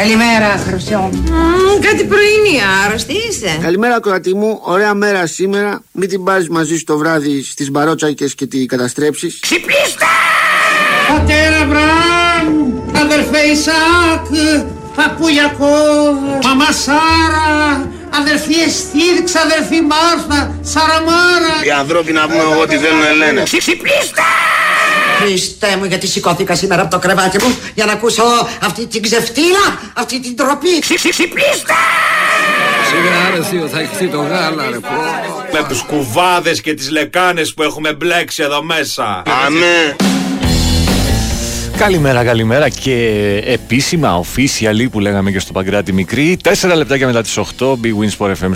Καλημέρα, 0.00 0.62
Χρυσό. 0.66 1.10
κάτι 1.80 2.04
πρωινή, 2.04 2.60
άρρωστη 2.84 3.12
είσαι. 3.12 3.58
Καλημέρα, 3.62 4.00
κορατή 4.00 4.34
μου. 4.34 4.60
Ωραία 4.62 4.94
μέρα 4.94 5.26
σήμερα. 5.26 5.82
Μην 5.92 6.08
την 6.08 6.24
πάρεις 6.24 6.48
μαζί 6.48 6.76
σου 6.76 6.84
το 6.84 6.98
βράδυ 6.98 7.42
στις 7.42 7.70
μπαρότσακες 7.70 8.34
και 8.34 8.46
τη 8.46 8.66
καταστρέψεις. 8.66 9.38
Ξυπνήστε! 9.40 10.04
Πατέρα 11.08 11.64
Μπραμ, 11.64 12.72
αδερφέ 13.04 13.38
Ισάκ, 13.38 14.26
παππούλιακό, 14.96 15.76
μαμά 16.42 16.72
Σάρα, 16.72 17.90
αδερφή 18.20 18.54
Εστίδ, 18.54 19.36
αδερφή 19.44 19.80
Μάρθα, 19.80 20.58
Σαραμάρα. 20.62 21.54
Οι 21.64 21.70
ανθρώποι 21.70 22.12
να 22.12 22.28
πούμε 22.28 22.42
ό,τι 22.62 22.76
θέλουν 22.76 23.16
λένε. 23.16 23.42
Ξυπνήστε! 23.42 24.22
Χριστέ 25.20 25.76
μου, 25.78 25.84
γιατί 25.84 26.06
σηκώθηκα 26.06 26.54
σήμερα 26.54 26.82
από 26.82 26.90
το 26.90 26.98
κρεβάτι 26.98 27.44
μου 27.44 27.56
για 27.74 27.84
να 27.84 27.92
ακούσω 27.92 28.22
αυτή 28.62 28.86
την 28.86 29.02
ξεφτύλα, 29.02 29.80
αυτή 29.94 30.20
την 30.20 30.36
τροπή. 30.36 30.78
Ξυπνήστε! 30.78 31.74
Σιγά 32.88 33.36
ρε 33.36 33.42
θείο, 33.44 33.68
θα 33.68 33.78
χυθεί 33.78 34.08
το 34.08 34.20
γάλα 34.20 34.70
ρε 34.70 34.78
πω. 34.78 34.88
Με 35.52 35.66
τους 35.68 35.82
κουβάδες 35.82 36.60
και 36.60 36.74
τις 36.74 36.90
λεκάνες 36.90 37.54
που 37.54 37.62
έχουμε 37.62 37.92
μπλέξει 37.92 38.42
εδώ 38.42 38.62
μέσα. 38.62 39.22
Αμέ. 39.46 39.96
Καλημέρα, 41.76 42.24
καλημέρα 42.24 42.68
και 42.68 42.94
επίσημα, 43.46 44.24
officially 44.24 44.86
που 44.90 45.00
λέγαμε 45.00 45.30
και 45.30 45.38
στο 45.38 45.52
Παγκράτη 45.52 45.92
Μικρή. 45.92 46.38
4 46.42 46.74
λεπτάκια 46.74 47.06
μετά 47.06 47.22
τις 47.22 47.36
8, 47.36 47.44
Big 47.58 47.94
Wins 48.00 48.16
Sport 48.18 48.30
FM 48.30 48.52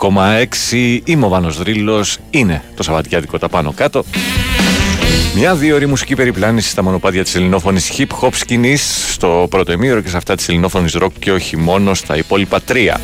94,6. 0.00 1.00
Είμαι 1.04 1.26
ο 1.26 1.28
Βάνος 1.28 1.58
Δρύλος, 1.58 2.18
είναι 2.30 2.62
το 2.76 2.82
Σαββατιάτικο 2.82 3.38
τα 3.38 3.48
πάνω 3.48 3.72
κάτω. 3.76 4.04
Μια 5.34 5.54
δύο 5.54 5.74
ώρη 5.74 5.86
μουσική 5.86 6.14
περιπλάνηση 6.14 6.68
στα 6.68 6.82
μονοπάτια 6.82 7.22
της 7.22 7.34
ελληνόφωνης 7.34 7.92
hip 7.96 8.18
hop 8.20 8.28
σκηνής 8.32 9.12
στο 9.12 9.46
πρώτο 9.50 9.72
ημίωρο 9.72 10.00
και 10.00 10.08
σε 10.08 10.16
αυτά 10.16 10.34
της 10.34 10.48
ελληνόφωνης 10.48 10.96
rock 11.00 11.12
και 11.18 11.32
όχι 11.32 11.56
μόνο 11.56 11.94
στα 11.94 12.16
υπόλοιπα 12.16 12.60
τρία. 12.60 13.00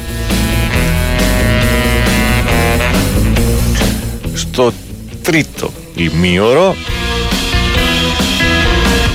Στο 4.34 4.72
τρίτο 5.22 5.72
ημίωρο 5.94 6.76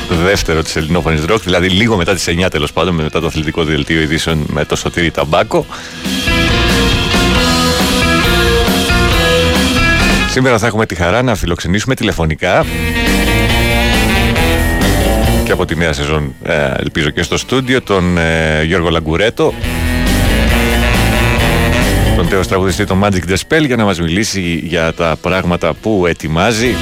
δεύτερο 0.09 0.63
της 0.63 0.75
ελληνόφωνης 0.75 1.21
rock, 1.29 1.39
δηλαδή 1.43 1.69
λίγο 1.69 1.95
μετά 1.95 2.13
τις 2.13 2.27
9 2.27 2.47
τέλος 2.51 2.73
πάντων, 2.73 2.95
μετά 2.95 3.19
το 3.19 3.27
αθλητικό 3.27 3.63
δελτίο 3.63 4.01
ειδήσεων 4.01 4.45
με 4.47 4.65
το 4.65 4.75
Σωτήρι 4.75 5.11
Ταμπάκο. 5.11 5.65
Σήμερα 10.35 10.57
θα 10.57 10.67
έχουμε 10.67 10.85
τη 10.85 10.95
χαρά 10.95 11.21
να 11.21 11.35
φιλοξενήσουμε 11.35 11.95
τηλεφωνικά. 11.95 12.65
Και 15.45 15.51
από 15.51 15.65
τη 15.65 15.75
νέα 15.75 15.93
σεζόν 15.93 16.33
ε, 16.43 16.71
ελπίζω 16.77 17.09
και 17.09 17.23
στο 17.23 17.37
στούντιο 17.37 17.81
τον 17.81 18.17
ε, 18.17 18.63
Γιώργο 18.63 18.89
Λαγκουρέτο. 18.89 19.53
Τον 22.15 22.29
τέος 22.29 22.47
τραγουδιστή 22.47 22.85
τον 22.85 23.03
Magic 23.03 23.29
The 23.29 23.35
Spell 23.35 23.65
για 23.65 23.75
να 23.75 23.83
μας 23.83 23.99
μιλήσει 23.99 24.61
για 24.63 24.93
τα 24.93 25.15
πράγματα 25.21 25.73
που 25.73 26.05
ετοιμάζει. 26.07 26.75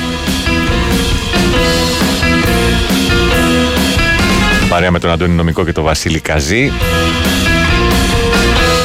Παρέα 4.70 4.92
με 4.92 5.00
τον 5.00 5.12
Αντώνη 5.12 5.34
Νομικό 5.34 5.66
και 5.66 5.72
τον 5.72 5.84
Βασίλη 5.84 6.20
Καζή 6.20 6.72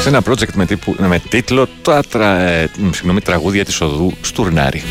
σε 0.01 0.09
ένα 0.09 0.21
project 0.25 0.53
με, 0.53 0.65
τύπου, 0.65 0.95
με 0.99 1.21
τίτλο 1.29 1.67
τα 1.81 2.03
τρα, 2.09 2.39
ε, 2.39 2.69
συγγνώμη, 2.91 3.21
τραγούδια 3.21 3.65
της 3.65 3.81
οδού 3.81 4.13
Στουρνάρη. 4.21 4.83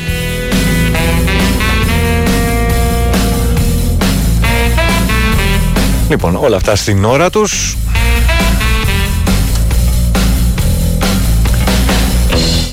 Λοιπόν, 6.08 6.36
όλα 6.36 6.56
αυτά 6.56 6.76
στην 6.76 7.04
ώρα 7.04 7.30
τους. 7.30 7.76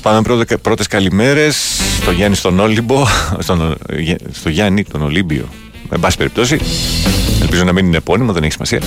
Πάμε 0.02 0.22
πρώτε, 0.22 0.56
πρώτες 0.56 0.86
καλημέρες 0.86 1.80
στο 2.00 2.10
Γιάννη 2.10 2.36
στον 2.36 2.60
Όλυμπο, 2.60 3.06
στον, 3.44 3.76
στο 4.32 4.48
Γιάννη 4.48 4.84
τον 4.84 5.02
Ολύμπιο, 5.02 5.48
με 5.88 5.98
πάση 5.98 6.16
περιπτώσει. 6.16 6.60
Ελπίζω 7.40 7.64
να 7.64 7.72
μην 7.72 7.86
είναι 7.86 7.96
επώνυμο, 7.96 8.32
δεν 8.32 8.42
έχει 8.42 8.52
σημασία. 8.52 8.80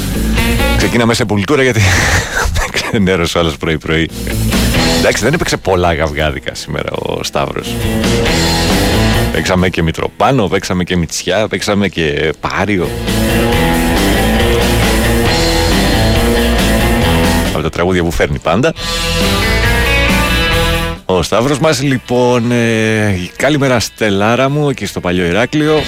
Ξεκίναμε 0.77 1.13
σε 1.13 1.25
πουλτούρα 1.25 1.63
γιατί 1.63 1.81
ξενέρωσε 2.89 3.37
ο 3.37 3.41
άλλος 3.41 3.57
πρωί-πρωί. 3.57 4.09
Εντάξει, 4.99 5.23
δεν 5.23 5.33
έπαιξε 5.33 5.57
πολλά 5.57 5.93
γαυγάδικα 5.93 6.55
σήμερα 6.55 6.91
ο 6.91 7.23
Σταύρος. 7.23 7.75
Παίξαμε 9.31 9.69
και 9.69 9.81
Μητροπάνο, 9.81 10.47
παίξαμε 10.47 10.83
και 10.83 10.97
Μητσιά, 10.97 11.47
παίξαμε 11.47 11.87
και 11.87 12.33
Πάριο. 12.39 12.89
Από 17.53 17.61
τα 17.61 17.69
τραγούδια 17.69 18.03
που 18.03 18.11
φέρνει 18.11 18.39
πάντα. 18.39 18.73
Ο 21.05 21.21
Σταύρος 21.21 21.59
μας 21.59 21.81
λοιπόν, 21.81 22.51
ε, 22.51 23.19
καλημέρα 23.35 23.79
Στελάρα 23.79 24.49
μου 24.49 24.69
εκεί 24.69 24.85
στο 24.85 24.99
παλιό 24.99 25.25
Ηράκλειο. 25.25 25.81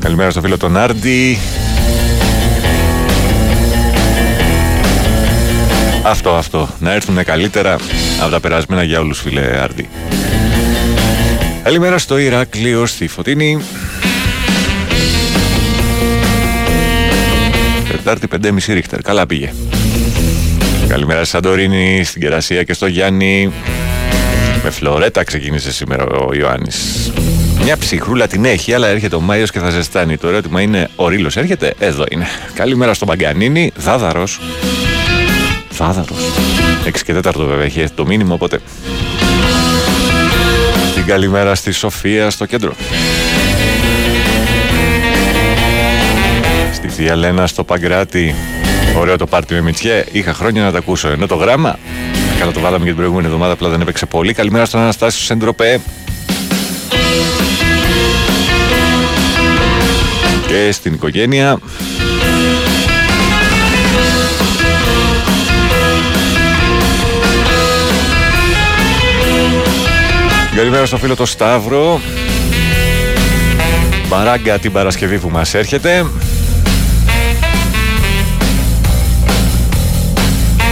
Καλημέρα 0.00 0.30
στο 0.30 0.40
φίλο 0.40 0.56
τον 0.56 0.76
Άρντι. 0.76 1.38
Αυτό, 6.02 6.34
αυτό. 6.34 6.68
Να 6.80 6.92
έρθουν 6.92 7.24
καλύτερα 7.24 7.76
από 8.20 8.30
τα 8.30 8.40
περασμένα 8.40 8.82
για 8.82 9.00
όλους 9.00 9.20
φίλε 9.20 9.40
Άρντι. 9.40 9.88
Καλημέρα 11.62 11.98
στο 11.98 12.18
Ηράκλειο, 12.18 12.86
στη 12.86 13.08
Φωτίνη. 13.08 13.58
Τετάρτη 17.90 18.28
5,5 18.42 18.72
ρίχτερ. 18.72 19.00
Καλά 19.00 19.26
πήγε. 19.26 19.52
Καλημέρα 20.88 21.20
στη 21.20 21.28
Σαντορίνη, 21.28 22.04
στην 22.04 22.20
Κερασία 22.20 22.62
και 22.62 22.72
στο 22.72 22.86
Γιάννη. 22.86 23.52
Με 24.62 24.70
φλωρέτα 24.70 25.24
ξεκίνησε 25.24 25.72
σήμερα 25.72 26.04
ο 26.04 26.34
Ιωάννης. 26.34 27.10
Μια 27.62 27.76
ψυχρούλα 27.76 28.26
την 28.26 28.44
έχει, 28.44 28.72
αλλά 28.72 28.88
έρχεται 28.88 29.16
ο 29.16 29.20
Μάιος 29.20 29.50
και 29.50 29.58
θα 29.58 29.70
ζεστάνει. 29.70 30.16
Το 30.16 30.28
ερώτημα 30.28 30.60
είναι: 30.60 30.88
Ο 30.96 31.08
Ρήλο 31.08 31.30
έρχεται, 31.34 31.74
εδώ 31.78 32.04
είναι. 32.10 32.26
Καλημέρα 32.54 32.94
στον 32.94 33.08
Παγκανίνη, 33.08 33.72
Δάδαρος. 33.76 34.40
Δάδαρο. 35.78 36.14
6 36.84 36.90
και 37.04 37.14
4 37.14 37.32
βέβαια 37.36 37.64
έχει 37.64 37.80
έρθει 37.80 37.94
το 37.94 38.06
μήνυμα, 38.06 38.34
οπότε. 38.34 38.60
Την 40.94 41.06
καλημέρα 41.06 41.54
στη 41.54 41.72
Σοφία 41.72 42.30
στο 42.30 42.46
κέντρο. 42.46 42.72
Στη 46.72 46.88
Θεία 46.88 47.16
Λένα 47.16 47.46
στο 47.46 47.64
Παγκράτη. 47.64 48.34
Ωραίο 48.98 49.16
το 49.16 49.26
πάρτι 49.26 49.54
με 49.54 49.60
Μητσιέ. 49.60 50.04
Είχα 50.12 50.34
χρόνια 50.34 50.62
να 50.62 50.72
τα 50.72 50.78
ακούσω. 50.78 51.08
Ενώ 51.08 51.26
το 51.26 51.34
γράμμα. 51.34 51.78
Καλά 52.38 52.52
το 52.52 52.60
βάλαμε 52.60 52.78
και 52.78 52.84
την 52.84 52.96
προηγούμενη 52.96 53.26
εβδομάδα, 53.26 53.52
απλά 53.52 53.68
δεν 53.68 53.80
έπαιξε 53.80 54.06
πολύ. 54.06 54.32
Καλημέρα 54.32 54.64
στον 54.64 54.80
Αναστάσιο 54.80 55.24
Σεντροπέ. 55.24 55.80
Και 60.46 60.72
στην 60.72 60.92
οικογένεια. 60.92 61.58
Καλημέρα 70.58 70.86
στο 70.86 70.96
φίλο 70.96 71.16
το 71.16 71.26
Σταύρο. 71.26 72.00
Μπαράγκα 74.08 74.58
την 74.58 74.72
Παρασκευή 74.72 75.18
που 75.18 75.28
μας 75.28 75.54
έρχεται. 75.54 76.06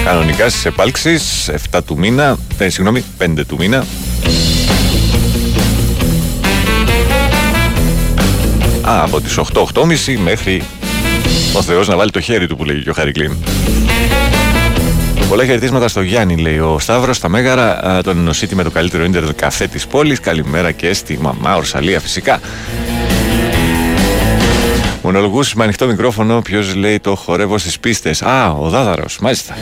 Κανονικά 0.05 0.49
στις 0.49 0.65
επάλξεις 0.65 1.51
7 1.71 1.83
του 1.87 1.99
μήνα, 1.99 2.39
ε, 2.59 2.69
συγγνώμη, 2.69 3.05
5 3.19 3.45
του 3.45 3.57
μήνα. 3.59 3.79
Α, 8.89 9.03
από 9.03 9.21
τις 9.21 9.39
8-8.30 9.39 10.19
μέχρι 10.19 10.63
ο 11.53 11.63
Θεός 11.63 11.89
να 11.89 11.97
βάλει 11.97 12.11
το 12.11 12.21
χέρι 12.21 12.47
του 12.47 12.57
που 12.57 12.65
λέει 12.65 12.83
και 12.83 12.91
ο 12.91 12.93
Χαρικλίν. 12.93 13.37
Πολλά 15.29 15.45
χαιρετίσματα 15.45 15.89
στο 15.89 16.01
Γιάννη, 16.01 16.37
λέει 16.37 16.59
ο 16.59 16.79
Σταύρος 16.79 17.17
στα 17.17 17.29
Μέγαρα, 17.29 18.01
τον 18.03 18.17
νοσίτη 18.17 18.55
με 18.55 18.63
το 18.63 18.71
καλύτερο 18.71 19.05
ίντερνετ 19.05 19.41
καφέ 19.41 19.67
της 19.67 19.87
πόλης. 19.87 20.21
Καλημέρα 20.21 20.73
και 20.73 20.93
στη 20.93 21.19
μαμά 21.21 21.57
Ορσαλία, 21.57 22.01
φυσικά. 22.01 22.41
Μονολογούσε 25.03 25.53
με 25.57 25.63
ανοιχτό 25.65 25.87
μικρόφωνο. 25.87 26.41
Ποιος 26.41 26.75
λέει 26.75 27.01
το 27.01 27.15
χορεύω 27.15 27.59
στις 27.59 27.79
πίστες. 27.79 28.23
Α, 28.23 28.51
ο 28.51 28.69
Δάδαρος, 28.69 29.19
μάλιστα. 29.19 29.57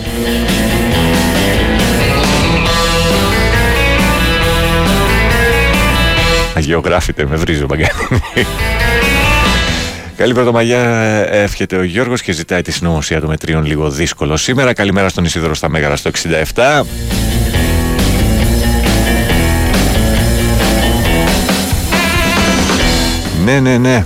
Αγιογράφητε, 6.54 7.26
με 7.26 7.36
βρίζει 7.36 7.62
ο 7.62 7.66
Μπαγκάνη. 7.66 7.90
Καλή 10.16 10.34
πρωτομαγιά 10.34 10.78
εύχεται 11.30 11.76
ο 11.76 11.82
Γιώργος 11.82 12.22
και 12.22 12.32
ζητάει 12.32 12.62
τη 12.62 12.72
συνωμοσία 12.72 13.20
των 13.20 13.28
μετρίων 13.28 13.64
λίγο 13.64 13.90
δύσκολο 13.90 14.36
σήμερα. 14.36 14.72
Καλημέρα 14.72 15.08
στον 15.08 15.24
Ισίδωρο 15.24 15.54
στα 15.54 15.68
Μέγαρα 15.68 15.96
στο 15.96 16.10
67. 16.54 16.82
Ναι, 23.44 23.60
ναι, 23.60 23.78
ναι. 23.78 24.04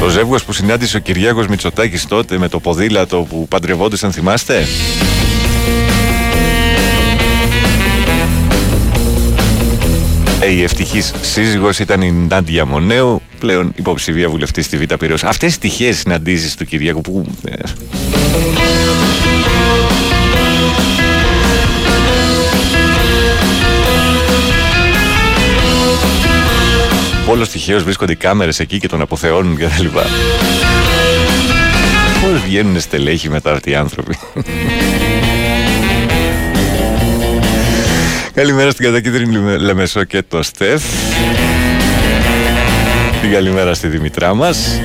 Το 0.00 0.08
ζεύγος 0.08 0.44
που 0.44 0.52
συνάντησε 0.52 0.96
ο 0.96 1.00
Κυριάκος 1.00 1.46
Μητσοτάκης 1.46 2.06
τότε 2.06 2.38
με 2.38 2.48
το 2.48 2.60
ποδήλατο 2.60 3.26
που 3.28 3.48
παντρευόντουσαν 3.48 4.12
θυμάστε; 4.12 4.66
Η 10.48 10.62
ευτυχής 10.62 11.12
σύζυγος 11.20 11.78
ήταν 11.78 12.02
η 12.02 12.12
Νάντια 12.12 12.64
Μονέου, 12.64 13.22
πλέον 13.38 13.72
υποψηφία 13.76 14.28
βουλευτής 14.28 14.64
στη 14.64 14.76
Β' 14.76 14.94
Πυραιός. 14.94 15.24
Αυτές 15.24 15.54
οι 15.54 15.58
τυχαίες 15.58 15.98
συναντήσεις 15.98 16.54
του 16.54 16.64
Κυριάκου 16.64 17.00
που... 17.00 17.26
ε, 17.44 17.54
Όλο 27.26 27.46
τυχαίως 27.46 27.82
βρίσκονται 27.82 28.12
οι 28.12 28.16
κάμερες 28.16 28.60
εκεί 28.60 28.78
και 28.78 28.88
τον 28.88 29.00
αποθεώνουν 29.00 29.56
και 29.56 29.66
τα 29.66 29.76
λοιπά. 29.78 30.06
Πώς 32.22 32.40
βγαίνουν 32.44 32.80
στελέχοι 32.80 33.28
μετά 33.28 33.52
αυτοί 33.52 33.70
οι 33.70 33.74
άνθρωποι; 33.74 34.18
Καλημέρα 38.40 38.70
στην 38.70 38.84
κατακίτρινη 38.84 39.34
Λμε- 39.36 39.60
Λεμεσό 39.60 40.04
και 40.04 40.22
το 40.28 40.42
Στεφ. 40.42 40.82
Την 43.20 43.30
καλημέρα 43.32 43.74
στη 43.74 43.88
Δημητρά 43.88 44.34
μας. 44.34 44.80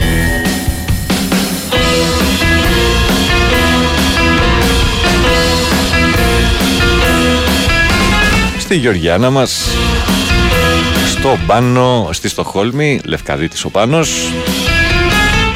Στη 8.60 8.76
Γεωργιάνα 8.76 9.30
μας. 9.30 9.68
Στο 11.10 11.38
Πάνο, 11.48 12.10
στη 12.12 12.30
Στοχόλμη, 12.30 13.00
Λευκαδίτης 13.06 13.66
ο 13.66 13.70
Πάνος. 13.70 14.32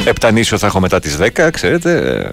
Επτανήσιο 0.06 0.58
θα 0.58 0.68
έχω 0.68 0.80
μετά 0.80 1.00
τις 1.00 1.18
10, 1.18 1.50
ξέρετε. 1.52 2.24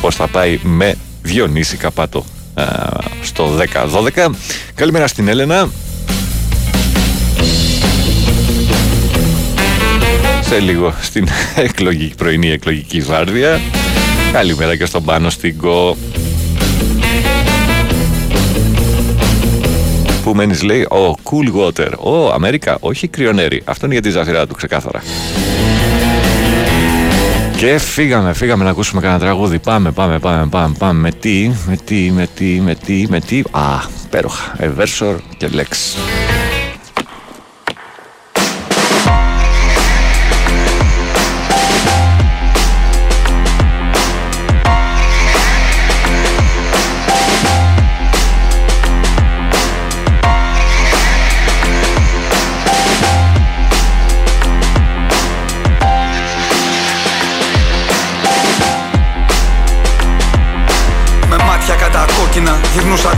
Πώς 0.00 0.14
θα 0.14 0.28
πάει 0.28 0.58
με 0.62 0.94
Διονύση 1.22 1.76
Καπάτο 1.76 2.24
α, 2.54 2.64
στο 3.22 3.58
10-12. 4.14 4.30
Καλημέρα 4.74 5.06
στην 5.06 5.28
Έλενα. 5.28 5.68
Σε 10.40 10.58
λίγο 10.58 10.94
στην 11.00 11.28
εκλογική, 11.66 12.14
πρωινή 12.14 12.50
εκλογική 12.50 13.00
βάρδια. 13.00 13.60
Καλημέρα 14.32 14.76
και 14.76 14.84
στον 14.84 15.04
Πάνο 15.04 15.30
στην 15.30 15.56
Κο. 15.56 15.96
Που 20.24 20.34
μένεις 20.34 20.62
λέει, 20.62 20.82
ο 20.82 21.14
cool 21.22 21.60
water, 21.60 21.90
ο 21.98 22.32
Αμέρικα, 22.32 22.76
όχι 22.80 23.08
κρυονέρι. 23.08 23.62
Αυτό 23.64 23.84
είναι 23.84 23.94
για 23.94 24.02
τη 24.02 24.10
ζαφυρά 24.10 24.46
του, 24.46 24.54
ξεκάθαρα. 24.54 25.02
Και 27.56 27.78
φύγαμε, 27.78 28.32
φύγαμε 28.32 28.64
να 28.64 28.70
ακούσουμε 28.70 29.00
κανένα 29.00 29.20
τραγούδι. 29.20 29.58
Πάμε, 29.58 29.90
πάμε, 29.90 30.18
πάμε, 30.18 30.46
πάμε, 30.46 30.74
πάμε. 30.78 31.00
Με 31.00 31.10
τι, 31.10 31.50
με 31.66 31.76
τι, 31.84 32.10
με 32.14 32.28
τι, 32.34 32.60
με 32.60 32.74
τι, 32.74 33.06
με 33.08 33.20
τι. 33.20 33.42
Α, 33.50 33.62
πέροχα. 34.10 34.56
Eversor 34.60 35.16
και 35.36 35.48
Lex. 35.52 36.25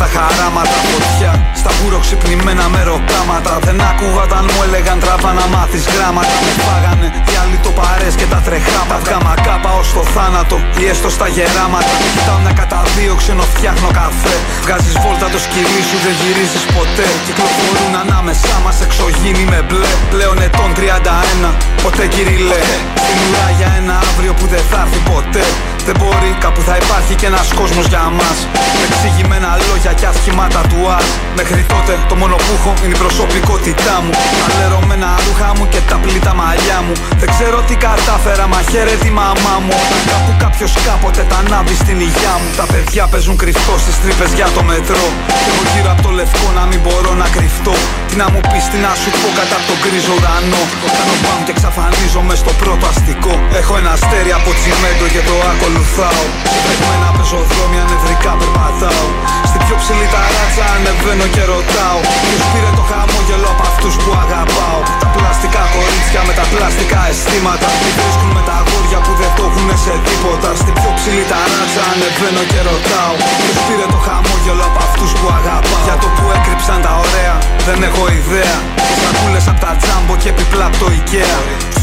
Τα 0.03 0.09
χαράματα 0.15 0.79
φωτιά 0.91 1.33
Στα 1.61 1.71
μπούρο 1.77 1.99
ξυπνημένα 2.05 2.67
με 2.75 2.81
ροκάματα 2.91 3.53
Δεν 3.67 3.79
άκουγα 3.91 4.21
όταν 4.29 4.43
μου 4.51 4.61
έλεγαν 4.67 4.99
τραβά 5.05 5.31
να 5.41 5.47
μάθεις 5.55 5.85
γράμματα. 5.95 6.35
Με 6.45 6.53
φάγανε 6.67 7.09
οι 7.31 7.35
άλλοι 7.43 7.59
το 7.67 7.71
παρές 7.79 8.15
και 8.21 8.27
τα 8.33 8.41
τρεχάματα. 8.47 8.97
Βγάμα 9.05 9.35
κάπα 9.47 9.71
ως 9.81 9.89
το 9.97 10.03
θάνατο 10.15 10.57
ή 10.81 10.83
έστω 10.93 11.09
στα 11.17 11.27
γεράματα. 11.37 11.93
Κοιτάω 12.15 12.39
μια 12.45 12.55
κατά 12.61 12.81
δύο 12.97 13.15
ξένο 13.21 13.45
φτιάχνω 13.55 13.89
καφέ. 14.01 14.35
Βγάζεις 14.65 14.97
βόλτα 15.03 15.27
το 15.35 15.39
σκυλί 15.45 15.83
σου 15.89 15.99
δεν 16.05 16.15
γυρίζεις 16.21 16.65
ποτέ. 16.77 17.07
Κυκλοφορούν 17.27 17.93
ανάμεσά 18.05 18.57
μας 18.65 18.77
εξωγήινοι 18.87 19.45
με 19.53 19.61
μπλε. 19.67 19.93
Πλέον 20.13 20.37
ετών 20.47 20.71
31 20.79 21.51
ποτέ 21.83 22.05
κυριλέ 22.15 22.63
Στην 23.03 23.17
ουρά 23.27 23.49
για 23.59 23.71
ένα 23.81 23.95
αύριο 24.09 24.33
που 24.39 24.47
δεν 24.53 24.65
θα 24.71 24.79
έρθει 24.85 25.01
ποτέ 25.11 25.45
δεν 25.89 25.97
μπορεί, 26.01 26.31
κάπου 26.45 26.61
θα 26.69 26.75
υπάρχει 26.83 27.15
και 27.21 27.27
ένας 27.33 27.49
κόσμος 27.61 27.87
για 27.93 28.05
μας. 28.19 28.39
Με 28.79 28.85
εξηγημένα 28.91 29.51
λόγια 29.69 29.93
και 29.99 30.07
ασχημάτα 30.13 30.63
του 30.71 30.81
ας 30.97 31.07
Μέχρι 31.41 31.63
τότε 31.73 31.93
το 32.11 32.15
μόνο 32.21 32.37
που 32.45 32.51
έχω 32.59 32.73
είναι 32.85 32.95
η 32.99 33.01
προσωπικότητά 33.05 33.97
μου. 34.03 34.13
Τα 34.41 34.49
λερωμένα 34.59 35.11
ρούχα 35.25 35.51
μου 35.57 35.65
και 35.73 35.81
τα 35.91 35.97
πλήτα 36.03 36.33
μαλλιά 36.41 36.79
μου. 36.87 36.95
Δεν 37.21 37.29
ξέρω 37.35 37.59
τι 37.69 37.75
κατάφερα, 37.87 38.45
μα 38.53 38.61
χαίρεται 38.71 39.07
η 39.11 39.15
μαμά 39.21 39.55
μου. 39.65 39.73
Όταν 39.85 40.01
κάπου 40.11 40.33
κάποιος 40.45 40.73
κάποτε 40.87 41.23
τα 41.31 41.37
ανάβει 41.43 41.75
στην 41.83 41.99
υγειά 42.07 42.35
μου. 42.41 42.49
Τα 42.61 42.67
παιδιά 42.73 43.05
παίζουν 43.13 43.37
κρυφτό 43.43 43.75
στις 43.85 43.97
τρύπες 44.03 44.31
για 44.39 44.49
το 44.57 44.63
μετρό. 44.71 45.07
Και 45.45 45.51
εγώ 45.53 45.63
γύρω 45.73 45.91
από 45.95 46.03
το 46.07 46.11
λευκό 46.19 46.47
να 46.59 46.65
μην 46.71 46.81
μπορώ 46.85 47.13
να 47.23 47.27
κρυφτώ. 47.37 47.75
Τι 48.09 48.15
να 48.23 48.27
μου 48.33 48.41
πεις, 48.51 48.65
τι 48.71 48.79
να 48.87 48.93
σου 49.01 49.11
πω 49.21 49.29
κατά 49.39 49.57
από 49.59 49.67
τον 49.71 49.79
γκρίζο 49.83 50.13
ουρανό. 50.19 50.63
Κάνω 50.97 51.15
μπαμ 51.23 51.41
και 51.47 51.53
εξαφανίζομαι 51.57 52.35
στο 52.43 52.53
πρώτο 52.61 52.85
αστικό 52.93 53.35
Έχω 53.61 53.73
ένα 53.81 53.91
αστέρι 53.97 54.33
από 54.39 54.51
τσιμέντο 54.59 55.07
και 55.15 55.23
το 55.29 55.35
ακολουθάω 55.79 56.25
Σε 56.53 56.59
βρεγμένα 56.65 57.09
πεζοδρόμια 57.17 57.85
νευρικά 57.91 58.33
περπατάω. 58.41 59.07
Στην 59.49 59.61
πιο 59.65 59.77
ψηλή 59.83 60.07
ταράτσα 60.15 60.65
ανεβαίνω 60.77 61.27
και 61.35 61.43
ρωτάω. 61.53 61.99
Ποιος 62.27 62.45
πήρε 62.53 62.71
το 62.79 62.85
χαμόγελο 62.91 63.49
από 63.55 63.65
αυτούς 63.71 63.95
που 64.03 64.11
αγαπάω. 64.23 64.81
Τα 65.03 65.09
πλαστικά 65.15 65.63
κορίτσια 65.75 66.21
με 66.29 66.33
τα 66.39 66.45
πλαστικά 66.53 67.01
αισθήματα. 67.11 67.69
Τι 67.83 67.89
βρίσκουν 67.99 68.31
με 68.37 68.43
τα 68.49 68.55
αγόρια 68.61 68.99
που 69.05 69.13
δεν 69.21 69.31
το 69.37 69.43
έχουνε 69.49 69.77
σε 69.85 69.95
τίποτα. 70.07 70.49
Στην 70.63 70.75
πιο 70.79 70.91
ψηλή 70.99 71.25
ταράτσα 71.33 71.83
ανεβαίνω 71.93 72.43
και 72.51 72.61
ρωτάω. 72.69 73.15
Ποιος 73.43 73.59
πήρε 73.67 73.87
το 73.95 73.99
χαμόγελο 74.07 74.65
από 74.71 74.81
αυτούς 74.89 75.11
που 75.19 75.27
αγαπάω. 75.39 75.81
Για 75.87 75.97
το 76.03 76.09
που 76.17 76.25
έκρυψαν 76.37 76.79
τα 76.87 76.93
ωραία 77.05 77.35
δεν 77.67 77.79
έχω 77.89 78.05
ιδέα. 78.21 78.57
Τις 78.89 78.99
σακούλες 79.03 79.47
απ' 79.53 79.61
τα 79.65 79.73
τζάμπο 79.81 80.15
και 80.23 80.29
επιπλά 80.35 80.67
απ' 80.71 80.79
το 80.83 80.87
Ikea 80.99 81.39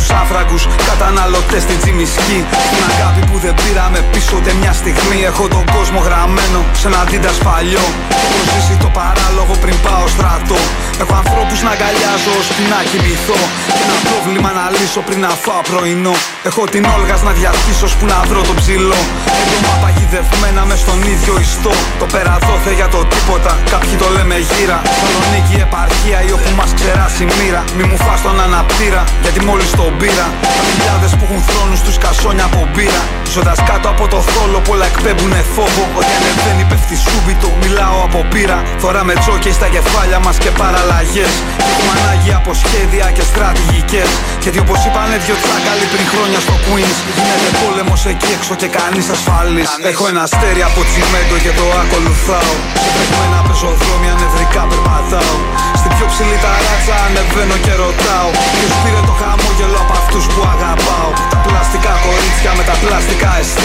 Στους 0.05 0.17
άφραγκους 0.17 0.67
καταναλωτές 0.89 1.61
στην 1.61 1.77
τσιμισκή 1.81 2.39
Την 2.71 2.83
αγάπη 2.91 3.21
που 3.29 3.37
δεν 3.43 3.53
πήραμε 3.61 3.99
πίσω 4.11 4.33
ούτε 4.37 4.53
μια 4.61 4.73
στιγμή 4.73 5.19
Έχω 5.31 5.47
τον 5.47 5.65
κόσμο 5.75 5.99
γραμμένο 6.07 6.59
σε 6.79 6.87
ένα 6.87 6.99
αντίτας 6.99 7.37
παλιό. 7.47 7.85
Έχω 8.27 8.41
ζήσει 8.51 8.75
το 8.83 8.89
παράλογο 8.99 9.53
πριν 9.63 9.75
πάω 9.85 10.05
στρατό. 10.15 10.59
Έχω 11.01 11.13
ανθρώπους 11.21 11.59
να 11.65 11.71
αγκαλιάζω 11.75 12.31
ώσπου 12.39 12.63
να 12.73 12.79
κοιμηθώ. 12.89 13.39
Και 13.75 13.83
ένα 13.87 13.97
πρόβλημα 14.07 14.49
να 14.59 14.65
λύσω 14.75 15.01
πριν 15.07 15.19
να 15.25 15.31
φάω 15.43 15.61
πρωινό. 15.69 16.15
Έχω 16.49 16.61
την 16.73 16.83
όλγας 16.95 17.21
να 17.27 17.31
διαρκήσω 17.39 17.87
που 17.97 18.05
να 18.11 18.17
βρω 18.29 18.41
το 18.49 18.53
ψηλό. 18.59 19.01
Έντομα 19.41 19.75
παγιδευμένα 19.83 20.61
μες 20.69 20.79
στον 20.85 20.99
ίδιο 21.13 21.33
ιστό. 21.45 21.73
Το 22.01 22.05
πέρα 22.13 22.33
δόθε 22.45 22.71
για 22.79 22.87
το 22.93 22.99
τίποτα 23.13 23.51
Κάποιοι 23.73 23.95
το 24.01 24.07
λέμε 24.15 24.37
γύρα. 24.49 24.77
Θεσσαλονίκη 24.87 25.55
επαρχία 25.67 26.19
ή 26.27 26.31
όπου 26.37 26.49
μας 26.59 26.69
ξεράσει 26.77 27.21
η 27.25 27.27
μοίρα. 27.37 27.61
Μη 27.77 27.83
μου 27.89 27.97
φας 28.05 28.19
τον 28.25 28.37
αναπτήρα 28.45 29.01
γιατί 29.23 29.39
μόλις 29.49 29.69
τον 29.79 29.91
πήρα 30.01 30.25
Τα 30.59 30.63
χιλιάδες 30.69 31.11
που 31.17 31.23
έχουν 31.27 31.41
θρόνους 31.47 31.81
τους 31.85 31.97
κασόνια 32.03 32.45
από 32.49 32.61
μπύρα. 32.71 33.03
Ζώντας 33.33 33.59
κάτω 33.69 33.87
από 33.93 34.05
το 34.13 34.19
θόλο 34.31 34.59
πολλά 34.67 34.85
εκπέμπουνε 34.91 35.41
φόβο. 35.55 35.83
Ότι 35.99 36.11
ανεβαίνει 36.19 36.63
πέφτει 36.69 36.95
σούμπιτο 37.03 37.49
μιλάω 37.63 37.97
από 38.07 38.19
πείρα. 38.31 38.59
Φοράμε 38.83 39.13
τσόκες 39.21 39.55
στα 39.59 39.67
κεφάλια 39.75 40.19
μας 40.25 40.37
και 40.43 40.51
παραλλαγές. 40.59 41.33
Και 41.57 41.69
έχουμε 41.73 41.93
ανάγκη 41.99 42.31
από 42.39 42.51
σχέδια 42.61 43.05
και 43.15 43.23
στρατηγικές. 43.31 44.09
Γιατί 44.43 44.57
όπως 44.65 44.79
είπανε 44.87 45.15
δυο 45.25 45.35
τσάκαλοι 45.41 45.85
πριν 45.93 46.05
χρόνια 46.11 46.39
στο 46.45 46.55
Queens 46.65 46.97
Γίνεται 47.15 47.49
πόλεμος 47.61 48.01
εκεί 48.11 48.29
έξω 48.37 48.53
και 48.61 48.69
κανείς 48.77 49.05
ασφαλής 49.15 49.69
Έχω 49.91 50.03
ένα 50.11 50.21
αστέρι 50.27 50.61
από 50.69 50.79
τσιμέντο 50.87 51.35
και 51.45 51.51
το 51.59 51.65
ακολουθάω. 51.83 52.53
Σε 52.81 52.89
βρεγμένα 52.95 53.39
πεζοδρόμια 53.47 54.13
νευρικά 54.21 54.61
περπατάω. 54.69 55.37
Στην 55.79 55.91
πιο 55.95 56.05
ψηλή 56.11 56.37
ταράτσα 56.43 56.95
ανεβαίνω 57.05 57.24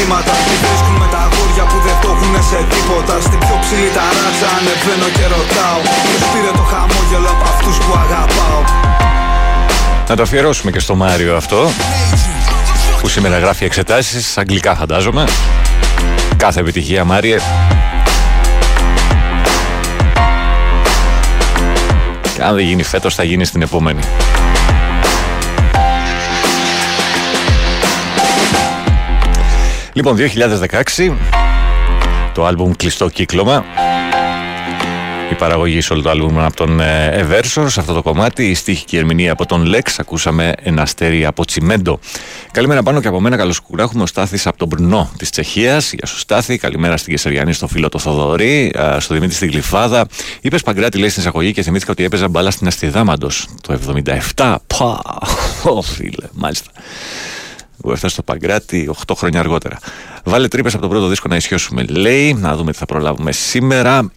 πλαστικά 0.01 0.31
αισθήματα 0.31 0.33
Τι 0.49 0.55
βρίσκουν 0.63 0.95
με 1.03 1.09
τα 1.13 1.19
αγόρια 1.27 1.65
που 1.71 1.79
δεν 1.87 1.97
το 2.03 2.09
έχουνε 2.15 2.41
σε 2.51 2.61
τίποτα. 2.73 3.15
Στην 3.27 3.39
πιο 3.45 3.57
ψηλή 3.65 3.91
ταράτσα 3.97 4.49
ανεβαίνω 4.59 5.09
και 5.17 5.25
ρωτάω. 5.35 5.81
Ποιος 6.05 6.23
πήρε 6.33 6.51
το 6.59 6.65
χαμόγελο 6.73 7.29
από 7.35 7.45
αυτούς 7.53 7.77
που 7.85 7.93
αγαπάω; 8.05 8.61
Να 10.09 10.17
το 10.17 10.23
αφιερώσουμε 10.23 10.71
και 10.71 10.79
στο 10.79 10.95
Μάριο 10.95 11.37
αυτό 11.37 11.71
που 13.01 13.09
σήμερα 13.09 13.39
γράφει 13.39 13.65
εξετάσεις 13.65 14.39
αγγλικά 14.39 14.75
φαντάζομαι. 14.75 15.25
Κάθε 16.37 16.61
επιτυχία 16.61 17.05
Μάριε. 17.05 17.39
Και 22.35 22.43
αν 22.43 22.55
δεν 22.55 22.65
γίνει 22.65 22.83
φέτος 22.83 23.15
θα 23.15 23.23
γίνει 23.25 23.45
στην 23.45 23.63
επόμενη. 23.63 24.01
Λοιπόν, 29.93 30.17
2016, 30.97 31.13
το 32.35 32.47
άλμπουμ 32.47 32.73
Κλειστό 32.77 33.09
Κύκλωμα. 33.09 33.65
Η 35.31 35.35
παραγωγή 35.35 35.81
σε 35.81 35.93
όλο 35.93 36.03
το 36.03 36.11
άλμπουμ 36.11 36.41
από 36.41 36.57
τον 36.57 36.81
ε, 36.81 37.27
Eversor. 37.27 37.65
Σε 37.67 37.81
αυτό 37.81 37.93
το 37.93 38.03
κομμάτι, 38.03 38.45
η 38.51 38.55
στίχη 38.55 38.85
και 38.85 38.97
η 38.97 38.99
ερμηνεία 38.99 39.33
από 39.33 39.47
τον 39.47 39.73
Lex. 39.75 39.95
Ακούσαμε 39.99 40.53
ένα 40.63 40.83
αστέρι 40.83 41.27
από 41.27 41.45
τσιμέντο. 41.45 41.99
Καλημέρα 42.51 42.83
πάνω 42.83 43.01
και 43.01 43.09
από 43.09 43.21
μένα. 43.21 43.37
Καλώς 43.37 43.61
κουράχουμε 43.61 44.03
ο 44.03 44.07
Στάθης 44.07 44.47
από 44.47 44.59
τον 44.59 44.69
Μπρνό 44.69 45.11
της 45.17 45.31
Τσεχίας. 45.31 45.93
Γεια 45.93 46.07
σου, 46.07 46.19
Στάθη. 46.19 46.59
Καλημέρα 46.59 46.97
στην 46.97 47.13
Κεσαριανή, 47.13 47.53
στο 47.53 47.67
φίλο 47.67 47.89
το 47.89 47.99
Θοδωρή, 47.99 48.73
ε, 48.75 49.01
στο 49.01 49.15
Δημήτρη 49.15 49.35
στην 49.37 49.51
Γλυφάδα. 49.51 50.07
Είπες 50.41 50.63
Παγκράτη, 50.63 50.99
λέει 50.99 51.09
στην 51.09 51.23
εισαγωγή 51.23 51.53
και 51.53 51.63
θυμήθηκα 51.63 51.93
ότι 51.93 52.05
έπαιζα 52.05 52.29
μπάλα 52.29 52.51
στην 52.51 52.67
Αστιδάμαντος 52.67 53.49
το 53.61 53.73
77. 53.73 54.57
Πα, 54.67 55.03
Ω, 55.63 55.83
φίλε, 55.83 56.27
μάλιστα. 56.33 56.71
Εγώ 57.85 57.93
έφτασα 57.93 58.15
στο 58.15 58.23
Παγκράτη 58.23 58.91
8 59.07 59.15
χρόνια 59.17 59.41
αργότερα. 59.41 59.79
Βάλε 60.25 60.49
τρύπες 60.49 60.73
από 60.73 60.83
το 60.83 60.89
πρώτο 60.89 61.07
δίσκο 61.07 61.29
να 61.29 61.37
ισιώσουμε. 61.37 61.83
Λέει, 61.83 62.35
να 62.35 62.57
δούμε 62.57 62.73
τι 62.73 62.79
θα 62.79 62.87
προλάβουμε 62.87 63.33
σήμερα. 63.33 63.97
Α, 63.97 64.09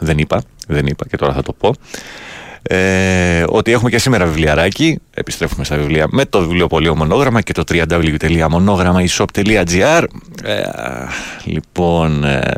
δεν 0.00 0.18
είπα, 0.18 0.42
δεν 0.66 0.86
είπα 0.86 1.06
και 1.06 1.16
τώρα 1.16 1.32
θα 1.32 1.42
το 1.42 1.52
πω. 1.52 1.74
Ε, 2.62 3.44
ότι 3.48 3.72
έχουμε 3.72 3.90
και 3.90 3.98
σήμερα 3.98 4.26
βιβλιαράκι. 4.26 5.00
Επιστρέφουμε 5.14 5.64
στα 5.64 5.76
βιβλία 5.76 6.06
με 6.10 6.24
το 6.24 6.40
βιβλιοπωλείο 6.40 6.96
Μονόγραμμα 6.96 7.40
και 7.40 7.52
το 7.52 7.62
www.monogrammaishop.gr. 7.68 10.04
Ε, 10.42 10.62
λοιπόν, 11.44 12.24
ε, 12.24 12.52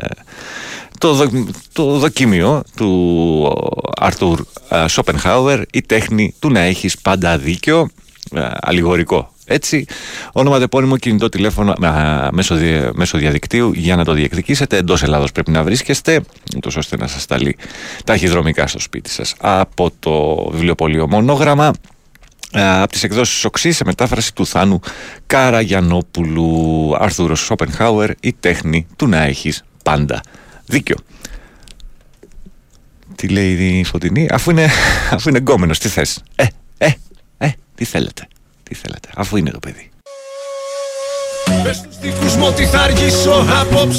το, 0.97 1.13
δο, 1.13 1.29
το 1.71 1.97
δοκίμιο 1.97 2.63
του 2.75 3.53
Άρθουρ 3.95 4.41
Σόπενχάουερ 4.87 5.61
η 5.71 5.81
τέχνη 5.81 6.35
του 6.39 6.49
να 6.49 6.59
έχεις 6.59 6.97
πάντα 6.97 7.37
δίκιο 7.37 7.89
ε, 8.35 8.47
αλληγορικό 8.59 9.31
έτσι, 9.47 9.85
όνομα 10.31 10.61
επώνυμο 10.61 10.97
κινητό 10.97 11.29
τηλέφωνο 11.29 11.71
α, 11.71 12.29
μέσω, 12.31 12.55
δι, 12.55 12.89
μέσω 12.93 13.17
διαδικτύου 13.17 13.71
για 13.75 13.95
να 13.95 14.03
το 14.03 14.13
διεκδικήσετε. 14.13 14.77
Εντός 14.77 15.03
Ελλάδος 15.03 15.31
πρέπει 15.31 15.51
να 15.51 15.63
βρίσκεστε, 15.63 16.21
ούτως 16.55 16.75
ώστε 16.75 16.97
να 16.97 17.07
σας 17.07 17.21
σταλεί 17.21 17.57
ταχυδρομικά 18.03 18.67
στο 18.67 18.79
σπίτι 18.79 19.09
σας 19.09 19.35
από 19.37 19.91
το 19.99 20.47
βιβλιοπωλείο 20.51 21.07
Μονόγραμμα. 21.07 21.73
Από 22.51 22.91
τις 22.91 23.03
εκδόσεις 23.03 23.45
Οξύ 23.45 23.71
σε 23.71 23.83
μετάφραση 23.85 24.33
του 24.33 24.45
Θάνου 24.45 24.79
Καραγιανόπουλου 25.27 26.91
Αρθούρος 26.99 27.39
Σόπενχάουερ 27.39 28.11
η 28.19 28.33
τέχνη 28.39 28.87
του 28.95 29.07
να 29.07 29.23
έχεις 29.23 29.63
πάντα 29.83 30.21
δίκιο 30.65 30.95
Τι 33.15 33.27
λέει 33.27 33.51
η 33.53 33.83
Φωτεινή; 33.83 34.27
Αφού 34.31 34.51
είναι, 34.51 34.69
αφού 35.15 35.29
είναι 35.29 35.37
γκόμενος 35.37 35.79
τι 35.79 35.89
θες; 35.89 36.23
Ε, 36.35 36.45
ε, 36.77 36.89
ε, 37.37 37.49
τι 37.75 37.85
θέλετε; 37.85 38.27
Τι 38.67 38.75
θέλετε, 38.75 39.09
αφού 39.15 39.37
είναι 39.37 39.49
το 39.49 39.59
παιδί. 39.59 39.89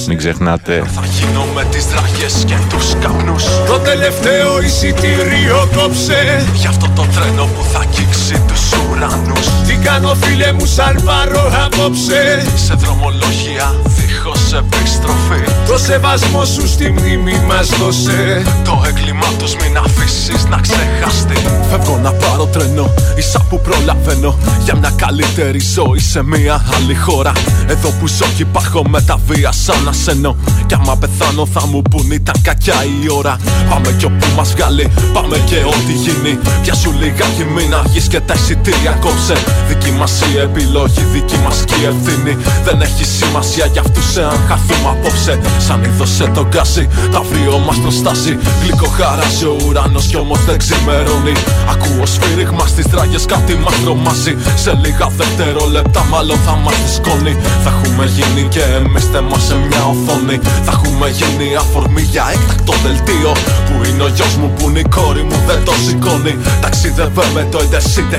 Μην 0.06 0.16
ξεχνάτε. 0.16 0.82
Θα 0.94 1.04
γίνω 1.04 1.44
με 1.54 1.64
τις 1.70 1.86
δραγές 1.86 2.44
και 2.46 2.54
τους 2.68 2.94
καπνούς. 3.00 3.44
Το 3.66 3.78
τελευταίο 3.78 4.62
εισιτήριο 4.62 5.68
κόψε. 5.76 6.46
Γι' 6.54 6.66
αυτό 6.66 6.90
το 6.94 7.06
τρένο 7.14 7.44
που 7.44 7.62
θα 7.72 7.78
αγγίξει 7.78 8.42
τους 8.48 8.67
ουρανούς 8.90 9.46
Τι 9.66 9.74
κάνω 9.76 10.14
φίλε 10.14 10.52
μου 10.52 10.66
σαν 10.66 11.02
πάρω 11.04 11.52
απόψε. 11.64 12.46
Σε 12.54 12.74
δρομολόγια 12.74 13.74
δίχως 13.84 14.52
επιστροφή. 14.52 15.40
Το 15.68 15.78
σεβασμό 15.78 16.44
σου 16.44 16.68
στη 16.68 16.90
μνήμη 16.90 17.40
μας 17.46 17.68
δώσε. 17.68 18.42
Το 18.64 18.82
έγκλημά 18.86 19.26
τους 19.38 19.54
μην 19.56 19.76
αφήσεις 19.76 20.44
να 20.44 20.58
ξεχαστεί. 20.60 21.36
Φεύγω 21.70 21.98
να 22.02 22.12
πάρω 22.12 22.46
τρένο, 22.46 22.94
ίσα 23.16 23.40
που 23.48 23.60
προλαβαίνω. 23.60 24.38
Για 24.64 24.76
μια 24.76 24.92
καλύτερη 24.96 25.60
ζωή 25.60 25.98
σε 25.98 26.22
μια 26.22 26.64
άλλη 26.76 26.94
χώρα. 26.94 27.32
Εδώ 27.66 27.88
που 27.88 28.06
ζω 28.06 28.26
και 28.36 28.42
υπάρχω 28.42 28.82
με 28.88 29.00
τα 29.00 29.18
βία 29.26 29.52
σαν 29.52 29.82
να 29.84 29.92
σένω 29.92 30.36
Κι 30.66 30.74
άμα 30.74 30.96
πεθάνω 30.96 31.46
θα 31.46 31.66
μου 31.66 31.82
πουν 31.82 32.10
ήταν 32.10 32.34
κακιά 32.42 32.84
η 33.04 33.10
ώρα. 33.10 33.36
Πάμε 33.70 33.94
κι 33.98 34.04
όπου 34.04 34.26
μας 34.36 34.52
βγάλει, 34.54 34.90
πάμε 35.12 35.36
και 35.44 35.56
ό,τι 35.56 35.92
γίνει. 35.92 36.38
Πιάσου 36.62 36.92
λιγάκι 37.00 37.44
μην 37.54 37.74
αργείς 37.74 38.06
και 38.06 38.20
τα 38.20 38.34
εισιτήρια 38.34 38.77
κόψε. 39.02 39.36
Δική 39.68 39.90
μας 39.98 40.12
η 40.32 40.38
επιλογή, 40.38 41.04
δική 41.12 41.38
μας 41.44 41.64
και 41.68 41.74
η 41.82 41.84
ευθύνη. 41.92 42.36
Δεν 42.64 42.80
έχει 42.80 43.04
σημασία 43.04 43.66
για 43.66 43.80
αυτούς 43.80 44.16
εάν 44.16 44.38
χαθούμε 44.48 44.88
απόψε. 44.94 45.40
Σαν 45.66 45.82
είδωσε 45.84 46.30
το 46.34 46.42
γκάσι, 46.50 46.88
τα 47.12 47.18
αύριο 47.18 47.58
μας 47.66 47.78
προστάσει 47.82 48.38
Γλυκό 48.62 48.88
χαράζει 48.98 49.44
ο 49.44 49.56
ουρανός 49.66 50.06
κι 50.06 50.16
όμως 50.16 50.44
δεν 50.44 50.58
ξημερώνει. 50.58 51.34
Ακούω 51.72 52.06
σφύριγμα 52.06 52.66
στις 52.66 52.86
τράγες 52.92 53.24
κάτι 53.24 53.54
μας 53.64 53.74
τρομάζει. 53.82 54.32
Σε 54.62 54.72
λίγα 54.82 55.06
δευτερόλεπτα 55.18 56.04
μάλλον 56.12 56.38
θα 56.46 56.54
μας 56.64 56.74
σκόνη. 56.94 57.32
Θα 57.64 57.70
έχουμε 57.74 58.04
γίνει 58.16 58.42
και 58.54 58.62
εμείς 58.78 59.04
θέμα 59.12 59.38
σε 59.38 59.54
μια 59.68 59.82
οθόνη. 59.92 60.36
Θα 60.66 60.72
έχουμε 60.76 61.06
γίνει 61.18 61.56
αφορμή 61.62 62.02
για 62.12 62.24
έκτακτο 62.34 62.74
δελτίο. 62.84 63.32
Που 63.66 63.74
είναι 63.86 64.02
ο 64.02 64.08
γιος 64.16 64.34
μου 64.40 64.48
που 64.56 64.68
είναι 64.68 64.78
η 64.78 64.86
κόρη 64.96 65.22
μου 65.28 65.38
δεν 65.48 65.60
το 65.64 65.74
σηκώνει. 65.84 66.34
Ταξίδευε 66.60 67.24
με 67.34 67.42
το 67.50 67.58
Intercity 67.66 68.14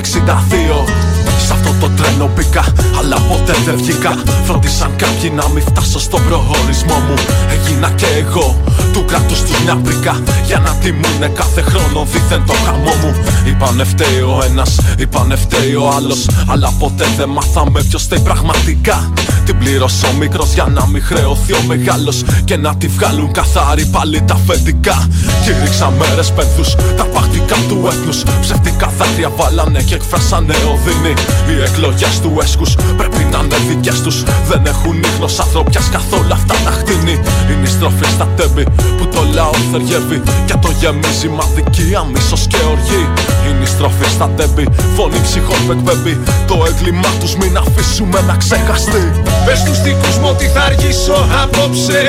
feel. 0.50 1.09
Σ' 1.46 1.50
αυτό 1.50 1.74
το 1.80 1.88
τρένο 1.96 2.30
μπήκα, 2.34 2.64
αλλά 2.98 3.16
ποτέ 3.16 3.54
δεν 3.64 3.76
βγήκα. 3.76 4.12
Φρόντισαν 4.44 4.90
κάποιοι 4.96 5.32
να 5.34 5.48
μην 5.48 5.62
φτάσω 5.62 5.98
στον 5.98 6.20
προορισμό 6.26 6.98
μου. 7.06 7.14
Έγινα 7.54 7.90
και 7.90 8.06
εγώ, 8.22 8.56
του 8.92 9.04
κράτους 9.04 9.40
τους 9.42 9.58
μια 9.64 9.76
πρίκα 9.76 10.20
Για 10.46 10.58
να 10.58 10.70
τιμούνε 10.70 11.28
κάθε 11.34 11.60
χρόνο 11.60 12.06
δίθεν 12.12 12.42
το 12.46 12.52
χαμό 12.64 12.94
μου. 13.02 13.14
Είπανε 13.48 13.84
φταίει 13.84 14.20
ο 14.20 14.42
ένας, 14.48 14.80
είπανε 14.98 15.36
φταίει 15.36 15.74
ο 15.74 15.88
άλλος. 15.96 16.28
Αλλά 16.46 16.72
ποτέ 16.78 17.06
δεν 17.16 17.28
μάθαμε 17.28 17.82
ποιος 17.82 18.02
φταίει 18.02 18.20
πραγματικά. 18.20 19.12
Την 19.44 19.58
πλήρωσε 19.58 20.06
ο 20.06 20.12
μικρός 20.18 20.52
για 20.54 20.66
να 20.74 20.86
μην 20.86 21.02
χρεωθεί 21.02 21.52
ο 21.52 21.62
μεγάλος. 21.66 22.22
Και 22.44 22.56
να 22.56 22.76
τη 22.76 22.86
βγάλουν 22.86 23.32
καθαρή 23.32 23.86
πάλι 23.86 24.22
τα 24.22 24.34
αφεντικά. 24.34 25.08
Κήρυξα 25.44 25.92
μέρες 25.98 26.32
πένθους, 26.32 26.74
τα 26.96 27.04
παχτικά 27.04 27.56
του 27.68 27.84
έθνους. 27.86 28.22
Ψευτικά 28.40 28.92
δάκρυα 28.98 29.30
βάλανε 29.36 29.82
και 29.82 29.94
εκφράσανε 29.94 30.54
οδύνη 30.72 31.12
Οι 31.50 31.62
εκλογές 31.68 32.20
του 32.22 32.38
έσκους 32.42 32.74
πρέπει 32.96 33.22
να 33.32 33.38
είναι 33.44 33.58
δικές 33.68 34.00
τους. 34.02 34.22
Δεν 34.48 34.62
έχουν 34.66 35.02
ίχνος 35.02 35.38
ανθρωπιάς 35.38 35.88
καθόλου 35.96 36.32
αυτά 36.32 36.54
τα 36.64 36.70
χτίνη. 36.70 37.14
Είναι 37.50 37.66
η 37.68 37.70
στροφή 37.76 38.06
στα 38.16 38.26
τέμπη 38.36 38.64
που 38.98 39.04
το 39.14 39.22
λαό 39.34 39.54
θεριεύει 39.70 40.22
Και 40.46 40.56
το 40.62 40.70
γεμίζει 40.80 41.28
μαδικία, 41.38 42.02
μίσος 42.12 42.46
και 42.50 42.60
οργή. 42.72 43.02
Είναι 43.46 43.64
η 43.68 43.70
στροφή 43.74 44.08
στα 44.16 44.28
τέμπη, 44.36 44.64
φωνή 44.96 45.20
ψυχών 45.26 45.60
που 45.66 45.72
εκπέμπει. 45.76 46.14
Το 46.46 46.56
έγκλημά 46.68 47.10
τους 47.20 47.32
μην 47.36 47.56
αφήσουμε 47.62 48.20
να 48.28 48.34
ξεχαστεί. 48.42 49.04
Πες 49.44 49.62
τους 49.62 49.78
δικούς 49.82 50.16
μου 50.20 50.28
ότι 50.34 50.46
θα 50.54 50.62
αργήσω 50.68 51.16
απόψε. 51.42 52.00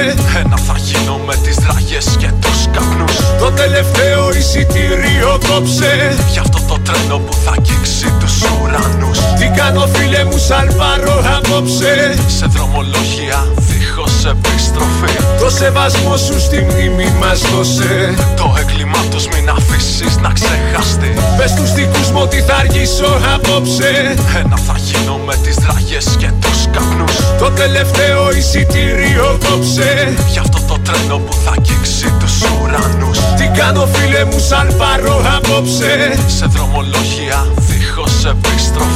Ένα 0.42 0.58
θα 0.68 0.75
γίνω 0.88 1.16
με 1.28 1.36
τις 1.44 1.56
δραγές 1.63 2.08
και 2.22 2.30
τους 2.42 2.60
καπνούς. 2.74 3.16
Το 3.42 3.48
τελευταίο 3.62 4.24
εισιτήριο 4.38 5.32
κόψε. 5.48 5.92
Γι' 6.34 6.40
αυτό 6.40 6.60
το 6.70 6.78
τρένο 6.86 7.18
που 7.25 7.34
θα 7.44 7.51
αγγίξει 7.58 8.08
τους 8.20 8.36
ουρανούς 8.42 9.11
Τι 9.39 9.48
κάνω 9.56 9.88
φίλε 9.94 10.24
μου 10.24 10.38
σαν 10.38 10.75
πάρω 10.77 11.24
απόψε. 11.38 11.94
Σε 12.38 12.46
δρομολόγια 12.46 13.39
δίχως 13.56 14.25
επιστροφή. 14.34 15.15
Το 15.39 15.50
σεβασμό 15.50 16.18
σου 16.18 16.39
στη 16.39 16.60
μνήμη 16.70 17.13
μας 17.20 17.39
δώσε. 17.51 18.13
Το 18.38 18.56
έγκλημά 18.60 19.01
τους 19.12 19.27
μην 19.27 19.50
αφήσεις 19.50 20.18
να 20.24 20.30
ξεχαστεί. 20.38 21.13
Πες 21.38 21.53
τους 21.53 21.74
δικούς 21.74 22.10
μου 22.12 22.20
ότι 22.22 22.39
θα 22.48 22.56
αργήσω 22.56 23.10
απόψε. 23.36 23.91
Ένα 24.39 24.58
θα 24.68 24.75
γίνω 24.77 25.15
με 25.25 25.36
τις 25.44 25.56
δραγές 25.56 26.08
και 26.20 26.30
τους 26.41 26.60
καπνούς. 26.74 27.15
Το 27.39 27.50
τελευταίο 27.62 28.32
εισιτήριο 28.38 29.38
κόψε. 29.46 30.13
Γι' 30.32 30.39
αυτό 30.39 30.60
το 30.68 30.77
τρένο 30.86 31.18
που 31.18 31.34
θα 31.44 31.51
αγγίξει 31.58 32.13
τους 32.20 32.36
ουρανούς. 32.41 33.20
Τι 33.38 33.46
κάνω 33.60 33.88
φίλε 33.94 34.24
μου 34.25 34.39
σαν 34.50 34.68
πάρω 34.77 35.15
απόψε. 35.36 35.94
Σε 36.38 36.46
δρομολόγια 36.46 37.39
δίχως 37.56 38.15
επιστροφή 38.34 38.91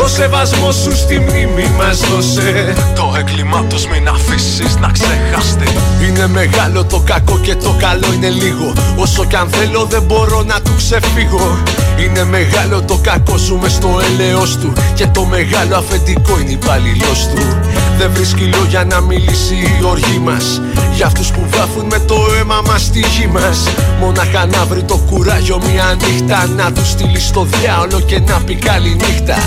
Το 0.00 0.08
σεβασμό 0.08 0.72
σου 0.72 0.96
στη 0.96 1.18
μνήμη 1.18 1.70
μας 1.78 1.98
δώσε. 1.98 2.74
Το 2.94 3.14
έγκλημά 3.18 3.64
τους 3.68 3.86
μην 3.86 4.08
αφήσεις 4.08 4.76
να 4.76 4.88
ξεχαστεί 4.88 5.66
Είναι 6.06 6.26
μεγάλο 6.26 6.84
το 6.84 7.02
κακό 7.04 7.38
και 7.38 7.54
το 7.54 7.76
καλό 7.78 8.12
είναι 8.14 8.28
λίγο. 8.28 8.72
Όσο 8.96 9.24
κι 9.24 9.36
αν 9.36 9.48
θέλω 9.48 9.84
δεν 9.84 10.02
μπορώ 10.02 10.42
να 10.42 10.60
του 10.60 10.74
ξεφύγω. 10.76 11.58
Είναι 12.04 12.24
μεγάλο 12.24 12.82
το 12.82 12.98
κακό 13.02 13.36
ζούμε 13.36 13.68
στο 13.68 14.00
έλεος 14.10 14.56
του. 14.56 14.72
Και 14.94 15.06
το 15.06 15.24
μεγάλο 15.24 15.76
αφεντικό 15.76 16.40
είναι 16.40 16.50
υπαλληλός 16.50 17.28
του. 17.34 17.58
Δεν 17.98 18.10
βρίσκει 18.12 18.44
λόγια 18.44 18.84
να 18.84 19.00
μιλήσει 19.00 19.54
η 19.54 19.84
οργή 19.84 20.18
μας. 20.18 20.60
Για 20.94 21.06
αυτούς 21.06 21.30
που 21.30 21.46
βάφουν 21.50 21.86
με 21.90 21.98
το 21.98 22.16
αίμα 22.38 22.60
μας 22.66 22.82
στη 22.82 22.98
γη 22.98 23.26
μας. 23.26 23.68
Μόναχα 24.00 24.46
να 24.46 24.64
βρει 24.64 24.82
το 24.82 24.96
κουράγιο 25.10 25.60
μια 25.72 25.96
νύχτα. 26.06 26.46
Να 26.56 26.72
τους 26.72 26.90
στείλει 26.90 27.20
στο 27.20 27.46
διάολο 27.50 28.00
και 28.00 28.20
να 28.26 28.40
πει 28.46 28.54
καλή 28.54 28.94
νύχτα 28.94 29.39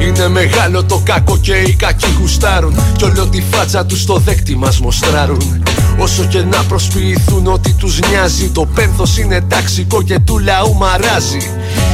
Είναι 0.00 0.28
μεγάλο 0.28 0.84
το 0.84 1.00
κακό 1.04 1.36
και 1.36 1.52
οι 1.52 1.72
κακοί 1.72 2.16
γουστάρουν. 2.20 2.74
Κι 2.96 3.04
όλο 3.04 3.26
τη 3.26 3.42
φάτσα 3.50 3.86
τους 3.86 4.00
στο 4.00 4.16
δέκτη 4.16 4.56
μας 4.56 4.80
μοστράρουν. 4.80 5.62
Όσο 5.98 6.24
και 6.24 6.42
να 6.42 6.64
προσποιηθούν 6.68 7.46
ότι 7.46 7.72
τους 7.72 7.98
νοιάζει 8.08 8.48
Το 8.48 8.66
πένθος 8.74 9.18
είναι 9.18 9.40
ταξικό 9.40 10.02
και 10.02 10.18
του 10.18 10.38
λαού 10.38 10.74
μαράζει. 10.74 11.50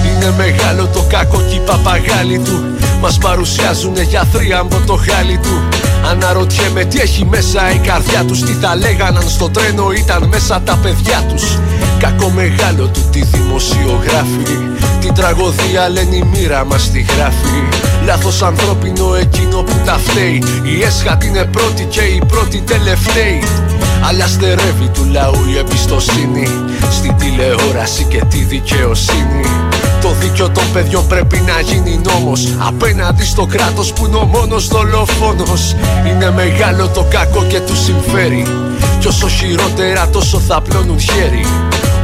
Είναι 0.07 0.35
μεγάλο 0.37 0.87
το 0.87 1.05
κακό 1.09 1.41
και 1.49 1.55
οι 1.55 1.61
παπαγάλοι 1.67 2.38
του. 2.38 2.65
Μας 3.00 3.19
παρουσιάζουνε 3.19 4.03
για 4.03 4.25
θρίαμβο 4.33 4.81
το 4.87 4.97
χάλι 4.97 5.38
του 5.38 5.86
Αναρωτιέμαι 6.11 6.85
τι 6.85 7.00
έχει 7.00 7.25
μέσα. 7.25 7.71
Η 7.71 7.79
καρδιά 7.79 8.25
τους 8.25 8.41
Τι 8.41 8.53
θα 8.53 8.76
λέγαν 8.76 9.17
αν 9.17 9.29
στο 9.29 9.50
τρένο. 9.50 9.93
Ήταν 9.93 10.29
μέσα 10.29 10.61
τα 10.61 10.79
παιδιά 10.83 11.25
τους. 11.29 11.59
Κακό 11.99 12.31
μεγάλο 12.31 12.87
του 12.87 13.00
τη 13.11 13.23
δημοσιογράφη. 13.23 14.59
Την 15.00 15.15
τραγωδία 15.15 15.88
λένε 15.88 16.17
η 16.17 16.23
μοίρα 16.23 16.65
μας 16.65 16.91
τη 16.91 17.00
γράφει 17.00 17.87
Λάθος 18.05 18.43
ανθρώπινο 18.43 19.15
εκείνο 19.15 19.62
που 19.62 19.73
τα 19.85 19.99
φταίει. 19.99 20.43
Η 20.62 20.83
έσχατη 20.83 21.26
είναι 21.26 21.45
πρώτη 21.45 21.85
και 21.85 22.00
η 22.00 22.23
πρώτη 22.29 22.61
τελευταίη. 22.61 23.43
Αλλά 24.09 24.26
στερεύει 24.26 24.88
του 24.95 25.05
λαού 25.12 25.45
η 25.55 25.59
εμπιστοσύνη. 25.59 26.49
Στην 26.91 27.17
τηλεόραση 27.17 28.05
και 28.05 28.23
τη 28.29 28.38
δικαιοσύνη 28.38 29.45
Το 30.00 30.12
δίκιο 30.21 30.50
των 30.50 30.65
παιδιών 30.73 31.07
πρέπει 31.07 31.43
να 31.47 31.61
γίνει 31.61 32.00
νόμος. 32.05 32.55
Απέναντι 32.59 33.25
στο 33.25 33.47
κράτος 33.47 33.93
που 33.93 34.07
είναι 34.07 34.17
ο 34.17 34.25
μόνος 34.25 34.69
δολοφόνος. 34.69 35.75
Είναι 36.07 36.31
μεγάλο 36.31 36.88
το 36.88 37.07
κακό 37.11 37.45
και 37.45 37.61
του 37.61 37.76
συμφέρει. 37.76 38.47
Κι 38.99 39.07
όσο 39.07 39.29
χειρότερα 39.29 40.09
τόσο 40.09 40.38
θα 40.38 40.61
πλώνουν 40.61 41.00
χέρι 41.00 41.47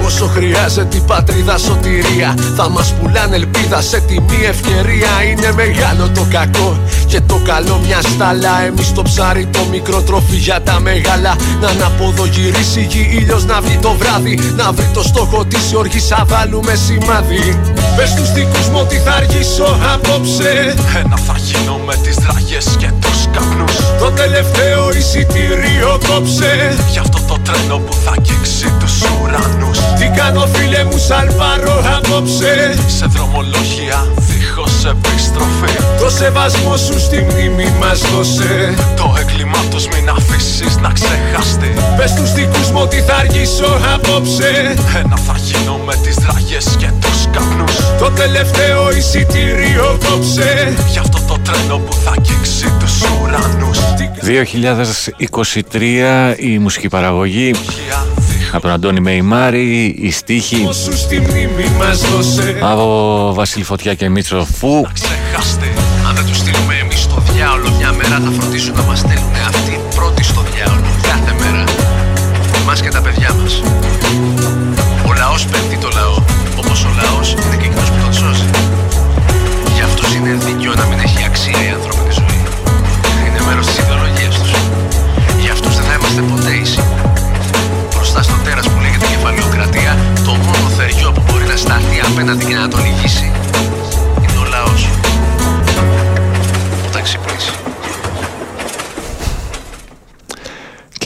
Όσο 0.05 0.27
χρειάζεται 0.27 0.97
η 0.97 1.03
πατρίδα 1.07 1.59
σωτηρία 1.59 2.35
Θα 2.57 2.69
μας 2.69 2.93
πουλάνε 2.93 3.37
ελπίδα 3.37 3.81
σε 3.81 4.01
τιμή. 4.01 4.41
Ευκαιρία 4.49 5.11
Είναι 5.31 5.53
μεγάλο 5.53 6.11
το 6.15 6.27
κακό 6.31 6.79
και 7.07 7.21
το 7.21 7.41
καλό 7.45 7.81
μιας 7.87 8.05
στάλα 8.05 8.63
Εμείς 8.67 8.93
το 8.93 9.03
ψάρι 9.03 9.47
το 9.47 9.59
μικρό 9.71 10.03
τροφή 10.03 10.37
για 10.37 10.61
τα 10.63 10.81
μεγάλα. 10.81 11.37
Να 11.61 11.69
αναποδογυρίσει 11.69 12.81
η 12.81 12.87
γη 12.91 13.09
ήλιος 13.13 13.45
να 13.45 13.61
βγει 13.61 13.77
το 13.77 13.93
βράδυ 13.99 14.39
Να 14.57 14.73
βρει 14.73 14.91
το 14.95 15.03
στόχο 15.03 15.45
της 15.45 15.73
η 15.73 15.77
οργής. 15.77 16.07
Θα 16.07 16.25
βάλουμε 16.29 16.75
σημάδι. 16.75 17.61
Πες 17.97 18.15
τους 18.15 18.33
δικούς 18.33 18.69
μου 18.69 18.79
ότι 18.81 18.97
θα 18.97 19.13
αργήσω 19.13 19.79
απόψε. 19.95 20.75
Ένα 21.05 21.17
θα 21.17 21.35
γίνω 21.37 21.81
με 21.87 21.95
τις 22.03 22.17
δραγές 22.17 22.67
και 22.79 22.91
τους 23.01 23.27
καπνούς. 23.33 23.77
Το 23.99 24.11
τελευταίο 24.11 24.93
εισιτήριο 24.93 25.99
κόψε. 26.09 26.77
Γι' 26.93 26.99
αυτό 26.99 27.19
το 27.29 27.39
τρένο 27.45 27.79
που 27.79 27.95
θα 28.05 28.11
αγγίξει 28.11 28.67
τους 28.81 29.03
ουρανούς 29.03 29.79
Τι 29.99 30.07
κάνω 30.17 30.47
φίλε 30.53 30.85
μου 30.85 30.99
σαλβάρω 30.99 31.83
απόψε. 31.97 32.75
Σε 32.87 33.07
δρομολόγια 33.07 34.07
δίχως 34.17 34.85
επιστροφή. 34.85 35.75
Το 36.01 36.11
σεβασμό 36.11 36.77
σου 36.77 37.01
στη 37.01 37.27
μνήμη 37.31 37.73
μας 37.81 38.01
δώσε. 38.01 38.75
Το 38.97 39.15
έγκλημα 39.21 39.59
τους 39.71 39.87
μην 39.89 40.09
αφήσεις 40.09 40.77
να 40.77 40.91
ξεχαστεί. 40.93 41.73
Πες 41.97 42.15
τους 42.15 42.33
δικούς 42.33 42.71
μου 42.71 42.81
ότι 42.83 43.01
θα 43.01 43.15
αργήσω 43.15 43.71
απόψε. 43.95 44.75
Ένα 45.01 45.17
θα 45.17 45.35
γίνω 45.47 45.77
με 45.87 45.95
τις 46.03 46.15
δραγές 46.15 46.67
και 46.79 46.91
τους 47.01 47.27
καπνούς. 47.33 47.77
Το 47.99 48.11
τελευταίο 48.11 48.93
εισιτήριο 48.97 49.99
κόψε 50.09 50.75
Γι' 50.93 50.99
αυτό 50.99 51.19
το 51.29 51.37
τρένο 51.45 51.79
που 51.79 51.93
θα 52.05 52.11
αγγίξει 52.11 52.67
τους 52.81 53.03
ουρανούς. 53.03 53.79
2023 54.23 56.35
η 56.37 56.59
μουσική 56.59 56.89
παραγωγή 56.89 57.51
από 58.53 58.61
τον 58.63 58.71
Αντώνη 58.71 59.01
Μεϊμάρη, 59.01 59.85
η 59.99 60.11
στίχη 60.11 60.69
Σου 60.73 60.97
στη 60.97 61.21
μνήμη 61.21 61.71
μας 61.79 62.01
δώσε. 62.01 62.59
Από 62.61 63.33
Βασίλη 63.35 63.65
Φωτιά 63.65 63.95
και 63.95 64.09
Μίτσο 64.09 64.47
Φου. 64.59 64.87
Ξεχάστε 64.93 65.67
Αν 66.09 66.15
δεν 66.15 66.27
τους 66.27 66.37
στείλουμε 66.37 66.75
εμείς 66.75 67.01
στο 67.01 67.23
διάολο 67.33 67.71
Μια 67.79 67.93
μέρα 67.93 68.21
θα 68.25 68.31
φροντίσουν 68.41 68.75
να 68.77 68.83
μας 68.83 68.99
στέλνουν 68.99 69.35
αυτοί 69.49 69.81
πρώτοι 69.95 70.23
στο 70.23 70.43
διάολο 70.55 70.87
Κάθε 71.03 71.35
μέρα. 71.41 71.65
Εμάς 72.63 72.81
και 72.81 72.89
τα 72.89 73.01
παιδιά 73.01 73.35
μας. 73.35 73.63
Ο 75.07 75.13
λαός 75.19 75.45
πέφτει. 75.47 75.72
το 75.72 75.72
λαό 75.72 75.72
Όπως 75.72 75.72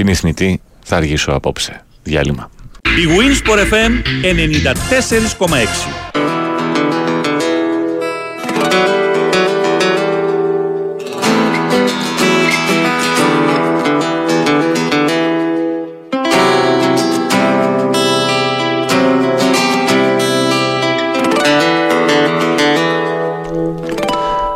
Κοινή 0.07 0.19
θνητή, 0.19 0.61
θα 0.85 0.97
αργήσω 0.97 1.33
απόψε. 1.33 1.85
Διάλειμμα. 2.03 2.51
Η 2.83 3.07
Winsport 3.19 3.59
FM 3.59 3.93
94,6 5.39 5.57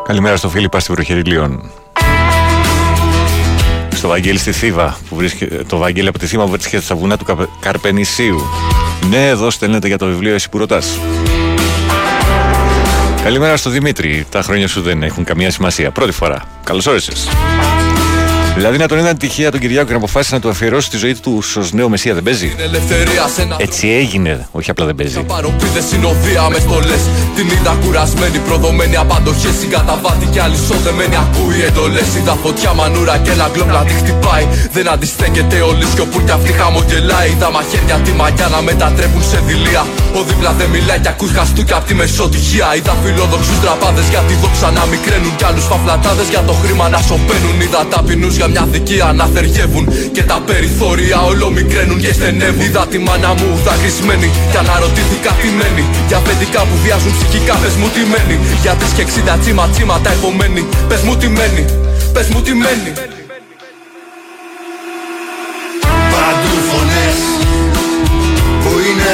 Καλημέρα 0.06 0.36
στο 0.36 0.48
Φίλιππα 0.48 0.80
στην 0.80 0.94
περιοχή 0.94 1.28
Λίων. 1.28 1.70
Στο 4.11 4.18
Βαγγέλη 4.18 4.38
στη 4.38 4.53
Θήβα, 4.53 4.96
που 5.09 5.16
βρίσκεται, 5.16 5.64
το 5.68 5.77
Βαγγέλη 5.77 6.09
από 6.09 6.18
τη 6.18 6.27
Θήβα 6.27 6.44
που 6.44 6.51
βρίσκεται 6.51 6.83
στα 6.83 6.94
βουνά 6.94 7.16
του 7.16 7.25
Καπε- 7.25 7.49
Καρπενησίου. 7.61 8.42
Ναι, 9.11 9.29
εδώ 9.29 9.51
στέλνετε 9.51 9.87
για 9.87 9.99
το 9.99 10.07
βιβλίο 10.07 10.35
Εσύ 10.35 10.49
που 10.49 10.59
ρωτάς. 10.59 10.99
Καλημέρα 13.23 13.57
στο 13.57 13.70
Δημήτρη. 13.70 14.27
Τα 14.31 14.42
χρόνια 14.42 14.68
σου 14.68 14.81
δεν 14.83 15.03
έχουν 15.03 15.25
καμία 15.25 15.51
σημασία. 15.51 15.90
Πρώτη 15.90 16.12
φορά. 16.12 16.42
Καλώς 16.64 16.87
όρισες. 16.87 17.29
Δηλαδή 18.61 18.79
να 18.79 18.88
τον 18.88 18.99
είδαν 18.99 19.16
τυχαία 19.18 19.51
τον 19.51 19.61
Κυριάκο 19.61 19.87
και 19.87 19.92
να 19.92 19.99
αποφάσισε 19.99 20.35
να 20.35 20.40
του 20.40 20.49
αφιερώσει 20.49 20.90
τη 20.90 20.96
ζωή 20.96 21.14
τους 21.14 21.57
ως 21.57 21.73
νέο 21.73 21.88
Μεσσία 21.88 22.14
δεν 22.14 22.23
παίζει. 22.23 22.55
Ελευθερία 22.59 23.29
σε 23.35 23.42
ένα 23.42 23.57
Έτσι 23.59 23.88
έγινε, 23.88 24.49
όχι 24.51 24.70
απλά 24.70 24.85
δεν 24.87 24.94
παίζει. 24.94 25.23
παροπίδες 25.23 25.85
συνοδεία 25.90 26.49
μες 26.51 26.62
στολέ. 26.62 26.99
Την 27.37 27.46
είδα 27.55 27.73
κουρασμένη, 27.85 28.38
προδομένη 28.38 28.96
απαντοχέ. 28.96 29.51
Συγκαταβάτη 29.61 30.27
κι 30.33 30.38
αλυσοδεμένη. 30.38 31.16
Ακούει 31.25 31.59
εντολές. 31.68 32.09
Είδα 32.18 32.35
φωτιά 32.42 32.73
μανούρα 32.79 33.16
και 33.25 33.31
ένα 33.31 33.46
γκλόπ 33.53 33.70
να 33.77 33.83
τη 33.88 33.94
χτυπάει. 34.01 34.44
Δεν 34.73 34.87
αντιστέκεται 34.94 35.57
όλη 35.61 35.85
σιωπού 35.92 36.18
κι 36.27 36.31
αυτή 36.31 36.51
χαμογελάει. 36.59 37.29
Είδα 37.35 37.49
μαχαίρια 37.57 37.96
τη 38.05 38.12
μαγιά 38.20 38.46
να 38.55 38.61
μετατρέπουν 38.68 39.23
σε 39.31 39.38
δειλία. 39.46 39.83
Ο 40.18 40.20
δίπλα 40.29 40.53
δεν 40.59 40.68
μιλάει 40.75 41.01
κι 41.05 41.09
ακούς 41.14 41.31
χαστούκια 41.37 41.77
απ' 41.77 41.87
τη 41.88 41.94
μεσοτυχία. 42.01 42.66
Είδα 42.79 42.94
φιλόδοξους 43.05 43.59
τραπάδε 43.64 44.03
για 44.12 44.23
τη 44.29 44.35
δόξα 44.42 44.68
να 44.77 44.83
μικραίνουν. 44.92 45.33
Κι 45.38 45.44
άλλους 45.49 45.64
φαφλατάδες 45.70 46.29
για 46.35 46.42
το 46.49 46.55
χρήμα 46.62 46.87
να 46.94 47.01
σωπαίνουν. 47.09 47.57
Είδα 47.64 47.81
ταπεινούς 47.92 48.35
για 48.40 48.49
μια 48.50 48.64
δικία 48.74 49.12
να 49.20 49.26
θεργεύουν. 49.34 49.84
Και 50.12 50.22
τα 50.30 50.38
περιθώρια 50.48 51.18
όλο 51.30 51.46
μικραίνουν 51.50 51.98
και 52.02 52.12
στενεύουν. 52.12 52.64
Είδα 52.66 52.86
τη 52.92 52.98
μάνα 53.06 53.30
μου 53.38 53.48
δακρυσμένη. 53.64 54.30
Κι 54.50 54.58
αναρωτήθηκα 54.62 55.32
τι 55.40 55.48
μένει. 55.58 55.84
Για 56.08 56.18
παιδικά 56.26 56.60
που 56.68 56.76
βιάζουν 56.82 57.12
ψυχικά, 57.16 57.54
πες 57.62 57.74
μου 57.80 57.88
τι 57.94 58.02
μένει. 58.12 58.36
Για 58.62 58.74
τρεις 58.78 58.92
και 58.96 59.02
εξήντα 59.06 59.34
τσίμα 59.42 59.64
τσίματα 59.72 60.10
επομένη. 60.16 60.62
Πες 60.88 61.00
μου 61.06 61.14
τι 61.20 61.28
μένει. 61.36 61.64
Πες 62.14 62.26
μου 62.32 62.40
τι 62.46 62.52
μένει. 62.62 62.92
Παντού 66.12 66.54
φωνές 66.68 67.18
που 68.62 68.72
είναι 68.86 69.12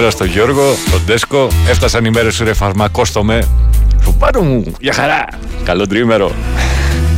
Καλημέρα 0.00 0.24
στο 0.24 0.32
Γιώργο, 0.34 0.76
τον 0.90 1.00
Τέσκο. 1.06 1.48
Έφτασαν 1.68 2.04
οι 2.04 2.10
μέρες 2.10 2.34
σου 2.34 2.44
ρε 2.44 2.52
φαρμακόστομε. 2.52 3.48
Σου 4.02 4.14
πάνω 4.18 4.40
μου, 4.40 4.64
για 4.80 4.92
χαρά. 4.92 5.24
Καλό 5.64 5.86
τρίμερο. 5.86 6.32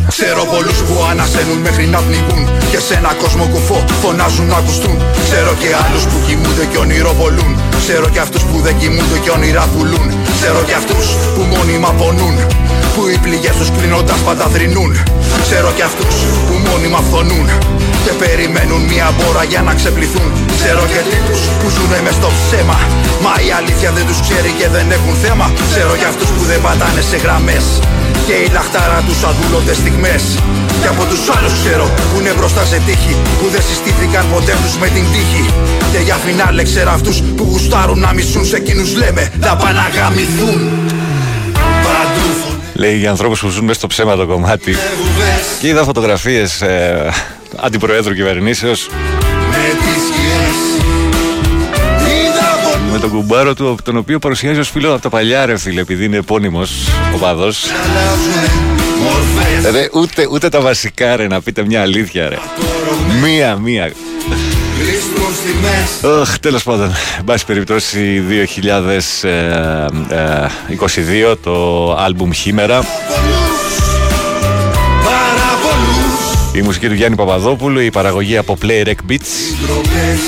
Ξέρω 0.09 0.45
πολλούς 0.53 0.79
που 0.87 0.95
ανασένουν 1.11 1.59
μέχρι 1.59 1.87
να 1.87 1.99
πνιγούν 1.99 2.43
Και 2.71 2.79
σε 2.87 2.95
ένα 2.95 3.13
κόσμο 3.23 3.45
κουφό 3.53 3.85
φωνάζουν 4.03 4.47
να 4.47 4.57
ακουστούν 4.57 4.97
Ξέρω 5.29 5.53
και 5.61 5.69
άλλους 5.85 6.05
που 6.11 6.19
κοιμούνται 6.27 6.65
και 6.71 6.79
ονειροβολούν 6.85 7.53
Ξέρω 7.83 8.09
και 8.09 8.21
αυτούς 8.27 8.43
που 8.43 8.57
δεν 8.67 8.75
κοιμούνται 8.81 9.19
και 9.25 9.31
όνειρα 9.31 9.65
πουλούν 9.73 10.09
Ξέρω 10.39 10.61
και 10.69 10.75
αυτούς 10.81 11.07
που 11.35 11.43
μόνιμα 11.55 11.91
πονούν 11.99 12.37
Που 12.95 13.03
οι 13.13 13.19
πληγές 13.25 13.55
τους 13.59 13.71
κλείνοντας 13.77 14.19
πάντα 14.27 14.47
θρυνούν 14.55 14.93
Ξέρω 15.47 15.71
και 15.77 15.85
αυτούς 15.91 16.15
που 16.47 16.55
μόνιμα 16.69 17.01
φθονούν 17.07 17.47
Και 18.13 18.25
περιμένουν 18.25 18.83
μια 18.93 19.09
μπόρα 19.17 19.45
για 19.53 19.63
να 19.69 19.73
ξεπληθούν. 19.79 20.29
Ξέρω 20.59 20.83
και 20.93 21.01
τύπους 21.11 21.41
που 21.59 21.67
ζουνε 21.75 21.99
μες 22.05 22.15
στο 22.21 22.31
ψέμα. 22.39 22.79
Μα 23.25 23.33
η 23.49 23.51
αλήθεια 23.59 23.91
δεν 23.97 24.05
τους 24.09 24.21
ξέρει 24.25 24.51
και 24.59 24.69
δεν 24.75 24.87
έχουν 24.97 25.15
θέμα. 25.25 25.47
Ξέρω 25.71 25.93
και 26.01 26.07
αυτούς 26.13 26.29
που 26.35 26.43
δεν 26.51 26.61
πατάνε 26.67 27.03
σε 27.11 27.17
γραμμές. 27.25 27.65
Και 28.27 28.35
η 28.45 28.49
λαχτάρα 28.57 28.99
τους 29.07 29.21
αδούλονται 29.29 29.75
στιγμές. 29.83 30.23
Και 30.81 30.89
από 30.95 31.03
τους 31.11 31.23
άλλους 31.35 31.55
ξέρω 31.61 31.87
που 32.11 32.17
είναι 32.21 32.33
μπροστά 32.37 32.63
σε 32.71 32.79
τύχη 32.87 33.15
Που 33.39 33.47
δεν 33.55 33.63
συστήθηκαν 33.69 34.25
ποτέ 34.33 34.55
τους 34.63 34.75
με 34.83 34.89
την 34.95 35.05
τύχη. 35.13 35.45
Και 35.93 36.01
για 36.07 36.17
φινάλε 36.25 36.63
ξέρω 36.71 36.91
αυτούς 36.99 37.17
που 37.37 37.45
γουστάρουν 37.51 37.99
να 38.07 38.11
μισούν 38.17 38.45
Σε 38.51 38.57
εκείνους 38.63 38.91
λέμε 39.01 39.23
να 39.45 39.53
πάνε 39.61 39.79
να 39.81 39.87
γαμηθούν 39.97 40.61
Παντού 41.87 42.29
Λέει 42.83 42.97
για 43.03 43.11
ανθρώπους 43.11 43.41
που 43.41 43.49
ζουν 43.49 43.65
μέσα 43.65 43.79
στο 43.79 43.87
ψέμα 43.87 44.17
το 44.17 44.27
κομμάτι. 44.27 44.73
Και 45.61 45.69
είδα 45.69 45.85
φωτογραφίες 45.85 46.61
ε, 46.61 47.11
αντιπροέδρου 47.63 48.15
κυβερνήσεως 48.15 48.89
Με 49.51 49.57
τις 49.57 50.03
σκιές 50.09 50.57
Είδα 52.13 52.81
με 52.93 52.99
τον 52.99 53.11
κουμπάρο 53.11 53.55
του, 53.55 53.77
τον 53.85 53.97
οποίο 53.97 54.19
παρουσιάζει 54.19 54.61
ως 54.61 54.71
φίλο 54.71 54.93
από 54.93 55.03
τα 55.03 55.09
παλιά, 55.09 55.47
ρε 55.47 55.59
φίλε, 55.59 55.81
επειδή 55.81 56.05
είναι 56.05 56.17
επώνυμος 56.17 56.71
ο 57.15 57.19
παδός. 57.19 57.65
Ρε, 59.71 59.89
ούτε, 59.93 60.27
ούτε 60.31 60.49
τα 60.49 60.61
βασικά, 60.61 61.17
ρε, 61.17 61.27
να 61.27 61.41
πείτε 61.41 61.65
μια 61.65 61.83
αλήθεια, 61.83 62.29
ρε. 62.29 62.39
Μία, 63.23 63.57
μία. 63.57 63.93
Γλίστρουν 64.79 65.35
στιγμές 65.35 66.19
Οχ, 66.21 66.39
τέλος 66.39 66.63
πάντων, 66.63 66.93
εν 67.19 67.25
πάση 67.25 67.45
περιπτώσει 67.45 68.23
2022 71.33 71.37
το 71.43 71.95
άλμπουμ 71.95 72.31
Χήμερα 72.33 72.85
η 76.53 76.63
μουσική 76.63 76.89
του 76.89 76.95
Γιάννη 76.95 77.17
Παπαδόπουλου, 77.17 77.81
η 77.81 77.91
παραγωγή 77.91 78.37
από 78.37 78.59
Play 78.63 78.87
Rec 78.87 79.11
Beats 79.11 79.63
Ντροπές 79.63 80.21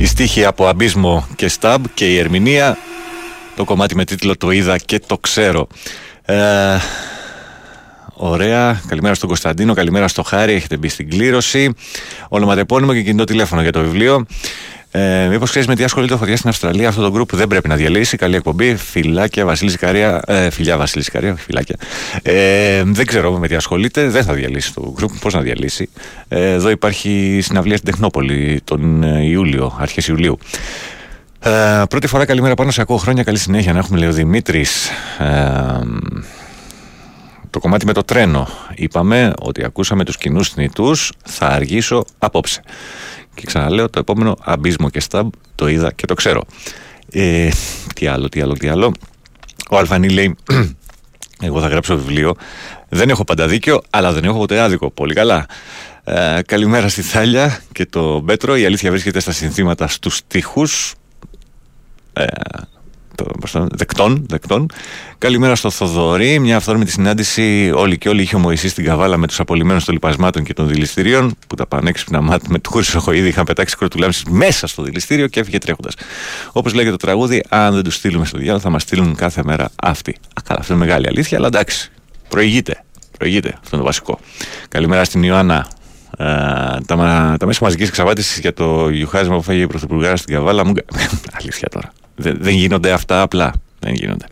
η 0.00 0.06
στίχη 0.06 0.44
από 0.44 0.66
Αμπίσμο 0.66 1.26
και 1.36 1.48
Σταμπ 1.48 1.84
και 1.94 2.12
η 2.12 2.18
ερμηνεία 2.18 2.78
το 3.56 3.64
κομμάτι 3.64 3.94
με 3.96 4.04
τίτλο 4.04 4.36
«Το 4.36 4.50
είδα 4.50 4.78
και 4.78 5.00
το 5.06 5.18
ξέρω». 5.18 5.66
Ε, 6.24 6.76
ωραία. 8.14 8.80
Καλημέρα 8.86 9.14
στον 9.14 9.28
Κωνσταντίνο, 9.28 9.74
καλημέρα 9.74 10.08
στο 10.08 10.22
Χάρη. 10.22 10.52
Έχετε 10.52 10.76
μπει 10.76 10.88
στην 10.88 11.10
κλήρωση. 11.10 11.74
Ονοματεπώνυμο 12.28 12.92
και 12.92 13.02
κινητό 13.02 13.24
τηλέφωνο 13.24 13.62
για 13.62 13.72
το 13.72 13.80
βιβλίο. 13.80 14.26
Ε, 14.90 15.26
Μήπως 15.30 15.50
ξέρεις 15.50 15.68
με 15.68 15.74
τι 15.74 15.84
ασχολείται 15.84 16.14
ο 16.14 16.16
Φωτιάς 16.16 16.38
στην 16.38 16.50
Αυστραλία, 16.50 16.88
αυτό 16.88 17.02
το 17.02 17.10
γκρουπ 17.10 17.36
δεν 17.36 17.46
πρέπει 17.46 17.68
να 17.68 17.76
διαλύσει. 17.76 18.16
Καλή 18.16 18.36
εκπομπή. 18.36 18.76
Φιλάκια, 18.76 19.44
Βασίλη 19.44 19.70
Ζικαρία. 19.70 20.22
Ε, 20.26 20.50
φιλιά, 20.50 20.76
Βασίλη 20.76 21.02
Ζικαρία, 21.02 21.32
όχι 21.32 21.42
φιλάκια. 21.42 21.76
Ε, 22.22 22.82
δεν 22.84 23.06
ξέρω 23.06 23.38
με 23.38 23.48
τι 23.48 23.54
ασχολείται. 23.54 24.08
Δεν 24.08 24.24
θα 24.24 24.32
διαλύσει 24.32 24.74
το 24.74 24.92
γκρουπ. 24.96 25.10
Πώς 25.20 25.34
να 25.34 25.40
διαλύσει. 25.40 25.88
Ε, 26.28 26.52
εδώ 26.52 26.70
υπάρχει 26.70 27.40
συναυλία 27.42 27.76
στην 27.76 27.90
Τεχνόπολη 27.90 28.60
τον 28.64 29.02
ε, 29.02 29.24
Ιούλιο, 29.24 29.76
αρχές 29.80 30.08
Ιουλίου. 30.08 30.38
Ε, 31.40 31.82
πρώτη 31.88 32.06
φορά 32.06 32.24
καλημέρα 32.24 32.54
πάνω 32.54 32.70
σε 32.70 32.80
ακούω 32.80 32.96
χρόνια. 32.96 33.22
Καλή 33.22 33.38
συνέχεια 33.38 33.72
να 33.72 33.78
έχουμε, 33.78 33.98
λέει 33.98 34.08
ο 34.08 34.12
Δημήτρης. 34.12 34.88
Ε, 35.18 35.80
το 37.50 37.58
κομμάτι 37.58 37.86
με 37.86 37.92
το 37.92 38.02
τρένο. 38.02 38.48
Είπαμε 38.74 39.32
ότι 39.38 39.64
ακούσαμε 39.64 40.04
τους 40.04 40.16
κοινούς 40.16 40.48
θνητούς, 40.48 41.12
θα 41.24 41.46
αργήσω 41.46 42.04
απόψε. 42.18 42.62
Και 43.38 43.46
ξαναλέω 43.46 43.90
το 43.90 43.98
επόμενο 43.98 44.36
αμπίσμο 44.44 44.90
και 44.90 45.00
σταμπ 45.00 45.32
το 45.54 45.68
είδα 45.68 45.92
και 45.92 46.06
το 46.06 46.14
ξέρω. 46.14 46.42
Ε, 47.10 47.48
τι 47.94 48.06
άλλο, 48.06 48.28
τι 48.28 48.40
άλλο, 48.40 48.52
τι 48.52 48.68
άλλο. 48.68 48.92
Ο 49.70 49.78
Αλφανή 49.78 50.08
λέει, 50.08 50.36
εγώ 51.42 51.60
θα 51.60 51.68
γράψω 51.68 51.96
βιβλίο. 51.96 52.34
Δεν 52.88 53.08
έχω 53.10 53.24
πάντα 53.24 53.46
δίκιο, 53.48 53.80
αλλά 53.90 54.12
δεν 54.12 54.24
έχω 54.24 54.38
ποτέ 54.38 54.60
άδικο. 54.60 54.90
Πολύ 54.90 55.14
καλά. 55.14 55.46
Ε, 56.04 56.40
καλημέρα 56.46 56.88
στη 56.88 57.02
Θάλια 57.02 57.60
και 57.72 57.86
το 57.86 58.20
Μπέτρο. 58.20 58.56
Η 58.56 58.64
αλήθεια 58.66 58.90
βρίσκεται 58.90 59.20
στα 59.20 59.32
συνθήματα 59.32 59.88
στους 59.88 60.16
στίχους. 60.16 60.94
Ε, 62.12 62.24
το, 62.24 62.32
πώς 62.32 62.68
το- 62.72 62.77
δεκτών, 63.70 64.24
δεκτών. 64.28 64.66
Καλημέρα 65.18 65.54
στο 65.54 65.70
Θοδωρή. 65.70 66.38
Μια 66.38 66.56
αυθόρμητη 66.56 66.90
συνάντηση 66.90 67.72
όλοι 67.74 67.98
και 67.98 68.08
όλοι 68.08 68.22
είχε 68.22 68.36
ο 68.36 68.38
Μωυσής 68.38 68.70
στην 68.70 68.84
Καβάλα 68.84 69.16
με 69.16 69.26
τους 69.26 69.40
απολυμμένου 69.40 69.80
των 69.84 69.94
λοιπασμάτων 69.94 70.42
και 70.44 70.54
των 70.54 70.68
δηληστηρίων 70.68 71.34
που 71.46 71.54
τα 71.54 71.66
πανέξυπνα 71.66 72.20
μάτια 72.20 72.48
με 72.50 72.58
τους 72.58 72.72
Χρυσοχοίδη 72.72 73.28
είχαν 73.28 73.44
πετάξει 73.44 73.76
κροτουλάμψει 73.76 74.24
μέσα 74.30 74.66
στο 74.66 74.82
δηληστήριο 74.82 75.26
και 75.26 75.40
έφυγε 75.40 75.58
τρέχοντας. 75.58 75.94
Όπως 76.52 76.72
λέγεται 76.74 76.90
το 76.90 76.96
τραγούδι, 76.96 77.42
αν 77.48 77.74
δεν 77.74 77.82
τους 77.84 77.94
στείλουμε 77.94 78.24
στο 78.24 78.38
διάλογο 78.38 78.60
θα 78.60 78.70
μας 78.70 78.82
στείλουν 78.82 79.14
κάθε 79.14 79.42
μέρα 79.44 79.70
αυτοί. 79.82 80.10
Α, 80.10 80.42
καλά, 80.44 80.60
αυτό 80.60 80.72
είναι 80.74 80.84
μεγάλη 80.84 81.06
αλήθεια, 81.06 81.38
αλλά 81.38 81.46
εντάξει. 81.46 81.90
Προηγείται. 82.28 82.84
Προηγείται. 83.18 83.48
Αυτό 83.48 83.68
είναι 83.72 83.78
το 83.80 83.84
βασικό. 83.84 84.18
Καλημέρα 84.68 85.04
στην 85.04 85.22
Ιωάννα. 85.22 85.66
Ε, 86.18 86.24
τα, 86.86 86.96
μα- 86.96 87.36
τα 87.38 87.46
μέσα 87.46 87.58
μαζικής 87.62 87.88
εξαπάτηση 87.88 88.40
για 88.40 88.52
το 88.54 88.88
γιουχάσμα 88.88 89.36
που 89.36 89.42
φάγε 89.42 89.60
η 89.62 89.66
Πρωθυπουργάρα 89.66 90.16
στην 90.16 90.34
Καβάλα 90.34 90.64
μου. 90.66 90.72
Αλήθεια 91.40 91.68
τώρα. 91.68 91.92
Δεν, 92.18 92.36
δεν 92.40 92.54
γίνονται 92.54 92.90
αυτά 92.90 93.22
απλά. 93.22 93.52
Δεν 93.80 93.94
γίνονται. 93.94 94.26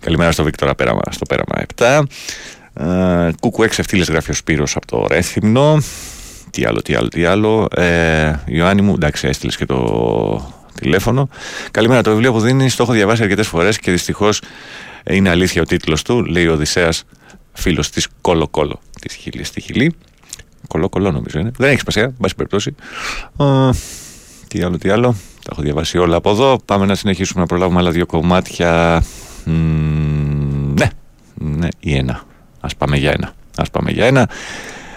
Καλημέρα 0.00 0.32
στο 0.32 0.44
Βίκτορα 0.44 0.74
πέραμα, 0.74 1.00
στο 1.10 1.24
πέραμα 1.24 1.66
7. 1.74 2.02
Ε, 2.74 3.30
Κούκου 3.40 3.62
6 3.62 3.68
ευθύλες 3.76 4.08
γράφει 4.08 4.30
ο 4.30 4.34
Σπύρος 4.34 4.76
από 4.76 4.86
το 4.86 5.06
Ρέθυμνο. 5.08 5.78
Τι 6.50 6.64
άλλο, 6.64 6.82
τι 6.82 6.94
άλλο, 6.94 7.08
τι 7.08 7.24
άλλο. 7.24 7.68
Ε, 7.74 8.32
Ιωάννη 8.46 8.82
μου, 8.82 8.92
εντάξει, 8.94 9.28
έστειλες 9.28 9.56
και 9.56 9.66
το 9.66 10.54
τηλέφωνο. 10.80 11.28
Καλημέρα, 11.70 12.02
το 12.02 12.10
βιβλίο 12.10 12.32
που 12.32 12.40
δίνει 12.40 12.70
το 12.70 12.82
έχω 12.82 12.92
διαβάσει 12.92 13.22
αρκετές 13.22 13.46
φορές 13.46 13.78
και 13.78 13.90
δυστυχώς 13.90 14.42
είναι 15.10 15.28
αλήθεια 15.28 15.62
ο 15.62 15.64
τίτλος 15.64 16.02
του. 16.02 16.24
Λέει 16.24 16.46
ο 16.46 16.52
Οδυσσέας, 16.52 17.04
φίλος 17.52 17.90
της 17.90 18.08
Κόλο 18.20 18.48
Κόλο. 18.48 18.80
Της 19.00 19.14
Χιλής 19.14 19.48
στη 19.48 19.60
Χιλή. 19.60 19.94
Κολό 20.68 20.88
κολό 20.88 21.10
νομίζω 21.10 21.38
είναι. 21.38 21.50
Δεν 21.56 21.68
έχει 21.68 21.78
σημασία, 21.78 22.02
εν 22.02 22.14
πάση 22.20 22.34
περιπτώσει. 22.34 22.74
Ε, 23.38 23.70
τι 24.48 24.62
άλλο, 24.62 24.78
τι 24.78 24.88
άλλο. 24.88 25.14
Τα 25.48 25.54
έχω 25.54 25.62
διαβάσει 25.62 25.98
όλα 25.98 26.16
από 26.16 26.30
εδώ. 26.30 26.58
Πάμε 26.64 26.86
να 26.86 26.94
συνεχίσουμε 26.94 27.40
να 27.40 27.46
προλάβουμε 27.46 27.78
άλλα 27.78 27.90
δύο 27.90 28.06
κομμάτια. 28.06 29.02
Μμμ, 29.44 30.74
ναι, 30.74 30.88
ναι, 31.34 31.68
ή 31.80 31.94
ένα. 31.94 32.24
Ας 32.60 32.76
πάμε 32.76 32.96
για 32.96 33.10
ένα. 33.10 33.34
Ας 33.56 33.70
πάμε 33.70 33.90
για 33.90 34.06
ένα. 34.06 34.28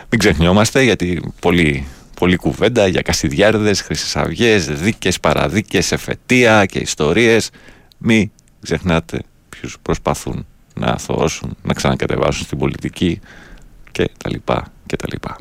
Μην 0.09 0.19
ξεχνιόμαστε 0.19 0.83
γιατί 0.83 1.33
πολύ, 1.39 1.87
πολύ 2.19 2.35
κουβέντα 2.35 2.87
για 2.87 3.01
κασιδιάρδες, 3.01 3.81
χρυσαυγές, 3.81 4.65
δίκες, 4.65 5.19
παραδίκες, 5.19 5.91
εφετεία 5.91 6.65
και 6.65 6.79
ιστορίες. 6.79 7.49
Μην 7.97 8.31
ξεχνάτε 8.61 9.21
ποιους 9.49 9.77
προσπαθούν 9.81 10.45
να 10.73 10.87
αθωώσουν, 10.87 11.57
να 11.61 11.73
ξανακατεβάσουν 11.73 12.45
στην 12.45 12.57
πολιτική 12.57 13.19
και 13.91 14.09
τα 14.17 14.29
λοιπά 14.29 14.71
και 14.85 14.95
τα 14.95 15.07
λοιπά. 15.11 15.35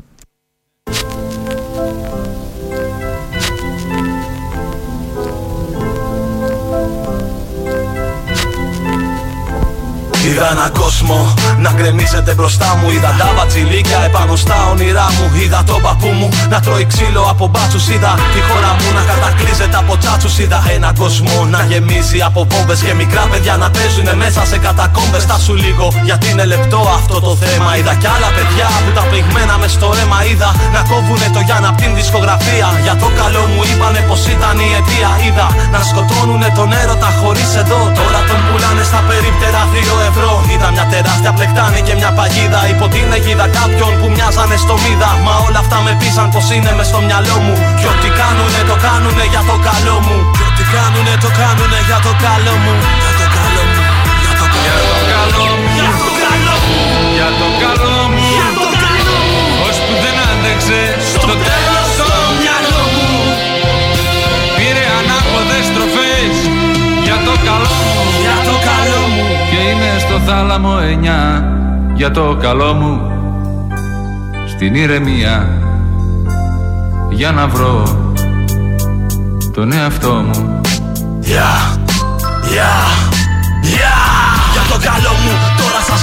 Είδα 10.27 10.47
έναν 10.55 10.71
κόσμο 10.81 11.33
να 11.65 11.71
γκρεμίζεται 11.75 12.33
μπροστά 12.33 12.69
μου. 12.77 12.87
Είδα 12.95 13.11
τα 13.19 13.29
μπατσιλίκια 13.35 13.99
επάνω 14.09 14.35
στα 14.35 14.57
όνειρά 14.71 15.07
μου. 15.17 15.25
Είδα 15.41 15.63
τον 15.69 15.81
παππού 15.85 16.09
μου 16.19 16.29
να 16.49 16.59
τρώει 16.59 16.85
ξύλο 16.91 17.21
από 17.33 17.45
μπάτσους. 17.51 17.85
Είδα 17.93 18.11
τη 18.33 18.39
χώρα 18.47 18.71
μου 18.79 18.87
να 18.97 19.03
κατακλείζεται 19.11 19.77
από 19.83 19.93
τσάτσους. 20.01 20.35
Είδα 20.39 20.59
έναν 20.75 20.93
κόσμο 21.01 21.35
να 21.53 21.59
γεμίζει 21.69 22.19
από 22.29 22.39
βόμβες 22.49 22.79
και 22.85 22.93
μικρά 23.01 23.23
παιδιά 23.31 23.53
να 23.63 23.67
παίζουν 23.75 24.07
μέσα 24.23 24.41
σε 24.51 24.57
κατακόμπε. 24.65 25.19
Τα 25.31 25.37
σου 25.45 25.55
λίγο 25.65 25.85
γιατί 26.07 26.25
είναι 26.31 26.45
λεπτό 26.53 26.79
αυτό 26.99 27.17
το 27.27 27.33
θέμα. 27.43 27.69
Είδα 27.77 27.93
κι 28.01 28.09
άλλα 28.15 28.29
παιδιά 28.35 28.67
που 28.83 28.91
τα 28.97 29.03
πληγμένα 29.09 29.55
μες 29.61 29.71
στο 29.77 29.87
αίμα. 29.99 30.19
Είδα 30.29 30.49
να 30.75 30.81
κόβουνε 30.89 31.27
το 31.35 31.41
Γιάννα 31.47 31.69
απ' 31.71 31.79
την 31.81 31.91
δισκογραφία. 31.97 32.67
Για 32.85 32.95
το 33.01 33.07
καλό 33.19 33.43
μου 33.53 33.61
είπανε 33.69 34.01
πως 34.09 34.21
ήταν 34.35 34.55
η 34.65 34.67
αιτία. 34.77 35.11
Είδα 35.25 35.47
να 35.73 35.79
σκοτώνουνε 35.89 36.49
τον 36.57 36.69
έρωτα 36.81 37.09
χωρίς 37.19 37.51
εδώ. 37.61 37.79
Τώρα 37.99 38.19
τον 38.29 38.39
πουλάνε 38.47 38.83
στα 38.89 39.01
περίπτερα 39.09 39.61
2 39.73 39.95
ευρώ. 39.99 40.10
Είδα 40.51 40.69
μια 40.75 40.85
τεράστια 40.93 41.31
πλεκτάνη 41.37 41.81
και 41.87 41.93
μια 41.99 42.11
παγίδα 42.17 42.61
υπό 42.73 42.85
την 42.93 43.11
αιγίδα 43.15 43.47
κάποιον 43.59 43.91
που 43.99 44.07
μοιάζανε 44.15 44.57
στο 44.63 44.75
μίδα. 44.83 45.11
Μα 45.25 45.33
όλα 45.45 45.59
αυτά 45.63 45.77
με 45.85 45.91
πείσαν 45.99 46.27
πως 46.33 46.45
είναι 46.55 46.71
μες 46.77 46.87
στο 46.91 46.99
μυαλό 47.07 47.37
μου. 47.45 47.55
Και 47.79 47.87
ό,τι 47.93 48.09
κάνουνε 48.19 48.61
το 48.69 48.75
κάνουνε 48.85 49.25
για 49.33 49.43
το 49.49 49.55
καλό 49.67 49.95
μου. 50.05 50.17
Και 50.37 50.45
ό,τι 50.49 50.63
κάνουνε 50.75 51.13
το 51.23 51.29
κάνουνε 51.41 51.79
για 51.89 51.99
το 52.05 52.11
καλό 52.25 52.53
μου. 52.63 52.73
Για 53.01 53.11
το 53.19 53.25
καλό 53.37 53.63
μου. 53.71 53.83
Για 54.23 54.33
το 54.41 54.47
καλό 54.55 55.47
μου. 55.51 55.69
Για 55.77 55.91
το 56.01 56.09
καλό 56.21 56.55
μου. 56.63 57.09
Για 57.17 57.29
το 57.41 57.47
καλό 57.63 57.97
μου 58.13 58.27
Για 58.35 58.49
το 58.59 58.67
καλό 58.83 58.99
μου. 59.09 59.29
Ως 59.67 59.77
που 59.85 59.93
δεν 60.03 60.15
άντεξε 60.29 60.79
Στο 61.13 61.33
τέλος 61.45 61.60
Και 69.51 69.57
είναι 69.57 69.99
στο 69.99 70.19
θάλαμο 70.19 70.79
εννιά 70.81 71.51
Για 71.93 72.11
το 72.11 72.37
καλό 72.41 72.73
μου 72.73 73.11
στην 74.45 74.75
ηρεμία. 74.75 75.47
Για 77.09 77.31
να 77.31 77.47
βρω 77.47 77.83
τον 79.53 79.71
εαυτό 79.71 80.13
μου. 80.13 80.61
Yeah, 81.23 81.77
yeah, 82.53 82.87
yeah 83.63 84.01
Για 84.53 84.61
το 84.69 84.79
καλό 84.83 85.09
μου. 85.09 85.40
τώρα 85.40 85.40
σας 85.40 85.40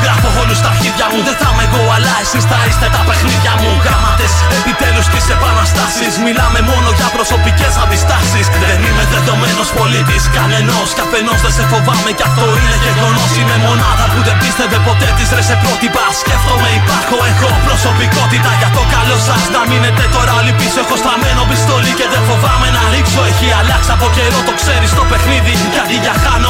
γράφω 0.05 0.29
όλους 0.43 0.59
στα 0.63 0.69
αρχίδια 0.75 1.07
μου. 1.11 1.19
Δεν 1.29 1.37
θα 1.41 1.49
είμαι 1.53 1.65
εγώ 1.69 1.83
αλλά 1.97 2.15
εσείς 2.25 2.45
θα 2.51 2.59
είστε 2.69 2.87
τα 2.95 3.03
παιχνίδια 3.09 3.53
μου. 3.61 3.71
Γράμματες 3.85 4.33
επιτέλους 4.59 5.07
της 5.13 5.25
επαναστάσεις 5.35 6.13
Μιλάμε 6.27 6.61
μόνο 6.71 6.89
για 6.99 7.09
προσωπικές 7.17 7.73
αντιστάσεις. 7.85 8.47
Δεν 8.63 8.79
είμαι 8.87 9.05
δεδομένος 9.15 9.69
πολίτης 9.79 10.23
κανενός. 10.37 10.89
Καθενός 10.99 11.39
δεν 11.45 11.53
σε 11.59 11.65
φοβάμαι 11.71 12.11
κι 12.19 12.25
αυτό 12.31 12.47
είναι 12.61 12.77
γεγονός. 12.87 13.31
Είμαι 13.41 13.57
μονάδα 13.67 14.05
που 14.13 14.21
δεν 14.27 14.37
πίστευε 14.41 14.79
ποτέ 14.89 15.09
της 15.17 15.29
ρες 15.37 15.47
σε 15.51 15.57
πρότυπα. 15.63 16.05
Σκέφτομαι 16.21 16.69
υπάρχω 16.81 17.17
έχω 17.31 17.49
προσωπικότητα. 17.67 18.51
Για 18.61 18.71
το 18.77 18.83
καλό 18.95 19.17
σας 19.27 19.43
Να 19.55 19.63
μείνετε 19.71 20.05
τώρα. 20.15 20.33
Όλοι 20.41 20.53
πίσω 20.61 20.79
έχω 20.85 20.97
στραμμένο 21.03 21.43
πιστόλι 21.51 21.91
Και 21.99 22.07
δεν 22.13 22.23
φοβάμαι 22.29 22.69
να 22.77 22.83
ρίξω. 22.93 23.21
Έχει 23.31 23.49
αλλάξει 23.61 23.91
από 23.97 24.07
καιρό 24.17 24.41
το 24.49 24.53
ξέρεις 24.61 24.91
το 24.99 25.05
παιχνίδι. 25.11 25.53
Γιατί 25.75 25.95
για 26.05 26.15
χάνος 26.25 26.48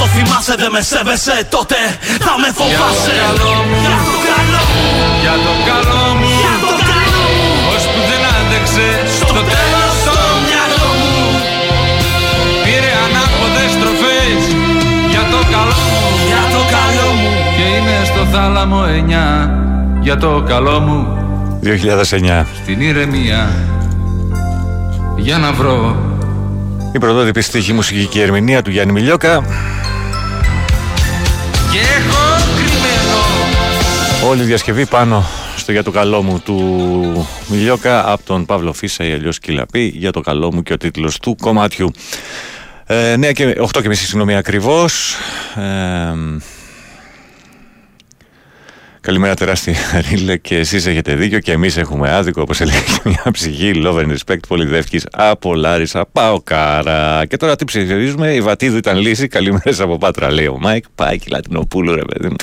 το 0.00 0.06
θυμάσαι 0.14 0.54
δεν 0.62 0.70
με 0.76 0.82
σέβεσαι 0.90 1.36
τότε 1.54 1.78
θα 2.26 2.34
με 2.42 2.48
φοβάσαι 2.58 3.14
Για 3.18 3.32
το 3.40 3.48
καλό 3.48 3.56
μου. 3.68 3.78
Για 3.84 3.96
το 4.08 4.14
καλό 4.30 4.62
μου. 4.72 4.94
Για 5.24 5.36
το 5.46 5.52
καλό 5.68 6.02
μου. 6.18 6.30
Για 6.42 6.56
το 6.64 6.72
καλό 6.90 7.24
μου. 7.34 7.70
Ως 7.72 7.82
που 7.92 8.00
δεν 8.10 8.22
άντεξε 8.36 8.88
Στο 9.18 9.40
τέλος 9.52 9.94
το 10.06 10.16
μυαλό 10.46 10.86
μου. 11.00 11.16
Πήρε 12.64 12.92
ανάποδες 13.04 13.70
στροφές 13.76 14.42
Για 15.12 15.24
το 15.32 15.40
καλό 15.54 15.80
μου. 15.92 16.04
Για 16.30 16.44
το 16.54 16.60
καλό 16.76 17.08
μου. 17.18 17.30
Και 17.56 17.66
είναι 17.74 17.96
στο 18.10 18.22
θάλαμο 18.32 18.80
εννιά. 18.96 19.28
Για 20.04 20.16
το 20.22 20.30
καλό 20.52 20.76
μου. 20.86 20.98
2009. 21.62 22.46
Στην 22.62 22.80
ηρεμία. 22.88 23.42
Για 25.16 25.38
να 25.38 25.52
βρω. 25.52 25.78
Η 26.92 26.98
πρωτότυπη 26.98 27.40
στίχη 27.40 27.72
μουσική 27.72 28.06
και 28.06 28.22
ερμηνεία 28.22 28.62
του 28.62 28.70
Γιάννη 28.70 28.92
Μιλιόκα. 28.92 29.42
Όλη 34.30 34.42
η 34.42 34.44
διασκευή 34.44 34.86
πάνω 34.86 35.24
στο 35.56 35.72
για 35.72 35.82
το 35.82 35.90
καλό 35.90 36.22
μου 36.22 36.40
του 36.40 37.28
Μιλιόκα 37.48 38.12
από 38.12 38.24
τον 38.24 38.46
Παύλο 38.46 38.72
Φύσσα 38.72 39.04
ή 39.04 39.12
αλλιώς 39.12 39.38
Killah 39.38 39.84
P 39.84 39.92
για 39.96 40.10
το 40.12 40.20
καλό 40.20 40.52
μου 40.52 40.62
και 40.62 40.72
ο 40.72 40.76
τίτλος 40.76 41.18
του 41.18 41.36
κομματιού. 41.40 41.90
Ε, 42.86 43.14
9 43.14 43.32
και, 43.32 43.56
8 43.60 43.82
και 43.82 43.88
μισή 43.88 44.04
συγγνώμη 44.04 44.36
ακριβώς. 44.36 45.14
Ε, 45.56 46.14
Καλημέρα 49.02 49.34
τεράστια 49.34 49.74
Ρίλε 50.10 50.36
και 50.36 50.56
εσείς 50.56 50.86
έχετε 50.86 51.14
δίκιο 51.14 51.38
και 51.38 51.52
εμείς 51.52 51.76
έχουμε 51.76 52.10
άδικο 52.10 52.42
όπως 52.42 52.60
έλεγε 52.60 52.78
και 52.78 53.00
μια 53.04 53.24
ψυχή 53.32 53.72
Love 53.74 53.96
and 53.96 54.16
Respect 54.16 54.38
Πολυδεύκης 54.48 55.06
από 55.10 55.54
Λάρισα 55.54 56.06
ΠΑΟΚάρα 56.12 57.26
και 57.26 57.36
τώρα 57.36 57.56
τι 57.56 57.64
ψηφίζουμε 57.64 58.34
η 58.34 58.40
Βατίδου 58.40 58.76
ήταν 58.76 58.98
λύση 58.98 59.28
καλημέρες 59.28 59.80
από 59.80 59.98
Πάτρα 59.98 60.32
λέει 60.32 60.46
ο 60.46 60.58
Μάικ. 60.58 60.84
Πάει 60.94 61.18
και 61.18 61.26
Λατινοπούλου 61.30 61.94
ρε 61.94 62.02
παιδί 62.02 62.28
μου. 62.28 62.34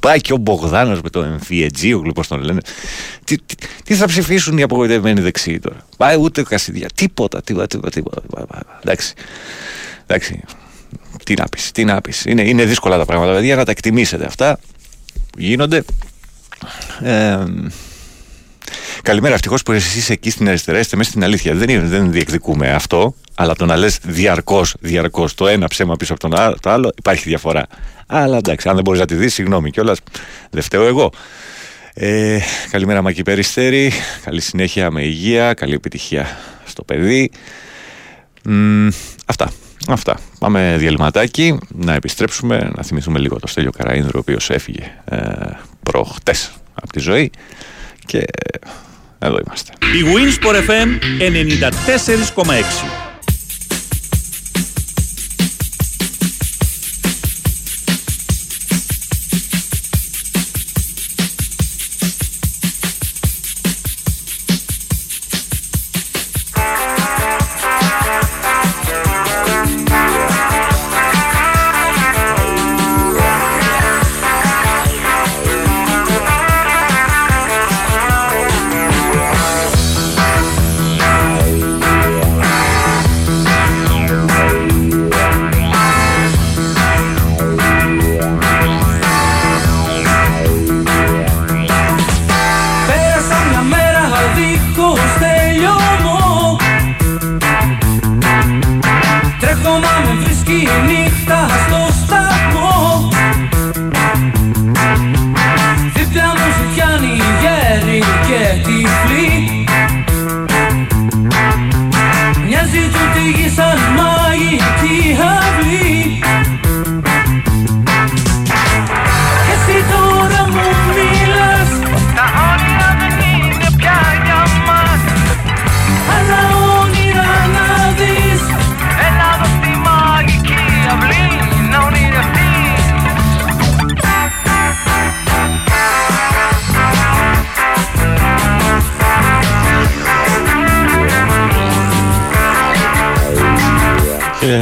Πάει 0.00 0.20
και 0.20 0.32
ο 0.32 0.36
Μπογδάνος 0.36 1.00
με 1.00 1.10
το 1.10 1.22
εμφιετζίογλου 1.22 2.12
πως 2.12 2.28
τον 2.28 2.42
λένε. 2.42 2.60
Τι, 3.24 3.36
τι, 3.36 3.54
τι, 3.84 3.94
θα 3.94 4.06
ψηφίσουν 4.06 4.58
οι 4.58 4.62
απογοητευμένοι 4.62 5.20
δεξιοί 5.20 5.58
τώρα. 5.58 5.86
Πάει 5.96 6.16
ούτε 6.20 6.42
Κασιδιά. 6.42 6.88
Τίποτα 6.94 7.42
τίποτα 7.42 7.66
τίποτα, 7.66 7.90
τίποτα. 7.90 8.22
εντάξει. 8.82 9.14
Εντάξει. 10.06 10.40
Τι 11.24 11.34
να 11.34 11.44
πεις, 11.44 11.70
τι 11.72 11.84
να 11.84 12.00
πεις. 12.00 12.24
Είναι, 12.24 12.42
είναι 12.42 12.64
δύσκολα 12.64 12.98
τα 12.98 13.04
πράγματα, 13.04 13.32
παιδιά, 13.32 13.56
να 13.56 13.64
τα 13.64 13.70
εκτιμήσετε 13.70 14.24
αυτά 14.24 14.58
που 15.34 15.40
γίνονται. 15.40 15.84
Ε, 17.02 17.44
καλημέρα, 19.02 19.34
ευτυχώς 19.34 19.62
που 19.62 19.72
εσείς 19.72 20.10
εκεί 20.10 20.30
στην 20.30 20.48
αριστερά 20.48 20.78
είστε 20.78 20.96
μέσα 20.96 21.10
στην 21.10 21.24
αλήθεια. 21.24 21.54
Δεν, 21.54 21.68
είναι, 21.68 21.82
δεν 21.82 22.12
διεκδικούμε 22.12 22.70
αυτό, 22.70 23.14
αλλά 23.34 23.54
το 23.54 23.66
να 23.66 23.76
λες 23.76 23.98
διαρκώς, 24.02 24.74
διαρκώς 24.80 25.34
το 25.34 25.46
ένα 25.46 25.66
ψέμα 25.68 25.96
πίσω 25.96 26.12
από 26.12 26.28
τον 26.28 26.40
άλλο, 26.40 26.56
το 26.60 26.70
άλλο, 26.70 26.92
υπάρχει 26.98 27.28
διαφορά. 27.28 27.66
Αλλά 28.06 28.36
εντάξει, 28.36 28.68
αν 28.68 28.74
δεν 28.74 28.84
μπορείς 28.84 29.00
να 29.00 29.06
τη 29.06 29.14
δεις, 29.14 29.34
συγγνώμη 29.34 29.70
κιόλας, 29.70 29.98
δεν 30.50 30.62
φταίω 30.62 30.86
εγώ. 30.86 31.12
Ε, 31.94 32.38
καλημέρα 32.70 33.02
Μακή 33.02 33.22
Περιστέρη, 33.22 33.92
καλή 34.24 34.40
συνέχεια 34.40 34.90
με 34.90 35.02
υγεία, 35.02 35.54
καλή 35.54 35.74
επιτυχία 35.74 36.38
στο 36.64 36.82
παιδί. 36.84 37.30
Μ, 38.44 38.88
αυτά. 39.26 39.50
Αυτά. 39.88 40.18
Πάμε 40.38 40.76
διαλυματάκι, 40.78 41.58
να 41.68 41.94
επιστρέψουμε, 41.94 42.70
να 42.76 42.82
θυμηθούμε 42.82 43.18
λίγο 43.18 43.38
το 43.40 43.46
Στέλιο 43.46 43.70
Καραΐνδρο, 43.78 44.14
ο 44.14 44.18
οποίος 44.18 44.50
έφυγε 44.50 44.92
ε, 45.04 45.18
προχτές 45.82 46.50
από 46.74 46.92
τη 46.92 46.98
ζωή 46.98 47.30
και 48.06 48.18
ε, 48.18 48.58
εδώ 49.18 49.38
είμαστε. 49.46 49.72
Η 49.80 50.02
Winsport 50.14 50.70
FM 50.70 50.88
94,6 52.36 53.13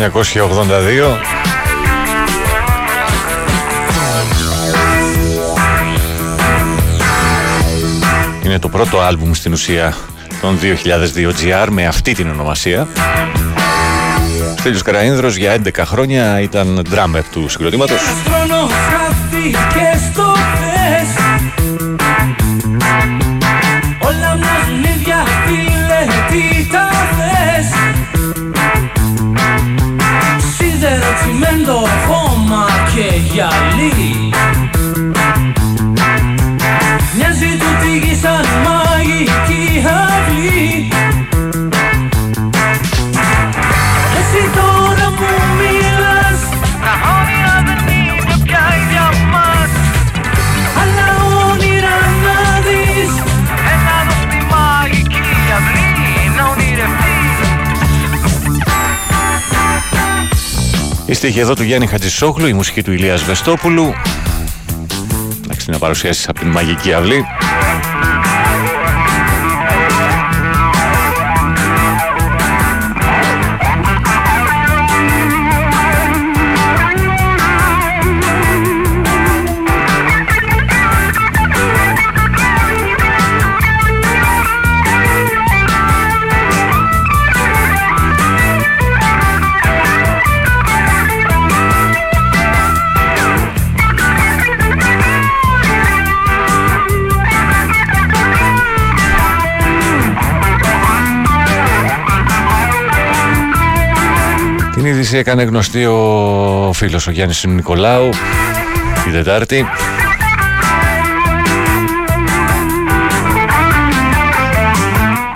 «1982» 0.03 1.43
Είναι 8.45 8.59
το 8.59 8.69
πρώτο 8.69 9.01
άλμπουμ 9.01 9.33
στην 9.33 9.53
ουσία 9.53 9.95
των 10.41 10.59
2002 11.15 11.31
GR 11.31 11.67
με 11.71 11.87
αυτή 11.87 12.15
την 12.15 12.31
ονομασία. 12.31 12.89
Στέλιος 14.59 14.83
Καραΐνδρος 14.83 15.37
για 15.37 15.61
11 15.65 15.71
χρόνια 15.85 16.41
ήταν 16.41 16.83
drummer 16.91 17.23
του 17.33 17.49
συγκροτήματος. 17.49 18.01
Και 33.33 33.39
γυαλί 33.39 34.12
Στίχη 61.23 61.39
εδώ 61.39 61.55
του 61.55 61.63
Γιάννη 61.63 61.87
Χατζησόχλου, 61.87 62.47
η 62.47 62.53
μουσική 62.53 62.83
του 62.83 62.93
Ηλίας 62.93 63.23
Βεστόπουλου. 63.23 63.93
Εντάξει, 65.45 65.71
να 65.71 65.79
παρουσιάσει 65.79 66.27
από 66.29 66.39
την 66.39 66.49
μαγική 66.49 66.93
αυλή. 66.93 67.25
Είδηση 105.03 105.19
έκανε 105.19 105.43
γνωστή 105.43 105.85
ο 105.85 106.71
φίλος 106.75 107.07
ο 107.07 107.11
Γιάννης 107.11 107.45
Νικολάου 107.45 108.09
την 109.05 109.13
Τετάρτη. 109.13 109.67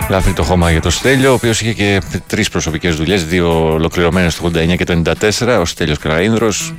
Λάφρει 0.09 0.33
το 0.33 0.43
χώμα 0.43 0.71
για 0.71 0.81
το 0.81 0.89
Στέλιο, 0.89 1.31
ο 1.31 1.33
οποίος 1.33 1.61
είχε 1.61 1.73
και 1.73 2.01
τρεις 2.27 2.49
προσωπικές 2.49 2.95
δουλειές, 2.95 3.25
δύο 3.25 3.73
ολοκληρωμένες 3.73 4.35
το 4.35 4.51
89 4.53 4.75
και 4.75 4.83
το 4.83 4.93
94, 4.93 5.59
ο 5.59 5.65
Στέλιος 5.65 5.97
Καραΐνδρος. 6.03 6.73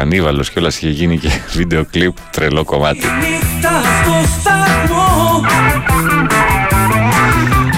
Κανίβαλος 0.00 0.50
κιόλας 0.50 0.76
είχε 0.76 0.88
γίνει 0.88 1.18
και 1.18 1.28
βίντεο 1.56 1.84
κλιπ 1.90 2.16
τρελό 2.30 2.64
κομμάτι. 2.64 2.98
Νύχτα 2.98 3.80
στο 4.02 4.40
σταθμό 4.40 5.40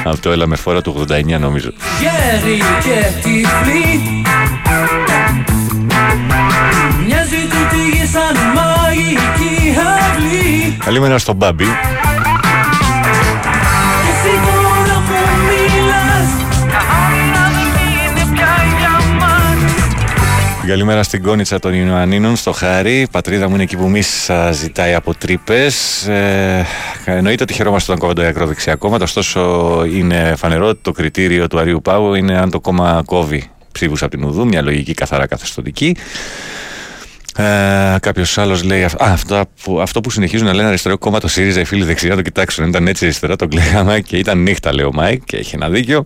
Αυτό 0.05 0.31
έλα 0.31 0.47
με 0.47 0.57
φόρα 0.57 0.83
του 0.83 1.05
89 1.09 1.39
νομίζω. 1.39 1.73
Γέρι 2.01 2.59
και 2.83 3.07
τυφλή 3.23 4.23
Μοιάζει 7.07 7.37
τούτη 7.37 7.89
γη 7.93 8.07
σαν 8.07 8.37
μαγική 8.55 9.75
αυλή 9.99 10.77
Καλημέρα 10.85 11.19
στον 11.19 11.35
Μπάμπη. 11.37 11.67
Καλημέρα 20.67 21.03
στην 21.03 21.23
Κόνιτσα 21.23 21.59
των 21.59 21.75
Ιωαννίνων, 21.75 22.37
στο 22.37 22.53
Χάρι. 22.53 23.01
Η 23.01 23.07
πατρίδα 23.11 23.49
μου 23.49 23.55
είναι 23.55 23.63
εκεί 23.63 23.77
που 23.77 23.89
μη 23.89 24.03
σας 24.03 24.57
ζητάει 24.57 24.95
από 24.95 25.15
τρύπες. 25.15 26.07
Ε, 26.07 26.67
εννοείται 27.05 27.43
ότι 27.43 27.53
χαιρόμαστε 27.53 27.93
όταν 27.93 28.03
κόβονται 28.03 28.27
ακροδεξιά 28.27 28.75
κόμματα, 28.75 29.05
ωστόσο 29.05 29.41
είναι 29.85 30.35
φανερό 30.37 30.67
ότι 30.67 30.79
το 30.83 30.93
κριτήριο 30.93 31.47
του 31.47 31.59
Αρείου 31.59 31.83
Πάγου 31.83 32.15
είναι 32.15 32.39
αν 32.39 32.51
το 32.51 32.61
κόμμα 32.61 33.03
κόβει 33.07 33.51
ψήφους 33.73 34.03
από 34.03 34.17
τη 34.17 34.25
Νουδού, 34.25 34.47
μια 34.47 34.63
λογική 34.63 34.95
καθαρά 34.95 35.27
καθεστωτική. 35.27 35.97
Ε, 37.37 37.97
Κάποιος 38.01 38.39
άλλος 38.39 38.63
λέει: 38.63 38.83
Α, 38.83 38.97
αυτό 38.99 39.45
που, 39.63 39.81
αυτό 39.81 40.01
που 40.01 40.11
συνεχίζουν 40.11 40.47
να 40.47 40.55
λένε 40.55 40.69
αριστερό 40.69 40.99
κόμμα 40.99 41.21
το 41.21 41.29
ΣΥΡΙΖΑ, 41.29 41.61
οι 41.61 41.65
φίλοι 41.65 41.85
δεξιά, 41.85 42.15
το 42.15 42.23
κοιτάξουν. 42.23 42.69
Ήταν 42.69 42.89
έτσι 42.89 43.05
αριστερά, 43.05 43.37
τον 43.37 43.49
κλαίγαμε 43.49 44.01
και 44.01 44.17
ήταν 44.17 44.39
νύχτα, 44.43 44.75
λέει 44.75 44.85
ο 44.85 44.93
Μάικ, 44.93 45.25
και 45.25 45.37
έχει 45.37 45.55
ένα 45.55 45.69
δίκιο. 45.69 46.05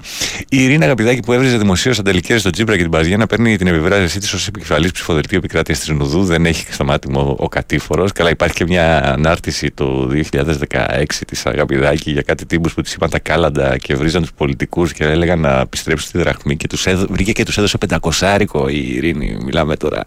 Η 0.49 0.63
Ειρήνα 0.63 0.85
Αγαπηδάκη 0.85 1.21
που 1.21 1.33
έβριζε 1.33 1.57
δημοσίως 1.57 1.99
αντελικέ 1.99 2.39
στον 2.39 2.53
Τζίπρα 2.53 2.77
και 2.77 2.83
την 2.83 2.91
Παζιά 2.91 3.17
να 3.17 3.27
παίρνει 3.27 3.57
την 3.57 3.67
επιβράζεσή 3.67 4.19
της 4.19 4.33
ως 4.33 4.47
επικεφαλής 4.47 4.91
ψηφοδελτίου 4.91 5.39
επικράτειας 5.39 5.79
της 5.79 5.89
Νουδού. 5.89 6.25
Δεν 6.25 6.47
έχει 6.47 6.73
στο 6.73 6.85
μάτι 6.85 7.11
μου 7.11 7.21
ο, 7.21 7.45
ο 7.45 7.49
κατήφορος. 7.49 8.13
Καλά, 8.13 8.31
υπάρχει 8.31 8.55
και 8.55 8.65
μια 8.65 9.13
ανάρτηση 9.13 9.71
το 9.71 10.11
2016 10.31 11.05
της 11.27 11.47
Αγαπηδάκη 11.47 12.11
για 12.11 12.23
κάτι 12.23 12.47
τύπους 12.47 12.75
που 12.75 12.81
της 12.81 12.93
είπαν 12.93 13.11
τα 13.11 13.19
κάλαντα 13.19 13.79
και 13.79 13.95
βρίζαν 13.95 14.23
τους 14.23 14.33
πολιτικούς 14.33 14.93
και 14.93 15.05
έλεγαν 15.05 15.41
να 15.41 15.61
επιστρέψουν 15.61 16.09
στη 16.09 16.19
δραχμή 16.19 16.57
και 16.57 16.67
τους 16.67 16.87
βρήκε 17.09 17.33
και 17.33 17.45
τους 17.45 17.59
έδωσε 17.59 17.79
πεντακοσάρικο 17.79 18.69
η 18.69 18.95
Ειρήνη. 18.95 19.39
Μιλάμε 19.45 19.77
τώρα. 19.77 20.03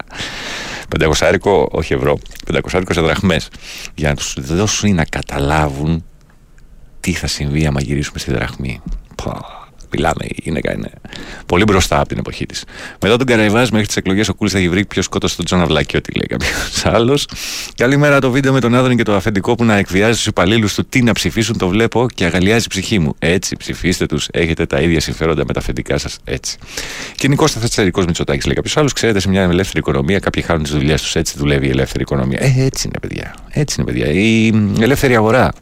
Πεντακοσάρικο, 1.10 1.68
όχι 1.72 1.92
ευρώ, 1.92 2.18
πεντακοσάρικο 2.46 2.92
σε 2.92 3.00
δραχμές 3.00 3.48
για 3.94 4.08
να 4.08 4.14
τους 4.14 4.36
δώσουν 4.38 4.88
ή 4.88 4.92
να 4.92 5.04
καταλάβουν 5.04 6.04
τι 7.00 7.12
θα 7.12 7.26
συμβεί 7.26 7.66
άμα 7.66 7.80
γυρίσουμε 7.80 8.18
στη 8.18 8.32
δραχμή. 8.32 8.80
Πω, 9.14 9.59
μιλάμε, 9.92 10.24
η 10.24 10.36
γυναίκα 10.42 10.72
είναι 10.72 10.90
πολύ 11.46 11.64
μπροστά 11.64 11.98
από 11.98 12.08
την 12.08 12.18
εποχή 12.18 12.46
της. 12.46 12.64
Μετά 13.00 13.16
τον 13.16 13.26
Καραϊβάζ 13.26 13.68
μέχρι 13.68 13.86
τις 13.86 13.96
εκλογές 13.96 14.28
ο 14.28 14.34
Κούλης 14.34 14.52
θα 14.52 14.58
έχει 14.58 14.68
βρει 14.68 14.84
ποιος 14.84 15.04
σκότωσε 15.04 15.36
τον 15.36 15.44
Τζον 15.44 15.60
Αυλακιώτη, 15.60 16.12
λέει 16.12 16.26
κάποιος 16.26 16.84
άλλος. 16.96 17.28
Καλημέρα 17.76 18.20
το 18.20 18.30
βίντεο 18.30 18.52
με 18.52 18.60
τον 18.60 18.74
Άδωνη 18.74 18.96
και 18.96 19.02
το 19.02 19.14
αφεντικό 19.14 19.54
που 19.54 19.64
να 19.64 19.76
εκβιάζει 19.76 20.22
του 20.22 20.28
υπαλλήλους 20.28 20.74
του 20.74 20.84
τι 20.88 21.02
να 21.02 21.12
ψηφίσουν. 21.12 21.58
Το 21.58 21.68
βλέπω 21.68 22.06
και 22.14 22.24
αγαλλιάζει 22.24 22.64
η 22.64 22.68
ψυχή 22.68 22.98
μου. 22.98 23.14
Έτσι, 23.18 23.56
ψηφίστε 23.56 24.06
τους. 24.06 24.28
Έχετε 24.30 24.66
τα 24.66 24.80
ίδια 24.80 25.00
συμφέροντα 25.00 25.44
με 25.46 25.52
τα 25.52 25.60
αφεντικά 25.60 25.98
σας. 25.98 26.18
Έτσι. 26.24 26.58
Κοινικό 27.16 27.46
σταθερικό 27.46 28.00
Μητσοτάκης, 28.00 28.44
λέει 28.44 28.54
κάποιος 28.54 28.76
άλλος. 28.76 28.92
Ξέρετε, 28.92 29.20
σε 29.20 29.28
μια 29.28 29.42
ελεύθερη 29.42 29.78
οικονομία 29.78 30.18
κάποιοι 30.18 30.42
χάνουν 30.42 30.62
τις 30.62 30.72
δουλειές 30.72 31.02
τους. 31.02 31.16
Έτσι 31.16 31.34
δουλεύει 31.36 31.66
η 31.66 31.70
ελεύθερη 31.70 32.02
οικονομία. 32.02 32.38
Ε, 32.42 32.54
έτσι 32.56 32.86
είναι, 32.86 32.98
παιδιά. 33.00 33.34
Έτσι 33.50 33.80
είναι, 33.80 33.92
παιδιά. 33.92 34.06
Η 34.12 34.52
ελεύθερη 34.80 35.16
αγορά. 35.16 35.52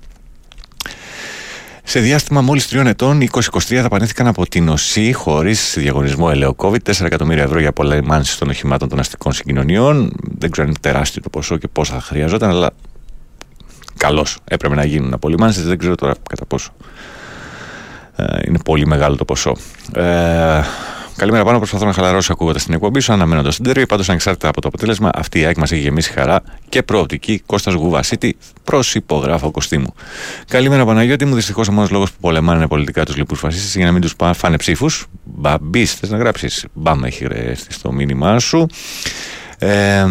Σε 1.88 2.00
διάστημα 2.00 2.40
μόλις 2.40 2.68
τριών 2.68 2.86
ετών, 2.86 3.20
οι 3.20 3.28
2023 3.32 3.80
δαπανήθηκαν 3.82 4.26
από 4.26 4.48
την 4.48 4.68
ΟΣΥ 4.68 5.12
χωρίς 5.12 5.74
διαγωνισμό 5.78 6.28
ελαιοκόβιτ 6.30 6.90
4 6.90 7.04
εκατομμύρια 7.04 7.42
ευρώ 7.42 7.60
για 7.60 7.72
πολεμάνσει 7.72 8.38
των 8.38 8.48
οχημάτων 8.48 8.88
των 8.88 8.98
αστικών 8.98 9.32
συγκοινωνιών. 9.32 10.12
Δεν 10.38 10.50
ξέρω 10.50 10.66
αν 10.66 10.72
είναι 10.72 10.92
τεράστιο 10.92 11.22
το 11.22 11.30
ποσό 11.30 11.56
και 11.56 11.68
πόσα 11.68 11.94
θα 11.94 12.00
χρειαζόταν, 12.00 12.50
αλλά 12.50 12.70
καλώς 13.96 14.38
έπρεπε 14.44 14.74
να 14.74 14.84
γίνουν 14.84 15.12
απολυμάνσεις. 15.12 15.64
Δεν 15.64 15.78
ξέρω 15.78 15.94
τώρα 15.94 16.14
κατά 16.28 16.46
πόσο. 16.46 16.72
Ε, 18.16 18.24
είναι 18.46 18.58
πολύ 18.64 18.86
μεγάλο 18.86 19.16
το 19.16 19.24
ποσό. 19.24 19.56
Ε, 19.94 20.60
Καλημέρα 21.18 21.44
πάνω. 21.44 21.58
Προσπαθώ 21.58 21.84
να 21.84 21.92
χαλαρώσω 21.92 22.32
ακούγοντας 22.32 22.64
την 22.64 22.74
εκπομπή 22.74 23.00
σου, 23.00 23.12
αναμένοντας 23.12 23.54
την 23.56 23.64
τέρμη. 23.64 23.86
Πάντως, 23.86 24.08
ανεξάρτητα 24.08 24.48
από 24.48 24.60
το 24.60 24.68
αποτέλεσμα, 24.68 25.10
αυτή 25.14 25.40
η 25.40 25.44
ΑΕΚ 25.44 25.56
μας 25.56 25.72
έχει 25.72 25.80
γεμίσει 25.80 26.12
χαρά 26.12 26.42
και 26.68 26.82
προοπτική. 26.82 27.42
Κώστας 27.46 27.74
Γουβασίτη, 27.74 28.36
προσυπογράφω 28.64 29.50
κοστίμου. 29.50 29.94
Καλημέρα 30.48 30.84
Παναγιώτη 30.84 31.24
μου. 31.24 31.34
Δυστυχώς 31.34 31.68
ο 31.68 31.72
μόνος 31.72 31.90
λόγος 31.90 32.10
που 32.12 32.16
πολεμάνε 32.20 32.66
πολιτικά 32.66 33.04
τους 33.04 33.16
λοιπούς 33.16 33.38
φασίστες 33.38 33.74
για 33.76 33.84
να 33.84 33.92
μην 33.92 34.00
τους 34.00 34.14
φάνε 34.34 34.56
ψήφους. 34.56 35.06
Μπαμπή, 35.24 35.84
θε 35.84 36.06
να 36.08 36.16
γράψεις. 36.16 36.66
Μπαμ, 36.72 37.04
έχει 37.04 37.24
γρεστεί 37.24 37.72
στο 37.72 37.92
μήνυμά 37.92 38.38
σου. 38.38 38.66
Ε, 39.58 40.04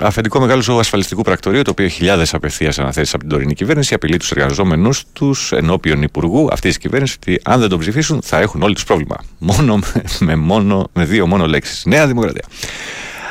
αφεντικό 0.00 0.40
μεγάλο 0.40 0.62
ζώο 0.62 0.78
ασφαλιστικού 0.78 1.22
πρακτορείου, 1.22 1.62
το 1.62 1.70
οποίο 1.70 1.88
χιλιάδες 1.88 2.34
απευθείας 2.34 2.78
αναθέσεις 2.78 3.14
από 3.14 3.22
την 3.22 3.32
τωρινή 3.32 3.54
κυβέρνηση, 3.54 3.94
απειλεί 3.94 4.16
τους 4.16 4.30
εργαζόμενους 4.30 5.04
τους 5.12 5.52
ενώπιον 5.52 6.02
υπουργού 6.02 6.48
αυτής 6.52 6.70
της 6.70 6.78
κυβέρνησης 6.78 7.16
ότι 7.16 7.40
αν 7.44 7.60
δεν 7.60 7.68
τον 7.68 7.78
ψηφίσουν 7.78 8.22
θα 8.22 8.38
έχουν 8.38 8.62
όλοι 8.62 8.74
τους 8.74 8.84
πρόβλημα. 8.84 9.16
Μόνο 9.38 9.78
με, 10.20 10.36
μόνο, 10.36 10.88
με 10.92 11.04
δύο 11.04 11.26
μόνο 11.26 11.46
λέξεις. 11.46 11.84
Νέα 11.84 12.06
Δημοκρατία. 12.06 12.44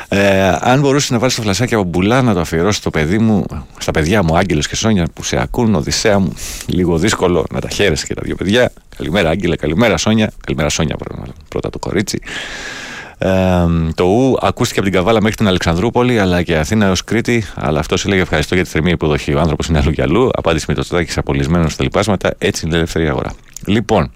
Ε, 0.08 0.56
αν 0.60 0.80
μπορούσε 0.80 1.12
να 1.12 1.18
βάλεις 1.18 1.34
το 1.34 1.42
φλασάκι 1.42 1.74
από 1.74 1.84
μπουλά 1.84 2.22
να 2.22 2.34
το 2.34 2.40
αφιερώσει 2.40 2.78
στο 2.78 2.90
παιδί 2.90 3.18
μου, 3.18 3.44
στα 3.78 3.90
παιδιά 3.90 4.22
μου, 4.22 4.36
Άγγελος 4.36 4.68
και 4.68 4.76
Σόνια 4.76 5.06
που 5.14 5.24
σε 5.24 5.40
ακούν, 5.40 5.74
Οδυσσέα 5.74 6.18
μου, 6.18 6.34
λίγο 6.66 6.98
δύσκολο 6.98 7.46
να 7.50 7.60
τα 7.60 7.68
χαίρεσαι 7.68 8.06
και 8.06 8.14
τα 8.14 8.22
δύο 8.24 8.34
παιδιά. 8.34 8.72
Καλημέρα, 8.96 9.30
Άγγελε, 9.30 9.56
καλημέρα, 9.56 9.96
Σόνια. 9.96 10.32
Καλημέρα, 10.44 10.68
Σόνια, 10.68 10.96
πρώτα 11.48 11.70
το 11.70 11.78
κορίτσι. 11.78 12.20
Ε, 13.24 13.92
το 13.94 14.04
ου 14.04 14.36
ακούστηκε 14.40 14.80
από 14.80 14.88
την 14.88 14.98
Καβάλα 14.98 15.20
μέχρι 15.20 15.36
την 15.36 15.46
Αλεξανδρούπολη, 15.46 16.18
αλλά 16.18 16.42
και 16.42 16.56
Αθήνα 16.56 16.86
έω 16.86 16.92
Κρήτη. 17.04 17.44
Αλλά 17.54 17.78
αυτό 17.78 17.96
έλεγε 18.04 18.20
ευχαριστώ 18.20 18.54
για 18.54 18.64
τη 18.64 18.70
θερμή 18.70 18.90
υποδοχή. 18.90 19.34
Ο 19.34 19.40
άνθρωπος 19.40 19.66
είναι 19.66 19.78
αλλού 19.78 19.90
και 19.90 20.02
αλλού. 20.02 20.28
Απάντηση 20.32 20.64
με 20.68 20.74
το 20.74 20.80
τσοτάκι 20.80 21.18
απολυσμένος 21.18 21.72
στα 21.72 21.82
λοιπάσματα. 21.82 22.34
Έτσι 22.38 22.66
είναι 22.66 22.74
η 22.74 22.78
ελεύθερη 22.78 23.08
αγορά. 23.08 23.32
Λοιπόν, 23.66 24.10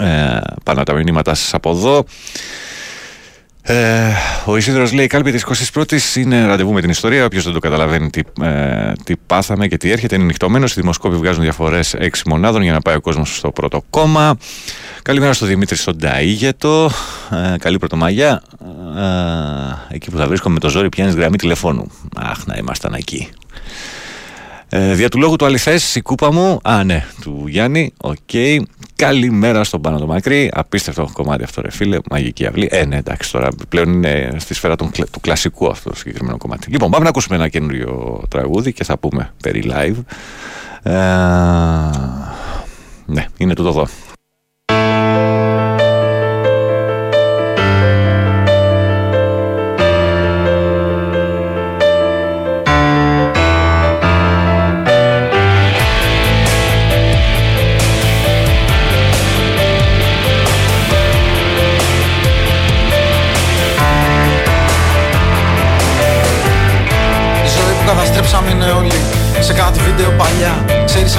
ε, 0.00 0.38
πάνω 0.64 0.82
τα 0.82 0.92
μηνύματα 0.92 1.34
σας 1.34 1.54
από 1.54 1.70
εδώ. 1.70 2.04
Ε, 3.68 4.12
ο 4.44 4.56
Ισίδωρος 4.56 4.92
λέει: 4.92 5.06
Κάλπη 5.06 5.32
της 5.32 5.46
21η 5.72 6.16
είναι 6.16 6.46
ραντεβού 6.46 6.72
με 6.72 6.80
την 6.80 6.90
ιστορία. 6.90 7.24
Όποιος 7.24 7.44
δεν 7.44 7.52
το 7.52 7.58
καταλαβαίνει 7.58 8.10
τι, 8.10 8.20
ε, 8.42 8.92
τι 9.04 9.16
πάθαμε 9.16 9.68
και 9.68 9.76
τι 9.76 9.90
έρχεται, 9.90 10.14
είναι 10.14 10.24
νυχτωμένος. 10.24 10.76
Οι 10.76 10.80
δημοσκόποι 10.80 11.16
βγάζουν 11.16 11.42
διαφορές 11.42 11.94
6 11.98 12.08
μονάδων 12.26 12.62
για 12.62 12.72
να 12.72 12.80
πάει 12.80 12.96
ο 12.96 13.00
κόσμος 13.00 13.36
στο 13.36 13.50
πρώτο 13.50 13.84
κόμμα. 13.90 14.36
Καλημέρα 15.02 15.32
στο 15.32 15.46
Δημήτρη 15.46 15.76
στον 15.76 15.98
Ταΐγετο. 16.02 16.88
Ε, 17.30 17.56
καλή 17.58 17.78
πρωτομαγιά. 17.78 18.42
Ε, 19.90 19.94
εκεί 19.94 20.10
που 20.10 20.16
θα 20.16 20.26
βρίσκομαι 20.26 20.54
με 20.54 20.60
το 20.60 20.68
ζόρι, 20.68 20.88
πιάνεις 20.88 21.14
γραμμή 21.14 21.36
τηλεφώνου. 21.36 21.90
Αχ, 22.16 22.46
να 22.46 22.56
ήμασταν 22.56 22.94
εκεί. 22.94 23.28
Ε, 24.68 24.94
δια 24.94 25.08
του 25.08 25.18
λόγου 25.18 25.36
του 25.36 25.44
αληθές, 25.44 25.94
η 25.94 26.00
κούπα 26.00 26.32
μου. 26.32 26.58
Α, 26.62 26.84
ναι, 26.84 27.04
του 27.22 27.44
Γιάννη. 27.48 27.92
OK. 27.96 28.16
Okay. 28.32 28.58
Καλημέρα 28.96 29.64
στον 29.64 29.80
Πάνο 29.80 29.98
το 29.98 30.06
Μακρύ. 30.06 30.50
Απίστευτο 30.54 31.08
κομμάτι 31.12 31.44
αυτό, 31.44 31.62
ρε 31.62 31.70
φίλε. 31.70 31.98
Μαγική 32.10 32.46
αυλή. 32.46 32.68
Ε, 32.70 32.84
ναι, 32.84 32.96
εντάξει, 32.96 33.32
τώρα 33.32 33.48
πλέον 33.68 33.92
είναι 33.92 34.36
στη 34.36 34.54
σφαίρα 34.54 34.76
του, 34.76 34.90
του 35.10 35.20
κλασικού 35.20 35.68
αυτό 35.68 35.90
το 35.90 35.96
συγκεκριμένο 35.96 36.36
κομμάτι. 36.36 36.70
Λοιπόν, 36.70 36.90
πάμε 36.90 37.02
να 37.02 37.08
ακούσουμε 37.08 37.36
ένα 37.36 37.48
καινούριο 37.48 38.22
τραγούδι 38.28 38.72
και 38.72 38.84
θα 38.84 38.98
πούμε 38.98 39.32
περί 39.42 39.64
live. 39.66 39.96
Ε, 40.82 40.92
ναι, 43.06 43.26
είναι 43.36 43.54
τούτο 43.54 43.68
εδώ. 43.68 43.86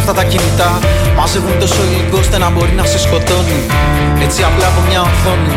Αυτά 0.10 0.22
τα 0.22 0.30
κινητά 0.34 0.72
μαζεύουν 1.18 1.56
τόσο 1.64 1.80
υλικό 1.88 2.18
ώστε 2.24 2.38
να 2.44 2.48
μπορεί 2.54 2.74
να 2.82 2.86
σε 2.92 2.98
σκοτώνει. 3.06 3.60
Έτσι 4.26 4.40
απλά 4.50 4.66
από 4.72 4.82
μια 4.90 5.02
οθόνη. 5.10 5.54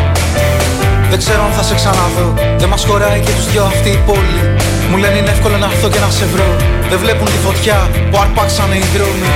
Δεν 1.11 1.17
ξέρω 1.23 1.41
αν 1.47 1.53
θα 1.57 1.63
σε 1.69 1.73
ξαναδώ. 1.79 2.27
Δεν 2.61 2.69
μας 2.73 2.83
χωράει 2.87 3.19
και 3.25 3.33
τους 3.37 3.47
δυο 3.51 3.63
αυτή 3.73 3.89
η 3.97 3.99
πόλη. 4.07 4.41
Μου 4.89 4.97
λένε 5.01 5.17
είναι 5.19 5.31
εύκολο 5.35 5.55
να 5.63 5.67
έρθω 5.71 5.87
και 5.93 6.01
να 6.05 6.09
σε 6.17 6.25
βρω. 6.33 6.49
Δεν 6.91 6.99
βλέπουν 7.03 7.27
τη 7.33 7.39
φωτιά 7.47 7.77
που 8.09 8.17
αρπάξανε 8.23 8.75
οι 8.81 8.85
δρόμοι. 8.95 9.31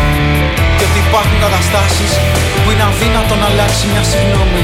Και 0.78 0.86
ότι 0.88 1.00
υπάρχουν 1.08 1.38
καταστάσεις 1.46 2.12
που 2.62 2.68
είναι 2.72 2.86
αδύνατο 2.90 3.34
να 3.42 3.48
αλλάξει 3.52 3.84
μια 3.92 4.04
συγγνώμη. 4.12 4.64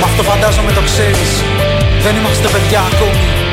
Μα 0.00 0.06
αυτό 0.10 0.22
φαντάζομαι 0.30 0.72
το 0.78 0.82
ξέρεις. 0.90 1.30
Δεν 2.04 2.12
είμαστε 2.18 2.46
παιδιά 2.54 2.80
ακόμη. 2.92 3.43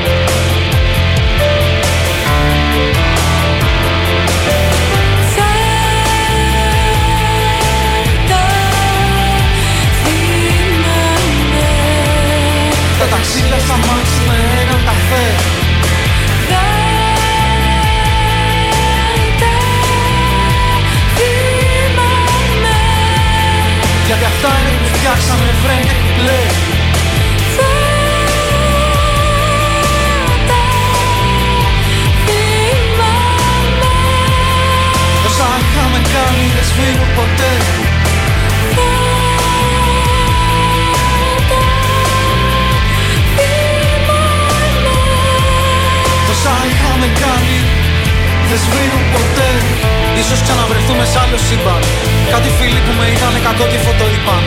Ταξίδια 13.21 13.59
στα 13.65 13.77
μάτς 13.85 14.13
με 14.27 14.37
έναν 14.61 14.79
καφέ. 14.87 15.25
Γιατί 24.05 24.25
αυτά 24.25 24.49
είναι 24.59 24.71
που 24.77 24.97
φτιάξαμε 24.97 25.49
φρέν 25.63 25.83
και 25.87 25.95
κουπλέ 26.03 26.41
Όσα 35.27 35.47
είχαμε 35.61 36.01
κάνει 36.13 36.45
δεν 36.55 36.65
σβήνουν 36.69 37.09
ποτέ 37.15 37.51
Τόσα 47.01 47.13
είχαμε 47.13 47.25
κάνει. 47.27 47.57
Δεν 48.49 48.59
σβήνουν 48.63 49.03
ποτέ. 49.15 49.49
Ίσως 50.21 50.39
ξαναβρεθούμε 50.45 51.05
σ' 51.11 51.17
άλλο 51.21 51.37
σύμπαν. 51.47 51.81
Κάτι 52.33 52.49
φίλοι 52.57 52.81
που 52.85 52.93
με 52.99 53.05
είδανε 53.13 53.39
κακό 53.47 53.65
και 53.71 53.79
φωτό 53.85 54.05
είπαν. 54.15 54.43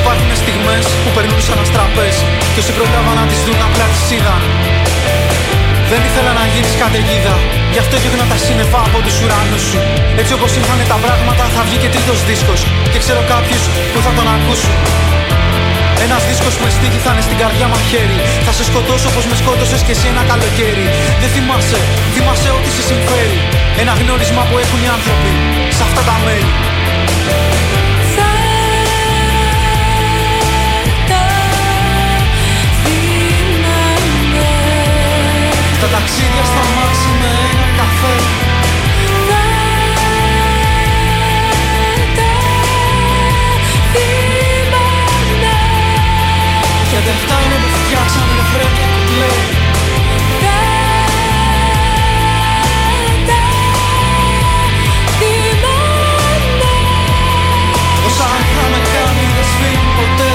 Υπάρχουν 0.00 0.30
στιγμές 0.42 0.84
που 1.02 1.10
περνούν 1.16 1.40
σαν 1.46 1.58
αστραπές 1.64 2.16
Και 2.52 2.60
όσοι 2.62 2.72
προλάβαν 2.76 3.16
να 3.20 3.24
τις 3.30 3.40
δουν 3.46 3.60
απλά 3.68 3.86
τις 3.92 4.04
είδαν. 4.14 4.42
Δεν 5.90 6.00
ήθελα 6.08 6.32
να 6.40 6.44
γίνεις 6.52 6.74
καταιγίδα. 6.82 7.34
Γι' 7.74 7.82
αυτό 7.84 7.94
διώχνα 8.02 8.26
τα 8.32 8.38
σύννεφα 8.44 8.80
από 8.88 8.98
τους 9.04 9.16
ουρανούς 9.22 9.64
σου. 9.68 9.80
Έτσι 10.20 10.32
όπως 10.36 10.50
ήρθαν 10.58 10.78
τα 10.92 10.98
πράγματα 11.04 11.44
θα 11.54 11.60
βγει 11.66 11.78
και 11.82 11.90
τρίτος 11.94 12.18
δίσκος. 12.28 12.60
Και 12.92 12.98
ξέρω 13.04 13.20
κάποιους 13.34 13.62
που 13.92 13.98
θα 14.04 14.12
τον 14.16 14.26
ακούσουν 14.34 14.76
ένας 16.06 16.22
δίσκος 16.28 16.54
με 16.62 16.68
στίχη 16.76 16.98
θα 17.04 17.10
είναι 17.12 17.24
στην 17.28 17.38
καρδιά 17.42 17.66
μαχαίρι. 17.72 18.18
Θα 18.46 18.52
σε 18.58 18.64
σκοτώσω 18.68 19.08
όπως 19.12 19.24
με 19.30 19.36
σκότωσες 19.40 19.80
και 19.86 19.92
εσύ 19.96 20.06
ένα 20.12 20.22
καλοκαίρι. 20.30 20.86
Δεν 21.20 21.30
θυμάσαι, 21.34 21.80
θυμάσαι 22.14 22.50
ό,τι 22.56 22.70
σε 22.76 22.82
συμφέρει. 22.90 23.38
Ένα 23.82 23.92
γνώρισμα 24.00 24.42
που 24.48 24.56
έχουν 24.64 24.80
οι 24.84 24.88
άνθρωποι 24.96 25.30
σε 25.76 25.82
αυτά 25.88 26.02
τα 26.08 26.16
μέρη. 26.24 26.52
Τα 35.82 35.88
ταξίδια 35.94 36.44
στα 36.52 36.62
Γιατί 47.04 47.18
αυτά 47.18 47.36
είναι 47.44 47.54
που 47.62 47.70
φτιάξαμε 47.84 48.32
ρεφρέν 48.38 48.70
και 48.76 48.84
κουπλέ 48.94 49.32
Όσα 58.06 58.28
είχαμε 58.40 58.78
κάνει 58.94 59.24
δεν 59.34 59.44
σφίγγουν 59.50 59.90
ποτέ 59.96 60.30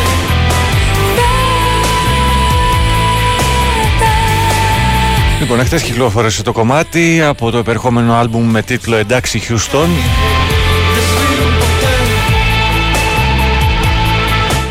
Λοιπόν, 5.39 5.59
εχθές 5.59 5.81
κυκλοφόρησε 5.81 6.43
το 6.43 6.51
κομμάτι 6.51 7.21
από 7.21 7.51
το 7.51 7.57
επερχόμενο 7.57 8.13
άλμπουμ 8.13 8.49
με 8.49 8.61
τίτλο 8.61 8.95
«Εντάξει 8.95 9.41
Houston». 9.47 9.87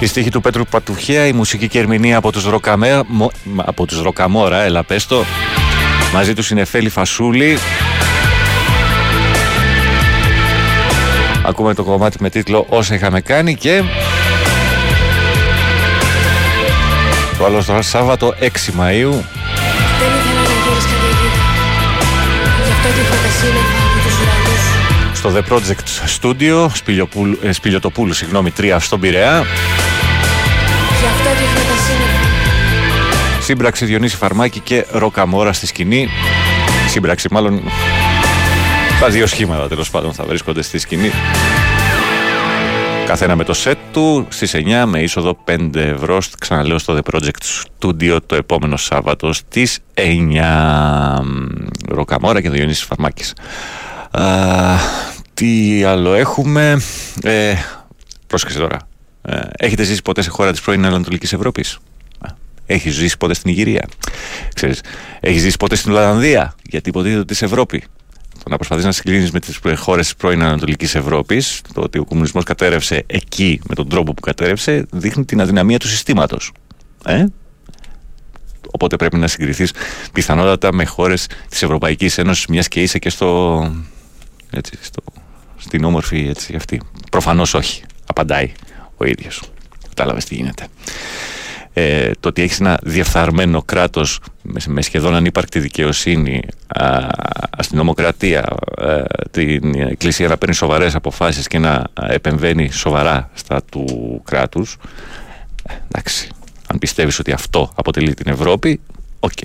Η 0.00 0.06
στίχη 0.06 0.30
του 0.30 0.40
Πέτρου 0.40 0.64
Πατουχία, 0.64 1.26
η 1.26 1.32
μουσική 1.32 1.68
και 1.68 1.78
ερμηνεία 1.78 2.16
από 2.16 2.32
τους, 2.32 2.44
Ροκαμέ, 2.44 3.02
μο- 3.06 3.30
από 3.56 3.86
τους 3.86 4.02
Ροκαμόρα, 4.02 4.62
έλα 4.62 4.82
πες 4.84 5.06
το. 5.06 5.24
Μαζί 6.12 6.34
τους 6.34 6.50
είναι 6.50 6.64
Φέλη 6.64 6.88
Φασούλη. 6.88 7.58
Ακούμε 11.46 11.74
το 11.74 11.84
κομμάτι 11.84 12.16
με 12.20 12.30
τίτλο 12.30 12.66
«Όσα 12.68 12.94
είχαμε 12.94 13.20
κάνει» 13.20 13.54
και... 13.54 13.82
Το 17.38 17.44
άλλο 17.44 17.60
στο 17.60 17.78
Σάββατο 17.82 18.34
6 18.40 18.44
Μαΐου 18.44 18.50
Δεν 18.50 18.80
ήθελα 18.80 20.42
να 20.42 20.54
γίνεις 20.64 20.84
καταιγίδα 20.90 21.42
Γι' 22.64 22.70
αυτό 22.72 22.88
διώχνα 22.94 23.16
τα 23.22 23.30
σύννεφα 23.40 23.78
από 23.86 23.98
τους 24.04 24.14
ουρανούς 24.20 24.62
στο 25.18 25.32
The 25.34 25.52
Project 25.52 25.86
Studio, 26.20 26.66
Σπηλιοπούλου, 26.74 27.38
ε, 27.42 27.52
Σπηλιοτοπούλου, 27.52 28.12
συγγνώμη, 28.12 28.50
3 28.58 28.76
στον 28.80 29.00
Πειραιά. 29.00 29.44
Γι' 31.00 31.06
αυτό 31.06 31.28
διώχνα 31.38 31.60
τα 31.60 31.76
σύννεφα 31.86 33.42
Σύμπραξη 33.42 33.84
Διονύση 33.84 34.16
Φαρμάκη 34.16 34.60
και 34.60 34.86
Ροκαμόρα 34.90 35.52
στη 35.52 35.66
σκηνή. 35.66 36.08
Σύμπραξη, 36.88 37.28
μάλλον. 37.30 37.62
Τα 39.00 39.08
δύο 39.08 39.26
σχήματα 39.26 39.68
τέλος 39.68 39.90
πάντων 39.90 40.12
θα 40.12 40.24
βρίσκονται 40.24 40.62
στη 40.62 40.78
σκηνή. 40.78 41.10
Καθένα 43.06 43.36
με 43.36 43.44
το 43.44 43.52
σετ 43.52 43.78
του 43.92 44.26
στις 44.28 44.54
9 44.54 44.84
με 44.86 45.00
είσοδο 45.02 45.38
5 45.44 45.74
ευρώ. 45.74 46.18
Ξαναλέω 46.38 46.78
στο 46.78 46.98
The 46.98 47.14
Project 47.14 47.62
Studio 47.80 48.16
το 48.26 48.34
επόμενο 48.34 48.76
Σάββατο 48.76 49.32
στις 49.32 49.78
9. 49.94 51.20
Ροκαμόρα 51.88 52.40
και 52.40 52.50
Διονύσης 52.50 52.84
Φαρμάκης. 52.84 53.34
τι 55.34 55.82
άλλο 55.84 56.14
έχουμε; 56.14 56.80
Ε, 57.22 57.54
πρόσεξε 58.26 58.58
τώρα. 58.58 58.87
Ε, 59.28 59.48
έχετε 59.56 59.82
ζήσει 59.82 60.02
ποτέ 60.02 60.22
σε 60.22 60.30
χώρα 60.30 60.50
της 60.50 60.60
πρώην 60.60 60.84
Ανατολικής 60.84 61.32
Ευρώπης; 61.32 61.78
Έχεις 62.66 62.94
ζήσει 62.94 63.16
ποτέ 63.16 63.34
στην 63.34 63.50
Ιγυρία; 63.50 63.88
Ξέρεις, 64.54 64.80
έχεις 65.20 65.42
ζήσει 65.42 65.56
ποτέ 65.56 65.74
στην 65.74 65.92
Ολλανδία; 65.92 66.54
Γιατί 66.62 66.88
υποτίθεται 66.88 67.20
ότι 67.20 67.32
είσαι 67.32 67.44
Ευρώπη. 67.44 67.84
Το 68.44 68.50
να 68.50 68.56
προσπαθείς 68.56 68.84
να 68.84 68.92
συγκλίνεις 68.92 69.30
με 69.30 69.40
τις 69.40 69.60
χώρες 69.76 70.04
της 70.04 70.16
πρώην 70.16 70.42
Ανατολικής 70.42 70.94
Ευρώπης, 70.94 71.60
το 71.74 71.80
ότι 71.80 71.98
ο 71.98 72.04
κομμουνισμός 72.04 72.44
κατέρευσε 72.44 73.04
εκεί 73.06 73.60
με 73.68 73.74
τον 73.74 73.88
τρόπο 73.88 74.14
που 74.14 74.20
κατέρευσε, 74.20 74.86
δείχνει 74.90 75.24
την 75.24 75.40
αδυναμία 75.40 75.78
του 75.78 75.88
συστήματος. 75.88 76.52
Ε; 77.04 77.24
Οπότε 78.70 78.96
πρέπει 78.96 79.16
να 79.16 79.26
συγκριθείς 79.26 79.72
πιθανότατα 80.12 80.72
με 80.72 80.84
χώρες 80.84 81.26
της 81.48 81.62
Ευρωπαϊκής 81.62 82.18
Ένωσης, 82.18 82.46
μιας 82.46 82.68
και 82.68 82.82
είσαι 82.82 82.98
και 82.98 83.10
στο. 83.10 83.60
Έτσι, 84.50 84.78
στο 84.80 85.02
στην 85.56 85.84
όμορφη 85.84 86.26
έτσι 86.28 86.54
αυτή. 86.54 86.80
Προφανώς 87.10 87.54
όχι. 87.54 87.82
Απαντάει 88.06 88.52
ο 88.98 89.04
ίδιος. 89.04 89.42
Κατάλαβες 89.88 90.24
τι 90.24 90.34
γίνεται. 90.34 90.66
ε, 91.72 92.10
το 92.20 92.28
ότι 92.28 92.42
έχεις 92.42 92.60
ένα 92.60 92.78
διεφθαρμένο 92.82 93.62
κράτος 93.62 94.20
με, 94.42 94.60
με 94.66 94.82
σχεδόν 94.82 95.14
ανύπαρκτη 95.14 95.58
δικαιοσύνη, 95.58 96.42
α, 96.66 97.06
αστυνομοκρατία, 97.50 98.44
ε, 98.80 99.02
την 99.30 99.74
Εκκλησία 99.74 100.28
να 100.28 100.36
παίρνει 100.36 100.54
σοβαρές 100.54 100.94
αποφάσεις 100.94 101.46
και 101.46 101.58
να 101.58 101.84
επεμβαίνει 102.08 102.70
σοβαρά 102.70 103.30
στα 103.34 103.62
του 103.70 103.86
κράτους. 104.24 104.76
εντάξει, 105.88 106.28
αν 106.66 106.78
πιστεύεις 106.78 107.18
ότι 107.18 107.32
αυτό 107.32 107.72
αποτελεί 107.74 108.14
την 108.14 108.32
Ευρώπη, 108.32 108.80
οκ. 109.20 109.38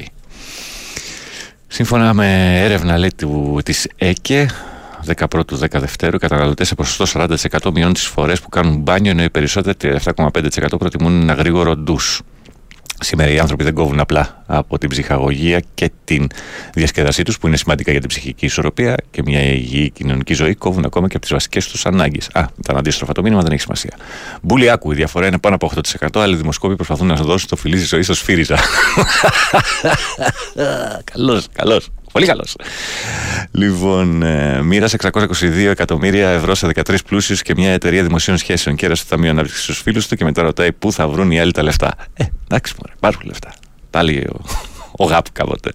Σύμφωνα 1.68 2.14
με 2.14 2.60
έρευνα 2.64 2.97
λέει, 2.97 3.14
του, 3.18 3.62
της 3.66 3.88
ΕΚΕ, 3.95 4.49
11ου 5.08 5.41
12ου, 5.49 6.14
οι 6.14 6.18
καταναλωτές 6.18 6.68
σε 6.68 6.76
ποσοστό 6.76 7.28
40% 7.62 7.72
μειώνουν 7.74 7.93
τις 7.93 8.06
φορές 8.06 8.41
που 8.41 8.49
κάνουν 8.49 8.78
μπάνιο, 8.78 9.12
ενώ 9.12 9.24
οι 9.24 9.30
περισσότεροι 9.30 9.99
7,5% 10.04 10.80
προτιμούν 10.80 11.22
ένα 11.22 11.34
γρήγορο 11.34 11.76
ντους. 11.76 12.22
Σήμερα 12.99 13.32
οι 13.32 13.39
άνθρωποι 13.39 13.64
δεν 13.64 13.74
κόβουν 13.74 13.99
απλά 13.99 14.43
από 14.46 14.78
την 14.78 14.89
ψυχαγωγία 14.89 15.62
και 15.74 15.91
την 16.04 16.28
διασκέδασή 16.74 17.24
τους, 17.24 17.39
που 17.39 17.48
είναι 17.48 17.58
σημαντικά 17.58 17.91
για 17.91 18.00
την 18.00 18.10
ψυχική 18.10 18.46
ισορροπία 18.46 18.96
και 19.12 19.22
μια 19.26 19.41
υγιή 19.41 19.89
κοινωνική 19.89 20.34
ζωή, 20.34 20.56
κόβουν 20.56 20.86
ακόμα 20.86 21.08
και 21.08 21.16
από 21.16 21.26
τις 21.26 21.34
βασικές 21.34 21.68
τους 21.68 21.86
ανάγκες. 21.86 22.30
Α, 22.34 22.46
ήταν 22.64 22.78
αντίστροφα 22.78 23.14
το 23.14 23.22
μήνυμα, 23.22 23.41
δεν 23.41 23.52
έχει 23.52 23.62
σημασία. 23.62 23.98
Μπούλι 24.41 24.70
άκου, 24.70 24.91
η 24.91 24.96
διαφορά 24.96 25.28
είναι 25.28 25.38
πάνω 25.38 25.56
από 25.56 25.66
8%. 25.66 26.22
Άλλοι 26.22 26.36
δημοσκόποι 26.36 26.76
προσπαθούν 26.76 27.08
να 27.08 27.16
δώσουν 27.16 27.50
το 27.50 27.56
φιλί 27.56 27.78
τη 27.78 27.86
ζωή 27.86 28.02
στο 28.02 28.14
Σφύριζα. 28.14 28.58
καλός, 31.14 31.48
καλός. 31.54 31.89
Πολύ 32.14 32.26
καλός. 32.26 32.56
Λοιπόν, 33.52 34.24
ε, 34.24 34.62
μοίρασε 34.62 34.98
622 35.02 35.56
εκατομμύρια 35.56 36.30
ευρώ 36.30 36.56
σε 36.56 36.68
13 36.68 36.98
πλούσιους 37.08 37.41
και 37.41 37.54
μια 37.56 37.72
εταιρεία 37.72 38.04
δημοσίων 38.04 38.38
σχέσεων. 38.38 38.76
Κέρασε 38.76 39.04
το 39.04 39.10
Ταμείο 39.10 39.30
Ανάπτυξης 39.30 39.64
στους 39.64 39.82
φίλους 39.82 40.08
του 40.08 40.16
και 40.16 40.24
μετά 40.24 40.41
ρωτάει 40.41 40.72
πού 40.72 40.91
θα 40.91 41.08
βρουν 41.08 41.32
οι 41.32 41.39
άλλοι 41.39 41.52
τα 41.52 41.64
λεφτά. 41.64 41.96
Ε, 42.14 42.24
εντάξει, 42.44 42.74
μωρέ, 42.80 42.94
υπάρχουν 42.96 43.22
λεφτά. 43.26 43.54
Τα 43.94 44.00
έλεγε 44.00 44.26
ο, 44.30 44.41
ο 44.91 45.06
Γαπ 45.06 45.32
κάποτε. 45.32 45.72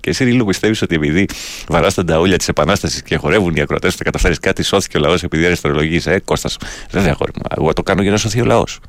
και 0.00 0.10
εσύ 0.10 0.24
λίγο 0.24 0.44
πιστεύεις 0.44 0.82
ότι 0.82 0.94
επειδή 0.94 1.26
βαράς 1.68 1.94
τα 1.94 2.04
νταούλια 2.04 2.36
της 2.36 2.48
Επανάστασης 2.48 3.02
και 3.02 3.16
χορεύουν 3.16 3.54
οι 3.56 3.60
ακροατές, 3.60 3.94
θα 3.94 4.04
καταφέρεις 4.04 4.38
κάτι, 4.38 4.62
σώθηκε 4.62 4.96
ο 4.96 5.00
λαός 5.00 5.22
επειδή 5.22 5.46
αριστερολογείς. 5.46 6.06
Ε, 6.06 6.20
Κώστας, 6.24 6.56
βέβαια, 6.90 7.14
χωρί 7.14 7.32
μου. 7.34 7.42
Εγώ 7.58 7.72
το 7.72 7.82
κάνω 7.82 8.02
για 8.02 8.10
να 8.10 8.16
σωθεί 8.16 8.40
ο 8.40 8.44
λαός. 8.44 8.80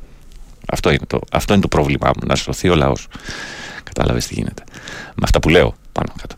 Αυτό 0.67 0.89
είναι 0.89 1.05
το, 1.07 1.19
αυτό 1.31 1.53
είναι 1.53 1.61
το 1.61 1.67
πρόβλημά 1.67 2.11
μου, 2.15 2.27
να 2.27 2.35
σωθεί 2.35 2.69
ο 2.69 2.75
λαός. 2.75 3.07
Κατάλαβες 3.83 4.27
τι 4.27 4.33
γίνεται. 4.33 4.63
Με 5.15 5.23
αυτά 5.23 5.39
που 5.39 5.49
λέω 5.49 5.75
πάνω 5.91 6.13
κάτω. 6.21 6.35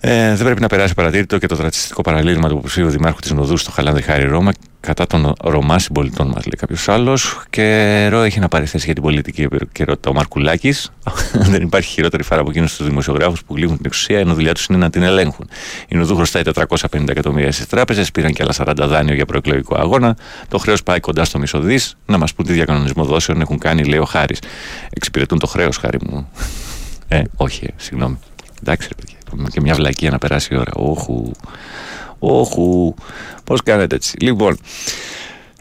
Ε, 0.00 0.34
δεν 0.34 0.44
πρέπει 0.44 0.60
να 0.60 0.66
περάσει 0.66 0.94
παρατήρητο 0.94 1.38
και 1.38 1.46
το 1.46 1.56
ρατσιστικό 1.56 2.02
παραλήρημα 2.02 2.48
του 2.48 2.56
υποψήφιου 2.56 2.90
δημάρχου 2.90 3.20
της 3.20 3.30
Νοδού 3.30 3.56
στο 3.56 3.70
Χαλάνδη 3.70 4.02
Χάρη 4.02 4.24
Ρώμα 4.24 4.52
κατά 4.82 5.06
των 5.06 5.32
Ρωμά 5.42 5.78
συμπολιτών 5.78 6.26
μας, 6.26 6.44
λέει 6.44 6.56
κάποιος 6.58 6.88
άλλος. 6.88 7.42
Και 7.50 8.06
ρο 8.10 8.22
έχει 8.22 8.40
να 8.40 8.48
πάρει 8.48 8.66
θέση 8.66 8.84
για 8.84 8.94
την 8.94 9.02
πολιτική 9.02 9.42
επικαιρότητα 9.42 10.10
ο 10.10 10.12
Μαρκουλάκης. 10.12 10.92
δεν 11.52 11.62
υπάρχει 11.62 11.90
χειρότερη 11.90 12.22
φάρα 12.22 12.40
από 12.40 12.50
εκείνους 12.50 12.76
τους 12.76 12.86
δημοσιογράφους 12.86 13.44
που 13.44 13.54
γλύβουν 13.54 13.76
την 13.76 13.86
εξουσία, 13.86 14.18
ενώ 14.18 14.34
δουλειά 14.34 14.54
τους 14.54 14.66
είναι 14.66 14.78
να 14.78 14.90
την 14.90 15.02
ελέγχουν. 15.02 15.48
Η 15.88 15.96
Νοδού 15.96 16.16
χρωστάει 16.16 16.42
450 16.54 17.08
εκατομμύρια 17.08 17.52
στις 17.52 17.66
τράπεζες, 17.66 18.10
πήραν 18.10 18.32
και 18.32 18.42
άλλα 18.42 18.52
40 18.56 18.86
δάνειο 18.88 19.14
για 19.14 19.26
προεκλογικό 19.26 19.76
αγώνα. 19.78 20.16
Το 20.48 20.58
χρέος 20.58 20.82
πάει 20.82 21.00
κοντά 21.00 21.24
στο 21.24 21.38
μισό 21.38 21.60
δις. 21.60 21.96
Να 22.06 22.18
μας 22.18 22.34
πούν 22.34 22.46
τι 22.46 22.52
διακανονισμό 22.52 23.04
δόσεων 23.04 23.40
έχουν 23.40 23.58
κάνει, 23.58 23.84
λέει 23.84 23.98
ο 23.98 24.04
Χάρης. 24.04 24.38
Εξυπηρετούν 24.90 25.38
το 25.38 25.46
χρέος, 25.46 25.76
χάρη 25.76 25.98
μου. 26.06 26.28
Ε, 27.08 27.22
όχι, 27.36 27.64
ε, 27.64 27.70
συγγνώμη. 27.76 28.18
Εντάξει, 28.60 28.88
ρε 28.88 28.94
παιδιά. 28.94 29.48
Και 29.50 29.60
μια 29.60 29.74
βλακία 29.74 30.10
να 30.10 30.18
περάσει 30.18 30.54
η 30.54 30.56
ώρα. 30.56 30.72
Όχου. 30.74 31.30
Όχου. 32.24 32.94
Πώς 33.44 33.62
κάνετε 33.62 33.94
έτσι. 33.94 34.16
Λοιπόν. 34.20 34.58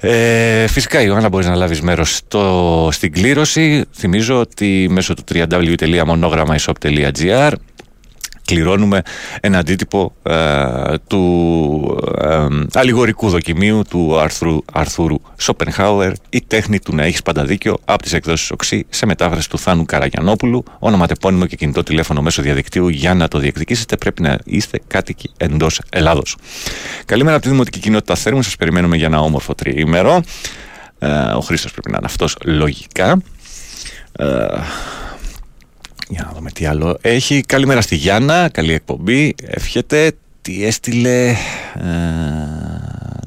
Ε, 0.04 0.68
φυσικά, 0.68 1.02
Ιωάννα, 1.02 1.30
μπορείς 1.30 1.48
να 1.48 1.56
λάβεις 1.56 1.82
μέρος 1.82 2.22
στην 2.90 3.12
κλήρωση. 3.12 3.86
Θυμίζω 3.94 4.40
ότι 4.40 4.88
μέσω 4.90 5.14
του 5.14 5.24
www.monogrammaishop.gr 5.34 7.52
κληρώνουμε 8.52 9.02
ένα 9.42 9.58
αντίτυπο 9.58 10.14
ε, 10.24 10.98
του 11.08 12.04
ε, 12.22 12.48
αλληγορικού 12.74 13.30
δοκιμίου 13.30 13.82
του 13.90 14.20
Αρθρού, 14.20 14.58
Αρθούρου 14.74 15.16
Σοπενχάουερ 15.38 16.12
«Η 16.30 16.44
τέχνη 16.48 16.80
του 16.80 16.96
να 16.96 17.04
έχεις 17.04 17.22
πάντα 17.22 17.46
δίκιο» 17.46 17.78
από 17.86 18.02
τις 18.04 18.14
εκδόσεις 18.14 18.52
Οξύ 18.52 18.86
σε 18.90 19.06
μετάφραση 19.06 19.50
του 19.50 19.58
Θάνου 19.58 19.86
Καραγιανόπουλου 19.86 20.64
ονοματεπώνυμο 20.80 21.46
και 21.46 21.56
κινητό 21.56 21.84
τηλέφωνο 21.84 22.22
μέσω 22.22 22.42
διαδικτύου 22.42 22.88
για 22.88 23.14
να 23.14 23.28
το 23.28 23.40
διεκδικήσετε 23.40 23.98
πρέπει 23.98 24.22
να 24.22 24.38
είστε 24.44 24.80
κάτοικοι 24.88 25.30
εντός 25.38 25.82
Ελλάδος. 25.90 26.36
Καλημέρα 27.06 27.36
από 27.36 27.44
τη 27.44 27.52
Δημοτική 27.52 27.80
Κοινότητα 27.80 28.16
Θέρμου, 28.16 28.42
σας 28.42 28.56
περιμένουμε 28.56 28.98
για 28.98 29.06
ένα 29.06 29.20
όμορφο 29.20 29.56
τριήμερο. 29.56 30.22
Ε, 31.00 31.08
ο 31.10 31.40
Χρήστος 31.40 31.72
πρέπει 31.72 31.92
να 31.92 31.98
είναι 31.98 32.08
αυτός 32.10 32.38
λογικά. 32.46 33.22
Ε, 34.12 34.26
για 36.12 36.24
να 36.24 36.32
δούμε 36.36 36.52
τι 36.52 36.66
άλλο 36.66 36.98
έχει. 37.02 37.42
Καλημέρα 37.42 37.82
στη 37.82 37.96
Γιάννα, 37.96 38.50
καλή 38.50 38.74
εκπομπή. 38.74 39.36
Εύχεται. 39.42 40.12
Τι 40.42 40.66
έστειλε. 40.66 41.30
Ε, 41.30 41.36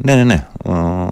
ναι, 0.02 0.14
ναι, 0.14 0.24
ναι. 0.24 0.46
Ο, 0.64 1.08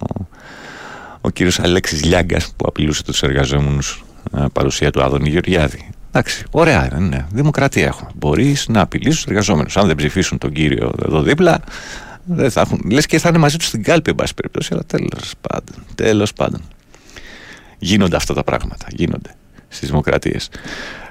ο 1.21 1.31
κύριος 1.33 1.61
Αλέξης 1.61 2.05
Λιάγκας 2.05 2.53
που 2.57 2.65
απειλούσε 2.69 3.05
τους 3.05 3.23
εργαζόμενους 3.23 4.05
ε, 4.37 4.45
παρουσία 4.53 4.91
του 4.91 5.03
Άδωνη 5.03 5.29
Γεωργιάδη. 5.29 5.91
Εντάξει, 6.09 6.45
ωραία 6.51 6.89
είναι, 6.93 7.07
ναι. 7.09 7.27
Δημοκρατία 7.33 7.85
έχουμε. 7.85 8.11
Μπορείς 8.15 8.69
να 8.69 8.81
απειλήσεις 8.81 9.17
τους 9.17 9.27
εργαζόμενους. 9.27 9.77
Αν 9.77 9.87
δεν 9.87 9.97
ψηφίσουν 9.97 10.39
τον 10.39 10.53
κύριο 10.53 10.93
εδώ 11.05 11.23
δίπλα, 11.23 11.61
δεν 12.25 12.51
θα 12.51 12.61
έχουν. 12.61 12.81
Λες 12.91 13.07
και 13.07 13.19
θα 13.19 13.29
είναι 13.29 13.39
μαζί 13.39 13.57
τους 13.57 13.67
στην 13.67 13.83
κάλπη, 13.83 14.11
εν 14.11 14.17
πάση 14.17 14.35
περιπτώσει, 14.35 14.69
αλλά 14.73 14.83
τέλος 14.85 15.33
πάντων. 15.41 15.85
Τέλος 15.95 16.33
πάντων. 16.33 16.61
Γίνονται 17.79 18.17
αυτά 18.17 18.35
τα 18.35 18.45
πράγματα. 18.45 18.87
Γίνονται 18.91 19.35
στις 19.69 19.89
δημοκρατίες. 19.89 20.49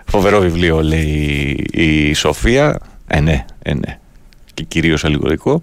Φοβερό 0.06 0.40
βιβλίο 0.40 0.84
λέει 0.84 1.66
η 1.72 2.14
Σοφία. 2.14 2.80
Ε, 3.08 3.20
ναι, 3.20 3.46
ε, 3.62 3.74
ναι. 3.74 4.00
Και 4.54 4.64
κυρίως 4.64 5.06
αλληγορικό. 5.06 5.62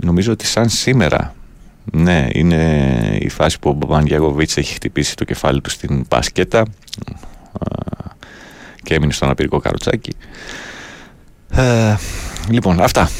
νομίζω 0.00 0.32
ότι 0.32 0.46
σαν 0.46 0.68
σήμερα 0.68 1.34
ναι, 1.84 2.28
είναι 2.32 3.18
η 3.20 3.28
φάση 3.28 3.58
που 3.58 3.70
ο 3.70 3.72
Μπαμπανγιαγοβίτς 3.72 4.56
έχει 4.56 4.74
χτυπήσει 4.74 5.16
το 5.16 5.24
κεφάλι 5.24 5.60
του 5.60 5.70
στην 5.70 6.04
μπασκέτα 6.08 6.64
και 8.82 8.94
έμεινε 8.94 9.12
στο 9.12 9.24
αναπηρικό 9.24 9.58
καροτσάκι. 9.58 10.12
Ε, 11.50 11.96
λοιπόν, 12.48 12.80
αυτά. 12.80 13.10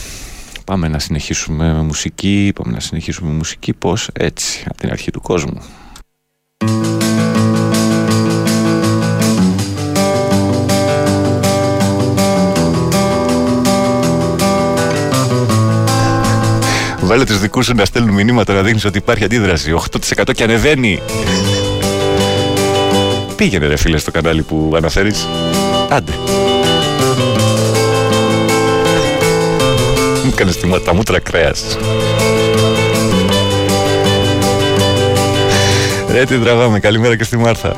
Πάμε 0.65 0.89
να 0.89 0.99
συνεχίσουμε 0.99 1.73
με 1.73 1.83
μουσική. 1.83 2.53
Πάμε 2.55 2.73
να 2.73 2.81
συνεχίσουμε 2.81 3.31
με 3.31 3.37
μουσική. 3.37 3.73
Πώς; 3.73 4.11
Έτσι, 4.13 4.65
από 4.69 4.79
την 4.79 4.91
αρχή 4.91 5.11
του 5.11 5.21
κόσμου. 5.21 5.63
Βάλε 17.13 17.25
τους 17.25 17.41
δικούς 17.41 17.67
σου 17.67 17.75
να 17.75 17.85
στέλνουν 17.85 18.15
μηνύματα 18.15 18.53
να 18.53 18.63
δείχνεις 18.63 18.85
ότι 18.85 18.99
υπάρχει 18.99 19.25
αντίδραση. 19.25 19.73
8% 19.73 20.33
και 20.35 20.43
ανεβαίνει. 20.43 21.03
Πήγαινε 23.37 23.67
ρε 23.67 23.77
φίλε 23.77 23.99
στο 23.99 24.11
κανάλι 24.11 24.43
που 24.43 24.73
αναφέρεις. 24.77 25.29
Άντε. 25.89 26.13
Μου 30.25 30.33
κάνεις 30.35 30.61
τα 30.85 30.95
μούτρα 30.95 31.21
κρέας. 31.21 31.79
Ρε 36.11 36.25
τι 36.25 36.39
τραβάμε. 36.39 36.81
Καλημέρα 36.81 37.17
και 37.17 37.25
στη 37.25 37.37
Μάρθα 37.37 37.75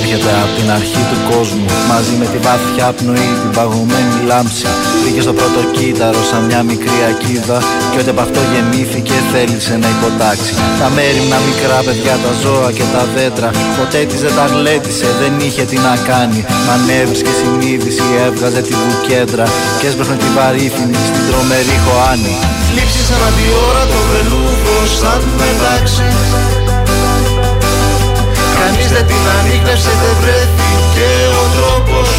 έρχεται 0.00 0.30
από 0.44 0.52
την 0.58 0.68
αρχή 0.78 1.02
του 1.10 1.18
κόσμου. 1.30 1.66
Μαζί 1.92 2.14
με 2.20 2.26
τη 2.32 2.38
βαθιά 2.46 2.88
πνοή, 2.98 3.30
την 3.42 3.50
παγωμένη 3.56 4.16
λάμψη 4.30 4.66
Πήγε 5.02 5.20
στο 5.26 5.34
πρώτο 5.38 5.60
κύτταρο 5.76 6.20
σαν 6.30 6.42
μια 6.48 6.62
μικρή 6.70 7.00
ακίδα. 7.10 7.58
Και 7.90 7.98
ό,τι 8.00 8.10
από 8.14 8.22
αυτό 8.26 8.40
γεννήθηκε 8.52 9.14
θέλησε 9.32 9.74
να 9.82 9.88
υποτάξει. 9.96 10.52
Τα 10.80 10.88
μέρημνα 10.96 11.38
μικρά 11.48 11.78
παιδιά, 11.86 12.14
τα 12.24 12.32
ζώα 12.42 12.68
και 12.76 12.86
τα 12.94 13.02
δέντρα 13.14 13.50
Ποτέ 13.78 14.00
της 14.08 14.20
δεν 14.24 14.34
τα 14.38 14.46
γλέτησε, 14.54 15.08
δεν 15.20 15.32
είχε 15.46 15.62
τι 15.70 15.76
να 15.86 15.94
κάνει. 16.10 16.40
Μα 16.66 16.76
και 17.26 17.32
συνείδηση, 17.40 18.04
έβγαζε 18.26 18.60
τη 18.68 18.74
βουκέντρα 18.82 19.46
Και 19.78 19.86
έσπροχνε 19.90 20.16
τη 20.22 20.28
βαρύθινη 20.36 20.98
στην 21.08 21.22
τρομερή 21.28 21.76
χωάνη. 21.84 22.34
Λείψεις 22.74 23.08
ανά 23.14 23.30
τη 23.36 23.44
ώρα 23.66 23.82
το 23.92 23.98
βελούδο 24.10 24.76
σαν 24.98 25.20
πετάξει 25.38 26.06
Κανείς 28.64 28.88
δεν 28.94 29.06
την 29.06 29.24
ανείχνευσε 29.38 29.92
δεν 30.02 30.14
βρέθηκε 30.20 31.08
ο 31.42 31.44
τρόπος. 31.56 32.10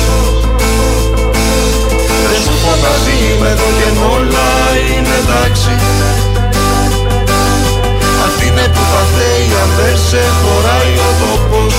Δεν 2.29 2.39
σου 2.45 2.53
φωνάζει 2.63 3.15
είμαι 3.25 3.49
εδώ 3.55 3.69
και 3.77 3.89
όλα 4.15 4.49
είναι 4.87 5.15
εντάξει. 5.23 5.73
Αυτή 8.25 8.45
είναι 8.49 8.65
που 8.73 8.83
θα 8.91 9.03
θέει 9.15 9.47
αν 9.61 9.69
δεν 9.77 9.95
σε 10.07 10.23
χωράει 10.41 10.93
ο 11.07 11.11
τόπος 11.21 11.72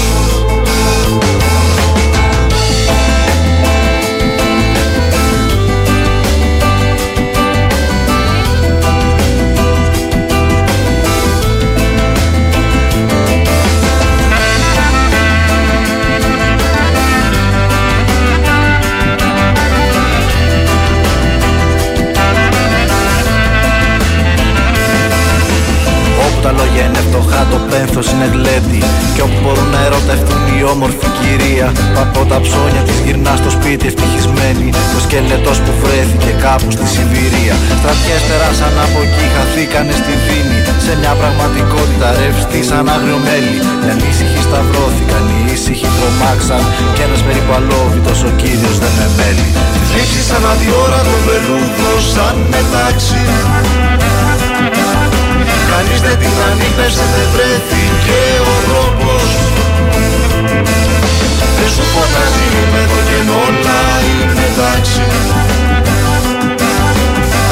τα 26.45 26.53
λόγια 26.59 26.85
είναι 26.89 27.03
φτωχά, 27.09 27.43
το 27.53 27.59
πένθος 27.71 28.07
είναι 28.13 28.29
γλέντι. 28.35 28.81
Κι 29.15 29.23
όπου 29.27 29.39
μπορούν 29.43 29.69
να 29.75 29.81
ερωτευτούν 29.87 30.43
η 30.59 30.61
όμορφη 30.75 31.09
κυρία 31.19 31.69
Που 31.93 32.01
από 32.05 32.21
τα 32.31 32.39
ψώνια 32.45 32.83
της 32.89 32.99
γυρνά 33.05 33.35
στο 33.41 33.51
σπίτι 33.57 33.85
ευτυχισμένη. 33.91 34.69
Το 34.95 34.99
σκελετός 35.07 35.59
που 35.65 35.73
βρέθηκε 35.83 36.31
κάπου 36.47 36.69
στη 36.77 36.87
Σιβηρία. 36.95 37.57
Στρατιές 37.81 38.23
περάσαν 38.29 38.75
από 38.85 38.99
εκεί, 39.07 39.27
χαθήκανε 39.35 39.95
στη 40.01 40.15
δίνη. 40.27 40.59
Σε 40.87 40.93
μια 41.01 41.13
πραγματικότητα 41.21 42.09
ρευστή 42.21 42.61
σαν 42.69 42.85
άγριο 42.95 43.19
μέλι. 43.27 43.57
Οι 43.85 43.89
ανήσυχοι 43.95 44.41
σταυρώθηκαν, 44.49 45.23
οι 45.33 45.39
ήσυχοι 45.55 45.89
τρομάξαν. 45.97 46.63
Κι 46.95 47.03
ένας 47.07 47.21
περίπου 47.27 47.53
αλόβητος 47.59 48.19
ο 48.29 48.31
κύριος 48.41 48.77
δεν 48.83 48.93
με 48.99 49.07
μέλει. 49.19 49.49
Τις 49.75 49.89
λήψεις 49.95 50.29
ανά 50.37 50.53
τη 50.61 50.69
ώρα 50.85 51.01
το 51.09 51.17
βελούδο 51.27 51.93
σαν 52.13 52.37
μετάξι 52.53 53.23
Κανείς 55.71 56.01
δεν 56.07 56.17
την 56.23 56.35
ανήκνευσε, 56.49 57.05
δεν 57.15 57.29
βρέθηκε 57.35 58.21
ο 58.51 58.55
τρόπος 58.67 59.29
Δεν 61.59 61.71
σου 61.75 61.85
φωνάζει 61.95 62.47
είμαι 62.59 62.81
εδώ 62.87 63.01
και 63.09 63.19
όλα 63.47 63.81
είναι 64.09 64.45
εντάξει. 64.51 65.05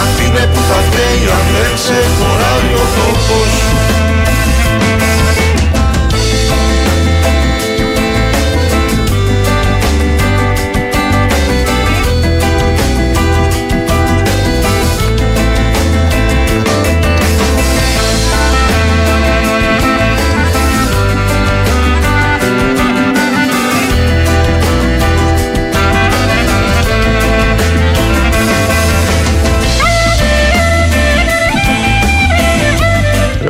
Αυτή 0.04 0.22
είναι 0.28 0.44
που 0.52 0.60
θα 0.68 0.78
φταίει 0.86 1.22
αν 1.36 1.46
δεν 1.56 1.74
σε 1.84 1.98
χωράει 2.16 2.70
ο 2.82 2.86
τόπος 2.96 3.52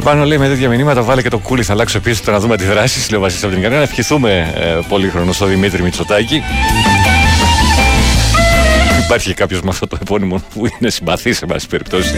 Πάνω 0.02 0.24
λέει 0.24 0.38
με 0.38 0.48
τέτοια 0.48 0.68
μηνύματα, 0.68 1.02
βάλε 1.02 1.22
και 1.22 1.28
το 1.28 1.38
κούλι, 1.38 1.62
θα 1.62 1.72
αλλάξω 1.72 1.98
επίση 1.98 2.22
να 2.26 2.38
δούμε 2.38 2.56
τη 2.56 2.64
δράση. 2.64 3.10
Λέω 3.10 3.20
Βασίλης 3.20 3.44
από 3.44 3.52
την 3.52 3.62
Κανένα. 3.62 3.80
Να 3.80 3.86
ευχηθούμε 3.86 4.52
ε, 4.56 4.78
πολύ 4.88 5.08
χρόνο 5.08 5.32
στο 5.32 5.46
Δημήτρη 5.46 5.82
Μητσοτάκη. 5.82 6.42
Υπάρχει 9.04 9.34
κάποιος 9.34 9.62
με 9.62 9.68
αυτό 9.68 9.86
το 9.86 9.98
επώνυμο 10.00 10.42
που 10.54 10.66
είναι 10.66 10.90
συμπαθής 10.90 11.36
σε 11.36 11.46
πάση 11.46 11.66
περιπτώσει. 11.66 12.14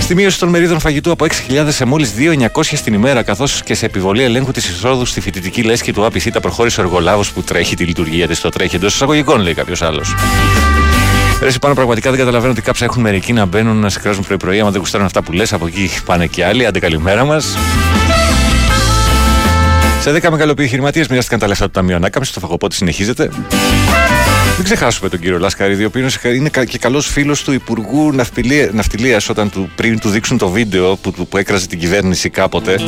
Στη 0.00 0.14
μείωση 0.14 0.38
των 0.38 0.48
μερίδων 0.48 0.80
φαγητού 0.80 1.10
από 1.10 1.26
6.000 1.48 1.66
σε 1.68 1.84
μόλις 1.84 2.12
2.900 2.18 2.64
την 2.84 2.94
ημέρα, 2.94 3.22
καθώς 3.22 3.62
και 3.62 3.74
σε 3.74 3.86
επιβολή 3.86 4.22
ελέγχου 4.22 4.50
της 4.50 4.68
εισόδου 4.68 5.04
στη 5.04 5.20
φοιτητική 5.20 5.62
λέσχη 5.62 5.92
του 5.92 6.04
ΑΠΙΣ, 6.04 6.28
τα 6.32 6.40
προχώρησε 6.40 6.80
ο 6.80 6.82
εργολάβος 6.82 7.32
που 7.32 7.42
τρέχει 7.42 7.76
τη 7.76 7.84
λειτουργία 7.84 8.26
της. 8.26 8.40
Το 8.40 8.48
τρέχει 8.48 8.76
εντός 8.76 8.94
εισαγωγικών, 8.94 9.40
λέει 9.40 9.54
κάποιος 9.54 9.82
άλλος. 9.82 10.14
Ρε 11.42 11.50
πάνω 11.60 11.74
πραγματικά 11.74 12.10
δεν 12.10 12.18
καταλαβαίνω 12.18 12.52
ότι 12.52 12.62
κάψα 12.62 12.84
έχουν 12.84 13.02
μερικοί 13.02 13.32
να 13.32 13.44
μπαίνουν 13.44 13.76
να 13.76 13.88
σε 13.88 14.00
κράζουν 14.00 14.24
πρωί-πρωί. 14.24 14.60
Άμα 14.60 14.70
δεν 14.70 14.80
γουστάρουν 14.80 15.06
αυτά 15.06 15.22
που 15.22 15.32
λες, 15.32 15.52
από 15.52 15.66
εκεί 15.66 15.90
πάνε 16.04 16.26
και 16.26 16.44
άλλοι. 16.44 16.66
Άντε 16.66 16.78
καλημέρα 16.78 17.24
μας. 17.24 17.56
Σε 20.00 20.12
10 20.12 20.30
μεγαλοεπιχειρηματίε 20.30 21.04
μοιράστηκαν 21.10 21.38
τα 21.38 21.46
λεφτά 21.46 21.64
του 21.64 21.70
Ταμείου 21.70 21.96
Ανάκαμψης. 21.96 22.34
Το 22.34 22.40
φαγοπότη 22.40 22.74
συνεχίζεται. 22.74 23.30
Μην 24.56 24.64
ξεχάσουμε 24.64 25.08
τον 25.08 25.18
κύριο 25.20 25.38
Λάσκαρη, 25.38 25.84
ο 25.84 25.86
οποίος 25.86 26.18
είναι 26.24 26.48
κα- 26.48 26.64
και 26.64 26.78
καλός 26.78 27.06
φίλος 27.06 27.42
του 27.44 27.52
Υπουργού 27.52 28.12
Ναυτιλία 28.72 29.20
όταν 29.28 29.50
του, 29.50 29.70
πριν 29.74 29.98
του 29.98 30.08
δείξουν 30.08 30.38
το 30.38 30.48
βίντεο 30.48 30.96
που, 30.96 31.12
που 31.28 31.36
έκραζε 31.36 31.66
την 31.66 31.78
κυβέρνηση 31.78 32.28
κάποτε. 32.30 32.80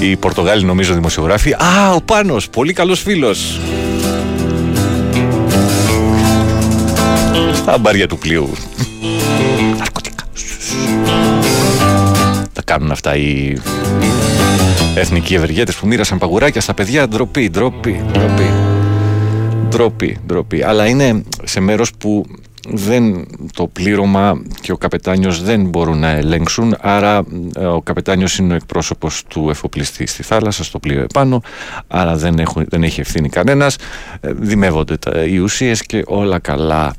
Οι 0.00 0.16
Πορτογάλοι, 0.16 0.64
νομίζω, 0.64 0.94
δημοσιογράφοι. 0.94 1.52
Α, 1.52 1.92
ο 1.94 2.00
Πάνος, 2.00 2.48
πολύ 2.48 2.72
καλός 2.72 3.00
φίλος. 3.02 3.60
Στα 7.68 7.78
μπάρια 7.78 8.06
του 8.06 8.18
πλοίου. 8.18 8.50
Ναρκωτικά. 9.78 10.24
Τα 12.52 12.62
κάνουν 12.64 12.90
αυτά 12.90 13.16
οι 13.16 13.58
εθνικοί 14.94 15.34
ευεργέτες 15.34 15.76
που 15.76 15.86
μοίρασαν 15.86 16.18
παγουράκια 16.18 16.60
στα 16.60 16.74
παιδιά. 16.74 17.08
Ντροπή, 17.08 17.50
ντροπή, 17.50 18.04
ντροπή. 18.12 18.50
Ντροπή, 19.68 20.18
ντροπή. 20.26 20.62
Αλλά 20.62 20.86
είναι 20.86 21.22
σε 21.44 21.60
μέρος 21.60 21.92
που 21.98 22.24
δεν 22.72 23.26
το 23.54 23.66
πλήρωμα 23.66 24.42
και 24.60 24.72
ο 24.72 24.76
καπετάνιος 24.76 25.42
δεν 25.42 25.64
μπορούν 25.64 25.98
να 25.98 26.08
ελέγξουν 26.08 26.76
άρα 26.80 27.24
ε, 27.56 27.64
ο 27.64 27.82
καπετάνιος 27.82 28.38
είναι 28.38 28.52
ο 28.52 28.56
εκπρόσωπος 28.56 29.22
του 29.28 29.50
εφοπλιστή 29.50 30.06
στη 30.06 30.22
θάλασσα 30.22 30.64
στο 30.64 30.78
πλοίο 30.78 31.02
επάνω 31.02 31.42
άρα 31.88 32.16
δεν, 32.16 32.38
έχουν, 32.38 32.64
δεν 32.68 32.82
έχει 32.82 33.00
ευθύνη 33.00 33.28
κανένας 33.28 33.76
ε, 34.20 34.32
δημεύονται 34.32 34.96
τα, 34.96 35.24
οι 35.24 35.38
ουσίες 35.38 35.82
και 35.82 36.02
όλα 36.06 36.38
καλά 36.38 36.94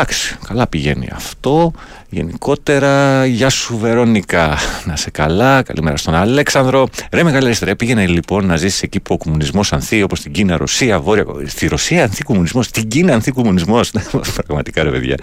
εντάξει 0.00 0.36
καλά 0.46 0.66
πηγαίνει 0.66 1.08
αυτό. 1.12 1.72
Γενικότερα 2.08 3.24
γεια 3.26 3.48
σου 3.48 3.78
Βερόνικα. 3.78 4.56
Να 4.84 4.96
σε 4.96 5.10
καλά. 5.10 5.62
Καλημέρα 5.62 5.96
στον 5.96 6.14
Αλέξανδρο. 6.14 6.88
Ρε 7.12 7.22
μεγάλη 7.22 7.56
ρε 7.62 7.74
πήγαινε 7.74 8.06
λοιπόν 8.06 8.46
να 8.46 8.56
ζήσεις 8.56 8.82
εκεί 8.82 9.00
που 9.00 9.14
ο 9.14 9.16
κομμουνισμός 9.16 9.72
ανθεί 9.72 10.02
όπως 10.02 10.18
στην 10.18 10.32
Κίνα, 10.32 10.56
Ρωσία, 10.56 11.00
Βόρεια 11.00 11.24
στη 11.46 11.66
Ρωσία 11.66 12.02
ανθεί 12.02 12.22
κομμουνισμός, 12.22 12.66
στην 12.66 12.88
Κίνα 12.88 13.14
ανθεί 13.14 13.30
κομμουνισμός. 13.32 13.90
Πραγματικά 14.46 14.82
ρε 14.82 14.90
παιδιά 14.90 15.14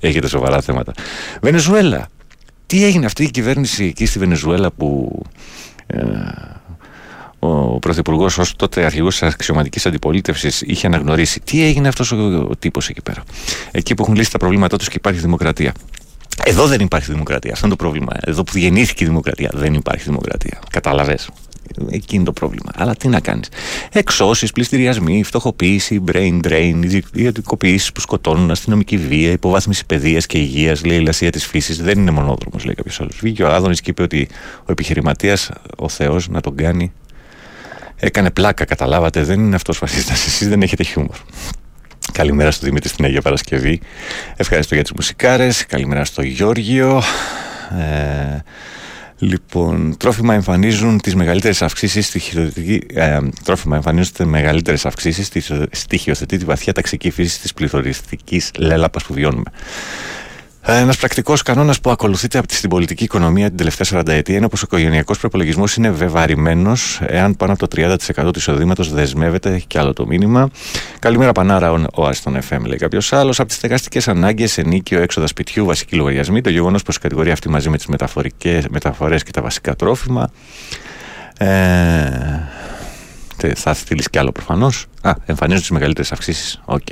έχετε 0.00 0.28
σοβαρά 0.28 0.60
θέματα. 0.60 0.92
Βενεζουέλα. 1.42 2.08
Τι 2.66 2.84
έγινε 2.84 3.06
αυτή 3.06 3.22
η 3.22 3.30
κυβέρνηση 3.30 3.84
εκεί 3.84 4.06
στη 4.06 4.18
Βενεζουέλα 4.18 4.70
που 4.70 5.22
ε, 5.86 5.98
ο 7.42 7.78
Πρωθυπουργός, 7.78 8.38
ως 8.38 8.56
τότε 8.56 8.84
αρχηγός 8.84 9.18
της 9.18 9.28
αξιωματικής 9.28 9.86
αντιπολίτευσης, 9.86 10.60
είχε 10.60 10.86
αναγνωρίσει. 10.86 11.40
Τι 11.40 11.64
έγινε 11.64 11.88
αυτός 11.88 12.12
ο, 12.12 12.46
ο 12.50 12.56
τύπος 12.58 12.88
εκεί 12.88 13.02
πέρα; 13.02 13.22
Εκεί 13.70 13.94
που 13.94 14.02
έχουν 14.02 14.14
λύσει 14.14 14.30
τα 14.30 14.38
προβλήματά 14.38 14.76
τους 14.76 14.88
και 14.88 14.94
υπάρχει 14.96 15.20
δημοκρατία. 15.20 15.72
Εδώ 16.44 16.66
δεν 16.66 16.80
υπάρχει 16.80 17.12
δημοκρατία. 17.12 17.52
Αυτό 17.52 17.66
είναι 17.66 17.74
το 17.76 17.82
πρόβλημα. 17.82 18.12
Εδώ 18.20 18.44
που 18.44 18.58
γεννήθηκε 18.58 19.04
η 19.04 19.06
δημοκρατία 19.06 19.50
δεν 19.54 19.74
υπάρχει 19.74 20.04
δημοκρατία. 20.04 20.58
Κατάλαβες; 20.70 21.28
Εκεί 21.90 22.14
είναι 22.14 22.24
το 22.24 22.32
πρόβλημα. 22.32 22.70
Αλλά 22.74 22.94
τι 22.94 23.08
να 23.08 23.20
κάνεις; 23.20 23.48
Εξώσεις, 23.92 24.52
πληστηριασμοί, 24.52 25.22
φτωχοποίηση, 25.22 26.04
brain 26.12 26.40
drain, 26.48 27.00
ιδιωτικοποιήσει 27.12 27.92
που 27.92 28.00
σκοτώνουν, 28.00 28.50
αστυνομική 28.50 28.96
βία, 28.96 29.30
υποβάθμιση 29.30 29.86
παιδείας 29.86 30.26
και 30.26 30.38
υγείας, 30.38 30.84
λέει 30.84 30.98
η 30.98 31.02
λασία 31.02 31.30
της 31.30 31.46
φύσης. 31.46 31.82
Δεν 31.82 31.98
είναι 31.98 32.10
μονόδρομος, 32.10 32.64
λέει 32.64 32.74
κάποιος 32.74 33.00
άλλος. 33.00 33.18
Βγήκε 33.20 33.42
ο 33.42 33.52
Άδωνης 33.52 33.80
και 33.80 33.90
είπε 33.90 34.02
ότι 34.02 34.28
ο 34.58 34.72
επιχειρηματίας, 34.72 35.50
ο 35.76 35.88
Θεός, 35.88 36.28
να 36.28 36.40
τον 36.40 36.56
κάνει. 36.56 36.92
Έκανε 38.00 38.30
πλάκα, 38.30 38.64
καταλάβατε. 38.64 39.22
Δεν 39.22 39.40
είναι 39.40 39.54
αυτός 39.54 39.76
φασίστας. 39.76 40.26
Εσείς 40.26 40.48
δεν 40.48 40.62
έχετε 40.62 40.82
χιούμορ. 40.82 41.16
Καλημέρα 42.12 42.50
στο 42.50 42.66
Δημήτρη 42.66 42.88
στην 42.88 43.04
Αγία 43.04 43.20
Παρασκευή. 43.20 43.80
Ευχαριστώ 44.36 44.74
για 44.74 44.82
τις 44.82 44.92
μουσικάρες. 44.92 45.66
Καλημέρα 45.66 46.04
στο 46.04 46.22
Γιώργιο. 46.22 47.02
Ε, 47.78 48.38
λοιπόν, 49.18 49.96
τρόφιμα 49.96 50.34
εμφανίζουν 50.34 51.00
τις 51.00 51.14
μεγαλύτερες 51.14 51.62
αυξήσεις 51.62 52.06
στη 52.06 52.18
χειροτική, 52.18 52.80
ε, 52.94 53.18
τρόφιμα 53.44 53.76
εμφανίζουν 53.76 54.12
τις 54.12 54.26
μεγαλύτερες 54.26 54.86
αυξήσεις 54.86 55.26
στη 55.26 55.42
στοιχειοθετή 55.70 56.36
τη 56.36 56.44
βαθιά 56.44 56.72
ταξική 56.72 57.10
φύση 57.10 57.40
της 57.40 57.52
πληθωριστικής 57.52 58.50
λέλαπας 58.58 59.04
που 59.04 59.14
βιώνουμε. 59.14 59.50
Ένας 60.62 60.96
πρακτικός 60.96 61.42
κανόνας 61.42 61.80
που 61.80 61.90
ακολουθείται 61.90 62.38
από 62.38 62.46
την 62.48 62.68
πολιτική 62.68 63.04
οικονομία 63.04 63.48
την 63.48 63.56
τελευταία 63.56 64.00
40 64.00 64.08
ετία 64.08 64.36
είναι 64.36 64.48
πως 64.48 64.60
ο 64.62 64.64
οικογενειακός 64.68 65.18
προπολογισμός 65.18 65.74
είναι 65.76 65.90
βεβαρημένος 65.90 67.00
εάν 67.06 67.36
πάνω 67.36 67.52
από 67.52 67.68
το 67.68 67.82
30% 67.82 67.96
του 68.22 68.38
εισοδήματος 68.38 68.92
δεσμεύεται, 68.92 69.54
έχει 69.54 69.66
και 69.66 69.78
άλλο 69.78 69.92
το 69.92 70.06
μήνυμα. 70.06 70.50
Καλημέρα, 70.98 71.32
Πανάρα, 71.32 71.72
ο, 71.72 71.84
ο 71.94 72.06
Άστον 72.06 72.38
FM, 72.48 72.60
λέει 72.66 72.78
κάποιος 72.78 73.12
άλλος. 73.12 73.38
Από 73.40 73.48
τις 73.48 73.56
στεγαστικές 73.56 74.08
ανάγκες, 74.08 74.58
ενοίκιο, 74.58 75.00
έξοδα 75.00 75.26
σπιτιού, 75.26 75.64
βασικοί 75.64 75.96
λογαριασμοί, 75.96 76.40
το 76.40 76.50
γεγονός 76.50 76.82
πως 76.82 76.96
η 76.96 77.00
κατηγορία 77.00 77.32
αυτή 77.32 77.48
μαζί 77.48 77.68
με 77.70 77.76
τις 77.76 77.86
μεταφορές 78.70 79.22
και 79.22 79.30
τα 79.32 79.42
βασικά 79.42 79.76
τρόφιμα. 79.76 80.30
Ε, 81.38 81.48
Τε- 83.36 83.58
Θα 83.58 83.74
στείλεις 83.74 84.10
κι 84.10 84.18
άλλο 84.18 84.32
προφανώς. 84.32 84.86
Α, 85.02 85.12
εμφανίζονται 85.26 85.60
τις 85.60 85.70
μεγαλύτερες 85.70 86.12
αυξήσεις. 86.12 86.60
Οκ. 86.64 86.86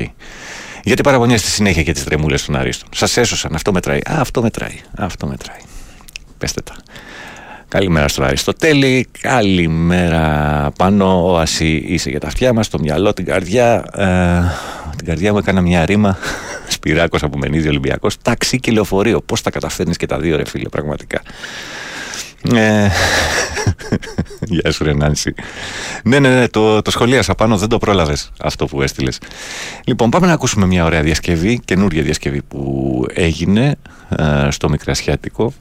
Γιατί 0.85 1.03
παραγκωνίζετε 1.03 1.49
στη 1.49 1.57
συνέχεια 1.57 1.83
και 1.83 1.93
τις 1.93 2.05
τρεμούλες 2.05 2.45
των 2.45 2.57
αρίστων. 2.57 2.89
Σας 2.95 3.17
έσωσαν. 3.17 3.55
Αυτό 3.55 3.73
μετράει. 3.73 3.99
Α, 3.99 4.15
αυτό 4.21 4.43
μετράει. 4.43 4.81
Α, 5.01 5.05
αυτό 5.05 5.27
μετράει. 5.27 5.59
Πέστε 6.39 6.61
τα. 6.61 6.75
Καλημέρα 7.69 8.09
στον 8.09 8.25
Αριστοτέλη. 8.25 9.09
Καλημέρα 9.21 10.71
πάνω. 10.77 11.31
Ο 11.31 11.39
Ασί 11.39 11.85
είσαι 11.87 12.11
για 12.11 12.21
τα 12.21 12.27
αυτιά 12.27 12.53
μας, 12.53 12.69
το 12.69 12.79
μυαλό, 12.79 13.13
την 13.13 13.25
καρδιά. 13.25 13.85
Ε, 13.95 14.97
την 14.97 15.07
καρδιά 15.07 15.33
μου 15.33 15.39
έκανα 15.39 15.61
μια 15.61 15.85
ρήμα. 15.85 16.19
Σπυράκος 16.69 17.23
απομενίδη 17.23 17.69
Ολυμπιακός. 17.69 18.17
Ταξί 18.23 18.61
και 18.61 18.71
λεωφορείο. 18.73 19.21
Πώς 19.21 19.43
τα 19.43 19.51
καταφέρνεις 19.51 19.97
και 19.97 20.07
τα 20.07 20.19
δύο, 20.19 20.37
ρε 20.37 20.45
φίλε, 20.45 20.69
πραγματικά. 20.69 21.23
Ε, 22.43 22.89
Γεια 24.51 24.73
σου, 24.73 24.85
ρε 24.85 24.95
Νάνση. 24.95 25.35
Ναι, 26.05 26.19
ναι, 26.19 26.29
ναι, 26.29 26.49
το, 26.49 26.83
το 26.83 26.91
σχολίασα 26.91 27.35
πάνω, 27.35 27.57
δεν 27.57 27.69
το 27.69 27.79
πρόλαβες 27.79 28.31
αυτό 28.41 28.67
που 28.67 28.83
έστειλες. 28.83 29.19
Λοιπόν, 29.85 30.11
πάμε 30.11 30.27
να 30.27 30.33
ακούσουμε 30.33 30.67
μια 30.67 30.85
ωραία 30.85 31.03
διασκευή, 31.03 31.61
καινούργια 31.65 32.03
διασκευή 32.03 32.43
που 32.43 33.05
έγινε 33.15 33.77
ε, 34.09 34.51
στο 34.51 34.69
Μικρασιάτικο 34.69 35.53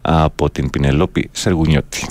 από 0.00 0.50
την 0.50 0.70
Πινελόπη 0.70 1.28
Σεργουνιώτη. 1.32 2.06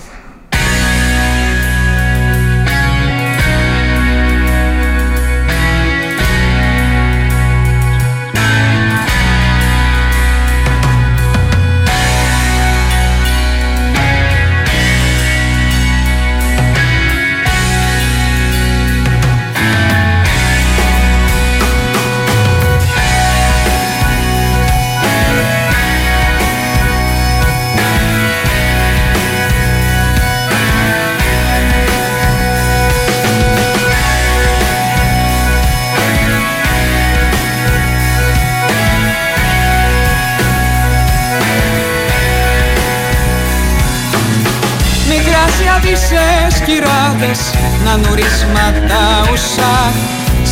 Κυράδες 47.28 47.52
να 47.86 47.98
νουρίσματα 47.98 49.02
ουσά. 49.32 49.76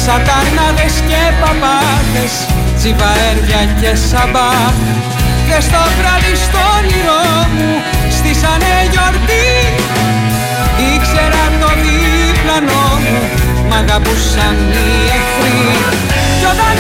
Σατανάδες 0.04 0.96
και 1.10 1.22
παπάδες 1.42 2.34
τσιβαέρια 2.78 3.62
και 3.80 3.92
σαμπά. 4.10 4.52
Και 5.48 5.58
στο 5.68 5.82
βράδυ 5.98 6.36
στο 6.46 6.62
όνειρό 6.78 7.26
μου 7.56 7.72
στήσανε 8.16 8.74
γιορτή. 8.92 9.50
Ήξερα 10.94 11.44
το 11.62 11.70
διπλανό 11.84 12.88
μου 13.04 13.20
μ' 13.70 13.76
αγαπούσαν 13.82 14.58
οι 14.76 14.88
εχθροί. 15.18 15.62
Κι 16.40 16.48
όταν 16.54 16.76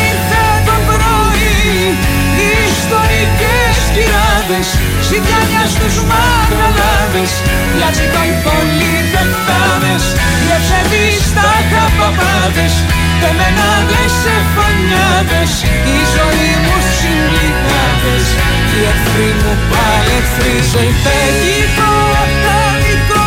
κυράδες 3.95 4.67
Σιτιάνια 5.07 5.63
στους 5.73 5.95
μαγαλάδες 6.09 7.31
Λιάτσικα 7.77 8.21
οι 8.29 8.33
πολυδεκτάδες 8.45 10.03
Λεψεδείς 10.47 11.23
τα 11.37 11.55
χαπαπάδες 11.69 12.73
Πεμέναδες 13.19 14.11
σε 14.21 14.35
φωνιάδες 14.53 15.51
Η 15.95 15.97
ζωή 16.15 16.51
μου 16.63 16.77
συμπληκάδες 16.95 18.25
Οι 18.73 18.79
εχθροί 18.91 19.29
μου 19.39 19.53
πάλι 19.71 20.13
εχθροί 20.19 20.55
Σε 20.71 20.81
υπέγγικο 20.91 21.91
ατάδικο 22.23 23.25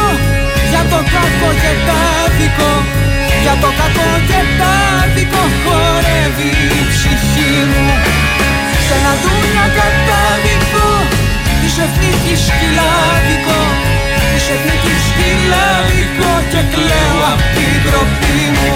Για 0.71 0.83
το 0.93 1.01
κακό 1.14 1.51
και 1.62 1.73
τα 1.89 2.03
δικό 2.39 2.73
Για 3.45 3.55
το 3.62 3.71
κακό 3.81 4.11
και 4.29 4.41
τα 4.61 4.75
δικό 5.14 5.43
Χορεύει 5.62 6.53
η 6.79 6.81
ψυχή 6.91 7.53
μου 7.71 7.87
σε 8.89 8.95
ένα 9.01 9.14
δούνια 9.22 9.66
κατάδικο 9.78 10.89
της 11.61 11.74
εθνικής 11.86 12.41
σκυλάδικο 12.49 13.61
της 14.30 14.45
εθνικής 14.55 15.01
σκυλάδικο. 15.09 16.30
Και 16.53 16.62
κλαίω 16.72 17.18
απ' 17.32 17.45
την 17.55 17.72
τροπή 17.86 18.41
μου 18.57 18.74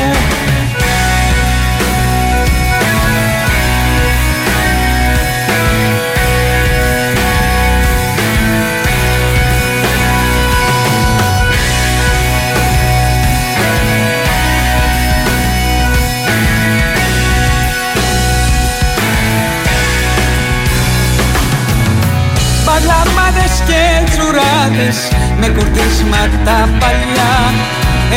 τσουράδες 24.43 24.99
με 25.41 25.49
κουρτίσματα 25.49 26.57
παλιά. 26.81 27.35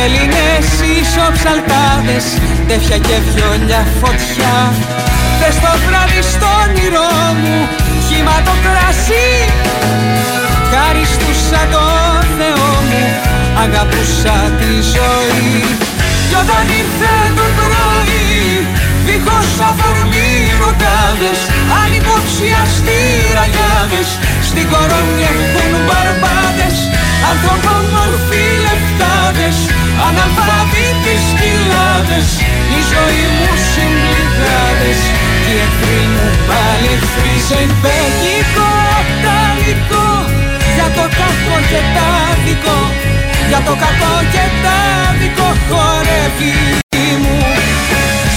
Έλληνες 0.04 0.68
ισοψαλτάδες, 1.00 2.26
τέφια 2.68 2.98
και 2.98 3.16
βιόλια 3.28 3.82
φωτιά. 4.02 4.56
Θες 5.40 5.56
το 5.64 5.72
βράδυ 5.86 6.22
στο 6.34 6.48
όνειρό 6.64 7.14
μου, 7.42 7.58
χύμα 8.08 8.38
το 8.48 8.54
κρασί. 8.64 9.30
Χαριστούσα 10.72 11.62
το 11.74 11.86
Θεό 12.38 12.70
μου, 12.90 13.06
αγαπούσα 13.64 14.38
τη 14.60 14.72
ζωή. 14.94 15.54
Κι 16.30 16.36
όταν 16.44 16.66
ήρθε 16.82 17.14
το 17.38 17.46
πρωί, 17.58 18.68
δίχως 19.06 19.52
αφορμή 19.70 20.32
ροκάδες 20.62 21.40
Ανυποψιαστοί 21.82 23.02
ραγιάδες 23.38 24.10
Στην 24.58 24.70
κορώνια 24.74 25.30
έχουν 25.38 25.74
μπαρμπάδες 25.86 26.78
Ανθρωπομορφοί 27.32 28.46
λεφτάδες 28.66 29.58
Αναλφαβήτοι 30.08 31.16
σκυλάδες 31.28 32.28
Η 32.78 32.80
ζωή 32.92 33.24
μου 33.38 33.52
συμπληγάδες. 33.72 35.00
Και 35.44 35.52
οι 35.56 35.64
εχθροί 35.66 36.02
μου 36.14 36.28
πάλι 36.50 36.90
εχθροί 36.98 37.36
Σε 37.48 37.58
υπέγγικο 37.68 38.70
αταλικό 39.00 40.08
Για 40.76 40.88
το 40.98 41.06
κακό 41.20 41.56
και 41.72 41.82
τα 41.96 42.10
δικό 42.46 42.80
Για 43.50 43.62
το 43.68 43.74
κακό 43.84 44.14
και 44.34 44.46
τα 44.64 44.80
δικό 45.20 45.50
χορεύει 45.68 46.54
η 47.06 47.08
μου. 47.22 47.38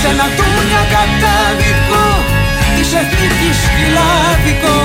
Σε 0.01 0.09
ένα 0.13 0.27
τούνια 0.37 0.83
κατάδικο 0.95 2.05
της 2.75 2.89
εθνικής 3.01 3.57
σκυλάδικο 3.65 4.79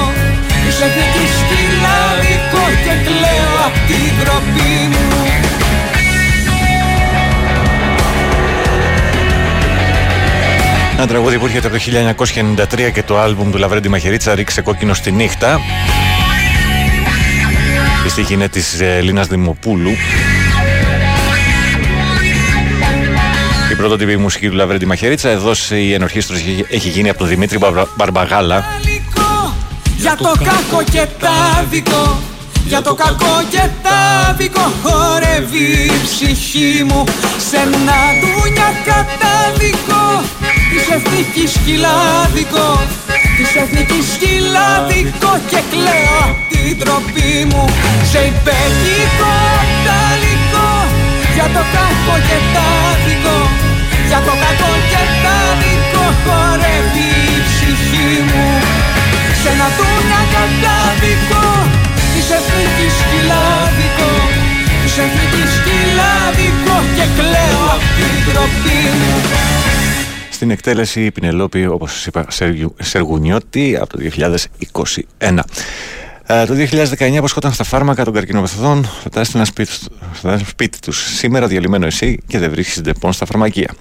της 0.83 0.95
εθνικής 0.95 1.31
σκυλάδικο 1.41 2.63
και 2.83 2.93
κλαίω 3.07 3.53
απ' 3.67 3.79
την 3.87 4.11
τροπή 4.19 4.73
μου 4.91 5.21
Ένα 10.97 11.07
τραγούδι 11.07 11.37
που 11.37 11.45
έρχεται 11.45 11.67
από 11.67 11.77
το 11.77 11.83
1993 12.87 12.91
και 12.93 13.03
το 13.03 13.19
άλμπουμ 13.19 13.51
του 13.51 13.57
Λαβρέντι 13.57 13.89
Μαχαιρίτσα 13.89 14.35
ρίξε 14.35 14.61
κόκκινο 14.61 14.93
στη 14.93 15.11
νύχτα. 15.11 15.59
Η 18.05 18.09
στίχη 18.09 18.33
είναι 18.33 18.47
της 18.47 18.79
ε, 18.81 18.99
Λίνας 19.01 19.27
Δημοπούλου. 19.27 19.91
Η 23.71 23.75
πρωτότυπη 23.75 24.17
μουσική 24.17 24.49
του 24.49 24.55
Λαβρέντι 24.55 24.85
Μαχαιρίτσα. 24.85 25.29
Εδώ 25.29 25.51
η 25.69 25.93
ενορχήστρωση 25.93 26.43
έχει- 26.49 26.65
έχει 26.69 26.89
γίνει 26.89 27.09
από 27.09 27.17
τον 27.17 27.27
Δημήτρη 27.27 27.57
Μπαρμπα- 27.57 27.87
Μπαρμπαγάλα. 27.95 28.63
Για 30.03 30.15
το 30.17 30.33
κακό 30.43 30.83
και 30.91 31.05
τα 31.19 31.65
δικό 31.69 32.19
Για 32.65 32.81
το 32.81 32.93
κακό 32.93 33.35
και 33.49 33.63
τα 33.83 33.99
δικό 34.37 34.71
Χορεύει 34.83 35.67
η 35.95 35.99
ψυχή 36.03 36.83
μου 36.87 37.03
Σε 37.49 37.57
ένα 37.57 37.97
ντούνια 38.19 38.69
κατάδικο 38.87 40.03
Της 40.71 40.85
εθνικής 40.95 41.51
σκυλάδικο 41.51 42.67
Της 43.37 43.49
εθνικής 43.61 44.05
σκυλάδικο 44.13 45.31
Και 45.49 45.61
κλαίω 45.71 46.17
απ' 46.29 46.41
την 46.51 46.79
τροπή 46.81 47.33
μου 47.49 47.65
Σε 48.11 48.19
υπέγγικο 48.31 49.35
ταλικό 49.85 50.71
Για 51.35 51.47
το 51.55 51.63
κακό 51.75 52.15
και 52.27 52.37
τα 52.55 52.69
δικό 53.05 53.39
Για 54.09 54.19
το 54.27 54.33
κακό 54.43 54.71
και 54.91 55.03
τα 55.23 55.37
δικό 55.61 56.05
Χορεύει 56.23 57.07
η 57.35 57.39
ψυχή 57.47 58.09
μου 58.29 58.82
στην 70.31 70.49
εκτέλεση 70.49 71.05
η 71.05 71.11
Πινελόπη, 71.11 71.65
όπως 71.65 71.91
σας 71.91 72.05
είπα, 72.05 72.25
Σεργουνιώτη 72.79 73.77
από 73.81 73.97
το 73.97 73.97
2021. 73.97 75.43
Ε, 76.25 76.45
το 76.45 76.53
2019 76.53 77.17
υποσχόταν 77.17 77.53
τα 77.53 77.63
φάρμακα 77.63 78.03
των 78.03 78.13
καρκινοπαθών, 78.13 78.89
θα 79.11 79.25
ένα 79.35 79.45
σπίτι, 79.45 79.71
σπίτι 80.47 80.79
τους. 80.79 81.15
Σήμερα 81.17 81.47
διαλυμένο 81.47 81.85
ΕΣΥ 81.85 82.19
και 82.27 82.39
δεν 82.39 82.49
βρίσκεις 82.49 82.81
Depon 82.81 83.13
στα 83.13 83.25
φαρμακεία. 83.25 83.73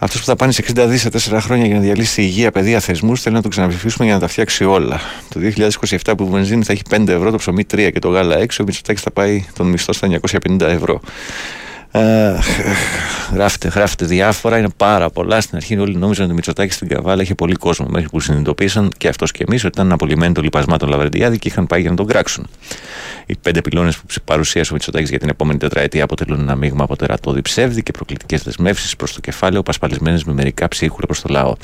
Αυτός 0.00 0.20
που 0.20 0.26
δαπάνησε 0.26 0.64
60 0.76 0.84
δις 0.88 1.00
σε 1.00 1.08
4 1.36 1.38
χρόνια 1.40 1.66
για 1.66 1.74
να 1.74 1.80
διαλύσει 1.80 2.22
υγεία, 2.22 2.50
παιδεία, 2.50 2.80
θεσμούς, 2.80 3.20
θέλει 3.20 3.34
να 3.34 3.42
τον 3.42 3.50
ξαναψηφίσουμε 3.50 4.04
για 4.04 4.14
να 4.14 4.20
τα 4.20 4.28
φτιάξει 4.28 4.64
όλα. 4.64 5.00
Το 5.28 5.40
2027 5.40 6.12
που 6.16 6.24
η 6.24 6.30
βενζίνη 6.30 6.64
θα 6.64 6.72
έχει 6.72 6.82
5 6.90 7.08
ευρώ, 7.08 7.30
το 7.30 7.36
ψωμί 7.36 7.64
3 7.74 7.90
και 7.92 7.98
το 7.98 8.08
γάλα 8.08 8.36
6, 8.38 8.46
ο 8.60 8.64
Μητσοτάκης 8.64 9.02
θα 9.02 9.10
πάει 9.10 9.44
τον 9.54 9.66
μισθό 9.66 9.92
στα 9.92 10.08
950 10.48 10.60
ευρώ. 10.60 11.00
Ε, 11.90 12.34
γράφετε, 13.34 13.68
γράφετε 13.68 14.04
διάφορα, 14.04 14.58
είναι 14.58 14.68
πάρα 14.76 15.10
πολλά. 15.10 15.40
Στην 15.40 15.56
αρχή 15.56 15.78
όλοι 15.78 15.96
νόμιζαν 15.96 16.24
ότι 16.24 16.32
ο 16.32 16.34
Μητσοτάκης 16.34 16.74
στην 16.74 16.88
Καβάλα 16.88 17.22
είχε 17.22 17.34
πολύ 17.34 17.54
κόσμο. 17.54 17.86
Μέχρι 17.90 18.08
που 18.08 18.20
συνειδητοποίησαν 18.20 18.92
και 18.96 19.08
αυτός 19.08 19.30
και 19.32 19.44
εμείς 19.48 19.64
ότι 19.64 19.80
ήταν 19.80 19.92
απολυμένοι 19.92 20.32
των 20.32 20.44
λιπασμάτων 20.44 20.88
Λαβρεντιάδη 20.88 21.38
και 21.38 21.48
είχαν 21.48 21.66
πάει 21.66 21.80
για 21.80 21.90
να 21.90 21.96
τον 21.96 22.06
κράξουν. 22.06 22.46
Οι 23.26 23.36
πέντε 23.42 23.60
πυλώνες 23.60 23.96
που 23.96 24.02
ψη- 24.06 24.24
παρουσίασε 24.24 24.70
ο 24.72 24.74
Μητσοτάκης 24.74 25.10
για 25.10 25.18
την 25.18 25.28
επόμενη 25.28 25.58
τετραετία 25.58 26.04
αποτελούν 26.04 26.40
ένα 26.40 26.54
μείγμα 26.54 26.84
από 26.84 26.96
τερατώδη 26.96 27.42
ψεύδι 27.42 27.82
και 27.82 27.92
προκλητικές 27.92 28.42
δεσμεύσεις 28.42 28.96
προς 28.96 29.12
το 29.14 29.20
κεφάλαιο, 29.20 29.62
πασπαλισμένες 29.62 30.24
με 30.24 30.32
μερικά 30.32 30.68
ψίχουλα 30.68 31.06
προς 31.06 31.20
το 31.20 31.28
λαό. 31.30 31.54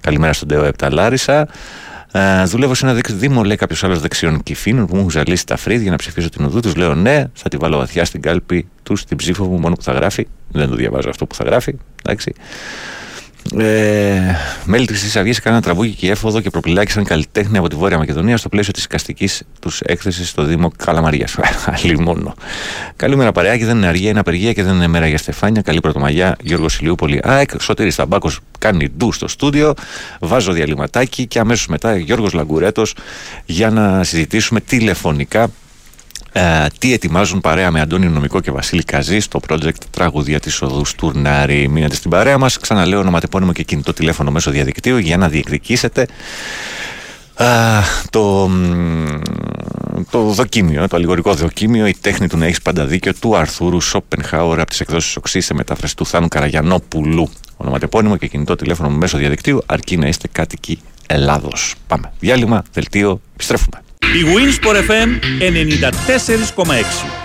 Καλημέρα 0.00 0.32
στον 0.32 0.48
Τέο 0.48 0.64
Επτά 0.64 0.92
Λάρισα. 0.92 1.48
Ε, 2.16 2.44
δουλεύω 2.44 2.74
σε 2.74 2.84
ένα 2.84 2.94
δίκτυο 2.94 3.16
Δήμο, 3.16 3.42
λέει 3.44 3.56
κάποιος 3.56 3.84
άλλος 3.84 4.00
δεξιών 4.00 4.42
κυφίνων 4.42 4.86
που 4.86 4.92
μου 4.94 4.98
έχουν 4.98 5.10
ζαλίσει 5.10 5.46
τα 5.46 5.56
φρύδια 5.56 5.82
για 5.82 5.90
να 5.90 5.96
ψηφίσω 5.96 6.28
την 6.28 6.44
οδού 6.44 6.60
τους. 6.60 6.74
Λέω 6.74 6.94
ναι, 6.94 7.24
θα 7.34 7.48
τη 7.48 7.56
βάλω 7.56 7.76
βαθιά 7.76 8.04
στην 8.04 8.20
κάλπη 8.20 8.68
του, 8.82 8.96
στην 8.96 9.16
ψήφο 9.16 9.44
μου, 9.44 9.58
μόνο 9.58 9.74
που 9.74 9.82
θα 9.82 9.92
γράφει. 9.92 10.26
Δεν 10.52 10.68
το 10.68 10.74
διαβάζω 10.74 11.08
αυτό 11.08 11.26
που 11.26 11.34
θα 11.34 11.44
γράφει. 11.44 11.74
Εντάξει. 12.02 12.32
Ε, 13.52 14.36
μέλη 14.64 14.86
της 14.86 14.98
Χρυσής 14.98 15.16
Αυγής 15.16 15.38
έκαναν 15.38 15.60
τραγούδι 15.60 15.88
και 15.88 16.10
έφοδο 16.10 16.40
και 16.40 16.50
προπυλάκησαν 16.50 17.04
καλλιτέχνη 17.04 17.58
από 17.58 17.68
τη 17.68 17.76
Βόρεια 17.76 17.98
Μακεδονία 17.98 18.36
στο 18.36 18.48
πλαίσιο 18.48 18.72
της 18.72 18.84
εικαστικής 18.84 19.42
τους 19.60 19.80
έκθεσης 19.80 20.28
στο 20.28 20.42
Δήμο 20.42 20.70
Καλαμαρίας. 20.76 21.36
Αλλή 21.82 21.98
μόνο. 21.98 22.34
Καλημέρα, 22.96 23.32
παρεάκι. 23.32 23.64
Δεν 23.64 23.76
είναι 23.76 23.86
αργία, 23.86 24.10
είναι 24.10 24.18
απεργία 24.18 24.52
και 24.52 24.62
δεν 24.62 24.74
είναι 24.74 24.86
μέρα 24.86 25.06
για 25.06 25.18
στεφάνια. 25.18 25.62
Καλή 25.62 25.80
πρωτομαγιά, 25.80 26.36
Γιώργος 26.42 26.78
Ηλιούπολη. 26.78 27.20
ΑΕΚ, 27.22 27.50
Σωτήρης 27.60 27.94
Ταμπάκος 27.94 28.40
κάνει 28.58 28.88
ντου 28.96 29.12
στο 29.12 29.28
στούντιο. 29.28 29.74
Βάζω 30.20 30.52
διαλυματάκι 30.52 31.26
και 31.26 31.38
αμέσως 31.38 31.66
μετά 31.66 31.96
Γιώργος 31.96 32.32
Λαγκουρέτος 32.32 32.94
για 33.44 33.70
να 33.70 34.04
συζητήσουμε 34.04 34.60
τηλεφωνικά 34.60 35.48
ε, 36.36 36.66
τι 36.78 36.92
ετοιμάζουν 36.92 37.40
παρέα 37.40 37.70
με 37.70 37.80
Αντώνη 37.80 38.06
Νομικό 38.06 38.40
και 38.40 38.50
Βασίλη 38.50 38.82
Καζή 38.82 39.20
στο 39.20 39.40
project 39.48 39.70
Τραγουδία 39.90 40.40
της 40.40 40.62
Οδούς 40.62 40.94
Τουρνάρη. 40.94 41.68
Μείνετε 41.68 41.94
στην 41.94 42.10
παρέα 42.10 42.38
μας. 42.38 42.58
Ξαναλέω 42.58 43.00
ονοματεπώνυμο 43.00 43.52
και 43.52 43.62
κινητό 43.62 43.92
τηλέφωνο 43.92 44.30
μέσω 44.30 44.50
διαδικτύου 44.50 44.96
για 44.96 45.16
να 45.16 45.28
διεκδικήσετε 45.28 46.06
α, 47.34 47.46
το, 48.10 48.48
μ, 48.48 49.06
το 50.10 50.22
δοκίμιο, 50.22 50.88
το 50.88 50.96
αλληγορικό 50.96 51.34
δοκίμιο, 51.34 51.86
η 51.86 51.94
τέχνη 52.00 52.28
του 52.28 52.36
να 52.36 52.46
έχεις 52.46 52.62
πάντα 52.62 52.86
δίκιο 52.86 53.14
του 53.14 53.36
Αρθούρου 53.36 53.80
Σόπενχάουρ 53.80 54.60
από 54.60 54.68
τις 54.68 54.80
εκδόσεις 54.80 55.16
Οξύς 55.16 55.44
σε 55.44 55.54
μετάφραση 55.54 55.96
του 55.96 56.06
Θάνου 56.06 56.28
Καραγιανόπουλου. 56.28 57.30
Ονοματεπώνυμο 57.56 58.16
και 58.16 58.26
κινητό 58.26 58.56
τηλέφωνο 58.56 58.90
μέσω 58.90 59.18
διαδικτύου, 59.18 59.62
αρκεί 59.66 59.96
να 59.96 60.06
είστε 60.06 60.28
κάτοικοι 60.32 60.78
Ελλάδος. 61.06 61.74
Πάμε. 61.86 62.12
Διάλειμμα, 62.20 62.62
δελτίο, 62.72 63.20
επιστρέφουμε. 63.34 63.83
Η 64.12 64.24
Winsport 64.34 64.76
FM 64.90 65.08
94,6. 65.38 67.23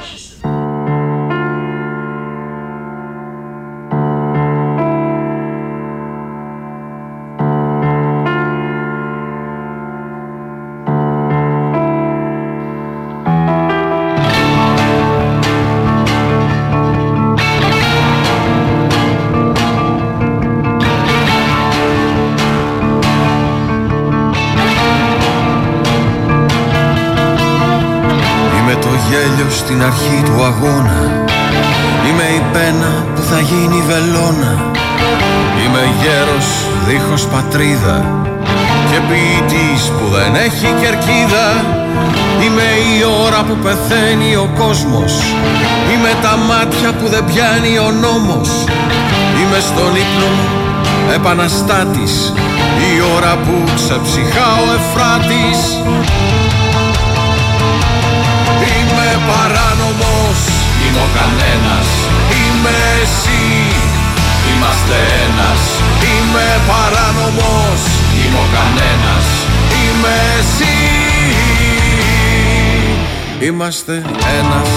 Γέλιο 29.08 29.50
στην 29.50 29.84
αρχή 29.84 30.20
του 30.26 30.44
αγώνα. 30.50 31.00
Είμαι 32.08 32.28
η 32.40 32.42
πένα 32.54 32.92
που 33.16 33.22
θα 33.30 33.40
γίνει 33.40 33.80
βελόνα. 33.90 34.54
Είμαι 35.62 35.84
γέρος 36.02 36.48
δίχως 36.88 37.24
πατρίδα. 37.34 37.98
Και 38.90 39.00
ποιητής 39.10 39.82
που 39.96 40.06
δεν 40.16 40.32
έχει 40.36 40.68
κερκίδα. 40.82 41.48
Είμαι 42.44 42.68
η 42.94 42.98
ώρα 43.26 43.40
που 43.48 43.56
πεθαίνει 43.66 44.36
ο 44.36 44.48
κόσμος. 44.62 45.14
Είμαι 45.92 46.12
τα 46.22 46.34
μάτια 46.50 46.90
που 46.98 47.08
δεν 47.14 47.24
πιάνει 47.30 47.74
ο 47.88 47.92
νόμος. 48.06 48.50
Είμαι 49.40 49.60
στον 49.70 49.92
ύπνο 50.04 50.30
μου 50.36 50.48
επαναστάτης. 51.18 52.34
Η 52.90 52.92
ώρα 53.16 53.34
που 53.44 53.56
ξεψυχά 53.76 54.48
ο 54.64 54.68
Εφράτης. 54.78 55.60
Είμαι 55.86 56.59
παράνομος. 59.30 60.40
Είμαι 60.84 61.02
ο 61.08 61.10
κανένας. 61.20 61.88
Είμαι 62.40 62.76
εσύ. 63.02 63.44
Είμαστε 64.50 64.98
ένας. 65.26 65.62
Είμαι 66.12 66.48
παράνομος. 66.70 67.82
Είμαι 68.20 68.40
ο 68.46 68.48
κανένας. 68.58 69.26
Είμαι 69.82 70.16
εσύ. 70.40 70.78
Είμαστε 73.48 73.94
ένας. 74.40 74.70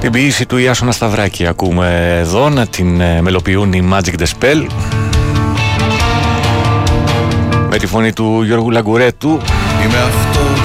Την 0.00 0.12
ποιήση 0.12 0.46
του 0.46 0.56
Ιάσονα 0.56 0.92
Σταυράκη 0.92 1.46
ακούμε 1.46 2.16
εδώ 2.20 2.48
να 2.48 2.66
την 2.66 3.00
ε, 3.00 3.20
μελοποιούν 3.22 3.72
οι 3.72 3.88
Magic 3.92 4.14
the 4.20 4.24
Spell. 4.24 4.66
Με 7.70 7.76
τη 7.76 7.86
φωνή 7.86 8.12
του 8.12 8.42
Γιώργου 8.42 8.70
Λαγκουρέτου 8.70 9.40
Είμαι 9.82 9.98
αυτός 9.98 10.60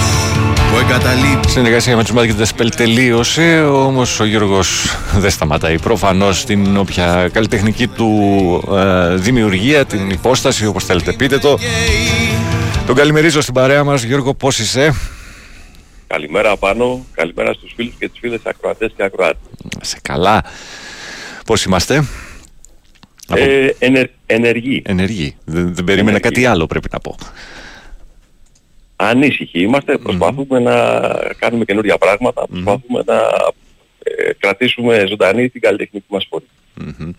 που 0.72 0.78
εγκαταλείπει 0.78 1.50
Συνεργασία 1.50 1.96
με 1.96 2.04
τους 2.04 2.14
Magic 2.16 2.42
the 2.42 2.46
Spell 2.56 2.70
τελείωσε 2.76 3.62
όμως 3.62 4.20
ο 4.20 4.26
Γιώργος 4.26 4.98
δεν 5.18 5.30
σταματάει 5.30 5.80
προφανώς 5.80 6.46
την 6.46 6.78
όποια 6.78 7.30
καλλιτεχνική 7.34 7.88
του 7.88 8.10
ε, 8.76 9.16
δημιουργία 9.16 9.86
την 9.86 10.10
υπόσταση 10.10 10.66
όπως 10.66 10.84
θέλετε 10.86 11.12
πείτε 11.12 11.38
το 11.38 11.58
τον 12.86 12.96
καλημερίζω 12.96 13.42
στην 13.42 13.54
παρέα 13.54 13.84
μας 13.84 14.04
Γιώργο 14.04 14.34
πώς 14.34 14.60
είσαι; 14.60 14.94
Καλημέρα 16.08 16.58
πάνω, 16.58 17.06
καλημέρα 17.14 17.54
στους 17.54 17.74
φίλους 17.76 17.94
και 18.00 18.10
τις 18.10 18.20
φίλες 18.20 18.40
ακροατές 18.44 18.92
και 18.96 19.04
ακροάτες. 19.04 19.42
σε 19.82 19.98
καλά 20.02 20.44
πώς 21.46 21.64
είμαστε; 21.64 22.04
Ε, 23.34 23.68
ενε, 23.80 24.10
ενεργοί. 24.26 24.82
Ενεργοί. 24.86 25.36
Δεν, 25.46 25.76
δεν 25.76 25.84
περίμενα 25.84 26.20
κάτι 26.20 26.46
άλλο 26.46 26.66
πρέπει 26.66 26.88
να 26.92 27.00
πω. 27.00 27.16
Ανήσυχοι 29.02 29.60
είμαστε, 29.62 29.98
προσπαθούμε 29.98 30.60
να 30.60 31.00
κάνουμε 31.38 31.66
καινούργια 31.66 31.98
πράγματα, 31.98 32.48
προσπαθούμε 32.48 33.04
να 33.06 33.16
ε, 34.04 34.32
κρατήσουμε 34.40 35.06
ζωντανή 35.08 35.50
την 35.50 35.62
καλλιτεχνική 35.62 36.06
μας 36.08 36.28
φωνή. 36.30 36.46
Μμμ. 36.74 37.12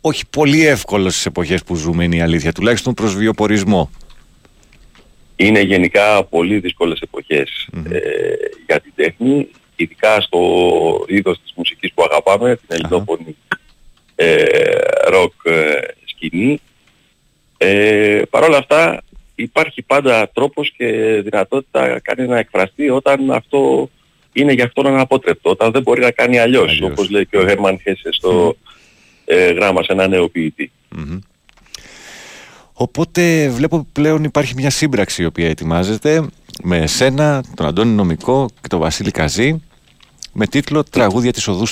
Όχι 0.00 0.24
πολύ 0.30 0.66
εύκολο 0.66 1.10
στις 1.10 1.26
εποχές 1.26 1.64
που 1.64 1.74
ζούμε 1.74 2.04
είναι 2.04 2.16
η 2.16 2.20
αλήθεια, 2.20 2.52
τουλάχιστον 2.52 2.94
προς 2.94 3.14
βιοπορισμό. 3.14 3.90
Είναι 5.36 5.60
γενικά 5.60 6.24
πολύ 6.24 6.58
δύσκολες 6.58 7.00
εποχές 7.00 7.68
ε, 7.90 7.98
για 8.66 8.80
την 8.80 8.92
τέχνη, 8.94 9.48
ειδικά 9.76 10.20
στο 10.20 10.40
είδος 11.08 11.40
της 11.42 11.52
μουσικής 11.56 11.92
που 11.94 12.02
αγαπάμε, 12.02 12.56
την 12.56 12.66
ελληνόφωνη 12.68 13.36
ε, 14.14 14.44
ροκ 15.08 15.32
ε, 15.44 15.80
σκηνή. 16.04 16.60
Ε, 17.56 18.22
Παρ' 18.30 18.42
όλα 18.42 18.56
αυτά 18.56 19.02
υπάρχει 19.42 19.82
πάντα 19.82 20.30
τρόπος 20.34 20.72
και 20.76 20.86
δυνατότητα 21.24 22.00
κάνει 22.02 22.28
να 22.28 22.38
εκφραστεί 22.38 22.90
όταν 22.90 23.30
αυτό 23.30 23.90
είναι 24.32 24.52
για 24.52 24.64
αυτόν 24.64 24.86
αναπότρεπτο, 24.86 25.50
όταν 25.50 25.72
δεν 25.72 25.82
μπορεί 25.82 26.00
να 26.00 26.10
κάνει 26.10 26.38
αλλιώς, 26.38 26.80
όπως 26.80 27.10
λέει 27.10 27.26
και 27.26 27.36
ο 27.36 27.48
Χέρμαν 27.48 27.80
Χέσε 27.80 28.08
στο 28.12 28.56
ε, 29.24 29.50
γράμμα 29.52 29.82
σε 29.82 29.92
ένα 29.92 30.08
νέο 30.08 30.28
ποιητή. 30.28 30.70
Μμμ. 30.88 31.18
Οπότε 32.72 33.48
βλέπω 33.48 33.86
πλέον 33.92 34.24
υπάρχει 34.24 34.54
μια 34.54 34.70
σύμπραξη 34.70 35.22
η 35.22 35.24
οποία 35.24 35.48
ετοιμάζεται 35.48 36.26
με 36.62 36.76
εσένα, 36.76 37.44
τον 37.54 37.66
Αντώνη 37.66 37.90
Νομικό 37.90 38.48
και 38.60 38.68
τον 38.68 38.78
Βασίλη 38.78 39.10
Καζή 39.10 39.62
με 40.32 40.46
τίτλο 40.46 40.82
«Τραγούδια 40.84 41.32
της 41.32 41.48
οδού 41.48 41.66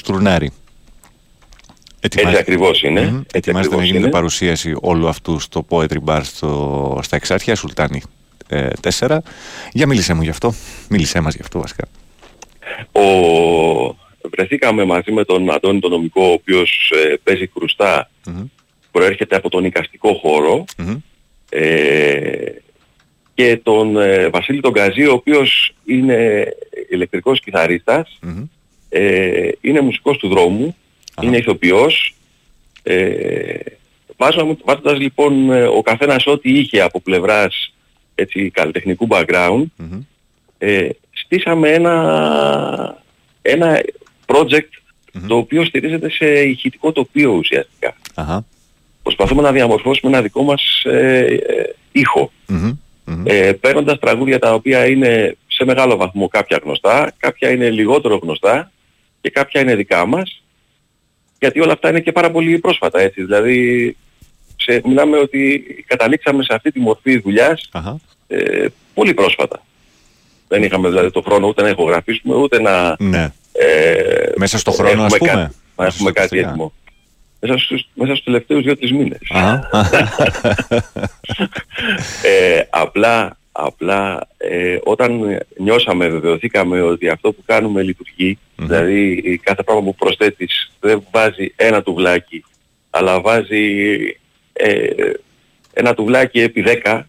Στρουνάρη». 2.07 2.37
Έτσι 2.37 2.51
ακριβώς 2.51 2.83
είναι. 2.83 3.01
Μμμ. 3.01 3.17
Έτσι 3.17 3.27
Ετοιμάζεται 3.33 3.53
να 3.53 3.59
ακριβώς 3.61 3.85
γίνεται 3.85 4.03
είναι. 4.03 4.11
παρουσίαση 4.11 4.77
όλου 4.81 5.09
αυτού 5.09 5.39
στο 5.39 5.67
Poetry 5.69 5.99
Bar 6.05 6.21
στο, 6.23 6.99
στα 7.03 7.17
Εξάρχεια, 7.17 7.55
Σουλτάνη 7.55 8.03
ε, 8.49 8.69
4. 8.99 9.19
Για 9.73 9.87
μίλησέ 9.87 10.15
μου 10.15 10.23
γι' 10.23 10.31
αυτό. 10.31 10.55
Μίλησέ 10.89 11.21
μας 11.21 11.35
γι' 11.35 11.43
αυτό 11.43 11.61
βασικά. 11.61 11.85
Ο... 12.93 13.03
βρεθήκαμε 14.31 14.85
μαζί 14.85 15.13
με 15.13 15.25
τον 15.25 15.51
Αντώνη 15.51 15.81
τον 15.81 15.91
νομικό, 15.91 16.23
ο 16.25 16.33
οποίος 16.33 16.93
ε, 16.95 17.15
παίζει 17.23 17.47
κρουστά, 17.47 18.11
προέρχεται 18.91 19.37
από 19.37 19.49
τον 19.49 19.65
οικαστικό 19.65 20.15
χώρο, 20.15 20.65
ε, 21.49 22.51
και 23.35 23.61
τον 23.63 23.97
ε, 23.97 24.29
Βασίλη 24.29 24.61
τον 24.61 24.73
Καζή, 24.73 25.07
ο 25.07 25.13
οποίος 25.13 25.75
είναι 25.85 26.49
ηλεκτρικός 26.91 27.41
κιθαρίστας, 27.41 28.19
ε, 28.89 29.49
είναι 29.61 29.81
μουσικός 29.81 30.17
του 30.17 30.29
δρόμου, 30.29 30.77
είναι 31.23 31.37
ηθοποιός. 31.37 32.15
Ε, 32.83 33.55
βάζαμε- 34.17 34.57
βάζοντας 34.65 34.99
λοιπόν 34.99 35.51
ε, 35.51 35.63
ο 35.63 35.83
καθένας 35.83 36.27
ό,τι 36.27 36.59
είχε 36.59 36.81
από 36.81 37.01
πλευράς 37.01 37.75
έτσι, 38.15 38.51
καλλιτεχνικού 38.51 39.07
background, 39.11 39.63
ε, 40.59 40.89
στήσαμε 41.13 41.71
ένα, 41.71 43.03
ένα 43.43 43.81
project 44.27 44.69
το 45.29 45.37
οποίο 45.37 45.65
στηρίζεται 45.65 46.11
σε 46.11 46.27
ηχητικό 46.43 46.93
τοπίο 46.93 47.31
ουσιαστικά. 47.33 47.97
Αχα. 48.15 48.45
Προσπαθούμε 49.03 49.43
να 49.43 49.53
διαμορφώσουμε 49.53 50.13
ένα 50.13 50.23
δικό 50.23 50.43
μας 50.43 50.83
ε, 50.85 51.25
ε, 51.25 51.75
ήχο. 51.93 52.33
Ε, 53.25 53.53
παίρνοντας 53.53 53.99
τραγούδια 53.99 54.39
τα 54.39 54.55
οποία 54.55 54.87
είναι 54.87 55.37
σε 55.47 55.65
μεγάλο 55.65 55.97
βαθμό 55.97 56.29
κάποια 56.29 56.61
γνωστά, 56.65 57.13
κάποια 57.19 57.51
είναι 57.51 57.71
λιγότερο 57.71 58.17
γνωστά 58.23 58.71
και 59.21 59.31
κάποια 59.31 59.61
είναι 59.61 59.75
δικά 59.75 60.07
μας, 60.07 60.43
γιατί 61.39 61.61
όλα 61.61 61.73
αυτά 61.73 61.89
είναι 61.89 62.01
και 62.01 62.13
πάρα 62.13 62.31
πολύ 62.31 62.59
πρόσφατα 62.59 63.01
έτσι. 63.01 63.23
Δηλαδή, 63.23 63.97
σε, 64.57 64.81
μιλάμε 64.85 65.19
ότι 65.19 65.65
καταλήξαμε 65.87 66.43
σε 66.43 66.55
αυτή 66.55 66.73
τη 66.73 66.81
μορφή 66.81 67.19
δουλειάς 67.19 67.71
ε, 68.27 68.67
πολύ 68.95 69.15
πρόσφατα. 69.15 69.63
Δεν 70.49 70.63
είχαμε 70.63 70.89
δηλαδή 70.89 71.11
το 71.11 71.21
χρόνο 71.21 71.47
ούτε 71.47 71.63
να 71.63 71.69
ηχογραφήσουμε 71.69 72.35
ούτε 72.35 72.61
να... 72.61 72.97
Ναι. 72.99 73.33
Ε, 73.53 74.33
Μέσα 74.37 74.59
στο 74.59 74.71
χρόνο, 74.71 75.03
ας 75.03 75.15
έχουμε 75.15 75.31
πούμε. 75.31 75.43
Κάτι, 75.43 75.55
να 75.77 75.87
έχουμε 75.87 76.13
κάτι 76.13 76.27
Ουσιαστικά. 76.27 76.49
έτοιμο. 76.49 76.73
Μέσα 77.41 77.59
στους, 77.59 77.89
μέσα 77.95 78.13
στους 78.13 78.25
τελευταίους 78.25 78.63
δύο-τρεις 78.63 78.93
μήνες. 78.93 79.21
ε, 82.23 82.61
απλά 82.71 83.37
απλά 83.59 84.29
ε, 84.37 84.79
όταν 84.85 85.39
νιώσαμε, 85.59 86.09
βεβαιωθήκαμε 86.09 86.81
ότι 86.81 87.09
αυτό 87.09 87.33
που 87.33 87.43
κάνουμε 87.47 87.83
λειτουργεί, 87.83 88.39
δηλαδή 88.57 89.41
κάθε 89.43 89.63
πράγμα 89.63 89.83
που 89.83 89.95
προσθέτεις 89.95 90.73
δεν 90.81 91.03
βάζει 91.11 91.53
ένα 91.57 91.83
τουβλάκι, 91.83 92.45
αλλά 92.91 93.21
βάζει 93.21 93.95
ε, 94.53 94.89
ένα 95.73 95.95
τουβλάκι 95.95 96.41
επί 96.41 96.65
10, 96.85 97.01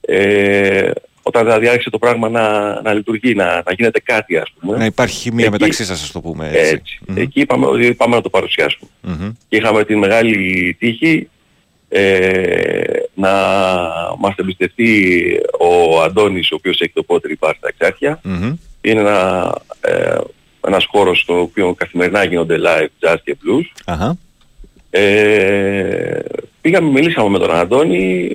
ε, 0.00 0.90
όταν 1.22 1.44
δηλαδή 1.44 1.68
άρχισε 1.68 1.90
το 1.90 1.98
πράγμα 1.98 2.28
να, 2.28 2.80
να 2.82 2.92
λειτουργεί, 2.92 3.34
να, 3.34 3.44
να 3.66 3.72
γίνεται 3.76 4.00
κάτι 4.00 4.36
ας 4.36 4.52
πούμε. 4.60 4.76
Να 4.76 4.84
υπάρχει 4.84 5.16
χημεία 5.16 5.44
Εκεί- 5.44 5.52
μεταξύ 5.52 5.84
σας, 5.84 6.02
ας 6.02 6.10
το 6.10 6.20
πούμε 6.20 6.50
έτσι. 6.52 6.72
έτσι. 6.74 7.00
Εκεί 7.14 7.40
είπαμε 7.40 7.66
ότι 7.66 7.94
πάμε 7.94 8.14
να 8.14 8.20
το 8.22 8.28
παρουσιάσουμε. 8.30 8.90
Μμμ. 9.00 9.30
Και 9.48 9.56
είχαμε 9.56 9.84
την 9.84 9.98
μεγάλη 9.98 10.76
τύχη 10.78 11.28
ε, 11.92 12.82
να 13.14 13.30
μας 14.18 14.34
εμπιστευτεί 14.36 15.24
ο 15.60 16.02
Αντώνης, 16.02 16.50
ο 16.50 16.54
οποίος 16.54 16.80
έχει 16.80 16.92
το 16.92 17.02
πότρι 17.02 17.36
μπαρ 17.40 17.56
στα 17.56 17.68
Εξάρχεια. 17.68 18.20
Μμμ. 18.22 18.56
Είναι 18.80 19.00
ένα, 19.00 19.54
ε, 19.80 20.18
ένας 20.66 20.86
χώρος 20.90 21.20
στο 21.20 21.40
οποίο 21.40 21.74
καθημερινά 21.74 22.24
γίνονται 22.24 22.56
live 22.64 23.08
jazz 23.08 23.16
και 23.24 23.36
blues. 23.44 23.82
Αχα. 23.84 24.16
Ε, 24.90 26.18
πήγαμε, 26.60 26.90
μιλήσαμε 26.90 27.28
με 27.28 27.38
τον 27.38 27.50
Αντώνη, 27.50 28.30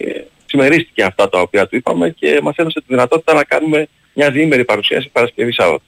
συμμερίστηκε 0.46 1.04
αυτά 1.04 1.30
τα 1.30 1.40
οποία 1.42 1.68
του 1.68 1.76
είπαμε 1.76 2.10
και 2.10 2.40
μας 2.44 2.56
έδωσε 2.56 2.80
τη 2.80 2.86
δυνατότητα 2.88 3.34
να 3.34 3.44
κάνουμε 3.44 3.88
μια 4.14 4.32
διήμερη 4.32 4.66
παρουσίαση 4.66 5.10
Παρασκευή 5.12 5.52
Σάββατο. 5.52 5.84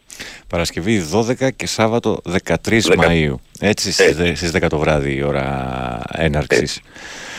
Παρασκευή 0.47 1.03
12 1.13 1.49
και 1.55 1.67
Σάββατο 1.67 2.21
13 2.23 2.87
Δεκα- 2.87 3.07
Μαΐου. 3.09 3.35
Έτσι 3.59 3.91
στις, 3.91 4.15
δε- 4.15 4.35
στις 4.35 4.51
10 4.51 4.67
το 4.69 4.77
βράδυ 4.77 5.13
η 5.15 5.23
ώρα 5.23 6.01
έναρξης. 6.13 6.79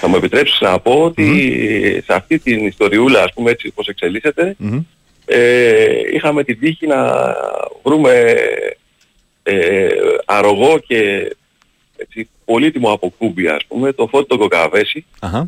Θα 0.01 0.09
μου 0.09 0.17
επιτρέψεις 0.17 0.61
να 0.61 0.79
πω 0.81 0.93
ότι 1.05 2.03
σε 2.05 2.15
αυτή 2.15 2.39
την 2.39 2.67
ιστοριούλα, 2.67 3.23
ας 3.23 3.33
πούμε 3.33 3.51
έτσι 3.51 3.71
πώς 3.71 3.87
εξελίσσεται, 3.89 4.55
Μμμ. 4.59 4.79
ε, 5.27 5.87
είχαμε 6.15 6.45
την 6.45 6.59
τύχη 6.59 6.87
να 6.87 7.25
βρούμε 7.83 8.35
ε, 9.43 9.89
αρρωγό 10.25 10.79
και 10.87 11.31
έτσι, 11.97 12.29
πολύτιμο 12.45 12.93
από 12.93 13.13
κούμπι, 13.19 13.49
ας 13.49 13.65
πούμε, 13.69 13.93
το 13.93 14.07
Φώτη 14.07 14.29
τον 14.29 14.39
Κοκαβέση, 14.39 15.05
Αχα. 15.21 15.39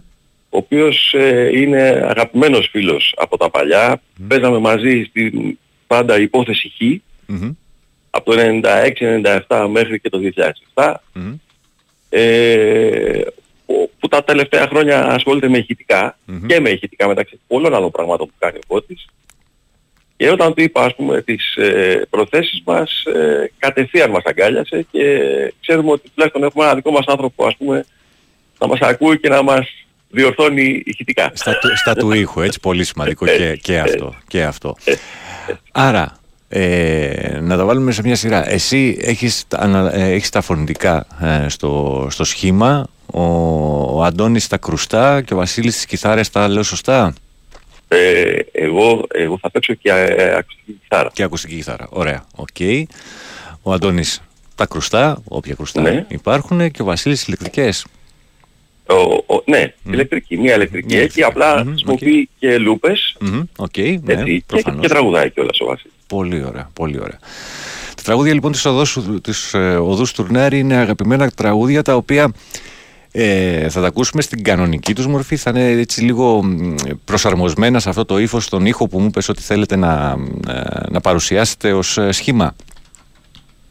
ο 0.51 0.57
οποίος 0.57 1.15
ε, 1.15 1.51
είναι 1.61 1.83
αγαπημένος 2.09 2.69
φίλος 2.71 3.15
από 3.17 3.37
τα 3.37 3.51
παλιά. 3.51 4.03
Παίζαμε 4.29 4.59
μαζί 4.59 5.03
στην 5.09 5.59
πάντα 5.87 6.21
υπόθεση 6.21 6.69
Χ, 6.69 6.81
Μμμ. 7.27 7.51
από 8.11 8.33
το 8.35 8.41
96-97 9.49 9.67
μέχρι 9.71 10.01
και 10.01 10.09
το 10.09 10.19
2007. 10.75 10.95
Μμμ. 11.13 11.35
Ε, 12.13 13.21
που- 13.71 13.91
που 13.99 14.09
τα 14.09 14.25
τελευταία 14.25 14.67
χρόνια 14.67 15.05
ασχολείται 15.07 15.49
με 15.49 15.59
ηχητικά 15.59 16.19
και 16.47 16.61
με 16.61 16.71
ηχητικά 16.71 17.09
μεταξύ 17.09 17.41
πολλών 17.47 17.75
άλλων 17.75 17.91
πραγμάτων 17.91 18.27
που 18.27 18.33
κάνει 18.39 18.57
ο 18.57 18.61
Φώτης. 18.67 19.07
Και 20.17 20.31
όταν 20.31 20.55
του 20.55 20.63
είπα 20.63 20.85
ας 20.85 20.95
πούμε 20.95 21.23
τις 21.23 21.55
ε, 21.57 22.07
προθέσεις 22.11 22.63
μας, 22.65 23.03
ε, 23.05 23.51
κατευθείαν 23.59 24.11
μας 24.11 24.23
αγκάλιασε 24.25 24.87
και 24.91 25.19
ξέρουμε 25.61 25.91
ότι 25.91 26.11
τουλάχιστον 26.15 26.43
έχουμε 26.45 26.65
ένα 26.65 26.75
δικό 26.75 26.91
μας 26.91 27.05
άνθρωπο 27.07 27.47
ας 27.47 27.57
πούμε 27.57 27.85
να 28.59 28.67
μας 28.67 28.81
ακούει 28.81 29.19
και 29.21 29.29
να 29.29 29.43
μας 29.43 29.67
διορθώνει 30.09 30.83
ηχητικά. 30.85 31.31
Στα, 31.35 31.59
του- 31.59 31.77
στα 31.77 31.95
του 31.95 32.13
ήχου, 32.13 32.41
έτσι, 32.41 32.61
πολύ 32.61 32.85
σημαντικό 32.85 33.27
και, 33.27 33.59
και 33.63 33.79
αυτό. 33.79 34.15
Και 34.29 34.43
αυτό. 34.43 34.77
Άρα, 35.73 36.17
ε, 36.49 37.39
να 37.41 37.57
τα 37.57 37.65
βάλουμε 37.65 37.93
σε 37.93 38.03
μια 38.03 38.15
σειρά. 38.17 38.51
Εσύ 38.51 38.97
έχεις, 39.01 39.45
τα- 39.49 39.59
ανα- 39.61 39.95
ε, 39.95 40.13
έχεις 40.13 40.29
τα 40.31 40.41
φωνητικά 40.41 41.07
ε, 41.21 41.49
στο, 41.49 42.07
στο 42.11 42.25
σχήμα, 42.25 42.87
ο, 43.13 43.23
ο 43.97 44.03
Αντώνης 44.03 44.47
τα 44.47 44.57
κρουστά 44.57 45.23
και 45.23 45.35
ο 45.35 45.37
Βασίλης 45.37 45.75
τις 45.75 45.87
κιθάρες, 45.87 46.31
τα 46.31 46.49
λέω 46.49 46.63
σωστά; 46.63 47.15
Ε, 47.89 48.33
εγώ, 48.53 49.05
εγώ 49.15 49.39
θα 49.41 49.51
παίξω 49.51 49.75
και 49.75 49.91
ε, 49.91 50.37
ακουστική 50.37 50.79
κιθάρα. 50.83 51.11
Και 51.13 51.23
ακουστική 51.23 51.55
κιθάρα. 51.55 51.87
Ωραία. 51.91 52.25
Οκ. 52.37 52.57
Ο 53.63 53.73
Αντώνης 53.73 54.23
τα 54.55 54.67
κρουστά, 54.67 55.23
όποια 55.29 55.55
κρουστά 55.55 55.81
Ναι. 55.81 56.05
υπάρχουν, 56.09 56.71
και 56.71 56.83
ο 56.83 56.85
Βασίλης 56.85 57.27
ηλεκτρικές. 57.27 57.87
Ο, 58.87 58.95
ο, 59.35 59.43
ναι, 59.45 59.75
ηλεκτρική, 59.91 60.37
μία 60.39 60.55
ηλεκτρική 60.55 60.95
Μία 60.95 61.03
έχει, 61.03 61.23
απλά 61.23 61.65
χρησιμοποιεί 61.67 62.29
και 62.39 62.59
λούπες 62.59 63.17
Μμμ, 63.21 63.41
Οκ, 63.57 63.77
ναι, 63.77 64.13
έτσι, 64.13 64.25
και, 64.25 64.43
προφανώς. 64.47 64.81
και 64.81 64.89
τραγουδάει 64.89 65.31
κιόλας 65.31 65.61
ο 65.61 65.67
Βασίλης. 65.67 65.97
Πολύ 66.07 66.45
ωραία, 66.45 66.71
πολύ 66.73 66.99
ωραία. 67.01 67.19
Τα 67.97 68.03
τραγούδια 68.03 68.35
λοιπόν 68.35 68.53
της 68.53 68.65
οδού, 68.65 68.99
της, 69.23 69.55
ε, 69.55 69.59
οδού 69.77 70.13
Στουρνάρη 70.13 70.59
είναι 70.59 70.75
αγαπημένα 70.77 71.31
τραγούδια 71.31 71.83
τα 71.83 71.95
οποία 71.97 72.33
ε, 73.13 73.69
θα 73.69 73.81
τα 73.81 73.87
ακούσουμε 73.87 74.23
στην 74.23 74.43
κανονική 74.45 74.95
τους 74.95 75.07
μορφή 75.07 75.37
θα 75.37 75.51
είναι 75.51 75.71
έτσι 75.71 76.05
λίγο 76.05 76.43
μ, 76.43 76.75
προσαρμοσμένα 77.05 77.81
σε 77.81 77.89
αυτό 77.89 78.05
το 78.05 78.19
ύφος 78.19 78.49
τον 78.49 78.67
ήχο 78.67 78.89
που 78.89 79.01
μου 79.01 79.07
είπες 79.07 79.29
ότι 79.29 79.43
θέλετε 79.43 79.77
να, 79.77 80.17
ε, 80.49 80.61
να 80.91 81.01
παρουσιάσετε 81.01 81.73
ως 81.73 81.99
ε, 81.99 82.13
σχήμα. 82.13 82.57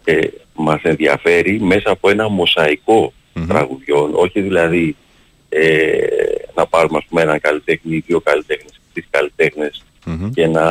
ε, 0.04 0.20
μας 0.54 0.82
ενδιαφέρει 0.84 1.60
μέσα 1.62 1.92
από 1.92 2.10
ένα 2.10 2.30
μοσαϊκό 2.30 3.14
τραγουδιών, 3.48 4.12
όχι 4.14 4.42
δηλαδή 4.42 4.96
ε, 5.50 5.98
να 6.56 6.66
πάρουμε 6.66 6.98
ας 6.98 7.06
πούμε 7.10 7.22
έναν 7.22 7.40
καλλιτέχνη, 7.40 8.04
δύο 8.08 8.20
καλλιτέχνες, 8.20 8.80
τρεις 8.94 9.06
καλλιτέχνες 9.10 9.84
και 10.34 10.48
να 10.48 10.64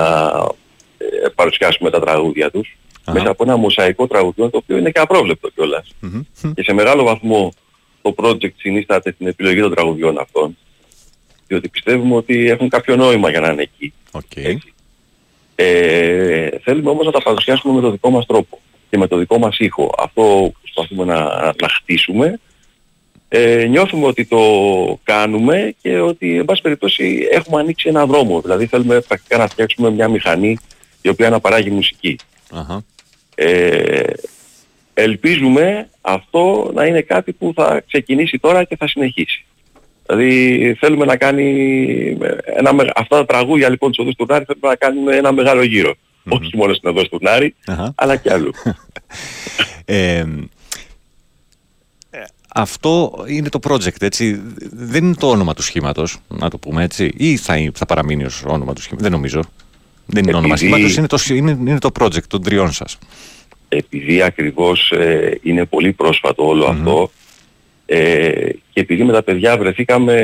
ε, 0.98 1.28
παρουσιάσουμε 1.34 1.90
τα 1.90 2.00
τραγούδια 2.00 2.50
τους. 2.50 2.76
Μέσα 3.12 3.30
από 3.30 3.44
ένα 3.44 3.56
μοσαϊκό 3.56 4.06
τραγουδιών 4.06 4.50
το 4.50 4.56
οποίο 4.56 4.76
είναι 4.76 4.90
και 4.90 4.98
απρόβλεπτο 5.00 5.48
κιόλας. 5.48 5.94
Και 6.54 6.62
σε 6.62 6.72
μεγάλο 6.72 7.04
βαθμό 7.04 7.52
το 8.02 8.14
project 8.16 8.52
συνίσταται 8.56 9.12
στην 9.12 9.26
επιλογή 9.26 9.60
των 9.60 9.74
τραγουδιών 9.74 10.18
αυτών. 10.18 10.56
Διότι 11.46 11.68
πιστεύουμε 11.68 12.14
ότι 12.14 12.48
έχουν 12.48 12.68
κάποιο 12.68 12.96
νόημα 12.96 13.30
για 13.30 13.40
να 13.40 13.50
είναι 13.50 13.62
εκεί. 13.62 13.92
Έτσι. 14.34 14.72
Ε, 15.54 16.48
θέλουμε 16.62 16.90
όμως 16.90 17.06
να 17.06 17.12
τα 17.12 17.22
παρουσιάσουμε 17.22 17.74
με 17.74 17.80
το 17.80 17.90
δικό 17.90 18.10
μας 18.10 18.26
τρόπο 18.26 18.60
και 18.90 18.98
με 18.98 19.06
το 19.06 19.16
δικό 19.16 19.38
μας 19.38 19.58
ήχο. 19.58 19.94
Αυτό 19.98 20.22
που 20.22 20.54
προσπαθούμε 20.62 21.04
να, 21.04 21.44
να 21.44 21.68
χτίσουμε. 21.68 22.40
Ε, 23.28 23.66
νιώθουμε 23.66 24.06
ότι 24.06 24.24
το 24.24 24.40
κάνουμε 25.02 25.74
και 25.82 26.00
ότι 26.00 26.38
εν 26.38 26.44
πάση 26.44 26.62
περιπτώσει 26.62 27.28
έχουμε 27.30 27.60
ανοίξει 27.60 27.88
ένα 27.88 28.06
δρόμο. 28.06 28.40
Δηλαδή 28.40 28.66
θέλουμε 28.66 29.00
πρακτικά 29.00 29.38
να 29.38 29.48
φτιάξουμε 29.48 29.90
μια 29.90 30.08
μηχανή 30.08 30.58
η 31.02 31.08
οποία 31.08 31.30
να 31.30 31.40
παράγει 31.40 31.70
μουσική. 31.70 32.16
Αχα. 32.50 32.84
Ε, 33.34 34.02
ελπίζουμε 35.02 35.88
αυτό 36.00 36.70
να 36.74 36.84
είναι 36.84 37.00
κάτι 37.00 37.32
που 37.32 37.52
θα 37.56 37.82
ξεκινήσει 37.86 38.38
τώρα 38.38 38.64
και 38.64 38.76
θα 38.76 38.88
συνεχίσει. 38.88 39.44
Δηλαδή 40.06 40.74
θέλουμε 40.80 41.04
να 41.04 41.16
κάνει 41.16 41.44
ένα, 42.56 42.72
με- 42.74 42.90
αυτά 42.94 43.16
τα 43.16 43.24
τραγούδια 43.24 43.68
λοιπόν 43.68 43.90
της 43.90 43.98
Οδούς 43.98 44.14
Τουρνάρη 44.14 44.44
θέλουμε 44.44 44.68
να 44.68 44.74
κάνουμε 44.74 45.16
ένα 45.16 45.32
μεγάλο 45.32 45.62
γύρο. 45.62 45.94
Όχι 46.28 46.56
μόνο 46.56 46.74
στην 46.74 46.88
Οδός 46.88 47.08
Τουρνάρη, 47.08 47.54
Αχα. 47.66 47.92
αλλά 47.96 48.16
και 48.16 48.32
αλλού. 48.32 48.50
Ε, 49.90 50.18
ε, 50.18 50.24
αυτό 52.54 53.24
είναι 53.28 53.48
το 53.48 53.58
project, 53.68 54.00
έτσι. 54.02 54.40
Δεν 54.72 55.04
είναι 55.04 55.14
το 55.14 55.28
όνομα 55.30 55.54
του 55.54 55.62
σχήματος, 55.62 56.18
να 56.28 56.50
το 56.50 56.58
πούμε 56.58 56.82
έτσι. 56.84 57.12
Ή 57.16 57.36
θα, 57.36 57.70
θα 57.74 57.86
παραμείνει 57.86 58.24
ως 58.24 58.42
όνομα 58.46 58.72
του 58.72 58.80
σχήματος. 58.80 59.02
Δεν 59.08 59.12
νομίζω. 59.12 59.42
Δεν 60.06 60.22
είναι 60.22 60.36
όνομα 60.36 60.54
Επειδή- 60.54 60.88
σχήματος, 60.88 60.96
είναι 60.96 61.06
το, 61.06 61.18
είναι, 61.50 61.70
είναι 61.70 61.78
το 61.78 61.90
project 62.00 62.22
των 62.28 62.42
τριών 62.42 62.72
σας. 62.72 62.98
Επειδή 63.68 64.22
ακριβώς 64.22 64.90
ε, 64.90 65.38
είναι 65.42 65.64
πολύ 65.64 65.92
πρόσφατο 65.92 66.46
όλο 66.46 66.66
αυτό 66.66 67.10
ε, 67.86 68.50
και 68.72 68.80
επειδή 68.80 69.04
με 69.04 69.12
τα 69.12 69.22
παιδιά 69.22 69.58
βρεθήκαμε, 69.58 70.14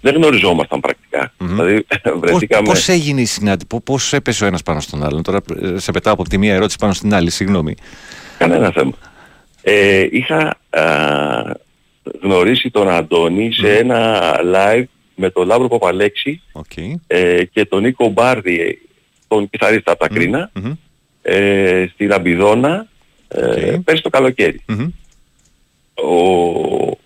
δεν 0.00 0.14
γνωριζόμασταν 0.14 0.80
πρακτικά. 0.80 1.32
Δηλαδή 1.38 1.86
Πώς, 2.02 2.18
βρεθήκαμε... 2.20 2.68
πώς 2.68 2.88
έγινε 2.88 3.20
η 3.20 3.24
συνάντηση, 3.24 3.66
πώς, 3.66 3.80
πώς 3.84 4.12
έπεσε 4.12 4.44
ο 4.44 4.46
ένας 4.46 4.62
πάνω 4.62 4.80
στον 4.80 5.04
άλλον; 5.04 5.22
Τώρα 5.22 5.40
ε, 5.62 5.78
σε 5.78 5.92
πετάω 5.92 6.12
από 6.12 6.22
τη 6.22 6.38
μία 6.38 6.54
ερώτηση 6.54 6.78
πάνω 6.78 6.92
στην 6.92 7.14
άλλη, 7.14 7.30
συγγνώμη. 7.30 7.74
Κανένα 8.38 8.70
θέμα. 8.70 8.92
Ε, 9.62 10.06
είχα 10.10 10.58
α, 10.70 10.82
γνωρίσει 12.22 12.70
τον 12.70 12.88
Αντώνη 12.88 13.52
σε 13.52 13.76
ένα 13.76 14.20
live 14.54 14.84
με 15.14 15.30
τον 15.30 15.46
Λάμπρο 15.46 15.68
Παπαλέξη 15.68 16.42
Okay. 16.52 16.94
ε, 17.06 17.44
και 17.44 17.64
τον 17.64 17.82
Νίκο 17.82 18.08
Μπάρδη, 18.08 18.80
τον 19.28 19.50
κιθαρίστα 19.50 19.92
από 19.92 20.00
τα 20.00 20.08
Κρίνα, 20.08 20.50
ε, 21.22 21.86
στη 21.92 22.06
Ραμπιδόνα 22.06 22.86
ε, 23.28 23.76
πέρσι 23.84 24.02
το 24.02 24.10
καλοκαιρι 24.10 24.60
Ο, 25.94 26.14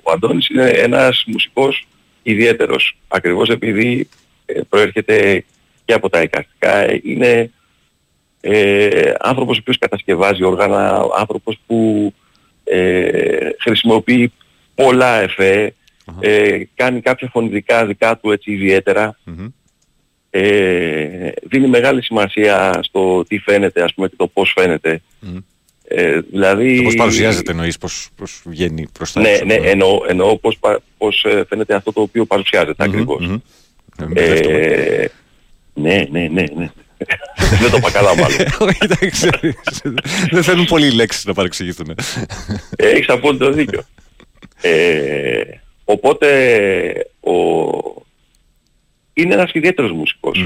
ο 0.03 0.13
Αντώνης 0.13 0.49
είναι 0.49 0.69
ένας 0.69 1.25
μουσικός 1.27 1.87
ιδιαίτερος, 2.23 2.97
ακριβώς 3.09 3.49
επειδή 3.49 4.09
ε, 4.47 4.61
προέρχεται 4.69 5.45
και 5.85 5.93
από 5.93 6.09
τα 6.09 6.23
εικαστικά. 6.23 6.77
Ε, 6.77 7.01
Είναι 7.05 7.51
ε, 8.41 9.13
άνθρωπος 9.19 9.57
ο 9.57 9.61
οποίος 9.61 9.79
κατασκευάζει 9.79 10.45
όργανα, 10.45 11.03
άνθρωπος 11.19 11.59
που 11.67 12.13
ε, 12.65 13.49
χρησιμοποιεί 13.61 14.33
πολλά 14.75 15.21
εφέ, 15.21 15.75
ε, 16.21 16.59
κάνει 16.75 17.01
κάποια 17.01 17.29
φωνητικά 17.33 17.87
δικά 17.87 18.19
του 18.19 18.31
έτσι 18.31 18.53
ιδιαίτερα. 18.53 19.19
Ε, 20.37 21.33
δίνει 21.43 21.67
μεγάλη 21.67 22.03
σημασία 22.03 22.81
στο 22.83 23.25
τι 23.29 23.39
φαίνεται 23.39 23.83
ας 23.83 23.95
πούμε 23.95 24.09
και 24.09 24.15
το 24.17 24.27
πώς 24.27 24.53
φαίνεται. 24.57 25.01
Ε, 25.89 26.21
δηλαδή... 26.21 26.83
Πώς 26.83 26.95
παρουσιάζεται 26.95 27.51
εννοείς, 27.51 27.79
πώς, 27.79 28.09
πώς 28.17 28.43
βγαίνει 28.45 28.89
προς 28.93 29.13
τα 29.13 29.21
Ναι, 29.21 29.29
έξω, 29.29 29.45
ναι, 29.45 29.57
πούμε. 29.57 29.69
εννοώ, 29.71 30.01
εννοώ 30.09 30.37
πώς, 30.39 30.57
πα- 30.61 30.81
πώς 30.99 31.25
ε, 31.25 31.45
φαίνεται 31.49 31.75
αυτό 31.75 31.93
το 31.93 32.01
οποίο 32.01 32.25
παρουσιάζεται 32.25 32.85
ακριβώς. 32.85 33.41
Ε, 34.15 35.07
ναι, 35.75 36.07
ναι, 36.11 36.29
ναι, 36.33 36.45
ναι. 36.57 36.71
Δεν 37.61 37.71
το 37.71 37.77
είπα 37.77 37.91
καλά 37.91 38.15
μάλλον. 38.17 38.39
Όχι, 38.69 38.79
εντάξει. 38.81 39.29
Δεν 40.31 40.43
θέλουν 40.43 40.65
πολλοί 40.65 40.91
λέξεις 40.91 41.25
να 41.25 41.33
παρεξηγηθούν. 41.35 41.95
Έχεις 42.77 43.09
απόλυτο 43.09 43.51
δίκιο. 43.53 43.83
Ε, 44.61 45.41
οπότε 45.85 47.07
ο... 47.21 47.33
είναι 49.15 49.35
ένας 49.35 49.53
ιδιαίτερος 49.53 49.93
μουσικός. 49.93 50.45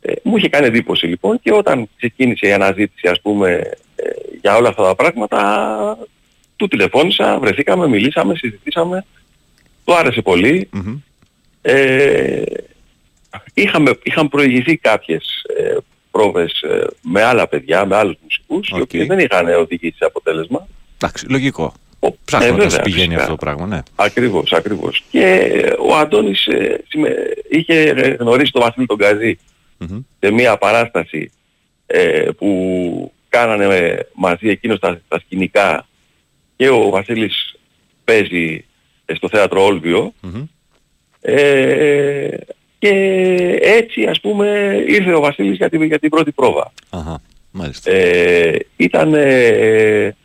Ε, 0.00 0.12
μου 0.22 0.36
είχε 0.36 0.48
κάνει 0.48 0.66
εντύπωση 0.66 1.06
λοιπόν 1.06 1.40
και 1.42 1.52
όταν 1.52 1.88
ξεκίνησε 1.96 2.46
η 2.46 2.52
αναζήτηση 2.52 3.08
ας 3.08 3.20
πούμε 3.20 3.50
ε, 3.96 4.04
για 4.40 4.56
όλα 4.56 4.68
αυτά 4.68 4.82
τα 4.82 4.94
πράγματα 4.94 5.98
του 6.56 6.68
τηλεφώνησα, 6.68 7.38
βρεθήκαμε, 7.38 7.88
μιλήσαμε, 7.88 8.34
συζητήσαμε. 8.34 9.04
Του 9.84 9.94
άρεσε 9.94 10.22
πολύ. 10.22 10.68
Ε, 11.62 12.42
είχαμε, 13.54 13.98
είχαν 14.02 14.28
προηγηθεί 14.28 14.76
κάποιες 14.76 15.44
ε, 15.58 15.76
πρόβες 16.10 16.60
ε, 16.60 16.86
με 17.02 17.22
άλλα 17.22 17.48
παιδιά, 17.48 17.86
με 17.86 17.96
άλλους 17.96 18.16
μουσικούς 18.22 18.68
οι 18.68 18.80
οποίοι 18.80 19.04
δεν 19.04 19.18
είχαν 19.18 19.48
οδηγήσει 19.48 19.96
σε 19.96 20.04
αποτέλεσμα. 20.04 20.68
Εντάξει, 20.94 21.26
λογικό. 21.28 21.74
Ε, 22.04 22.08
Ψάχνοντας 22.24 22.66
βέβαια, 22.66 22.80
πηγαίνει 22.82 23.02
φυσικά. 23.02 23.20
αυτό 23.20 23.30
το 23.30 23.36
πράγμα, 23.36 23.66
ναι. 23.66 23.78
Ακριβώς, 23.94 24.52
ακριβώς. 24.52 25.04
Και 25.10 25.24
ε, 25.24 25.72
ο 25.88 25.96
Αντώνης 25.96 26.46
ε, 26.46 26.80
συμμε- 26.88 27.16
είχε 27.50 27.74
ε, 27.80 28.08
γνωρίσει 28.18 28.52
τον 28.52 28.62
Βασίλη 28.62 28.86
τον 28.86 28.96
Καζή 28.98 29.38
σε 30.20 30.30
μια 30.30 30.56
παράσταση 30.56 31.30
ε, 31.86 32.28
που 32.38 33.12
κάνανε 33.28 33.98
μαζί 34.14 34.48
εκείνος 34.48 34.78
τα, 34.78 35.00
τα 35.08 35.18
σκηνικά 35.18 35.86
και 36.56 36.68
ο 36.68 36.90
Βασίλης 36.90 37.54
παίζει 38.04 38.64
ε, 39.04 39.14
στο 39.14 39.28
θέατρο 39.28 39.64
Όλβιο 39.64 40.12
ε, 41.20 42.36
και 42.78 42.90
έτσι 43.62 44.04
ας 44.04 44.20
πούμε 44.20 44.76
ήρθε 44.88 45.12
ο 45.14 45.20
Βασίλης 45.20 45.56
για 45.56 45.68
την, 45.68 45.82
για 45.82 45.98
την 45.98 46.10
πρώτη 46.10 46.32
πρόβα. 46.32 46.72
Αχα, 46.90 47.20
μάλιστα. 47.50 47.90
Ε, 47.90 48.58
ήταν 48.76 49.14
ε, 49.14 50.16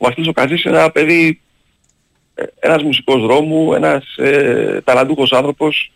ο 0.00 0.06
Βασίλης 0.06 0.28
ο 0.28 0.32
Καζής 0.32 0.64
είναι 0.64 0.76
ένα 0.76 0.90
παιδί, 0.90 1.40
ε, 2.34 2.44
ένας 2.60 2.82
μουσικός 2.82 3.20
δρόμου, 3.22 3.74
ένας 3.74 4.16
ε, 4.16 4.80
ταλαντούχος 4.84 5.32
άνθρωπος 5.32 5.92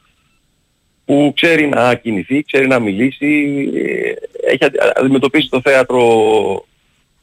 που 1.04 1.32
ξέρει 1.36 1.66
να 1.68 1.94
κινηθεί, 1.94 2.42
ξέρει 2.42 2.66
να 2.66 2.78
μιλήσει, 2.78 3.26
ε, 3.74 4.12
έχει 4.52 4.64
αντι- 4.64 4.80
αντιμετωπίσει 4.98 5.48
το 5.48 5.60
θέατρο 5.60 6.02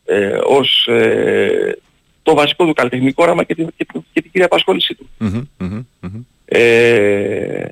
ε, 0.06 0.38
ως 0.44 0.88
ε, 0.88 1.78
το 2.24 2.34
βασικό 2.34 2.66
του 2.66 2.74
καλλιτεχνικό 2.74 3.24
όραμα 3.24 3.44
και 3.44 3.56
την, 3.56 3.68
και, 3.78 3.86
την- 3.86 4.06
και 4.14 4.22
την 4.22 4.32
κυρία 4.32 4.46
απασχόλησή 4.46 4.96
του. 4.96 5.10
Μμμ, 5.18 5.42
μμμ, 5.58 5.84
μμμ. 6.00 6.22
Ε, 6.46 7.66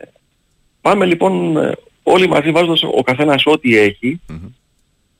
πάμε 0.81 1.05
λοιπόν 1.05 1.57
ε, 1.57 1.71
όλοι 2.03 2.27
μαζί 2.27 2.51
βάζοντας 2.51 2.83
ο 2.83 3.01
καθένας 3.03 3.43
ό,τι 3.45 3.77
έχει 3.77 4.19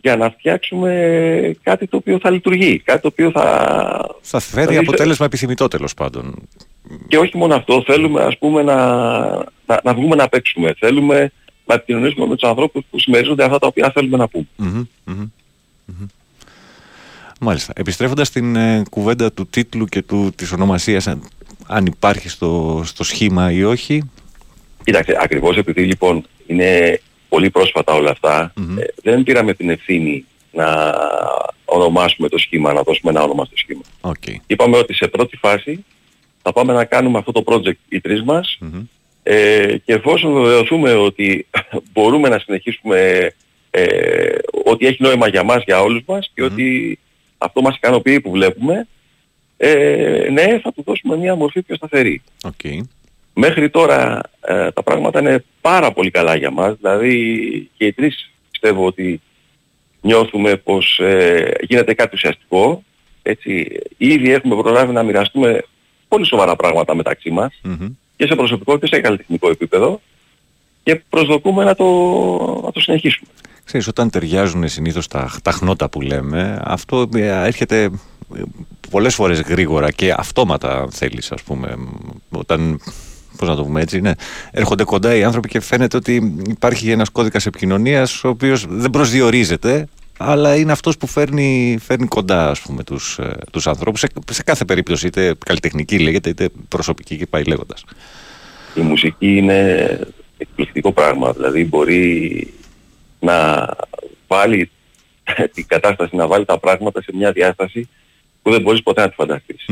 για 0.01 0.15
να 0.15 0.29
φτιάξουμε 0.29 1.55
κάτι 1.63 1.87
το 1.87 1.97
οποίο 1.97 2.19
θα 2.19 2.29
λειτουργεί, 2.29 2.79
κάτι 2.79 3.01
το 3.01 3.07
οποίο 3.07 3.31
θα... 3.31 4.15
Θα 4.21 4.39
φέρει 4.39 4.67
δηλαδή, 4.67 4.87
αποτέλεσμα 4.87 5.25
επιθυμητό 5.25 5.67
τέλος 5.67 5.93
πάντων. 5.93 6.33
Και 7.07 7.17
όχι 7.17 7.37
μόνο 7.37 7.55
αυτό, 7.55 7.83
θέλουμε 7.85 8.23
ας 8.23 8.37
πούμε 8.37 8.63
να, 8.63 8.75
να, 9.65 9.79
να 9.83 9.93
βγούμε 9.93 10.15
να 10.15 10.29
παίξουμε. 10.29 10.73
Θέλουμε 10.79 11.31
να 11.65 11.73
επικοινωνήσουμε 11.73 12.25
με 12.25 12.35
τους 12.35 12.49
ανθρώπους 12.49 12.83
που 12.89 12.99
συμμερίζονται 12.99 13.43
αυτά 13.43 13.59
τα 13.59 13.67
οποία 13.67 13.91
θέλουμε 13.93 14.17
να 14.17 14.27
πούμε. 14.27 14.45
Μμμ, 14.55 14.83
μμμ, 15.03 15.29
μμμ. 15.85 16.05
Μάλιστα. 17.39 17.73
Επιστρέφοντας 17.75 18.27
στην 18.27 18.55
ε, 18.55 18.83
κουβέντα 18.89 19.31
του 19.31 19.47
τίτλου 19.47 19.85
και 19.85 20.01
του, 20.01 20.31
της 20.35 20.51
ονομασίας, 20.51 21.07
αν, 21.07 21.29
αν 21.67 21.85
υπάρχει 21.85 22.29
στο, 22.29 22.81
στο 22.85 23.03
σχήμα 23.03 23.51
ή 23.51 23.63
όχι. 23.63 24.09
Κοίταξε, 24.83 25.17
ακριβώς 25.21 25.57
επειδή 25.57 25.83
λοιπόν 25.83 26.25
είναι 26.47 27.01
πολύ 27.29 27.49
πρόσφατα 27.49 27.93
όλα 27.93 28.09
αυτά, 28.09 28.53
ε, 28.79 28.83
δεν 29.03 29.23
πήραμε 29.23 29.53
την 29.53 29.69
ευθύνη 29.69 30.25
να 30.51 30.95
ονομάσουμε 31.65 32.29
το 32.29 32.37
σχήμα, 32.37 32.73
να 32.73 32.81
δώσουμε 32.81 33.11
ένα 33.11 33.23
όνομα 33.23 33.45
στο 33.45 33.57
σχήμα. 33.57 33.81
Okay. 34.01 34.35
Είπαμε 34.47 34.77
ότι 34.77 34.93
σε 34.93 35.07
πρώτη 35.07 35.37
φάση 35.37 35.85
θα 36.41 36.53
πάμε 36.53 36.73
να 36.73 36.85
κάνουμε 36.85 37.17
αυτό 37.17 37.31
το 37.31 37.43
project 37.45 37.79
οι 37.89 38.01
τρεις 38.01 38.23
μας 38.23 38.59
ε, 39.23 39.77
και 39.85 39.93
εφόσον 39.93 40.33
βεβαιωθούμε 40.33 40.93
ότι 40.93 41.47
μπορούμε 41.93 42.29
να 42.29 42.39
συνεχίσουμε 42.39 43.31
ε, 43.69 44.37
ότι 44.65 44.85
έχει 44.85 45.03
νόημα 45.03 45.27
για 45.27 45.43
μας, 45.43 45.63
για 45.65 45.81
όλους 45.81 46.01
μας 46.05 46.31
και 46.33 46.43
ότι 46.43 46.99
αυτό 47.37 47.61
μας 47.61 47.75
ικανοποιεί 47.75 48.19
που 48.19 48.31
βλέπουμε, 48.31 48.87
ε, 49.57 50.27
ναι, 50.31 50.59
θα 50.63 50.73
του 50.73 50.83
δώσουμε 50.85 51.17
μια 51.17 51.35
μορφή 51.35 51.61
πιο 51.61 51.75
σταθερή. 51.75 52.21
Okay. 52.43 52.79
Μέχρι 53.41 53.69
τώρα 53.69 54.21
ε, 54.41 54.71
τα 54.71 54.83
πράγματα 54.83 55.19
είναι 55.19 55.43
πάρα 55.61 55.91
πολύ 55.91 56.11
καλά 56.11 56.35
για 56.35 56.51
μας, 56.51 56.75
δηλαδή 56.81 57.69
και 57.77 57.85
οι 57.85 57.93
τρεις 57.93 58.31
πιστεύω 58.51 58.85
ότι 58.85 59.21
νιώθουμε 60.01 60.55
πως 60.55 60.99
ε, 60.99 61.51
γίνεται 61.61 61.93
κάτι 61.93 62.15
ουσιαστικό, 62.15 62.83
έτσι, 63.21 63.79
ήδη 63.97 64.31
έχουμε 64.31 64.55
προλάβει 64.55 64.93
να 64.93 65.03
μοιραστούμε 65.03 65.63
πολύ 66.07 66.25
σοβαρά 66.25 66.55
πράγματα 66.55 66.95
μεταξύ 66.95 67.29
μας 67.29 67.61
και 68.15 68.25
σε 68.25 68.35
προσωπικό 68.35 68.77
και 68.77 68.87
σε 68.87 68.99
καλλιτεχνικό 68.99 69.49
επίπεδο 69.49 70.01
και 70.83 71.01
προσδοκούμε 71.09 71.63
να 71.63 71.75
το, 71.75 71.85
να 72.63 72.71
το 72.71 72.79
συνεχίσουμε. 72.79 73.29
Ξέρεις, 73.63 73.87
όταν 73.87 74.09
ταιριάζουν 74.09 74.67
συνήθως 74.67 75.07
τα, 75.07 75.31
τα 75.43 75.51
χνότα 75.51 75.89
που 75.89 76.01
λέμε, 76.01 76.61
αυτό 76.63 77.09
ε, 77.15 77.45
έρχεται 77.45 77.83
ε, 78.35 78.41
πολλές 78.89 79.15
φορές 79.15 79.41
γρήγορα 79.41 79.91
και 79.91 80.13
αυτόματα 80.17 80.81
αν 80.81 80.91
θέλεις 80.91 81.31
ας 81.31 81.43
πούμε 81.43 81.75
όταν 82.29 82.79
πώς 83.39 83.47
να 83.47 83.55
το 83.55 83.63
πούμε 83.63 83.81
έτσι 83.81 84.01
ναι, 84.01 84.11
έρχονται 84.51 84.83
κοντά 84.83 85.15
οι 85.15 85.23
άνθρωποι 85.23 85.47
και 85.47 85.59
φαίνεται 85.59 85.97
ότι 85.97 86.43
υπάρχει 86.49 86.91
ένας 86.91 87.09
κώδικας 87.09 87.45
επικοινωνίας 87.45 88.23
ο 88.23 88.29
οποίος 88.29 88.65
δεν 88.69 88.89
προσδιορίζεται 88.89 89.87
αλλά 90.17 90.55
είναι 90.55 90.71
αυτός 90.71 90.97
που 90.97 91.07
φέρνει, 91.07 91.77
φέρνει 91.81 92.07
κοντά 92.07 92.49
ας 92.49 92.61
πούμε 92.61 92.83
τους, 92.83 93.17
ε, 93.19 93.37
τους 93.51 93.67
ανθρώπους 93.67 93.99
σε, 93.99 94.07
σε 94.31 94.43
κάθε 94.43 94.65
περίπτωση 94.65 95.07
είτε 95.07 95.35
καλλιτεχνική 95.45 95.99
λέγεται 95.99 96.29
είτε 96.29 96.49
προσωπική 96.67 97.17
και 97.17 97.25
πάει 97.25 97.43
λέγοντας. 97.43 97.83
Η 98.75 98.81
μουσική 98.81 99.37
είναι 99.37 99.99
εκπληκτικό 100.37 100.91
πράγμα, 100.91 101.31
δηλαδή 101.31 101.65
μπορεί 101.65 102.47
να 103.19 103.67
βάλει 104.27 104.69
την 105.53 105.67
κατάσταση, 105.67 106.15
να 106.15 106.27
βάλει 106.27 106.45
τα 106.45 106.59
πράγματα 106.59 107.01
σε 107.01 107.11
μια 107.13 107.31
διάσταση 107.31 107.89
που 108.41 108.51
δεν 108.51 108.61
μπορείς 108.61 108.83
ποτέ 108.83 109.01
να 109.01 109.09
τη 109.09 109.15
φανταστείς. 109.15 109.65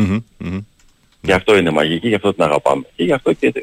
Γι' 1.28 1.34
αυτό 1.34 1.58
είναι 1.58 1.70
μαγική, 1.72 2.08
γι' 2.08 2.16
αυτό 2.16 2.34
την 2.34 2.44
αγαπάμε 2.44 2.84
και 2.95 3.04
γι' 3.04 3.12
αυτό 3.14 3.34
και 3.34 3.54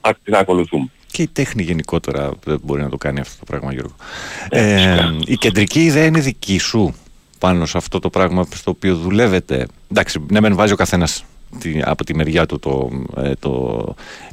α- 0.00 0.10
την 0.24 0.34
ακολουθούμε. 0.34 0.86
Και 1.12 1.22
η 1.22 1.28
τέχνη 1.32 1.62
γενικότερα 1.62 2.30
δεν 2.44 2.60
μπορεί 2.62 2.82
να 2.82 2.88
το 2.88 2.96
κάνει 2.96 3.20
αυτό 3.20 3.38
το 3.38 3.44
πράγμα, 3.44 3.72
Γιώργο. 3.72 3.94
Ε, 4.48 4.98
η 5.26 5.36
κεντρική 5.36 5.84
ιδέα 5.84 6.04
είναι 6.04 6.20
δική 6.20 6.58
σου 6.58 6.94
πάνω 7.38 7.66
σε 7.66 7.76
αυτό 7.76 7.98
το 7.98 8.10
πράγμα 8.10 8.46
στο 8.54 8.70
οποίο 8.70 8.96
δουλεύετε. 8.96 9.66
Εντάξει, 9.90 10.18
ναι, 10.30 10.40
μεν 10.40 10.54
βάζει 10.54 10.72
ο 10.72 10.76
καθένας 10.76 11.24
από 11.84 12.04
τη 12.04 12.14
μεριά 12.14 12.46
του 12.46 12.58
το, 12.58 12.90
ε, 13.16 13.32
το, 13.38 13.84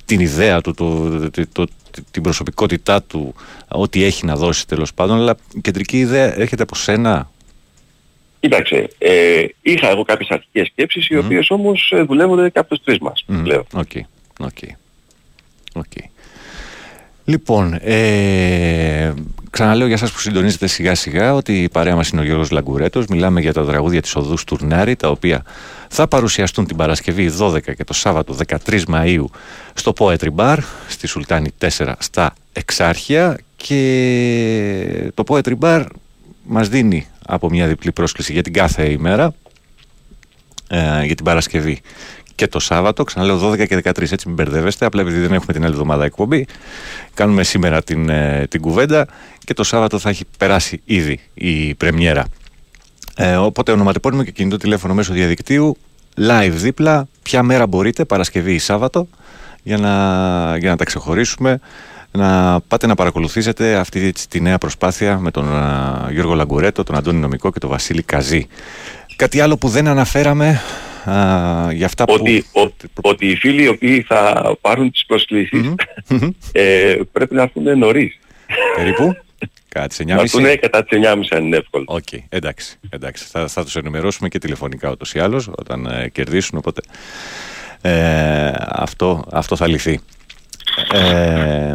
την 0.05 0.19
ιδέα 0.19 0.61
του, 0.61 0.73
το, 0.73 1.09
το, 1.29 1.43
το- 1.51 1.67
την 2.11 2.21
προσωπικότητά 2.21 3.03
του, 3.03 3.33
ό,τι 3.67 4.03
έχει 4.03 4.25
να 4.25 4.35
δώσει 4.35 4.67
τέλος 4.67 4.93
πάντων, 4.93 5.17
αλλά 5.17 5.37
η 5.53 5.61
κεντρική 5.61 5.99
ιδέα 5.99 6.39
έρχεται 6.39 6.63
από 6.63 6.75
σένα. 6.75 7.31
Κοίταξε, 8.39 8.87
ε, 8.97 9.45
είχα 9.61 9.89
εγώ 9.89 10.03
κάποιες 10.03 10.29
αρχικές 10.29 10.67
σκέψεις, 10.67 11.07
οι 11.07 11.17
οποίες 11.17 11.49
όμως 11.49 11.91
ε, 11.95 12.01
δουλεύονται 12.01 12.49
και 12.49 12.59
από 12.59 12.69
τους 12.69 12.83
τρεις 12.83 12.99
μας. 12.99 13.23
Μμμ. 13.27 13.43
πλέον. 13.43 13.65
OK. 13.73 13.91
OK. 14.39 14.57
OK. 15.73 15.91
Λοιπόν, 17.25 17.73
ε, 17.81 19.13
ξαναλέω 19.49 19.87
για 19.87 19.97
σας 19.97 20.11
που 20.11 20.19
συντονίζετε 20.19 20.67
σιγά 20.67 20.95
σιγά 20.95 21.33
ότι 21.33 21.63
η 21.63 21.69
παρέα 21.69 21.95
μας 21.95 22.09
είναι 22.09 22.21
ο 22.21 22.23
Γιώργος 22.23 22.51
Λαγκουρέτος. 22.51 23.05
Μιλάμε 23.05 23.41
για 23.41 23.53
τα 23.53 23.65
τραγούδια 23.65 24.01
της 24.01 24.15
Οδού 24.15 24.43
Στουρνάρη, 24.43 24.95
τα 24.95 25.09
οποία 25.09 25.43
θα 25.89 26.07
παρουσιαστούν 26.07 26.65
την 26.65 26.77
Παρασκευή 26.77 27.31
12 27.39 27.73
και 27.75 27.83
το 27.83 27.93
Σάββατο 27.93 28.35
13 28.67 28.83
Μαΐου 28.91 29.25
στο 29.73 29.93
Poetry 29.97 30.29
Bar, 30.35 30.57
στη 30.87 31.07
Σουλτάνη 31.07 31.49
4 31.77 31.93
στα 31.99 32.33
Εξάρχεια 32.53 33.39
και 33.55 35.11
το 35.13 35.23
Poetry 35.27 35.53
Bar 35.59 35.85
μας 36.43 36.69
δίνει 36.69 37.07
από 37.27 37.49
μια 37.49 37.67
διπλή 37.67 37.91
πρόσκληση 37.91 38.33
για 38.33 38.43
την 38.43 38.53
κάθε 38.53 38.89
ημέρα 38.89 39.33
ε, 40.67 41.03
για 41.05 41.15
την 41.15 41.25
Παρασκευή 41.25 41.81
και 42.35 42.47
το 42.47 42.59
Σάββατο. 42.59 43.03
Ξαναλέω 43.03 43.51
12 43.51 43.67
και 43.67 43.81
13, 43.83 44.11
έτσι 44.11 44.27
μην 44.27 44.35
μπερδεύεστε. 44.35 44.85
Απλά 44.85 45.01
επειδή 45.01 45.19
δεν 45.19 45.33
έχουμε 45.33 45.53
την 45.53 45.63
άλλη 45.63 45.71
εβδομάδα 45.71 46.05
εκπομπή, 46.05 46.45
κάνουμε 47.13 47.43
σήμερα 47.43 47.83
την, 47.83 48.09
ε, 48.09 48.45
την 48.49 48.61
κουβέντα 48.61 49.07
και 49.43 49.53
το 49.53 49.63
Σάββατο 49.63 49.99
θα 49.99 50.09
έχει 50.09 50.23
περάσει 50.37 50.81
ήδη 50.85 51.19
η 51.33 51.75
πρεμιέρα. 51.75 52.25
Ε, 53.15 53.35
οπότε 53.35 53.71
ονοματεπώνυμο 53.71 54.23
και 54.23 54.31
κινητό 54.31 54.57
τηλέφωνο 54.57 54.93
μέσω 54.93 55.13
διαδικτύου, 55.13 55.77
live 56.17 56.51
δίπλα, 56.53 57.07
ποια 57.23 57.43
μέρα 57.43 57.67
μπορείτε, 57.67 58.05
Παρασκευή 58.05 58.53
ή 58.53 58.59
Σάββατο, 58.59 59.07
για 59.63 59.77
να, 59.77 60.57
για 60.57 60.69
να 60.69 60.75
τα 60.75 60.83
ξεχωρίσουμε, 60.83 61.59
να 62.17 62.59
πάτε 62.67 62.87
να 62.87 62.95
παρακολουθήσετε 62.95 63.75
αυτή 63.75 64.05
έτσι, 64.05 64.29
τη 64.29 64.41
νέα 64.41 64.57
προσπάθεια 64.57 65.17
με 65.19 65.31
τον 65.31 65.53
α, 65.55 66.07
Γιώργο 66.11 66.33
Λαγκουρέτο, 66.33 66.83
τον 66.83 66.95
Αντώνη 66.95 67.19
Νομικό 67.19 67.51
και 67.51 67.59
τον 67.59 67.69
Βασίλη 67.69 68.01
Καζή. 68.03 68.47
Κάτι 69.15 69.39
άλλο 69.39 69.57
που 69.57 69.67
δεν 69.67 69.87
αναφέραμε 69.87 70.61
α, 71.09 71.71
για 71.71 71.85
αυτά 71.85 72.05
που... 72.05 72.13
Ότι, 72.13 72.45
ο- 72.53 72.71
ότι 73.01 73.27
οι 73.27 73.35
φίλοι 73.35 73.63
οι 73.63 73.67
οποίοι 73.67 74.01
θα 74.01 74.51
πάρουν 74.61 74.91
τις 74.91 75.05
προσκλησεις 75.05 75.73
ε, 76.51 76.95
πρέπει 77.11 77.35
να 77.35 77.41
έρθουν 77.41 77.77
νωρίς. 77.77 78.19
Περίπου. 78.75 79.15
Κατά 79.69 79.87
τις 79.87 79.97
9.30. 80.01 80.05
Να 80.05 80.21
έρθουν 80.21 80.59
κατά 80.59 80.83
τις 80.83 80.99
9.30 81.01 81.23
αν 81.29 81.45
είναι 81.45 81.57
εύκολο. 81.57 81.83
Οκ, 81.87 82.07
εντάξει, 82.29 82.77
εντάξει. 82.89 83.25
Θα, 83.31 83.47
θα 83.47 83.63
τους 83.63 83.75
ενημερώσουμε 83.75 84.29
και 84.29 84.39
τηλεφωνικά 84.39 84.89
ούτως 84.91 85.13
ή 85.13 85.19
άλλως 85.19 85.49
όταν 85.57 85.85
ε, 85.85 86.09
κερδίσουν, 86.09 86.57
οπότε 86.57 86.81
ε, 87.81 88.51
αυτό, 88.57 89.23
αυτό 89.31 89.55
θα 89.55 89.67
λυθεί. 89.67 89.99
Ε, 90.91 91.73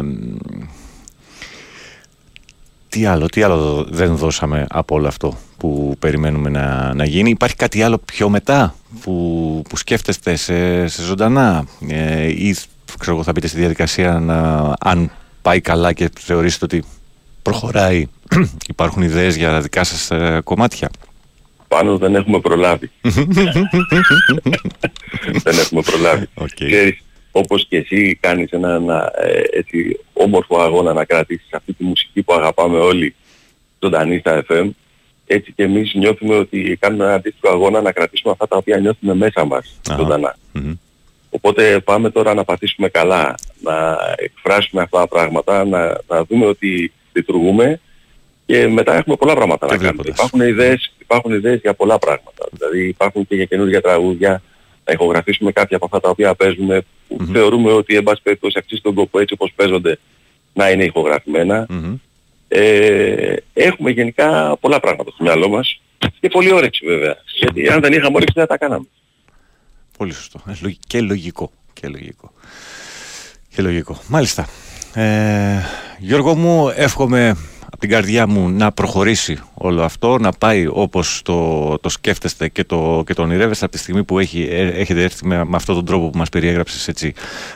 τι 2.89 3.05
άλλο, 3.05 3.25
τι 3.25 3.41
άλλο 3.41 3.85
δεν 3.89 4.15
δώσαμε 4.15 4.65
από 4.69 4.95
όλο 4.95 5.07
αυτό 5.07 5.37
που 5.57 5.95
περιμένουμε 5.99 6.49
να, 6.49 6.93
να 6.93 7.05
γίνει. 7.05 7.29
Υπάρχει 7.29 7.55
κάτι 7.55 7.83
άλλο 7.83 7.97
πιο 7.97 8.29
μετά 8.29 8.75
που, 9.01 9.61
που 9.69 9.77
σκέφτεστε 9.77 10.35
σε, 10.35 10.87
σε 10.87 11.03
ζωντανά; 11.03 11.65
Ε, 11.87 12.27
ή 12.27 12.55
ξέρω 12.99 13.15
εγώ 13.15 13.23
θα 13.23 13.31
μπείτε 13.31 13.47
στη 13.47 13.57
διαδικασία 13.57 14.19
να, 14.19 14.73
αν 14.79 15.11
πάει 15.41 15.61
καλά 15.61 15.93
και 15.93 16.09
θεωρήσετε 16.19 16.65
ότι 16.65 16.83
προχωράει 17.41 18.07
υπάρχουν 18.73 19.01
ιδέες 19.01 19.35
για 19.35 19.61
δικά 19.61 19.83
σας 19.83 20.11
ε, 20.11 20.41
κομμάτια; 20.43 20.89
Πάνω 21.67 21.97
δεν 21.97 22.15
έχουμε 22.15 22.39
προλάβει. 22.39 22.91
δεν 25.43 25.57
έχουμε 25.59 25.81
προλάβει. 25.81 26.27
Ξέρεις, 26.55 27.03
όπως 27.35 27.65
και 27.69 27.77
εσύ 27.77 28.17
κάνεις 28.21 28.51
ένα, 28.51 28.73
ένα, 28.73 29.11
ε, 29.15 29.41
έτσι, 29.51 29.99
όμορφο 30.13 30.61
αγώνα 30.61 30.93
να 30.93 31.05
κρατήσεις 31.05 31.47
αυτή 31.53 31.73
τη 31.73 31.83
μουσική 31.83 32.21
που 32.21 32.33
αγαπάμε 32.33 32.79
όλοι 32.79 33.15
ζωντανή 33.79 34.19
στα 34.19 34.45
FM, 34.49 34.69
έτσι 35.25 35.51
και 35.51 35.63
εμείς 35.63 35.93
νιώθουμε 35.93 36.35
ότι 36.35 36.77
κάνουμε 36.79 37.03
ένα 37.03 37.13
αντίστοιχο 37.13 37.53
αγώνα 37.53 37.81
να 37.81 37.91
κρατήσουμε 37.91 38.31
αυτά 38.31 38.47
τα 38.47 38.57
οποία 38.57 38.77
νιώθουμε 38.77 39.13
μέσα 39.13 39.45
μας 39.45 39.79
ζωντανά. 39.97 40.35
Οπότε 41.29 41.79
πάμε 41.79 42.09
τώρα 42.09 42.33
να 42.33 42.43
πατήσουμε 42.43 42.89
καλά, 42.89 43.35
να 43.61 43.97
εκφράσουμε 44.15 44.81
αυτά 44.81 44.99
τα 44.99 45.07
πράγματα, 45.07 45.65
να, 45.65 45.97
να 46.07 46.23
δούμε 46.23 46.45
ότι 46.45 46.91
λειτουργούμε 47.13 47.79
και 48.45 48.67
μετά 48.67 48.95
έχουμε 48.95 49.15
πολλά 49.15 49.35
πράγματα 49.35 49.67
να 49.67 49.77
κάνουμε. 49.77 50.03
Υπάρχουν 50.05 50.41
ιδέες, 50.41 50.93
υπάρχουν 50.99 51.33
ιδέες 51.33 51.59
για 51.59 51.73
πολλά 51.73 51.99
πράγματα. 51.99 52.47
Δηλαδή 52.51 52.87
υπάρχουν 52.87 53.27
και 53.27 53.35
για 53.35 53.45
καινούργια 53.45 53.81
τραγούδια, 53.81 54.41
να 54.85 54.93
ηχογραφήσουμε 54.93 55.51
κάποια 55.51 55.75
από 55.75 55.85
αυτά 55.85 55.99
τα 55.99 56.09
οποία 56.09 56.35
παίζουμε, 56.35 56.81
που 57.07 57.17
θεωρούμε 57.31 57.71
ότι 57.71 57.95
εν 57.95 58.03
πάση 58.03 58.21
περιπτώσει 58.21 58.55
αξίζει 58.57 58.81
τον 58.81 58.93
κόπο 58.93 59.19
έτσι 59.19 59.33
όπως 59.33 59.51
παίζονται 59.55 59.99
να 60.53 60.69
είναι 60.69 60.83
ηχογραφημένα. 60.83 61.65
Ε, 62.47 63.35
έχουμε 63.53 63.89
γενικά 63.91 64.57
πολλά 64.59 64.79
πράγματα 64.79 65.11
στο 65.11 65.23
μυαλό 65.23 65.49
μας 65.49 65.81
και 66.19 66.27
πολύ 66.29 66.51
όρεξη 66.51 66.85
βέβαια. 66.85 67.15
Γιατί 67.39 67.69
αν 67.69 67.79
δεν 67.81 67.91
είχαμε 67.93 68.15
όρεξη 68.15 68.33
δεν 68.35 68.43
θα 68.47 68.49
τα 68.49 68.57
κάναμε. 68.57 68.85
Πολύ 69.97 70.13
σωστό. 70.13 70.41
Ε, 70.47 70.53
λογι- 70.61 70.79
Και 70.87 71.01
λογικό. 71.01 71.51
Και 71.73 71.87
λογικό. 71.87 72.31
Και 73.55 73.61
λογικό. 73.61 73.99
Μάλιστα. 74.07 74.47
Ε, 74.93 75.59
Γιώργο 75.99 76.35
μου, 76.35 76.69
εύχομαι 76.75 77.35
από 77.73 77.81
την 77.81 77.89
καρδιά 77.89 78.27
μου 78.27 78.49
να 78.49 78.71
προχωρήσει 78.71 79.37
όλο 79.53 79.83
αυτό, 79.83 80.17
να 80.17 80.31
πάει 80.31 80.67
όπως 80.69 81.21
το, 81.23 81.77
το 81.81 81.89
σκέφτεστε 81.89 82.47
και 82.47 82.63
το, 82.63 83.03
και 83.05 83.13
το 83.13 83.21
ονειρεύεστε 83.21 83.65
από 83.65 83.73
τη 83.73 83.79
στιγμή 83.79 84.03
που 84.03 84.19
έχει, 84.19 84.47
ε, 84.51 84.67
έχετε 84.67 85.03
έρθει 85.03 85.25
με, 85.25 85.45
με 85.45 85.55
αυτόν 85.55 85.75
τον 85.75 85.85
τρόπο 85.85 86.09
που 86.09 86.17
μας 86.17 86.29
περιέγραψες 86.29 86.87
έτσι 86.87 87.13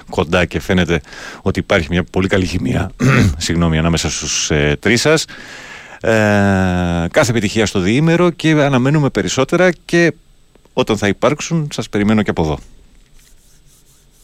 κοντά 0.09 0.45
και 0.45 0.59
φαίνεται 0.59 1.01
ότι 1.41 1.59
υπάρχει 1.59 1.87
μια 1.89 2.03
πολύ 2.03 2.27
καλή 2.27 2.45
χημεία 2.45 2.91
συγγνώμη, 3.37 3.77
ανάμεσα 3.77 4.09
στους 4.09 4.51
ε, 4.51 4.77
τρεις 4.79 5.01
σας. 5.01 5.25
Ε, 6.01 6.09
κάθε 7.11 7.29
επιτυχία 7.31 7.65
στο 7.65 7.79
διήμερο 7.79 8.29
και 8.29 8.51
αναμένουμε 8.51 9.09
περισσότερα 9.09 9.71
και 9.85 10.13
όταν 10.73 10.97
θα 10.97 11.07
υπάρξουν 11.07 11.67
σας 11.71 11.89
περιμένω 11.89 12.21
και 12.21 12.29
από 12.29 12.43
εδώ. 12.43 12.59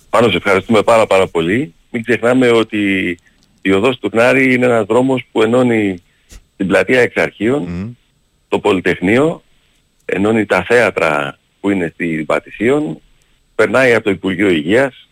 Πάνω 0.10 0.30
σε 0.30 0.38
ευχαριστούμε 0.38 0.82
πάρα 0.82 1.08
πάρα 1.08 1.28
πολύ. 1.28 1.74
Μην 1.90 2.04
ξεχνάμε 2.04 2.50
ότι 2.50 3.18
η 3.66 3.72
οδός 3.72 4.00
Τουρνάρη 4.00 4.54
είναι 4.54 4.66
ένας 4.66 4.86
δρόμος 4.86 5.24
που 5.32 5.42
ενώνει 5.42 6.04
την 6.58 6.68
πλατεία 6.68 7.02
Εξαρχείων, 7.02 7.98
το 8.48 8.60
Πολυτεχνείο, 8.60 9.44
ενώνει 10.06 10.46
τα 10.46 10.64
θέατρα 10.64 11.38
που 11.60 11.70
είναι 11.70 11.92
στη 11.94 12.24
Πατησίων, 12.28 13.00
περνάει 13.56 13.94
από 13.94 14.04
το 14.04 14.10
Υπουργείο 14.10 14.50
Υγείας, 14.50 15.08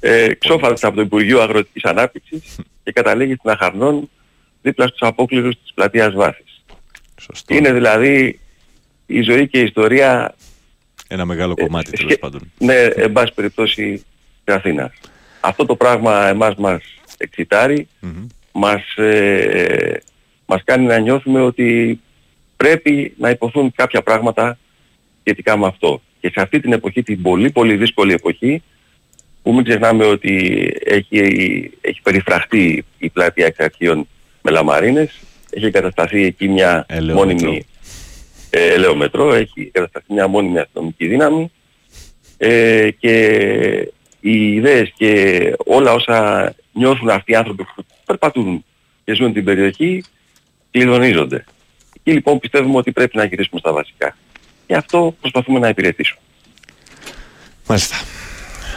ε, 0.00 0.34
ξόφαλτσα 0.34 0.86
από 0.86 0.96
το 0.96 1.02
Υπουργείο 1.02 1.40
Αγροτικής 1.40 1.84
Ανάπτυξης 1.84 2.58
και 2.82 2.92
καταλήγει 2.92 3.34
στην 3.34 3.50
Αχαρνών 3.50 4.10
δίπλα 4.62 4.86
στους 4.86 5.08
απόκληρους 5.08 5.54
της 5.62 5.72
πλατείας 5.74 6.14
Βάθης. 6.14 6.62
Είναι 7.48 7.72
δηλαδή 7.72 8.40
η 9.06 9.20
ζωή 9.20 9.48
και 9.48 9.58
η 9.58 9.62
ιστορία 9.62 10.34
Ένα 11.08 11.24
μεγάλο 11.24 11.54
κομμάτι 11.54 11.90
τέλος 11.90 12.18
πάντων. 12.18 12.52
ναι, 12.58 12.74
εν 12.74 13.12
πάση 13.12 13.32
περιπτώσει 13.34 14.04
της 14.44 14.54
Αθήνας. 14.54 14.92
Αυτό 15.40 15.66
το 15.66 15.76
πράγμα 15.76 16.26
εμάς 16.26 16.54
μας 16.54 16.82
εξητάρει, 17.18 17.88
μας, 18.52 18.96
ε, 18.96 20.00
μας 20.46 20.62
κάνει 20.64 20.86
να 20.86 20.98
νιώθουμε 20.98 21.40
ότι 21.40 22.00
πρέπει 22.56 23.14
να 23.18 23.30
υποθούν 23.30 23.72
κάποια 23.74 24.02
πράγματα 24.02 24.58
σχετικά 25.20 25.56
με 25.56 25.66
αυτό. 25.66 26.02
Και 26.20 26.30
σε 26.34 26.40
αυτή 26.40 26.60
την 26.60 26.72
εποχή, 26.72 27.02
την 27.02 27.22
πολύ 27.22 27.50
πολύ 27.50 27.76
δύσκολη 27.76 28.12
εποχή, 28.12 28.62
που 29.42 29.52
μην 29.52 29.64
ξεχνάμε 29.64 30.04
ότι 30.04 30.34
έχει, 30.84 31.18
έχει 31.80 32.00
περιφραχτεί 32.02 32.84
η 32.98 33.08
πλατεία 33.08 33.46
εξαρχείων 33.46 34.08
με 34.42 34.50
λαμαρίνες, 34.50 35.20
έχει 35.50 35.64
εγκατασταθεί 35.64 36.24
εκεί 36.24 36.48
μια 36.48 36.86
μόνιμη 37.14 37.66
ε, 38.50 38.72
ελαιομετρό, 38.72 39.34
έχει 39.34 39.64
κατασταθεί 39.64 40.12
μια 40.12 40.26
μόνιμη 40.26 40.58
αστυνομική 40.58 41.06
δύναμη 41.06 41.50
ε, 42.36 42.90
και 42.98 43.14
οι 44.20 44.54
ιδέες 44.54 44.92
και 44.96 45.52
όλα 45.64 45.92
όσα 45.92 46.54
νιώθουν 46.78 47.10
αυτοί 47.10 47.32
οι 47.32 47.34
άνθρωποι 47.34 47.64
που 47.64 47.84
περπατούν 48.04 48.64
και 49.04 49.14
ζουν 49.14 49.32
την 49.32 49.44
περιοχή 49.44 50.04
κλειδονίζονται. 50.70 51.44
Εκεί 51.96 52.12
λοιπόν 52.12 52.38
πιστεύουμε 52.38 52.76
ότι 52.76 52.92
πρέπει 52.92 53.16
να 53.16 53.24
γυρίσουμε 53.24 53.60
στα 53.60 53.72
βασικά. 53.72 54.16
Και 54.66 54.74
αυτό 54.74 55.14
προσπαθούμε 55.20 55.58
να 55.58 55.68
υπηρετήσουμε. 55.68 56.20
Μάλιστα. 57.66 57.96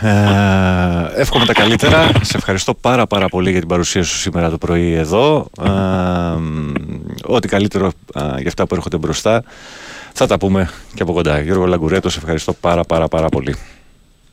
Ε, 0.02 1.22
εύχομαι 1.22 1.46
τα 1.46 1.54
καλύτερα. 1.54 2.12
Σε 2.22 2.38
ευχαριστώ 2.38 2.74
πάρα 2.74 3.08
πάρα 3.08 3.28
πολύ 3.28 3.52
για 3.52 3.60
την 3.60 3.68
παρουσία 3.68 4.04
σου 4.04 4.18
σήμερα 4.18 4.50
το 4.50 4.58
πρωί 4.58 4.94
εδώ. 4.94 5.50
Ε, 5.62 5.70
ό,τι 7.24 7.48
καλύτερο 7.48 7.92
ε, 8.16 8.20
για 8.20 8.48
αυτά 8.48 8.68
που 8.68 8.76
έρχονται 8.76 8.98
μπροστά 8.98 9.44
θα 10.14 10.28
τα 10.28 10.38
πούμε 10.38 10.70
και 10.94 11.02
από 11.02 11.14
κοντά. 11.14 11.40
Γιώργο 11.40 11.66
Λαγκουρέτο, 11.66 12.10
σε 12.10 12.20
ευχαριστώ 12.20 12.54
πάρα 12.54 12.84
πάρα 12.84 13.08
πάρα 13.08 13.30
πολύ. 13.30 13.56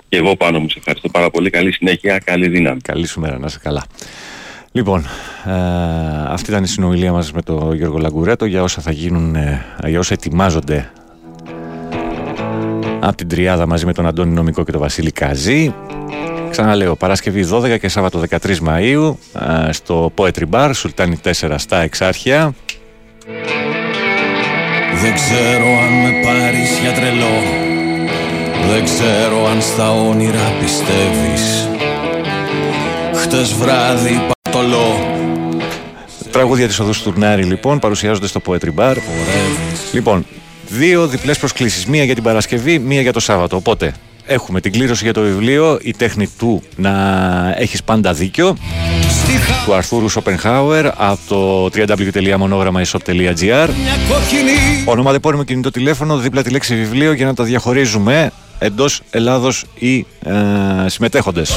Και 0.09 0.17
εγώ 0.17 0.37
πάνω 0.37 0.59
μου 0.59 0.69
σε 0.69 0.79
ευχαριστώ 0.79 1.09
πάρα 1.09 1.31
πολύ. 1.31 1.51
Καλή 1.51 1.73
συνέχεια, 1.73 2.19
καλή 2.19 2.49
δύναμη. 2.49 2.81
Καλή 2.81 3.07
σου 3.07 3.21
μέρα, 3.21 3.39
να 3.39 3.47
είσαι 3.47 3.59
καλά. 3.63 3.85
Λοιπόν, 4.73 5.07
ε, 5.47 5.53
αυτή 6.29 6.51
ήταν 6.51 6.63
η 6.65 6.67
συνομιλία 6.67 7.13
μας 7.13 7.33
με 7.33 7.43
τον 7.43 7.75
Γιώργο 7.75 7.99
Λαγκουρέτο 7.99 8.45
για 8.45 8.63
όσα 8.63 8.81
θα 8.81 8.93
γίνουν, 8.93 9.35
ε, 9.35 9.65
για 9.87 9.99
όσα 9.99 10.15
ετοιμάζονται 10.15 10.91
από 13.01 13.17
την 13.17 13.29
Τριάδα 13.29 13.67
μαζί 13.67 13.87
με 13.87 13.93
τον 13.93 14.07
Αντώνη 14.07 14.33
Νομικό 14.33 14.65
και 14.65 14.73
τον 14.73 14.81
Βασίλη 14.81 15.11
Καζή. 15.11 15.75
Ξαναλέω, 16.51 16.97
Παρασκευή 16.97 17.45
12 17.51 17.79
και 17.79 17.89
Σάββατο 17.89 18.23
13 18.31 18.37
Μαΐου 18.67 19.15
ε, 19.69 19.73
στο 19.73 20.13
Poetry 20.17 20.45
Bar, 20.51 20.71
Σουλτάνη 20.75 21.21
4 21.25 21.55
στα 21.57 21.81
Εξάρχεια. 21.81 22.55
Δεν 25.03 25.15
ξέρω 25.15 25.79
αν 25.79 25.93
με 25.93 26.21
πάρεις 26.23 26.79
για 26.79 26.93
τρελό 26.93 27.77
Δεν 28.67 28.85
ξέρω 28.85 29.47
αν 29.47 29.63
στα 29.63 29.93
όνειρα 29.93 30.53
πιστεύεις 30.61 31.69
Χτες 33.15 33.55
βράδυ 33.55 34.27
πατολό 34.43 34.97
Τραγούδια 36.31 36.67
της 36.67 36.79
οδούς 36.79 37.03
Τουρνάρη 37.03 37.43
λοιπόν 37.43 37.79
παρουσιάζονται 37.79 38.27
στο 38.27 38.41
Poetry 38.47 38.75
Bar. 38.77 38.97
Λοιπόν, 39.93 40.27
δύο 40.69 41.07
διπλές 41.07 41.39
προσκλήσεις. 41.39 41.87
Μία 41.87 42.05
για 42.05 42.15
την 42.15 42.23
Παρασκευή, 42.23 42.79
μία 42.79 43.01
για 43.01 43.13
το 43.13 43.21
Σάββατο. 43.21 43.57
Οπότε 43.57 43.95
έχουμε 44.27 44.61
την 44.61 44.73
κλήρωση 44.73 45.05
για 45.05 45.13
το 45.13 45.21
βιβλίο 45.21 45.79
Η 45.83 45.95
τέχνη 45.95 46.29
του 46.39 46.63
να 46.77 46.93
έχεις 47.59 47.83
πάντα 47.83 48.13
δίκιο 48.13 48.57
του 49.67 49.75
Αρθούρου 49.75 50.09
Σοπενχάουερ 50.09 50.87
από 50.87 51.19
το 51.29 51.65
www.monogrammaishop.gr 51.65 53.69
Ονοματεπώνυμο 54.85 55.43
κινητό 55.43 55.71
τηλέφωνο 55.71 56.17
δίπλα 56.17 56.43
τη 56.43 56.51
λέξη 56.51 56.75
βιβλίο 56.75 57.13
για 57.13 57.27
να 57.27 57.35
τα 57.35 57.45
διαχωρίζουμε 57.45 58.31
εντός 58.59 59.01
Ελλάδος 59.11 59.65
ή 59.75 60.07
ε, 60.25 60.35
συμμετέχοντες. 60.87 61.57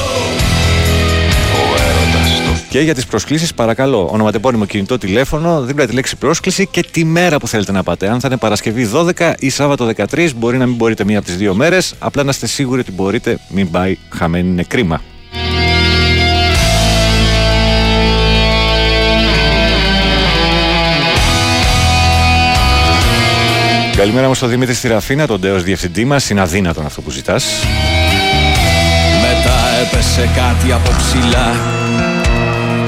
Και 2.68 2.80
για 2.80 2.94
τις 2.94 3.06
προσκλήσεις, 3.06 3.54
παρακαλώ, 3.54 4.08
ονοματεπώνυμο 4.12 4.64
κινητό 4.64 4.98
τηλέφωνο, 4.98 5.62
δίπλα 5.62 5.86
τη 5.86 5.94
λέξη 5.94 6.16
πρόσκληση 6.16 6.66
και 6.66 6.84
τη 6.90 7.04
μέρα 7.04 7.38
που 7.38 7.48
θέλετε 7.48 7.72
να 7.72 7.82
πάτε. 7.82 8.08
Αν 8.08 8.20
θα 8.20 8.28
είναι 8.28 8.36
Παρασκευή 8.36 8.90
12 8.94 9.32
ή 9.38 9.50
Σάββατο 9.50 9.90
13, 9.96 10.30
μπορεί 10.36 10.56
να 10.56 10.66
μην 10.66 10.76
μπορείτε 10.76 11.04
μία 11.04 11.18
από 11.18 11.26
τις 11.26 11.36
δύο 11.36 11.54
μέρες. 11.54 11.94
Απλά 11.98 12.22
να 12.22 12.30
είστε 12.30 12.46
σίγουροι 12.46 12.80
ότι 12.80 12.92
μπορείτε, 12.92 13.38
μην 13.48 13.70
πάει 13.70 13.98
χαμένη, 14.08 14.48
είναι 14.48 14.62
κρίμα. 14.62 15.00
Καλημέρα 23.96 24.26
μου 24.26 24.34
στο 24.34 24.46
Δημήτρη 24.46 24.74
στη 24.74 24.88
Ραφίνα, 24.88 25.26
τον 25.26 25.40
τέος 25.40 25.62
διευθυντή 25.62 26.04
μας. 26.04 26.30
Είναι 26.30 26.40
αδύνατον 26.40 26.86
αυτό 26.86 27.00
που 27.00 27.10
ζητάς. 27.10 27.44
Μετά 29.20 29.58
έπεσε 29.82 30.30
κάτι 30.34 30.72
από 30.72 30.90
ψηλά 30.98 31.54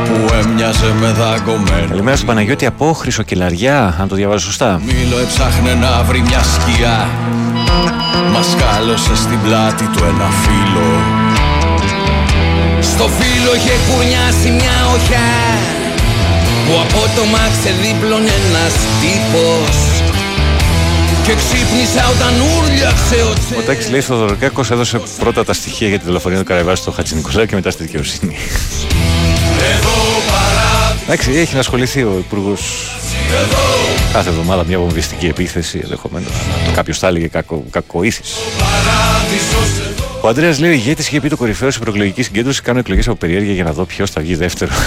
που 0.04 0.34
έμοιαζε 0.34 0.94
με 1.00 1.06
δαγκωμένο 1.06 1.88
Καλημέρα 1.88 2.16
στον 2.16 2.28
Παναγιώτη 2.28 2.66
από 2.66 2.92
Χρυσοκυλαριά, 2.92 3.96
αν 4.00 4.08
το 4.08 4.14
διαβάζω 4.14 4.44
σωστά. 4.44 4.80
Μήλο 4.84 5.18
έψαχνε 5.18 5.74
να 5.74 6.02
βρει 6.02 6.20
μια 6.20 6.42
σκιά 6.42 7.08
Μας 8.32 8.56
κάλωσε 8.58 9.16
στην 9.16 9.38
πλάτη 9.42 9.84
του 9.84 10.04
ένα 10.04 10.28
φίλο 10.42 10.90
Στο 12.80 13.08
φύλλο 13.18 13.54
είχε 13.54 13.72
κουρνιάσει 13.88 14.50
μια 14.50 14.76
οχιά 14.94 15.32
Που 16.66 16.72
απότομα 16.84 17.42
ξεδίπλωνε 17.58 18.32
ένας 18.48 18.74
τύπος 19.00 19.93
Και 21.24 21.34
ξύπνησα 21.34 22.08
όταν 22.08 22.32
ούρλιαξε 22.40 23.14
ο 23.14 23.58
Ο 23.58 23.62
Τάκης 23.62 23.90
λέει 23.90 24.00
στο 24.00 24.16
Δωροκάκος 24.16 24.70
έδωσε 24.70 25.00
πρώτα 25.18 25.44
τα 25.44 25.52
στοιχεία 25.52 25.88
για 25.88 25.98
τη 25.98 26.04
δολοφονία 26.04 26.38
του 26.38 26.44
Καραϊβάση 26.44 26.82
στο 26.82 26.90
Χατζη 26.90 27.14
Νικολάου 27.14 27.46
και 27.46 27.54
μετά 27.54 27.70
στη 27.70 27.82
δικαιοσύνη. 27.82 28.36
Εντάξει, 31.04 31.30
έχει 31.30 31.54
να 31.54 31.60
ασχοληθεί 31.60 32.02
ο 32.02 32.16
Υπουργός 32.18 32.60
κάθε 34.12 34.28
εβδομάδα 34.28 34.64
μια 34.64 34.78
βομβιστική 34.78 35.26
επίθεση 35.26 35.80
ενδεχομένως. 35.82 36.30
Κάποιος 36.74 36.98
θα 36.98 37.06
έλεγε 37.06 37.26
κακο, 37.26 37.64
κακοήθηση. 37.70 38.34
Ο 40.20 40.28
Αντρέα 40.28 40.56
λέει: 40.58 40.70
Ο 40.70 40.72
ηγέτης 40.72 41.06
είχε 41.06 41.20
πει 41.20 41.28
το 41.28 41.36
κορυφαίο 41.36 41.70
σε 41.70 41.78
προεκλογική 41.78 42.22
συγκέντρωση. 42.22 42.62
Κάνω 42.62 42.78
εκλογές 42.78 43.06
από 43.06 43.16
περιέργεια 43.16 43.52
για 43.52 43.64
να 43.64 43.72
δω 43.72 43.84
ποιος 43.84 44.10
θα 44.10 44.20
βγει 44.20 44.34
δεύτερο. 44.34 44.72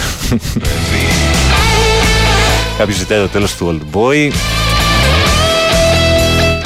Κάποιος 2.78 2.98
ζητάει 2.98 3.20
το 3.20 3.28
τέλος 3.28 3.56
του 3.56 3.80
Old 3.94 3.98
Boy. 3.98 4.32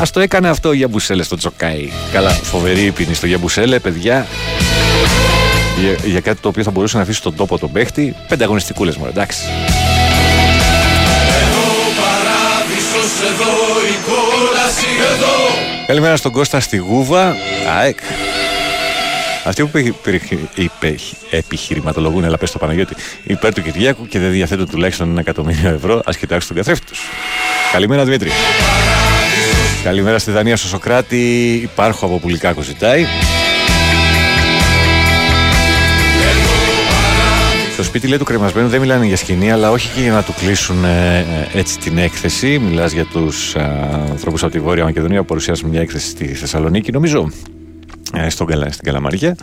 Α 0.02 0.04
το 0.14 0.20
έκανε 0.20 0.50
αυτό 0.50 0.70
ο 0.70 0.74
Γιαμπουσέλε 0.74 1.24
στο 1.24 1.36
Τσοκάι. 1.36 1.90
Καλά, 2.12 2.30
φοβερή 2.30 2.82
ύπηνη 2.86 3.14
στο 3.14 3.26
Γιαμπουσέλε, 3.28 3.80
παιδιά. 3.80 4.28
Για, 5.82 5.98
για 6.10 6.20
κάτι 6.20 6.42
το 6.42 6.48
οποίο 6.48 6.64
θα 6.64 6.72
μπορούσε 6.72 6.98
να 6.98 7.04
αφήσει 7.04 7.18
στον 7.18 7.36
τόπο 7.36 7.58
τον 7.60 7.72
παίχτη. 7.72 8.16
Πέντε 8.28 8.44
αγωνιστικούλε 8.44 8.94
μου, 8.98 9.06
εντάξει. 9.06 9.42
εδώ, 13.24 13.52
η 13.88 13.96
κόλαση 14.06 14.88
εδώ 15.14 15.34
Καλημέρα 15.88 16.16
στον 16.16 16.32
Κώστα 16.32 16.60
στη 16.60 16.78
Γούβα. 16.78 17.36
ΑΕΚ. 17.80 17.98
Αυτοί 19.46 19.66
που 19.66 19.78
υπε- 19.78 20.32
υπε- 20.56 21.00
επιχειρηματολογούν, 21.30 22.24
έλα 22.24 22.38
πες 22.38 22.50
στο 22.50 22.58
Παναγιώτη, 22.58 22.96
υπέρ 23.24 23.54
του 23.54 23.62
Κυριάκου 23.62 24.08
και 24.08 24.20
δεν 24.20 24.32
διαθέτουν 24.32 24.70
τουλάχιστον 24.70 25.10
ένα 25.10 25.20
εκατομμύριο 25.20 25.70
ευρώ, 25.70 26.02
ας 26.06 26.18
κοιτάξουν 26.18 26.48
τον 26.48 26.58
καθρέφτη 26.58 26.86
τους. 26.86 27.00
Καλημέρα 27.72 28.04
Δημήτρη. 28.04 28.32
Καλημέρα 29.84 30.20
στη 30.20 30.32
Δανία 30.32 30.58
στο 30.58 30.68
Σοκράτη. 30.68 31.54
Υπάρχω 31.64 32.06
από 32.06 32.20
Πουλικάκο 32.20 32.62
ζητάει. 32.62 33.06
Το 37.78 37.84
σπίτι 37.84 38.08
λέει 38.08 38.18
του 38.18 38.24
κρεμασμένου 38.24 38.68
δεν 38.68 38.80
μιλάνε 38.80 39.06
για 39.06 39.18
σκηνή, 39.18 39.52
αλλά 39.52 39.72
όχι 39.72 39.90
και 39.96 40.02
για 40.02 40.12
να 40.12 40.24
του 40.24 40.34
κλείσουν 40.34 40.84
ε, 40.84 41.18
ε, 41.20 41.58
έτσι 41.58 41.80
την 41.80 41.98
έκθεση. 41.98 42.60
Μιλάς 42.60 42.92
για 42.92 43.06
τους 43.06 43.56
ανθρώπους 43.56 44.44
από 44.44 44.52
τη 44.52 44.60
Βόρεια 44.60 44.84
Μακεδονία 44.84 45.20
που 45.20 45.26
παρουσιάσουν 45.26 45.70
μια 45.70 45.82
έκθεση 45.82 46.10
στη 46.10 46.26
Θεσσαλονίκη, 46.26 46.92
νομίζω. 46.92 47.32
Ε, 48.14 48.30
στον 48.30 48.48
Καλα, 48.48 48.72
στην 48.72 48.84
Καλαμαριά. 48.84 49.36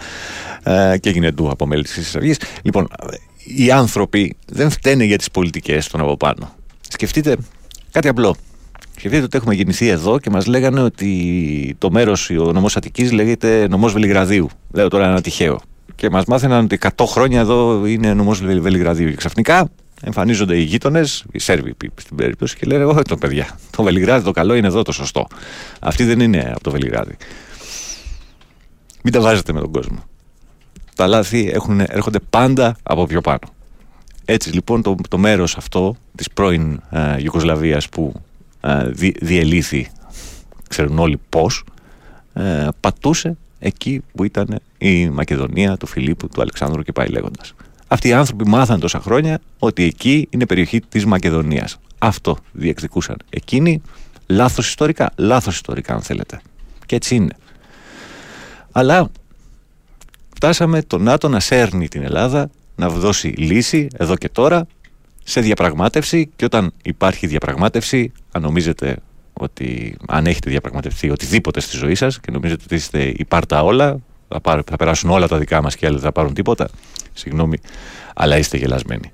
Ε, 0.62 0.98
και 1.00 1.08
έγινε 1.08 1.30
ντου 1.30 1.50
από 1.50 1.66
μέλη 1.66 1.82
της 1.82 1.92
Χρυσής 1.92 2.16
Αυγής. 2.16 2.40
Λοιπόν, 2.62 2.88
οι 3.44 3.70
άνθρωποι 3.70 4.36
δεν 4.46 4.70
φταίνε 4.70 5.04
για 5.04 5.18
τις 5.18 5.30
πολιτικές 5.30 5.88
των 5.88 6.00
από 6.00 6.16
πάνω. 6.16 6.54
Σκεφτείτε 6.88 7.36
κάτι 7.90 8.08
απλό. 8.08 8.36
Σκεφτείτε 8.98 9.24
ότι 9.24 9.36
έχουμε 9.36 9.54
γεννηθεί 9.54 9.88
εδώ 9.88 10.18
και 10.18 10.30
μας 10.30 10.46
λέγανε 10.46 10.80
ότι 10.80 11.76
το 11.78 11.90
μέρος, 11.90 12.30
ο 12.30 12.52
νομός 12.52 12.76
Αττικής 12.76 13.12
λέγεται 13.12 13.66
νομός 13.68 13.92
Βελιγραδίου. 13.92 14.48
Λέω 14.72 14.88
τώρα 14.88 15.06
ένα 15.06 15.20
τυχαίο. 15.20 15.60
Και 15.94 16.10
μας 16.10 16.24
μάθαιναν 16.24 16.64
ότι 16.64 16.78
100 16.96 17.04
χρόνια 17.06 17.40
εδώ 17.40 17.86
είναι 17.86 18.14
νομός 18.14 18.42
Βελιγραδίου. 18.42 19.08
Και 19.08 19.14
ξαφνικά 19.14 19.70
εμφανίζονται 20.02 20.56
οι 20.56 20.62
γείτονες, 20.62 21.24
οι 21.32 21.38
Σέρβοι 21.38 21.74
στην 21.94 22.16
περίπτωση, 22.16 22.56
και 22.56 22.66
λένε: 22.66 22.84
Όχι, 22.84 23.02
το 23.02 23.16
παιδιά. 23.16 23.58
Το 23.70 23.82
Βελιγράδι 23.82 24.24
το 24.24 24.30
καλό 24.30 24.54
είναι 24.54 24.66
εδώ 24.66 24.82
το 24.82 24.92
σωστό. 24.92 25.26
Αυτή 25.80 26.04
δεν 26.04 26.20
είναι 26.20 26.50
από 26.54 26.62
το 26.62 26.70
Βελιγράδι. 26.70 27.16
Μην 29.02 29.12
τα 29.12 29.20
βάζετε 29.20 29.52
με 29.52 29.60
τον 29.60 29.70
κόσμο. 29.70 30.04
Τα 30.94 31.06
λάθη 31.06 31.50
έχουν, 31.52 31.80
έρχονται 31.80 32.18
πάντα 32.30 32.76
από 32.82 33.06
πιο 33.06 33.20
πάνω. 33.20 33.38
Έτσι 34.24 34.50
λοιπόν 34.52 34.82
το, 34.82 34.94
το 35.08 35.18
μέρος 35.18 35.56
αυτό 35.56 35.96
της 36.14 36.30
πρώην 36.30 36.80
ε, 36.90 37.22
Ιουγκοσλαβίας 37.22 37.88
που 37.88 38.12
ε, 38.14 38.20
δι, 38.90 39.14
διελήθη, 39.20 39.90
ξέρουν 40.68 40.98
όλοι 40.98 41.20
πώς, 41.28 41.64
ε, 42.32 42.68
πατούσε 42.80 43.36
εκεί 43.58 44.02
που 44.14 44.24
ήταν 44.24 44.60
η 44.78 45.08
Μακεδονία 45.08 45.76
του 45.76 45.86
Φιλίππου, 45.86 46.28
του 46.28 46.40
Αλεξάνδρου 46.40 46.82
και 46.82 46.92
πάει 46.92 47.08
λέγοντας. 47.08 47.54
Αυτοί 47.88 48.08
οι 48.08 48.12
άνθρωποι 48.12 48.48
μάθαν 48.48 48.80
τόσα 48.80 49.00
χρόνια 49.00 49.40
ότι 49.58 49.82
εκεί 49.82 50.26
είναι 50.30 50.46
περιοχή 50.46 50.80
της 50.80 51.06
Μακεδονίας. 51.06 51.78
Αυτό 51.98 52.36
διεκδικούσαν 52.52 53.16
εκείνοι, 53.30 53.82
λάθος 54.26 54.68
ιστορικά, 54.68 55.10
λάθος 55.16 55.54
ιστορικά 55.54 55.94
αν 55.94 56.02
θέλετε. 56.02 56.40
Και 56.86 56.96
έτσι 56.96 57.14
είναι. 57.14 57.36
Αλλά 58.72 59.10
φτάσαμε 60.34 60.82
το 60.82 60.98
ΝΑΤΟ 60.98 61.28
να 61.28 61.40
σέρνει 61.40 61.88
την 61.88 62.02
Ελλάδα 62.02 62.50
να 62.76 62.88
δώσει 62.88 63.28
λύση 63.28 63.88
εδώ 63.96 64.16
και 64.16 64.28
τώρα 64.28 64.66
σε 65.28 65.40
διαπραγμάτευση 65.40 66.30
και 66.36 66.44
όταν 66.44 66.72
υπάρχει 66.82 67.26
διαπραγμάτευση 67.26 68.12
αν 68.32 68.42
νομίζετε 68.42 68.96
ότι 69.32 69.96
αν 70.08 70.26
έχετε 70.26 70.50
διαπραγματευτεί 70.50 71.10
οτιδήποτε 71.10 71.60
στη 71.60 71.76
ζωή 71.76 71.94
σας 71.94 72.20
και 72.20 72.30
νομίζετε 72.30 72.62
ότι 72.64 72.74
είστε 72.74 73.12
υπάρτα 73.16 73.62
όλα 73.62 73.98
θα, 74.28 74.40
πάρ, 74.40 74.60
θα 74.66 74.76
περάσουν 74.76 75.10
όλα 75.10 75.28
τα 75.28 75.38
δικά 75.38 75.62
μας 75.62 75.76
και 75.76 75.86
άλλοι 75.86 75.94
δεν 75.94 76.04
θα 76.04 76.12
πάρουν 76.12 76.34
τίποτα 76.34 76.68
συγγνώμη 77.12 77.58
αλλά 78.14 78.38
είστε 78.38 78.56
γελασμένοι. 78.56 79.12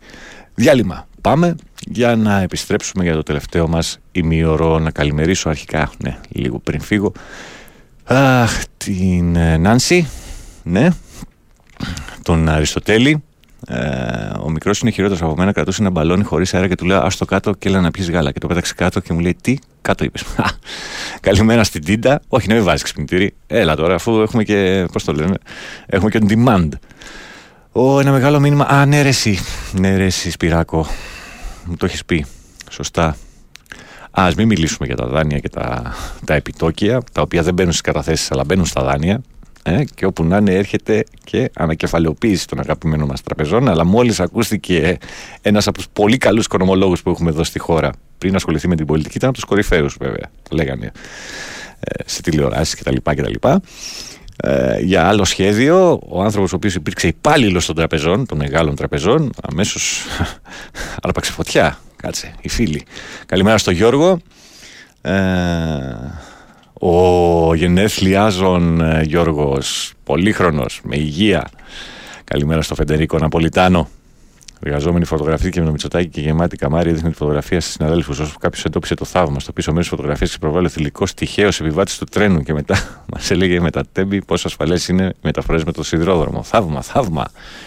Διάλειμμα. 0.55 1.09
Πάμε 1.20 1.57
για 1.86 2.16
να 2.16 2.41
επιστρέψουμε 2.41 3.05
για 3.05 3.15
το 3.15 3.23
τελευταίο 3.23 3.69
μας 3.69 3.99
ημίωρο 4.12 4.78
να 4.78 4.91
καλημερίσω 4.91 5.49
αρχικά 5.49 5.91
ναι 5.99 6.19
λίγο 6.28 6.59
πριν 6.59 6.81
φύγω. 6.81 7.12
Αχ, 8.05 8.65
την 8.77 9.36
ε, 9.36 9.57
Νάνση, 9.57 10.09
ναι, 10.62 10.89
τον 12.23 12.49
Αριστοτέλη. 12.49 13.23
Ε, 13.66 14.39
ο 14.41 14.51
μικρός 14.51 14.81
είναι 14.81 14.91
χειρότερος 14.91 15.23
από 15.23 15.36
μένα. 15.36 15.53
Κρατούσε 15.53 15.81
ένα 15.81 15.91
μπαλόνι 15.91 16.24
χωρίς 16.24 16.55
αέρα 16.55 16.69
και 16.69 16.74
του 16.74 16.85
λέω: 16.85 16.99
Α 17.01 17.11
το 17.19 17.24
κάτω 17.24 17.53
και 17.53 17.69
έλα 17.69 17.81
να 17.81 17.91
πιεις 17.91 18.11
γάλα. 18.11 18.32
Και 18.32 18.39
το 18.39 18.47
πέταξε 18.47 18.74
κάτω 18.74 19.01
και 19.01 19.12
μου 19.12 19.20
λέει: 19.20 19.36
Τι, 19.41 19.59
κάτω 19.82 20.05
είπες. 20.05 20.24
Καλημέρα 21.20 21.65
στην 21.65 21.85
Τίντα. 21.85 22.20
Όχι, 22.28 22.49
να 22.49 22.55
μην 22.55 22.65
βάζεις 22.65 22.82
ξυπνητήρι. 22.82 23.35
Έλα 23.47 23.77
τώρα, 23.77 23.95
αφού 23.95 24.20
έχουμε 24.20 24.45
και. 24.45 24.86
Πώς 24.93 25.05
το 25.05 25.12
λένε, 25.12 25.35
έχουμε 25.86 26.11
και 26.11 26.20
demand. 26.28 26.69
Ω, 27.73 28.01
ένα 28.01 28.11
μεγάλο 28.11 28.41
μήνυμα. 28.41 28.65
Α, 28.65 28.86
ναι, 28.86 29.03
ρε, 29.03 29.09
εσύ. 29.09 29.39
Ναι, 29.73 29.97
ρε, 29.97 30.05
εσύ, 30.05 30.31
Σπυράκο. 30.31 30.86
Μου 31.65 31.77
το 31.77 31.86
έχεις 31.86 32.05
πει. 32.05 32.27
Σωστά. 32.70 33.16
Α 34.11 34.31
μην 34.36 34.47
μιλήσουμε 34.47 34.86
για 34.86 34.97
τα 34.97 35.07
δάνεια 35.07 35.39
και 35.39 35.49
τα, 35.49 35.95
τα 36.24 36.35
επιτόκια, 36.35 37.03
τα 37.12 37.23
οποία 37.23 37.43
δεν 37.43 37.55
μπαίνουν 37.55 37.73
στις 37.73 37.85
καταθέσεις, 37.85 38.31
αλλά 38.31 38.45
μπαίνουν 38.45 38.66
στα 38.66 38.82
δάνεια. 38.82 39.20
Ε, 39.66 39.85
και 39.95 40.07
όπου 40.07 40.24
να 40.24 40.36
είναι, 40.36 40.55
έρχεται 40.55 41.05
και 41.24 41.51
ανακεφαλαιοποίηση 41.55 42.47
των 42.47 42.59
αγαπημένων 42.59 43.09
μας 43.09 43.23
τραπεζών. 43.23 43.69
Αλλά 43.69 43.85
μόλις 43.85 44.20
ακούστηκε 44.20 44.99
ένας 45.43 45.66
από 45.66 45.77
τους 45.77 45.89
πολύ 45.93 46.19
καλούς 46.19 46.45
οικονομολόγους 46.45 47.03
που 47.03 47.11
έχουμε 47.11 47.31
εδώ 47.31 47.45
στη 47.45 47.59
χώρα 47.59 47.93
πριν 48.19 48.35
ασχοληθεί 48.35 48.69
με 48.69 48.77
την 48.77 48.86
πολιτική 48.86 49.16
ήταν 49.16 49.28
από 49.28 49.39
τους 49.39 49.49
κορυφαίους 49.49 49.97
βέβαια. 50.01 50.31
Το 50.49 50.57
λέγανε 50.57 50.93
ε, 51.81 52.03
σε 52.07 52.23
τηλεοράσεις 52.23 52.74
κτλ. 52.74 52.97
κτλ. 53.03 53.49
Ε, 54.36 54.81
για 54.81 55.07
άλλο 55.07 55.24
σχέδιο, 55.24 56.01
ο 56.09 56.23
άνθρωπος 56.23 56.53
ο 56.53 56.57
οποίος 56.57 56.74
υπήρξε 56.74 57.07
υπάλληλος 57.07 57.66
των 57.66 57.74
τραπεζών, 57.74 58.27
των 58.27 58.39
μεγάλων 58.39 58.74
τραπεζών, 58.74 59.31
αμέσως 59.43 60.03
άρπαξε 61.03 61.32
φωτιά. 61.32 61.78
Κάτσε, 61.97 62.35
οι 62.41 62.49
φίλοι. 62.49 62.82
Καλημέρα 63.27 63.59
στο 63.59 63.70
Γιώργο. 63.70 64.19
Ε, 65.01 65.12
ο 66.81 67.55
γενέθλιάζων 67.55 68.81
ε, 68.81 69.03
Γιώργος, 69.03 69.93
πολύχρονος, 70.05 70.81
με 70.85 70.97
υγεία. 70.97 71.49
Καλημέρα 72.25 72.63
στο 72.63 72.75
Φεντερίκο 72.75 73.19
Ναπολιτάνο. 73.19 73.89
Εργαζόμενη 74.67 75.05
φωτογραφία 75.05 75.51
και 75.51 75.61
με 75.61 75.67
το 75.67 75.73
Μητσοτάκι 75.73 76.09
και 76.09 76.21
γεμάτη 76.21 76.57
καμάρι 76.57 76.91
έδειχνε 76.91 77.11
τη 77.11 77.17
φωτογραφία 77.17 77.61
στις 77.61 77.73
συναδέλφους. 77.73 78.19
Όσο 78.19 78.37
κάποιος 78.41 78.65
εντόπισε 78.65 78.95
το 78.95 79.05
θαύμα 79.05 79.41
στο 79.41 79.53
πίσω 79.53 79.71
μέρος 79.71 79.87
της 79.87 79.97
φωτογραφίας 79.97 80.31
και 80.31 80.37
προβάλλει 80.41 80.67
ο 80.67 80.69
θηλυκός 80.69 81.15
τυχαίος 81.15 81.61
επιβάτης 81.61 81.99
του 81.99 82.05
τρένου 82.05 82.43
και 82.43 82.53
μετά 82.53 82.77
μας 83.13 83.31
έλεγε 83.31 83.61
με 83.61 83.71
τα 83.71 83.85
τέμπη 83.93 84.25
πόσο 84.25 84.49
ασφαλές 84.49 84.89
είναι 84.89 85.05
οι 85.05 85.19
μεταφορές 85.23 85.65
με 85.65 85.73
το 85.73 85.83
σιδηρόδρομο. 85.83 86.43
Θαύμα, 86.43 86.83
θαύμα. 86.83 87.25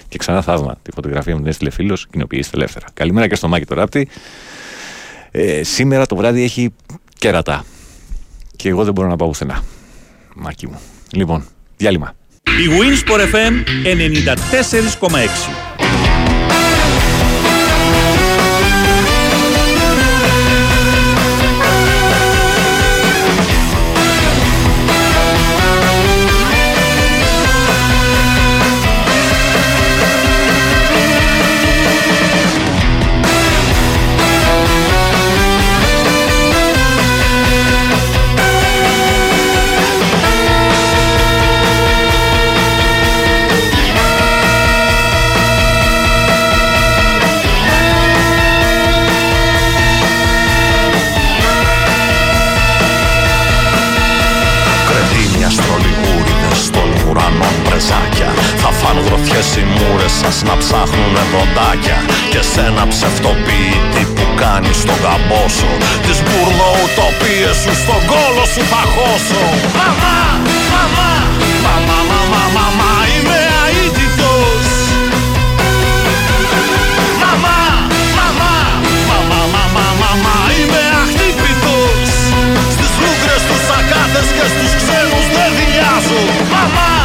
Και 0.10 0.18
ξανά 0.18 0.42
θαύμα. 0.42 0.78
Τη 0.82 0.92
φωτογραφία 0.92 1.34
μου 1.34 1.40
την 1.40 1.50
έστειλε 1.50 1.70
φίλος, 1.70 2.08
κοινοποιήστε 2.08 2.58
ελεύθερα. 2.58 2.86
Καλημέρα 2.94 3.28
και 3.28 3.36
στο 3.36 3.48
Μάκη 3.48 3.66
το 3.66 3.76
ράπτη. 3.76 4.08
Ε, 5.32 5.64
σήμερα 5.64 6.06
το 6.06 6.16
βράδυ 6.16 6.44
έχει 6.44 6.74
κέρατα. 7.18 7.66
Και 8.58 8.70
εγώ 8.70 8.84
δεν 8.84 8.94
μπορώ 8.94 9.08
να 9.08 9.16
πάω 9.16 9.28
πουθενά. 9.28 9.64
Μάκη 10.36 10.68
μου. 10.68 10.80
Λοιπόν, 11.12 11.46
διάλειμμα. 11.78 12.14
Η 12.44 12.68
Winsport 12.80 13.20
FM 13.20 13.54
94,6 15.02 15.67
σας 60.28 60.44
να 60.50 60.58
ψάχνουνε 60.62 61.24
δοντάκια 61.34 62.00
Και 62.32 62.42
σε 62.52 62.62
ένα 62.70 62.84
ψευτοποιητή 62.94 64.04
που 64.16 64.26
κάνει 64.42 64.72
στον 64.82 65.00
καμπόσο. 65.06 65.72
Τις 66.06 66.20
μπουρνοουτοπίες 66.26 67.56
σου 67.62 67.74
στον 67.84 68.02
κόλο 68.12 68.46
σου 68.54 68.62
θα 68.72 68.84
χώσω. 68.94 69.44
Μαμά, 69.80 70.20
μαμά, 70.74 71.12
μαμά, 71.66 71.98
μαμά, 72.12 72.44
μαμά, 72.58 72.92
είμαι 73.12 73.40
αίτητος. 73.66 74.68
Μαμά, 77.24 77.60
μαμά, 78.18 78.56
μαμά, 79.10 79.42
μαμά, 79.56 79.86
μαμά, 80.02 80.38
είμαι 80.58 80.84
αχτύπητος. 81.04 82.10
Στις 82.74 82.92
λούγκρες, 83.02 83.44
τους 83.50 83.66
ακάτες 83.80 84.28
και 84.36 84.46
στους 84.54 84.72
ξένους 84.80 85.26
δεν 85.36 85.50
δηλιάζω 85.58 86.22
Μαμά, 86.54 86.56
μαμά, 86.56 86.97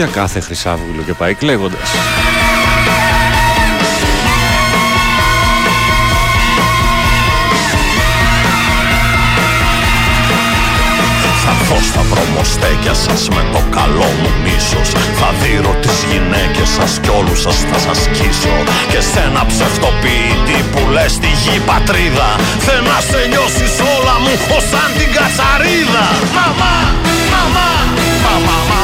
Για 0.00 0.08
κάθε 0.08 0.40
χρυσάβουλο 0.40 1.02
και 1.06 1.14
πάει 1.14 1.34
κλαίγοντας. 1.34 1.90
Θα 11.42 11.50
έρθω 11.60 11.76
στα 11.90 12.02
βρωμοστέκια 12.10 12.94
σας 12.94 13.28
με 13.28 13.44
το 13.52 13.62
καλό 13.70 14.08
μου 14.20 14.30
μίσος. 14.44 14.88
Θα 15.20 15.34
δείρω 15.42 15.76
τις 15.80 15.98
γυναίκες 16.10 16.68
σας 16.68 16.98
κι 17.02 17.10
όλους 17.18 17.40
σας 17.40 17.56
θα 17.72 17.78
σας 17.78 17.98
σκίσω 18.02 18.56
Και 18.90 19.00
σε 19.00 19.20
ένα 19.28 19.42
ψευτοποιητή 19.50 20.58
που 20.72 20.80
λες 20.94 21.18
τη 21.18 21.30
γη 21.42 21.58
πατρίδα 21.66 22.28
Θε 22.64 22.76
να 22.90 22.98
σε 23.08 23.20
νιώσεις 23.30 23.74
όλα 23.94 24.14
μου 24.22 24.30
έχω 24.36 24.58
σαν 24.70 24.90
την 24.98 25.10
κατσαρίδα. 25.16 26.06
Μαμά, 26.36 26.74
μαμά, 27.32 27.32
μαμά, 27.32 27.68
μαμά, 28.24 28.56
μαμά 28.70 28.79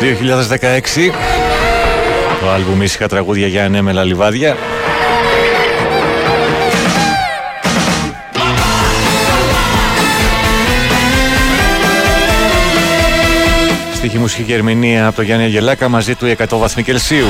...2016... 0.00 0.02
...το 2.40 2.50
άλμπουμ 2.50 2.82
ήσυχα 2.82 3.08
τραγούδια 3.08 3.46
για 3.46 3.64
ανέμελα 3.64 4.04
λιβάδια... 4.04 4.56
Στοιχή 13.94 14.18
μουσική 14.18 14.42
και 14.42 14.54
ερμηνεία 14.54 15.06
από 15.06 15.16
το 15.16 15.22
Γιάννη 15.22 15.44
Αγγελάκα 15.44 15.88
μαζί 15.88 16.14
του 16.14 16.26
η 16.26 16.36
100 16.38 16.44
βαθμοί 16.48 16.82
Κελσίου. 16.82 17.26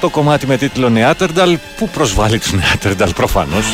Το 0.00 0.08
κομμάτι 0.08 0.46
με 0.46 0.56
τίτλο 0.56 0.88
Νεάτερνταλ 0.88 1.58
που 1.76 1.88
προσβάλλει 1.88 2.38
τους 2.38 2.52
Νεάτερνταλ 2.52 3.12
προφανώς. 3.12 3.64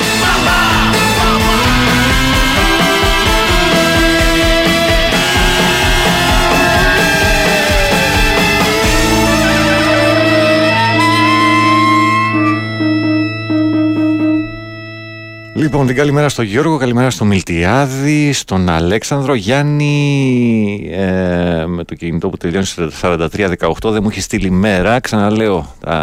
Λοιπόν, 15.70 15.86
την 15.86 15.96
καλημέρα 15.96 16.28
στον 16.28 16.44
Γιώργο, 16.44 16.76
καλημέρα 16.76 17.10
στον 17.10 17.26
Μιλτιάδη, 17.26 18.32
στον 18.32 18.68
Αλέξανδρο. 18.68 19.34
Γιάννη, 19.34 20.88
ε, 20.92 21.64
με 21.66 21.84
το 21.84 21.94
κινητό 21.94 22.28
που 22.28 22.36
τελειώνει 22.36 22.64
στο 22.64 22.90
4318, 23.00 23.90
δεν 23.90 24.02
μου 24.02 24.08
έχει 24.08 24.20
στείλει 24.20 24.50
μέρα. 24.50 25.00
Ξαναλέω, 25.00 25.74
α, 25.84 25.96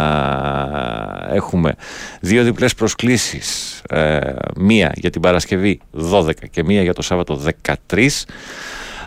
έχουμε 1.32 1.74
δύο 2.20 2.44
διπλές 2.44 2.74
προσκλήσεις. 2.74 3.80
Ε, 3.88 4.20
μία 4.56 4.92
για 4.94 5.10
την 5.10 5.20
Παρασκευή 5.20 5.80
12 6.12 6.32
και 6.50 6.64
μία 6.64 6.82
για 6.82 6.94
το 6.94 7.02
Σάββατο 7.02 7.34
13. 7.34 8.26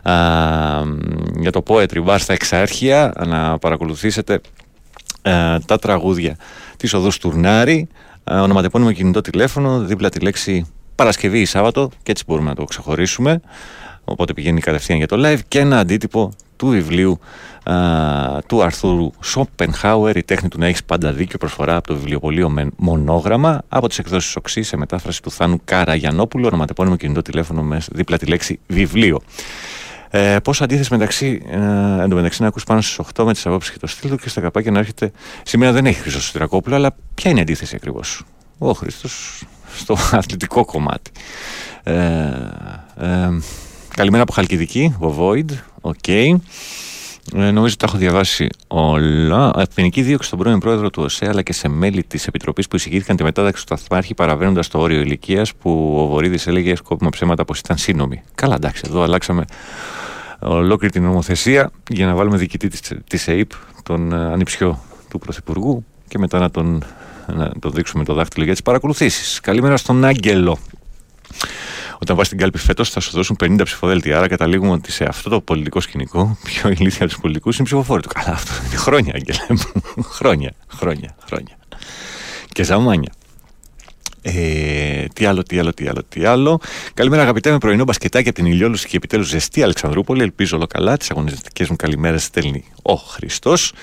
Α, 0.03 0.13
για 1.39 1.51
το 1.51 1.63
Poetry 1.67 2.05
Bar 2.05 2.15
στα 2.19 2.33
Εξάρχεια 2.33 3.13
να 3.27 3.57
παρακολουθήσετε 3.57 4.41
ε, 5.21 5.59
τα 5.65 5.79
τραγούδια 5.79 6.35
της 6.77 6.93
Οδούς 6.93 7.17
Τουρνάρη 7.17 7.87
ε, 7.87 8.10
ονοματεπώνυμο 8.23 8.91
κινητό 8.91 9.21
τηλέφωνο, 9.21 9.79
δίπλα 9.79 10.09
τη 10.09 10.19
λέξη 10.19 10.65
Παρασκευή 10.95 11.39
ή 11.39 11.45
Σάββατο 11.45 11.89
και 12.03 12.11
έτσι 12.11 12.23
μπορούμε 12.27 12.49
να 12.49 12.55
το 12.55 12.63
ξεχωρίσουμε. 12.63 13.41
Οπότε 14.03 14.33
πηγαίνει 14.33 14.59
κατευθείαν 14.59 14.97
για 14.97 15.07
το 15.07 15.15
live 15.25 15.39
και 15.47 15.59
ένα 15.59 15.79
αντίτυπο 15.79 16.31
του 16.55 16.67
βιβλίου 16.67 17.19
α, 17.63 17.75
του 18.47 18.63
Αρθούρου 18.63 19.11
Σόπενχάουερ 19.21 20.15
«Η 20.15 20.23
τέχνη 20.23 20.49
του 20.49 20.59
να 20.59 20.65
έχεις 20.65 20.83
πάντα 20.83 21.11
δίκιο» 21.11 21.37
προσφορά 21.37 21.75
από 21.75 21.87
το 21.87 21.95
βιβλιοπωλείο 21.95 22.49
με 22.49 22.69
μονόγραμμα 22.75 23.61
από 23.69 23.87
τις 23.87 23.99
εκδόσεις 23.99 24.35
Οξύ 24.35 24.63
σε 24.63 24.77
μετάφραση 24.77 25.21
του 25.21 25.31
Θάνου 25.31 25.61
Καραγιανόπουλου 25.65 26.45
ονοματεπώνυμο 26.47 26.95
κινητό 26.95 27.21
τηλέφωνο 27.21 27.61
με 27.61 27.81
δίπλα 27.91 28.17
τη 28.17 28.25
λέξη 28.25 28.59
βιβλίο. 28.67 29.21
Ε, 30.13 30.39
Πώς 30.43 30.61
αντίθεση 30.61 30.93
μεταξύ, 30.93 31.41
ε, 31.49 32.03
εντωμεταξύ 32.03 32.41
να 32.41 32.47
ακούς 32.47 32.63
πάνω 32.63 32.81
στις 32.81 32.99
8 32.99 33.25
με 33.25 33.33
τις 33.33 33.45
απόψεις 33.45 33.71
και 33.71 33.79
το 33.79 33.87
στυλ 33.87 34.09
του 34.09 34.17
και 34.17 34.29
στα 34.29 34.41
καπάκια 34.41 34.71
να 34.71 34.79
έρχεται. 34.79 35.11
Σήμερα 35.43 35.71
δεν 35.71 35.85
έχει 35.85 35.99
Χρήστος 35.99 36.23
Σωτηρακόπουλο, 36.23 36.75
αλλά 36.75 36.95
ποια 37.13 37.29
είναι 37.29 37.39
η 37.39 37.41
αντίθεση 37.41 37.75
ακριβώς; 37.75 38.23
Ο 38.57 38.71
Χρήστος 38.71 39.43
στο 39.75 39.97
αθλητικό 40.11 40.65
κομμάτι. 40.65 41.11
Ε, 41.83 41.93
ε, 42.97 43.29
καλημέρα 43.95 44.23
από 44.23 44.33
Χαλκιδική, 44.33 44.95
ο 44.99 45.15
Void. 45.19 45.51
OK. 45.81 46.07
Ε, 47.35 47.39
νομίζω 47.39 47.63
ότι 47.63 47.77
τα 47.77 47.85
έχω 47.85 47.97
διαβάσει 47.97 48.47
όλα. 48.67 49.51
Ποινική 49.57 50.01
δίωξη 50.01 50.27
στον 50.27 50.39
πρώην 50.39 50.59
πρόεδρο 50.59 50.89
του 50.89 51.03
ΟΣΕ 51.03 51.27
αλλά 51.27 51.41
και 51.41 51.53
σε 51.53 51.67
μέλη 51.67 52.03
της 52.03 52.27
Επιτροπής 52.27 52.67
που 52.67 52.75
εισηγήθηκαν 52.75 53.15
τη 53.15 53.23
μετάταξη 53.23 53.65
του 53.65 53.75
Σταθμάρχη 53.75 54.13
παραβαίνοντας 54.13 54.67
το 54.67 54.79
όριο 54.79 54.99
ηλικίας 54.99 55.55
που 55.55 55.95
ο 55.97 56.07
Βορίδης 56.07 56.47
έλεγε 56.47 56.75
σκόπιμα 56.75 57.09
ψέματα 57.09 57.45
πως 57.45 57.59
ήταν 57.59 57.77
σύννομη. 57.77 58.21
Καλά, 58.35 58.55
εντάξει, 58.55 58.81
εδώ 58.85 59.01
αλλάξαμε 59.01 59.45
ολόκληρη 60.39 60.93
την 60.93 61.03
νομοθεσία 61.03 61.71
για 61.89 62.05
να 62.05 62.15
βάλουμε 62.15 62.37
διοικητή 62.37 62.69
της 63.07 63.27
ΕΕΠ, 63.27 63.51
τον 63.83 64.13
ε, 64.13 64.15
ανιψιό 64.15 64.79
του 65.09 65.19
Πρωθυπουργού 65.19 65.85
και 66.07 66.17
μετά 66.17 66.39
να 66.39 66.51
τον, 66.51 66.83
να 67.27 67.51
τον 67.59 67.71
δείξουμε 67.71 68.03
το 68.03 68.13
δάχτυλο 68.13 68.43
για 68.43 68.53
τις 68.53 68.61
παρακολουθήσεις. 68.61 69.39
Καλημέρα 69.39 69.77
στον 69.77 70.05
Άγγελο. 70.05 70.57
Όταν 72.01 72.15
πα 72.15 72.23
στην 72.23 72.37
κάλπη 72.37 72.57
φέτος 72.57 72.89
θα 72.89 72.99
σου 72.99 73.11
δώσουν 73.11 73.35
50 73.43 73.61
ψηφοδέλτια. 73.63 74.17
Άρα 74.17 74.27
καταλήγουμε 74.27 74.71
ότι 74.71 74.91
σε 74.91 75.03
αυτό 75.03 75.29
το 75.29 75.41
πολιτικό 75.41 75.79
σκηνικό, 75.79 76.37
πιο 76.43 76.69
ηλίθια 76.69 77.03
από 77.03 77.07
τους 77.07 77.21
πολιτικούς 77.21 77.55
είναι 77.55 77.65
ψηφοφόροι 77.65 78.01
του. 78.01 78.09
Καλά, 78.13 78.31
αυτό 78.31 78.51
είναι 78.65 78.75
χρόνια, 78.75 79.13
Άγγελε 79.15 79.39
μου. 79.49 80.03
χρόνια, 80.03 80.53
χρόνια, 80.67 81.15
χρόνια. 81.27 81.57
Και 82.51 82.63
ζαμάνια. 82.63 83.11
Ε, 84.21 85.05
τι 85.13 85.25
άλλο, 85.25 85.43
τι 85.43 85.59
άλλο, 85.59 85.73
τι 85.73 85.87
άλλο, 85.87 86.03
τι 86.09 86.25
άλλο. 86.25 86.59
Καλημέρα, 86.93 87.21
αγαπητέ, 87.21 87.51
με 87.51 87.57
πρωινό 87.57 87.83
μπασκετάκι 87.83 88.29
από 88.29 88.37
την 88.37 88.45
ηλιόλουση 88.45 88.87
και 88.87 88.97
επιτέλους 88.97 89.27
ζεστή 89.27 89.63
Αλεξανδρούπολη. 89.63 90.21
Ελπίζω 90.21 90.57
όλο 90.57 90.67
καλά. 90.67 90.97
Τις 90.97 91.11
αγωνιστικές 91.11 91.69
μου 91.69 91.75
καλημέρες 91.75 92.23
στέλνει 92.23 92.63
ο 92.81 92.93
Χριστός. 92.93 93.73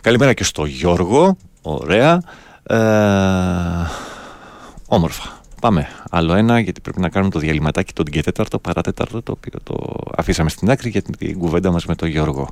Καλημέρα 0.00 0.32
και 0.32 0.44
στο 0.44 0.64
Γιώργο. 0.64 1.36
Ωραία. 1.62 2.22
Ε, 2.62 2.76
όμορφα. 4.86 5.39
Πάμε. 5.60 5.88
Άλλο 6.10 6.34
ένα, 6.34 6.60
γιατί 6.60 6.80
πρέπει 6.80 7.00
να 7.00 7.08
κάνουμε 7.08 7.32
το 7.32 7.38
διαλυματάκι 7.38 7.92
το 7.92 8.02
και 8.02 8.22
τέταρτο, 8.22 8.58
παράτεταρτο, 8.58 9.22
το 9.22 9.32
οποίο 9.32 9.58
το 9.62 9.96
αφήσαμε 10.16 10.50
στην 10.50 10.70
άκρη 10.70 10.88
για 10.88 11.02
την 11.02 11.38
κουβέντα 11.38 11.70
μας 11.70 11.86
με 11.86 11.94
τον 11.94 12.08
Γιώργο. 12.08 12.50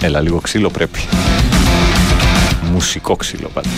Έλα, 0.00 0.20
λίγο 0.20 0.40
ξύλο 0.40 0.70
πρέπει. 0.70 0.98
Μουσικό 2.72 3.16
ξύλο 3.16 3.48
πάντα. 3.48 3.68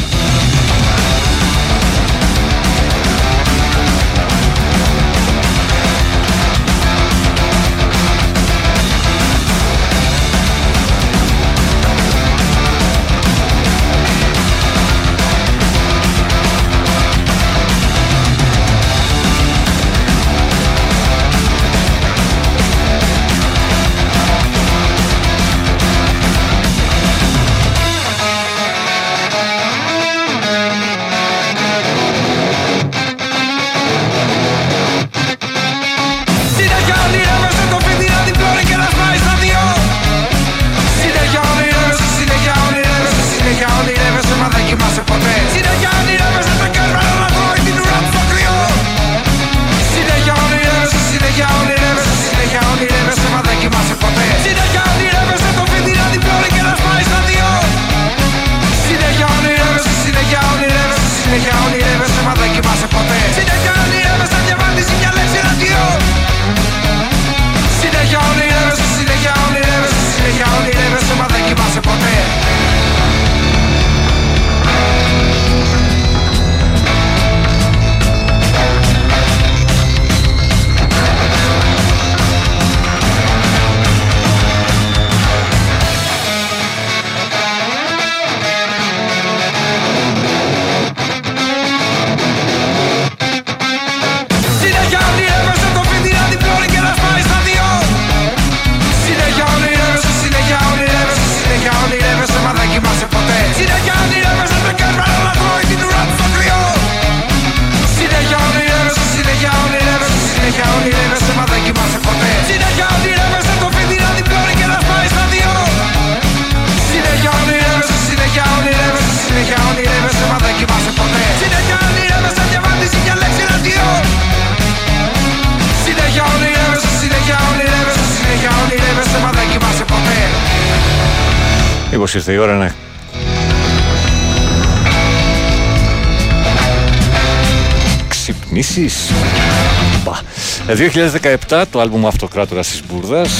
2017 140.78 141.64
το 141.70 141.80
άλμπουμ 141.80 142.06
Αυτοκράτορας 142.06 142.68
της 142.68 142.82
Μπούρδας. 142.88 143.30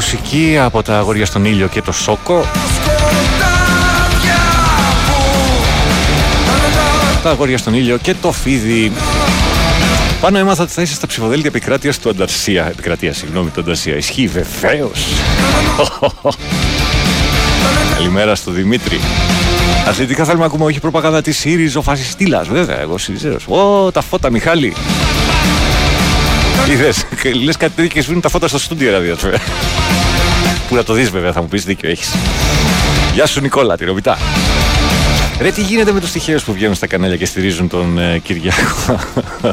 Μουσική 0.00 0.58
από 0.60 0.82
τα 0.82 0.98
αγόρια 0.98 1.26
στον 1.26 1.44
ήλιο 1.44 1.66
και 1.66 1.82
το 1.82 1.92
Σόκο. 1.92 2.44
Τα 7.22 7.30
αγόρια 7.30 7.58
στον 7.58 7.74
ήλιο 7.74 7.96
και 7.96 8.14
το 8.14 8.32
Φίδι. 8.32 8.92
Πάνω 10.20 10.38
έμαθα 10.38 10.62
ότι 10.62 10.72
θα 10.72 10.82
είσαι 10.82 10.94
στα 10.94 11.06
ψηφοδέλτια 11.06 11.48
επικράτειας 11.48 11.98
του 11.98 12.08
Ανταρσία. 12.08 12.66
Επικρατεία, 12.66 13.12
συγγνώμη, 13.12 13.50
του 13.50 13.60
Ανταρσία. 13.60 13.96
Ισχύει 13.96 14.26
βεβαίως. 14.26 15.06
Καλημέρα 17.94 18.34
στο 18.34 18.50
Δημήτρη. 18.50 19.00
Αθλητικά 19.88 20.24
θέλουμε 20.24 20.42
να 20.42 20.48
ακούμε 20.48 20.64
όχι 20.64 20.80
προπαγάνδα 20.80 21.22
της 21.22 21.38
ΣΥΡΙΖ, 21.38 21.76
ο 21.76 21.82
φασιστήλα. 21.82 22.42
Βέβαια, 22.50 22.80
εγώ 22.80 22.98
ΣΥΡΙΖΑ. 22.98 23.36
Ω, 23.46 23.90
τα 23.90 24.00
φώτα, 24.00 24.30
Μιχάλη. 24.30 24.74
Είδες, 26.68 27.04
λες 27.42 27.56
κάτι 27.56 27.72
τέτοιο 27.74 27.90
και 27.90 28.00
σβήνουν 28.00 28.20
τα 28.20 28.28
φώτα 28.28 28.48
στο 28.48 28.58
στούντιο 28.58 28.90
ραδιόφωνο. 28.90 29.36
Που 30.68 30.74
να 30.74 30.84
το 30.84 30.92
δεις, 30.92 31.10
βέβαια, 31.10 31.32
θα 31.32 31.42
μου 31.42 31.48
πεις 31.48 31.64
δίκιο 31.64 31.90
έχεις. 31.90 32.14
Γεια 33.14 33.26
σου, 33.26 33.40
Νικόλα, 33.40 33.76
τη 33.76 33.84
Ρωμητά. 33.84 34.18
Ρε, 35.40 35.50
τι 35.50 35.62
γίνεται 35.62 35.92
με 35.92 36.00
τους 36.00 36.10
τυχαίου 36.12 36.38
που 36.44 36.52
βγαίνουν 36.52 36.74
στα 36.74 36.86
κανάλια 36.86 37.16
και 37.16 37.24
στηρίζουν 37.26 37.68
τον 37.68 37.98
ε, 37.98 38.18
Κυριάκο; 38.18 38.98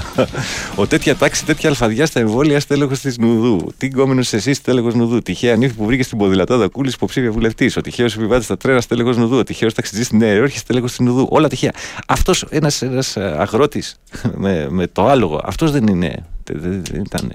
Ο 0.82 0.88
τέτοια 0.88 1.16
τάξη, 1.16 1.46
τέτοια 1.46 1.70
αλφαδιά 1.70 2.06
στα 2.06 2.20
εμβόλια 2.20 2.60
στέλεχος 2.60 3.00
της 3.00 3.18
Νουδού. 3.18 3.72
Τι 3.78 3.86
γκόμενος 3.88 4.34
εσύ 4.34 4.54
στέλεχος 4.54 4.94
Νουδού. 4.94 5.22
Τυχαία 5.22 5.56
νύχη 5.56 5.74
που 5.74 5.86
βρήκες 5.86 6.06
στην 6.06 6.18
ποδηλατάδα 6.18 6.68
κούλη 6.68 6.90
υποψήφια 6.90 7.32
βουλευτής. 7.32 7.78
Ο 7.78 7.82
τυχαίος 7.82 8.16
επιβάτης 8.16 8.46
στα 8.46 8.58
τρένα 8.58 8.82
στέλεχος 8.82 9.18
Νουδού. 9.18 9.38
Ο 9.38 9.44
τυχαίος 9.44 9.74
ταξιτζής 9.74 10.06
στην 10.06 10.18
Νέα 10.18 10.34
Υόρκη 10.34 10.58
στέλεχος 10.58 10.90
της 10.90 11.00
Νουδού. 11.00 11.28
Όλα 11.30 11.48
τυχαία. 11.48 11.72
Αυτός 12.08 12.46
ένας 12.50 12.82
ένας 12.82 13.18
αγρότης 13.18 13.96
με, 14.44 14.68
με 14.70 14.88
το 14.88 15.08
άλογο, 15.08 15.42
αυτός 15.44 15.72
δεν 15.72 15.88
είναι. 15.88 16.26
Δεν, 16.44 16.60
δεν- 16.62 16.84
δεν 16.92 17.02
ήταν. 17.06 17.32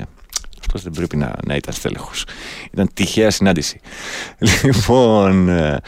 Αυτός 0.60 0.82
δεν 0.82 0.92
πρέπει 0.92 1.16
να, 1.16 1.32
να 1.46 1.54
ήταν 1.54 1.74
στέλεχος. 1.74 2.24
Ήταν 2.72 2.90
τυχαία 2.94 3.30
συνάντηση. 3.30 3.80
Λοιπόν, 4.64 5.48
ε, 5.48 5.78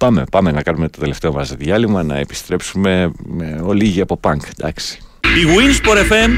πάμε, 0.00 0.24
πάμε 0.30 0.50
να 0.50 0.62
κάνουμε 0.62 0.88
το 0.88 0.98
τελευταίο 1.00 1.32
μας 1.32 1.54
διάλειμμα, 1.54 2.02
να 2.02 2.18
επιστρέψουμε 2.18 3.10
με 3.26 3.60
ολίγη 3.62 4.00
από 4.00 4.16
πανκ. 4.16 4.42
Εντάξει. 4.58 4.98
Η 5.22 5.44
Winsport 5.56 6.12
FM 6.12 6.30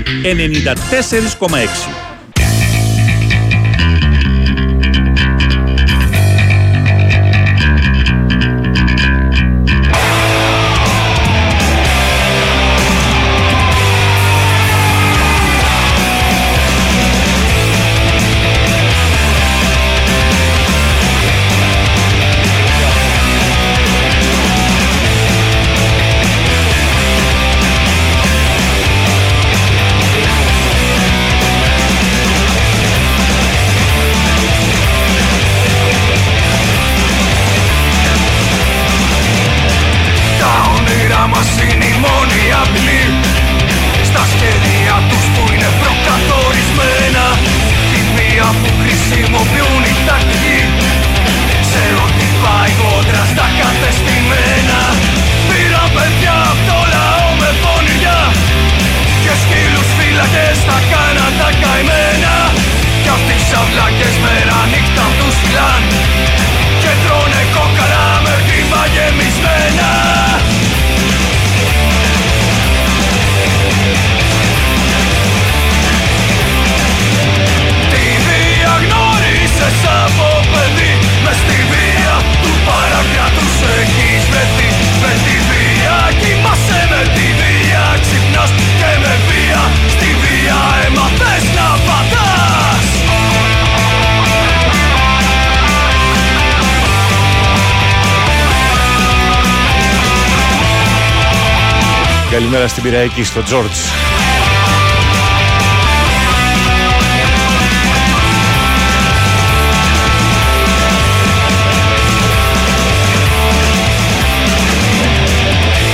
94,6. 1.38 2.11
Καλημέρα 102.32 102.68
στην 102.68 102.82
Πυραϊκή, 102.82 103.24
στο 103.24 103.42
Τζόρτζ. 103.42 103.78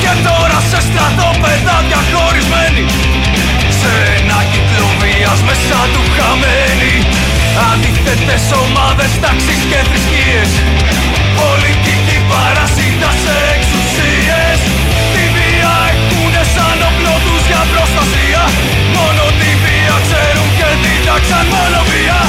Και 0.01 0.13
τώρα 0.23 0.63
σε 0.71 0.81
στρατόπεδα 0.81 1.85
διαχωρισμένοι 1.89 2.87
Σε 3.81 3.91
ένα 4.19 4.45
κύκλο 4.53 4.87
βίας 5.01 5.43
μέσα 5.43 5.79
του 5.93 6.03
χαμένοι 6.17 6.95
Αντίθετες 7.73 8.45
ομάδες, 8.65 9.11
τάξεις 9.21 9.61
και 9.71 9.79
θρησκείες. 9.89 10.51
Πολιτική 11.39 12.19
παρασύτα 12.29 12.88
και 21.09 21.15
την 21.15 21.31
τάξαν 21.31 21.47
μόνο 21.55 21.81
βία 21.91 22.21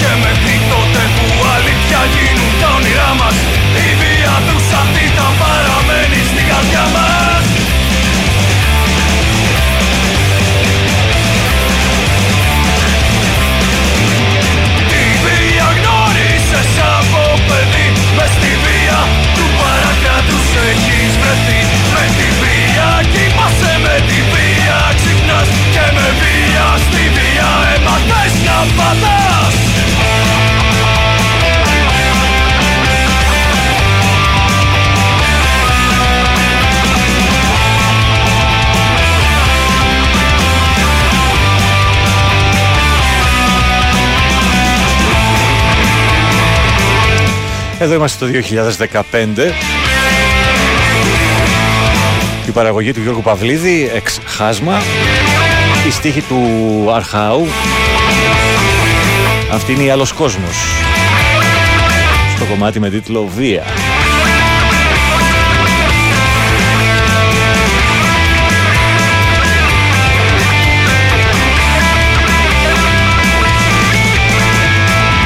Και 0.00 0.10
μέχρι 0.22 0.56
τότε 0.70 1.02
που 1.16 1.26
αλήθεια 1.54 2.00
γίνουν 2.14 2.52
τα 2.60 2.68
όνειρά 2.76 3.10
μας 3.20 3.36
Η 3.86 3.88
βία 4.00 4.34
τους 4.46 4.66
αυτή 4.82 5.04
θα 5.16 5.28
παραμένει 5.40 6.20
στην 6.30 6.44
καρδιά 6.50 6.84
μας. 6.94 7.44
Τη 14.90 15.04
βία 15.24 15.68
γνώρισες 15.76 16.72
από 16.96 17.22
παιδί 17.46 17.88
Μες 18.16 18.30
στη 18.36 18.52
βία 18.64 19.00
του 19.36 19.46
παρακράτους 19.60 20.46
έχεις 20.70 21.12
βρεθεί. 21.20 21.60
Με 21.94 22.04
τη 22.16 22.28
βία 22.40 22.88
κοιμάσαι 23.12 23.72
με 23.84 23.96
τη 24.08 24.18
βία 24.32 24.78
Ξυπνάς 24.98 25.48
και 25.74 25.86
με 25.96 26.06
βία 26.20 26.66
Στη 26.86 27.02
βία 27.14 27.15
έμαθες 28.66 28.76
να 28.76 28.84
πατάς 28.84 29.56
Εδώ 47.78 47.94
είμαστε 47.94 48.26
το 48.26 48.32
2015. 49.12 49.52
Η 52.46 52.50
παραγωγή 52.50 52.92
του 52.92 53.00
Γιώργου 53.00 53.22
Παυλίδη, 53.22 53.90
εξ 53.94 54.18
χάσμα. 54.26 54.80
Η 55.86 55.90
στίχη 55.90 56.20
του 56.20 56.42
Αρχάου. 56.94 57.46
Αυτή 59.52 59.72
είναι 59.72 59.82
η 59.82 59.90
άλλος 59.90 60.12
κόσμος. 60.12 60.56
Στο 62.36 62.44
κομμάτι 62.44 62.80
με 62.80 62.90
τίτλο 62.90 63.28
Βία. 63.36 63.64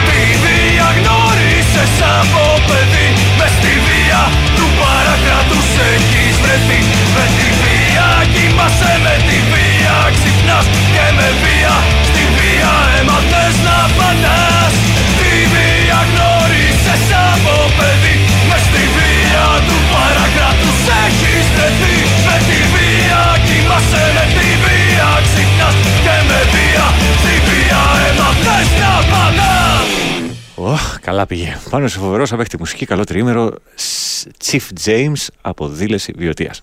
Τη 0.06 0.36
βία 0.42 0.88
γνώρισες 0.96 1.94
από 2.20 2.62
παιδί 2.66 3.08
Μες 3.38 3.50
στη 3.50 3.72
βία 3.86 4.22
του 4.56 4.66
παρακράτους 4.80 5.68
έχεις 5.94 6.36
βρεθεί 6.40 7.09
βία 11.42 11.74
Στη 12.08 12.22
βία 12.36 12.72
έμαθες 12.98 13.56
να 13.66 13.78
πατάς 13.96 14.74
Τη 15.18 15.34
βία 15.52 15.98
γνώρισες 16.10 17.04
από 17.30 17.54
παιδί 17.76 18.16
Μες 18.48 18.62
στη 18.68 18.84
βία 18.96 19.46
του 19.66 19.76
παρακράτους 19.92 20.80
έχεις 21.04 21.46
βρεθεί 21.54 21.96
Με 22.26 22.36
τη 22.48 22.58
βία 22.72 23.22
κοιμάσαι 23.46 24.04
με 24.16 24.24
τη 24.36 24.48
βία 24.62 25.08
Ξυπνάς 25.26 25.76
και 26.04 26.16
με 26.28 26.40
βία 26.52 26.86
Στη 27.20 27.34
βία 27.46 27.82
έμαθες 28.08 28.68
να 28.80 28.92
πατάς 29.10 29.88
Ωχ, 30.62 30.98
καλά 31.00 31.26
πήγε. 31.26 31.58
Πάνω 31.70 31.88
σε 31.88 31.98
φοβερό, 31.98 32.26
απέχει 32.30 32.48
τη 32.48 32.58
μουσική, 32.58 32.86
καλό 32.86 33.04
τριήμερο. 33.04 33.52
Chief 34.44 34.60
James 34.84 35.26
από 35.40 35.68
δήλεση 35.68 36.12
βιωτείας. 36.16 36.60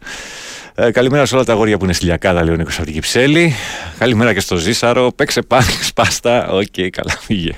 Ε, 0.80 0.92
καλημέρα 0.92 1.26
σε 1.26 1.36
όλα 1.36 1.44
τα 1.44 1.54
αγόρια 1.54 1.78
που 1.78 1.84
είναι 1.84 1.94
στυλιακά, 1.94 2.34
λέει 2.44 2.54
ο 2.54 2.58
Νίκος 2.58 2.76
από 2.76 2.84
την 2.86 2.94
Κυψέλη. 2.94 3.54
Καλημέρα 3.98 4.34
και 4.34 4.40
στο 4.40 4.56
Ζήσαρο. 4.56 5.12
Παίξε 5.16 5.42
πάλι 5.42 5.66
σπάστα. 5.90 6.48
Οκ, 6.50 6.66
καλά, 6.92 7.12
φύγε. 7.20 7.52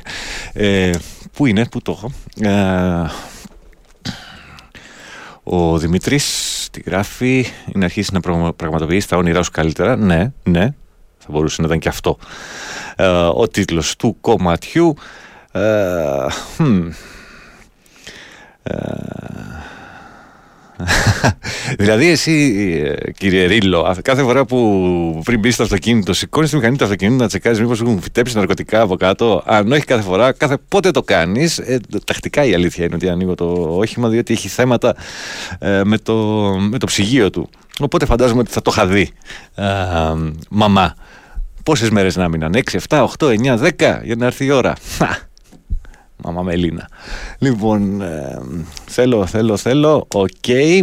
Ε, 0.53 0.91
πού 1.33 1.45
είναι, 1.45 1.65
πού 1.65 1.81
το 1.81 1.91
έχω; 1.91 2.11
Ε, 2.49 3.09
ο 5.43 5.77
Δημήτρης 5.77 6.67
τη 6.71 6.81
γράφει 6.85 7.45
είναι 7.75 7.85
αρχίσει 7.85 8.13
να 8.13 8.19
πραγμα- 8.19 8.53
πραγματοποιήσει 8.53 9.07
τα 9.07 9.17
όνειρά 9.17 9.43
σου 9.43 9.51
καλύτερα. 9.51 9.95
Ναι, 9.95 10.31
ναι, 10.43 10.73
θα 11.17 11.27
μπορούσε 11.29 11.61
να 11.61 11.67
ήταν 11.67 11.79
και 11.79 11.89
αυτό. 11.89 12.17
Ε, 12.95 13.07
ο 13.33 13.47
τίτλος 13.47 13.95
του 13.95 14.17
κομματιού. 14.21 14.95
Ε, 15.51 15.61
hmm. 16.57 16.89
Ε, 18.63 18.73
δηλαδή, 21.79 22.09
εσύ, 22.09 22.31
ε, 23.05 23.11
κύριε 23.11 23.45
Ρίλο, 23.45 23.79
α- 23.79 24.01
κάθε 24.01 24.21
φορά 24.21 24.45
που 24.45 25.21
πριν 25.25 25.39
μπεις 25.39 25.53
στο 25.53 25.63
αυτοκίνητο, 25.63 26.13
σηκώνεις 26.13 26.49
τη 26.49 26.55
μηχανή 26.55 26.77
του 26.77 26.83
αυτοκίνητου 26.83 27.21
να 27.21 27.27
τσεκάρεις 27.27 27.59
μήπως 27.59 27.81
έχουν 27.81 28.01
φυτέψει 28.01 28.35
ναρκωτικά 28.35 28.81
από 28.81 28.95
κάτω. 28.95 29.43
Αν 29.45 29.71
όχι 29.71 29.85
κάθε 29.85 30.01
φορά, 30.01 30.31
κάθε 30.31 30.57
πότε 30.67 30.91
το 30.91 31.01
κάνεις. 31.01 31.57
Ε, 31.57 31.79
τακτικά 32.05 32.43
η 32.45 32.53
αλήθεια 32.53 32.85
είναι 32.85 32.95
ότι 32.95 33.09
ανοίγω 33.09 33.35
το 33.35 33.45
όχημα, 33.69 34.09
διότι 34.09 34.33
έχει 34.33 34.47
θέματα 34.47 34.95
ε, 35.59 35.81
με, 35.83 35.97
το, 35.97 36.15
με 36.69 36.77
το 36.77 36.85
ψυγείο 36.85 37.29
του. 37.29 37.49
Οπότε 37.79 38.05
φαντάζομαι 38.05 38.39
ότι 38.39 38.51
θα 38.51 38.61
το 38.61 38.71
είχα 38.73 38.85
δει. 38.87 39.09
Ε, 39.55 39.65
μαμά. 40.49 40.95
Πόσες 41.63 41.89
μέρες 41.89 42.15
να 42.15 42.27
μείναν, 42.27 42.53
6, 42.71 42.77
7, 42.87 43.05
8, 43.17 43.27
9, 43.27 43.59
10 43.77 43.99
για 44.03 44.15
να 44.17 44.25
έρθει 44.25 44.45
η 44.45 44.51
ώρα. 44.51 44.75
Χα, 46.23 46.31
Μαμά 46.31 46.41
Μελίνα. 46.41 46.89
Λοιπόν, 47.37 48.01
ε, 48.01 48.39
θέλω, 48.85 49.25
θέλω, 49.25 49.57
θέλω. 49.57 50.07
Οκ. 50.13 50.47
Ε, 50.47 50.81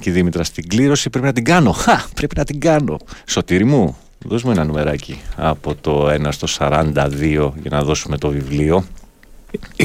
και 0.00 0.10
η 0.10 0.12
Δήμητρα 0.12 0.44
στην 0.44 0.68
κλήρωση 0.68 1.10
πρέπει 1.10 1.26
να 1.26 1.32
την 1.32 1.44
κάνω. 1.44 1.72
Χα, 1.72 2.04
πρέπει 2.14 2.36
να 2.36 2.44
την 2.44 2.60
κάνω. 2.60 2.96
Σωτήρι 3.26 3.64
μου, 3.64 3.96
δώσ' 4.24 4.42
μου 4.42 4.50
ένα 4.50 4.64
νουμεράκι 4.64 5.20
από 5.36 5.74
το 5.74 6.08
1 6.10 6.28
στο 6.30 6.46
42 6.58 7.52
για 7.60 7.70
να 7.70 7.82
δώσουμε 7.82 8.18
το 8.18 8.28
βιβλίο. 8.28 8.84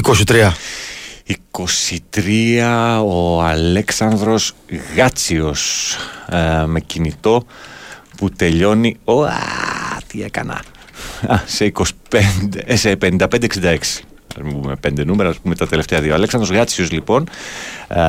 23. 0.02 0.52
23 1.50 3.02
ο 3.06 3.42
Αλέξανδρος 3.42 4.52
Γάτσιος 4.96 5.96
ε, 6.28 6.64
με 6.66 6.80
κινητό 6.80 7.44
που 8.16 8.30
τελειώνει 8.30 8.96
ο, 9.04 9.24
α, 9.24 9.30
τι 10.06 10.22
έκανα 10.22 10.62
Α, 11.26 11.36
σε 11.46 11.72
25 12.10 12.18
ε, 12.64 12.76
σε 12.76 12.98
55-66 13.02 13.76
Ας 14.38 14.42
μην 14.42 14.60
πούμε 14.60 14.76
πέντε 14.76 15.04
νούμερα, 15.04 15.28
ας 15.28 15.38
πούμε 15.38 15.54
τα 15.54 15.66
τελευταία 15.66 16.00
δύο. 16.00 16.14
Αλέξανδρος 16.14 16.56
Γάτσιος 16.56 16.90
λοιπόν, 16.90 17.28
α, 17.88 18.00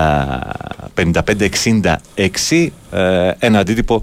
55-66, 0.95 2.69
ε, 2.91 3.31
ένα 3.39 3.59
αντίτυπο 3.59 4.01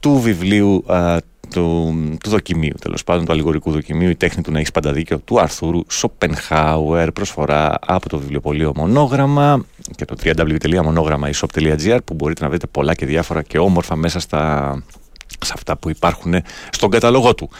του 0.00 0.20
βιβλίου 0.20 0.84
α, 0.86 1.16
του, 1.52 1.94
του 2.22 2.30
δοκιμίου, 2.30 2.74
τέλος 2.80 3.04
πάντων, 3.04 3.24
του 3.24 3.32
αλληγορικού 3.32 3.70
δοκιμίου, 3.70 4.08
η 4.08 4.14
τέχνη 4.14 4.42
του 4.42 4.52
να 4.52 4.58
έχεις 4.58 4.70
πάντα 4.70 4.92
δίκιο, 4.92 5.18
του 5.18 5.40
Αρθούρου 5.40 5.80
Σοπενχάουερ, 5.88 7.12
προσφορά 7.12 7.78
από 7.86 8.08
το 8.08 8.18
βιβλιοπωλείο 8.18 8.72
Μονόγραμμα 8.74 9.64
και 9.96 10.04
το 10.04 10.16
www.monogrammaishop.gr 10.24 11.98
που 12.04 12.14
μπορείτε 12.14 12.42
να 12.42 12.48
βρείτε 12.48 12.66
πολλά 12.66 12.94
και 12.94 13.06
διάφορα 13.06 13.42
και 13.42 13.58
όμορφα 13.58 13.96
μέσα 13.96 14.20
στα, 14.20 14.82
σε 15.44 15.52
αυτά 15.56 15.76
που 15.76 15.90
υπάρχουν 15.90 16.34
στον 16.70 16.90
καταλογό 16.90 17.34
του. 17.34 17.50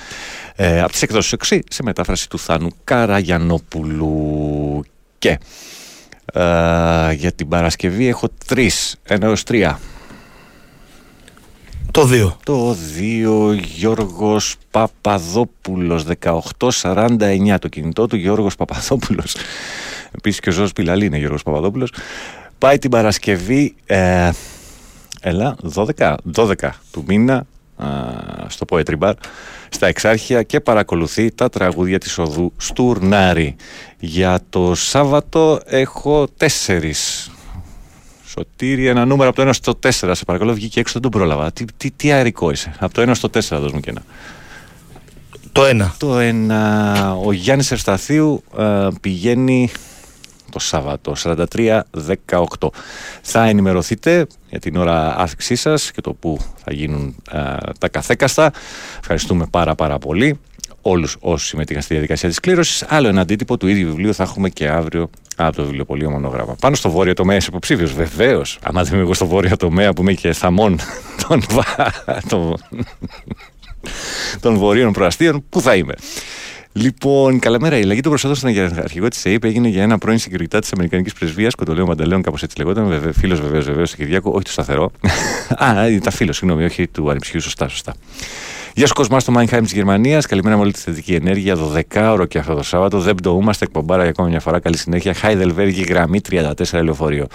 Ε, 0.57 0.81
από 0.81 0.93
τις 0.93 1.03
εκδόσεις 1.03 1.35
6 1.49 1.59
σε 1.69 1.83
μετάφραση 1.83 2.29
του 2.29 2.39
Θάνου 2.39 2.71
Καραγιανόπουλου 2.85 4.85
και 5.19 5.39
ε, 6.33 7.13
για 7.13 7.33
την 7.37 7.49
Παρασκευή 7.49 8.07
έχω 8.07 8.29
τρεις, 8.47 8.97
ένα 9.03 9.27
έως 9.27 9.43
τρία. 9.43 9.81
Το 11.91 12.09
2. 12.13 12.33
Το 12.45 12.77
2 12.99 13.59
Γιώργος 13.75 14.57
Παπαδόπουλος 14.71 16.05
1849 16.59 17.57
το 17.61 17.69
κινητό 17.69 18.07
του 18.07 18.17
Γιώργος 18.17 18.57
Παπαδόπουλος 18.57 19.37
Επίσης 20.13 20.41
και 20.41 20.49
ο 20.49 20.53
Ζώος 20.53 20.73
Πιλαλή 20.73 21.07
είναι 21.07 21.19
Γιώργος 21.19 21.43
Παπαδόπουλος 21.43 21.93
Πάει 22.59 22.79
την 22.79 22.91
Παρασκευή 22.91 23.75
ε, 23.87 24.31
Έλα 25.21 25.57
12, 25.75 26.15
12 26.35 26.55
του 26.91 27.05
μήνα 27.07 27.37
α, 27.37 27.45
στο 28.47 28.67
Poetry 28.69 28.99
Bar 28.99 29.13
στα 29.69 29.87
Εξάρχεια 29.87 30.43
και 30.43 30.61
παρακολουθεί 30.61 31.33
τα 31.33 31.49
τραγούδια 31.49 31.99
της 31.99 32.19
οδού 32.19 32.53
Στουρνάρη. 32.57 33.57
Για 33.99 34.41
το 34.51 34.75
Σάββατο 34.75 35.61
έχω 35.65 36.29
τέσσερις 36.37 37.31
Σωτήρι, 38.35 38.87
ένα 38.87 39.05
νούμερο 39.05 39.31
από 39.31 39.43
το 39.43 39.49
1 39.49 39.55
στο 39.55 39.79
4. 39.83 39.91
Σε 39.91 40.25
παρακαλώ, 40.27 40.53
βγήκε 40.53 40.81
έξω, 40.81 40.93
δεν 40.93 41.03
τον 41.03 41.11
πρόλαβα. 41.11 41.53
Τι, 41.53 41.65
τι, 41.77 41.91
τι 41.91 42.13
αερικό 42.13 42.51
είσαι. 42.51 42.75
Από 42.79 42.95
το 42.95 43.11
1 43.11 43.15
στο 43.15 43.29
4, 43.29 43.41
δώσ' 43.61 43.73
μου 43.73 43.81
και 43.81 43.91
ένα. 43.91 44.03
Το 45.53 45.63
1. 45.63 45.91
Το 45.99 46.19
1. 46.19 47.25
Ο 47.25 47.33
Γιάννης 47.33 47.71
Ευσταθίου 47.71 48.43
ε, 48.59 48.89
πηγαίνει 49.01 49.71
το 50.53 50.59
Σάββατο 50.59 51.15
43-18. 51.23 52.69
Θα 53.23 53.45
ενημερωθείτε 53.45 54.27
για 54.51 54.59
την 54.59 54.77
ώρα 54.77 55.17
άφηξής 55.19 55.61
σας 55.61 55.91
και 55.91 56.01
το 56.01 56.13
που 56.13 56.39
θα 56.65 56.73
γίνουν 56.73 57.15
ε, 57.33 57.39
τα 57.79 57.89
καθέκαστα. 57.89 58.53
Ευχαριστούμε 59.01 59.47
πάρα 59.51 59.75
πάρα 59.75 59.99
πολύ 59.99 60.39
όλους 60.83 61.17
όσοι 61.21 61.47
συμμετείχαν 61.47 61.83
στη 61.83 61.93
διαδικασία 61.93 62.29
της 62.29 62.41
κλήρωσης. 62.41 62.85
Άλλο 62.89 63.09
ένα 63.09 63.21
αντίτυπο 63.21 63.57
του 63.57 63.67
ίδιου 63.67 63.87
βιβλίου 63.87 64.15
θα 64.15 64.23
έχουμε 64.23 64.49
και 64.49 64.69
αύριο 64.69 65.11
από 65.37 65.57
το 65.57 65.63
βιβλιοπωλείο 65.63 66.11
Μονογράμμα. 66.11 66.57
Πάνω 66.61 66.75
στο 66.75 66.91
βόρειο 66.91 67.15
τομέα 67.15 67.37
είσαι 67.37 67.47
υποψήφιος, 67.49 67.93
βεβαίως. 67.93 68.59
Άμα 68.63 68.83
δεν 68.83 68.93
είμαι 68.93 69.03
εγώ 69.03 69.15
στο 69.15 69.27
βόρειο 69.27 69.57
τομέα 69.57 69.93
που 69.93 70.03
είμαι 70.03 70.13
και 70.13 70.33
θαμών 70.33 70.79
των, 71.29 71.43
βα- 71.51 72.23
των, 72.29 72.57
των 74.41 74.57
βορείων 74.57 74.93
προαστίων, 74.93 75.45
πού 75.49 75.61
θα 75.61 75.75
είμαι; 75.75 75.95
Λοιπόν, 76.75 77.39
καλημέρα. 77.39 77.79
Η 77.79 77.83
αλλαγή 77.83 78.01
του 78.01 78.09
προσώπου 78.09 78.35
στον 78.35 78.51
αρχηγό 78.79 79.09
της 79.09 79.25
ΕΕΠ 79.25 79.45
έγινε 79.45 79.69
για 79.69 79.83
ένα 79.83 79.99
πρώην 79.99 80.19
συγκριτά 80.19 80.59
της 80.59 80.73
Αμερικανικής 80.73 81.13
Πρεσβείας, 81.13 81.55
Κοντολέο 81.55 81.87
Μανταλέων, 81.87 82.23
κάπως 82.23 82.43
έτσι 82.43 82.59
λεγόταν. 82.59 82.89
Βεβαίω, 82.89 83.13
φίλος 83.13 83.41
βεβαίως, 83.41 83.65
βεβαίως, 83.65 83.91
του 83.91 83.97
Κυριάκου, 83.97 84.31
όχι 84.35 84.45
του 84.45 84.51
σταθερό. 84.51 84.91
Α, 85.65 85.89
ήταν 85.89 86.13
φίλος, 86.13 86.37
συγγνώμη, 86.37 86.65
όχι 86.65 86.89
του 86.89 87.11
ανιψιού, 87.11 87.41
σωστά, 87.41 87.69
σωστά. 87.69 87.95
Γεια 88.75 88.87
σου, 88.87 88.95
Κοσμάς 88.95 89.23
στο 89.23 89.33
Μάινχάιμ 89.33 89.63
της 89.63 89.73
Γερμανίας. 89.73 90.27
Καλημέρα 90.27 90.57
με 90.57 90.63
όλη 90.63 90.73
τη 90.73 90.79
θετική 90.81 91.15
ενέργεια. 91.15 91.57
12ωρο 91.57 92.29
και 92.29 92.39
αυτό 92.39 92.55
το 92.55 92.63
Σάββατο. 92.63 93.01
Δεν 93.01 93.15
πτωούμαστε, 93.15 93.65
εκπομπάρα 93.65 94.03
για 94.03 94.11
ακόμα 94.11 94.29
μια 94.29 94.41
φορά. 94.41 94.61
Καλή 94.61 94.77
συνέχεια. 94.77 95.15
Χάιδελβέργη 95.15 95.83
γραμμή 95.83 96.21
34 96.31 96.53
λεωφορείο. 96.83 97.27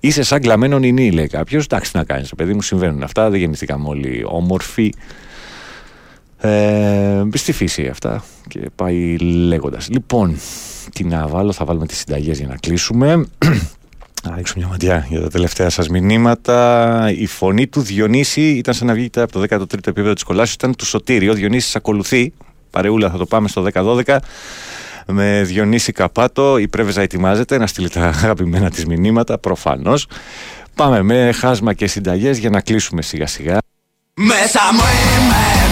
Είσαι 0.00 0.22
σαν 0.22 0.40
κλαμμένο 0.40 0.78
νηνί, 0.78 1.10
λέει 1.10 1.26
κάποιος. 1.26 1.64
Εντάξει, 1.64 1.92
τι 1.92 1.98
να 1.98 2.04
κάνεις, 2.04 2.32
παιδί 2.36 2.54
μου, 2.54 2.62
συμβαίνουν 2.62 3.02
αυτά. 3.02 3.30
Δεν 3.30 3.40
γεννηθήκαμε 3.40 3.88
όλοι 3.88 4.22
όμορφοι. 4.26 4.92
Ε, 6.40 7.22
στη 7.34 7.52
φύση 7.52 7.86
αυτά 7.86 8.24
και 8.48 8.70
πάει 8.74 9.16
λέγοντας. 9.18 9.88
Λοιπόν, 9.88 10.36
τι 10.92 11.04
να 11.04 11.26
βάλω, 11.26 11.52
θα 11.52 11.64
βάλουμε 11.64 11.86
τις 11.86 11.98
συνταγές 11.98 12.38
για 12.38 12.46
να 12.46 12.56
κλείσουμε. 12.56 13.26
Να 14.28 14.36
ρίξω 14.36 14.54
μια 14.56 14.66
ματιά 14.66 15.06
για 15.08 15.20
τα 15.20 15.28
τελευταία 15.28 15.70
σας 15.70 15.88
μηνύματα. 15.88 17.10
Η 17.16 17.26
φωνή 17.26 17.66
του 17.66 17.80
Διονύση 17.80 18.40
ήταν 18.40 18.74
σαν 18.74 18.86
να 18.86 18.94
βγείτε 18.94 19.22
από 19.22 19.32
το 19.32 19.40
13ο 19.40 19.72
επίπεδο 19.72 20.12
της 20.12 20.22
κολάσης, 20.22 20.54
ήταν 20.54 20.76
του 20.76 20.84
Σωτήριο. 20.84 21.32
Ο 21.32 21.34
Διονύσης 21.34 21.76
ακολουθεί. 21.76 22.32
Παρεούλα 22.70 23.10
θα 23.10 23.16
το 23.16 23.26
πάμε 23.26 23.48
στο 23.48 23.66
10-12 23.72 24.16
με 25.06 25.42
Διονύση 25.42 25.92
Καπάτο. 25.92 26.58
Η 26.58 26.68
Πρέβεζα 26.68 27.02
ετοιμάζεται 27.02 27.58
να 27.58 27.66
στείλει 27.66 27.88
τα 27.88 28.00
αγαπημένα 28.00 28.70
της 28.70 28.86
μηνύματα, 28.86 29.38
προφανώς. 29.38 30.06
Πάμε 30.74 31.02
με 31.02 31.32
χάσμα 31.32 31.72
και 31.72 31.86
συνταγές 31.86 32.38
για 32.38 32.50
να 32.50 32.60
κλείσουμε 32.60 33.02
σιγά 33.02 33.26
σιγά. 33.26 33.58
Μέσα 34.14 34.60
μου 34.72 34.80
είμαι 34.80 35.65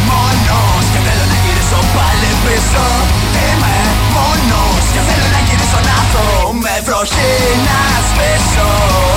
πάλι 2.55 2.63
πίσω. 2.63 2.87
Είμαι 3.47 3.77
μόνος 4.17 4.85
και 4.95 5.01
θέλω 5.07 5.27
να 5.35 5.41
γυρίσω 5.47 5.81
να 5.89 5.95
έρθω 6.01 6.27
με 6.65 6.75
βροχή 6.87 7.35
να 7.67 7.81
σβήσω. 8.07 8.71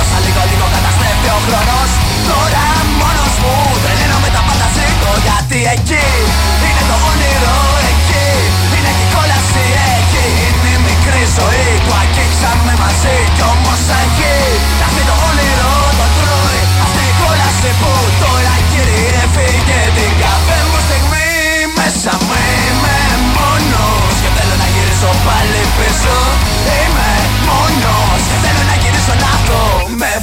Σαν 0.08 0.20
λίγο 0.24 0.42
λίγο 0.50 0.66
καταστρέφει 0.74 1.28
ο 1.36 1.38
χρόνος. 1.46 1.90
Τώρα 2.28 2.66
μόνος 3.00 3.34
μου. 3.42 3.54
Τρελαίνω 3.82 4.18
με 4.24 4.30
τα 4.34 4.42
πάντα 4.46 4.68
ζήτω 4.76 5.10
Γιατί 5.26 5.58
εκεί 5.74 6.06
είναι 6.66 6.84
το 6.90 6.96
όνειρο 7.10 7.58
εκεί 7.90 8.26
Είναι 8.76 8.92
και 8.98 9.04
η 9.06 9.10
κόλαση 9.14 9.64
εκεί 9.96 10.26
Είναι 10.46 10.70
η 10.76 10.80
μικρή 10.88 11.24
ζωή 11.36 11.68
που 11.84 11.92
αγγίξαμε 12.02 12.74
μαζί. 12.82 13.16
Κι 13.36 13.44
όμως 13.52 13.82
εκεί 14.02 14.27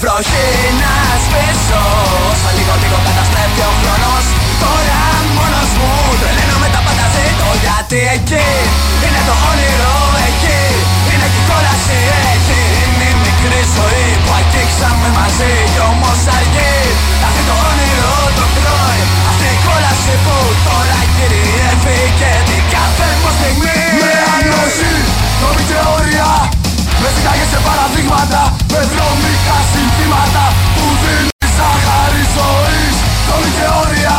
βροχή 0.01 0.47
να 0.81 0.93
σβήσω 1.23 1.83
Σαν 2.41 2.53
λίγο 2.57 2.75
λίγο 2.83 2.97
καταστρέφει 3.07 3.63
ο 3.71 3.73
χρόνος. 3.79 4.25
Τώρα 4.63 5.01
μόνος 5.37 5.69
μου 5.79 5.91
τρελαίνω 6.19 6.57
με 6.63 6.69
τα 6.73 6.81
πάντα 6.85 7.05
ζητώ 7.13 7.49
Γιατί 7.63 7.99
εκεί. 8.15 8.47
Είναι 9.05 9.21
το 9.29 9.35
όνειρο 9.51 9.95
εκεί. 10.27 10.61
Είναι 11.11 11.27
και 11.33 11.41
η 11.43 11.47
κόλαση 11.49 11.99
εκεί. 12.33 12.61
Είναι 12.81 13.07
η 13.13 13.15
μικρή 13.23 13.61
ζωή 13.75 14.07
που 14.23 14.31
αγγίξαμε 14.39 15.09
μαζί. 15.17 15.53
Κι 15.73 15.81
όμως 15.91 16.21
αργεί. 16.37 16.75
Αυτή 17.27 17.41
το 17.49 17.55
όνειρο 17.69 18.15
το 18.37 18.45
τρώει 18.55 19.01
Αυτή 19.29 19.47
η 19.55 19.57
κόλαση 19.65 20.13
που 20.25 20.35
τώρα 20.67 20.99
κυριεύει. 21.15 21.99
Και 22.19 22.31
την 22.49 22.63
κάθε 22.73 23.07
μου 23.21 23.31
στιγμή. 23.37 23.79
Με 24.01 24.13
ανοσή, 24.35 24.93
νόμη 25.41 25.63
και 25.69 25.77
όρια. 25.95 26.29
Με 27.01 27.07
ζητάγες 27.15 27.47
σε 27.51 27.59
παραδείγματα 27.67 28.54
πράγματα 30.15 30.45
που 30.75 30.85
δίνεις 31.01 31.51
σαχάρη 31.57 32.23
ζωής. 32.35 32.95
Τόλοι 33.27 33.51
και 33.57 33.67
όρια 33.81 34.17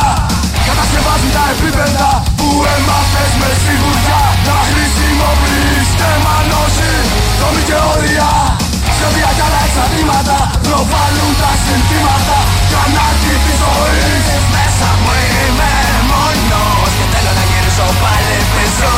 κατασκευάζουν 0.69 1.31
τα 1.37 1.45
επίπεδα 1.55 2.09
που 2.39 2.49
έμαθες 2.75 3.33
με 3.41 3.51
σιγουριά. 3.63 4.23
Να 4.49 4.59
χρησιμοποιείς 4.71 5.89
τεμανώσει 6.01 6.95
Τόλοι 7.41 7.63
και 7.69 7.79
όρια 7.93 8.31
σε 8.99 9.05
όδια 9.09 9.31
άλλα 9.47 9.61
εξαρτήματα 9.69 10.37
προβάλλουν 10.67 11.33
τα 11.41 11.53
συνθήματα. 11.65 12.39
Κανάκι 12.73 13.35
της 13.45 13.57
ζωής. 13.63 14.25
Μέσα 14.55 14.89
μου 15.03 15.13
είμαι 15.41 15.73
μόνος. 16.11 16.91
Και 16.99 17.07
θέλω 17.13 17.33
να 17.39 17.45
γυρίσω 17.51 17.87
πάλι 18.03 18.37
πίσω. 18.55 18.93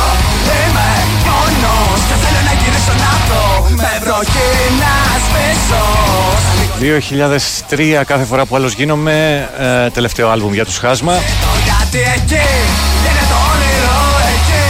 Είμαι 0.59 0.91
μόνος. 1.29 1.99
Και 2.09 2.17
θέλω 2.23 2.41
να 2.49 2.55
γυρίσω 2.61 2.95
να 3.05 3.13
δω. 3.29 3.45
Με 3.81 3.93
βροχή 4.03 4.51
να 4.83 4.95
σβήσω. 5.25 5.85
2003 6.81 8.03
κάθε 8.07 8.25
φορά 8.25 8.47
που 8.47 8.57
άλλος 8.57 8.73
γίνομαι 8.73 9.49
ε, 9.59 9.91
τελευταίο 9.91 10.29
άλμπουμ 10.29 10.53
για 10.53 10.65
τους 10.65 10.79
Χάσμα 10.79 11.15
Γιατί 11.65 11.99
εκεί 11.99 12.47
είναι 13.07 13.25
το 13.31 13.37
όνειρο 13.53 13.99
εκεί. 14.35 14.67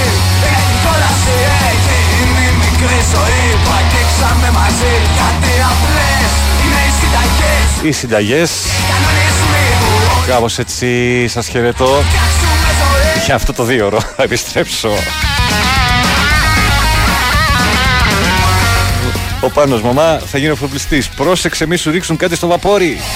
Είναι 0.47 0.63
η 0.73 0.77
κόλαση 0.85 1.37
εκεί. 1.71 1.99
Είναι 2.21 2.45
η 2.51 2.55
μικρή 2.63 3.01
ζωή 3.15 3.47
που 3.63 3.71
αγγίξαμε 3.79 4.49
μαζί. 4.61 4.93
Γιατί 5.17 5.53
απλές 5.71 6.31
είναι 6.63 6.81
οι 6.87 6.93
συνταγές. 7.01 7.69
Οι 7.83 7.93
συνταγές. 7.93 8.51
Κάπως 10.27 10.59
έτσι 10.59 11.29
σας 11.29 11.49
χαιρετώ. 11.49 12.03
για 13.25 13.35
αυτό 13.35 13.53
το 13.53 13.65
δύο 13.65 13.87
ώρο 13.87 14.01
θα 14.17 14.23
επιστρέψω 14.23 14.91
Ο 19.41 19.51
Πάνος 19.51 19.83
μαμά 19.83 20.19
θα 20.19 20.39
γίνει 20.39 20.51
εφοπλιστής 20.51 21.09
Πρόσεξε 21.09 21.67
μη 21.67 21.77
σου 21.77 21.91
ρίξουν 21.91 22.17
κάτι 22.17 22.37
στο 22.37 22.47
βαπόρι. 22.47 22.99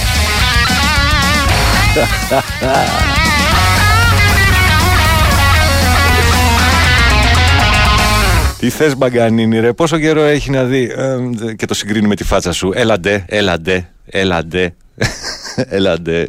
Τι 8.59 8.69
θες 8.69 8.97
μπαγκανίνη 8.97 9.59
ρε 9.59 9.73
Πόσο 9.73 9.99
καιρό 9.99 10.21
έχει 10.23 10.49
να 10.49 10.63
δει; 10.63 10.91
Ε, 10.97 11.53
Και 11.53 11.65
το 11.65 11.73
συγκρίνει 11.73 12.07
με 12.07 12.15
τη 12.15 12.23
φάτσα 12.23 12.51
σου. 12.51 12.71
Έλαντε, 12.75 13.25
έλαντε, 13.27 13.89
έλαντε 14.05 14.73
Έλαντε. 15.55 16.27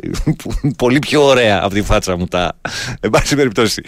Πολύ 0.77 0.99
πιο 0.99 1.23
ωραία 1.23 1.61
από 1.65 1.75
τη 1.75 1.83
φάτσα 1.83 2.17
μου 2.17 2.27
τα. 2.27 2.59
Εν 3.01 3.11
πάση 3.11 3.37
περιπτώσει. 3.37 3.83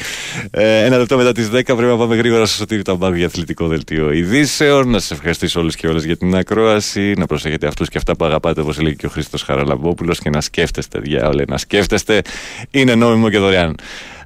Ε, 0.50 0.84
ένα 0.84 0.96
λεπτό 0.96 1.16
μετά 1.16 1.32
τις 1.32 1.46
10 1.48 1.50
πρέπει 1.50 1.82
να 1.82 1.96
πάμε 1.96 2.16
γρήγορα 2.16 2.46
στο 2.46 2.56
σωτήρι 2.56 2.82
Ταμπάκου 2.82 3.14
για 3.14 3.26
αθλητικό 3.26 3.66
δελτίο 3.66 4.12
ειδήσεων. 4.12 4.90
Να 4.90 4.98
σας 4.98 5.10
ευχαριστήσω 5.10 5.60
όλου 5.60 5.70
και 5.70 5.88
όλες 5.88 6.04
για 6.04 6.16
την 6.16 6.36
ακρόαση. 6.36 7.14
Να 7.16 7.26
προσέχετε 7.26 7.66
αυτούς 7.66 7.88
και 7.88 7.98
αυτά 7.98 8.16
που 8.16 8.24
αγαπάτε, 8.24 8.60
όπως 8.60 8.80
λέει 8.80 8.96
και 8.96 9.06
ο 9.06 9.08
Χρήστος 9.08 9.42
Χαραλαμπόπουλος. 9.42 10.18
Και 10.18 10.30
να 10.30 10.40
σκέφτεστε, 10.40 10.98
διάολε, 10.98 11.44
να 11.48 11.58
σκέφτεστε. 11.58 12.22
Είναι 12.70 12.94
νόμιμο 12.94 13.30
και 13.30 13.38
δωρεάν. 13.38 13.74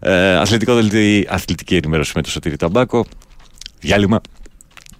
Ε, 0.01 0.35
αθλητικό 0.37 0.74
δελτίο, 0.74 1.24
αθλητική 1.28 1.77
ενημέρωση 1.77 2.12
με 2.15 2.23
το 2.23 2.31
Σωτήρι 2.31 2.57
Ταμπάκο. 2.57 3.07
Διάλειμμα 3.81 4.20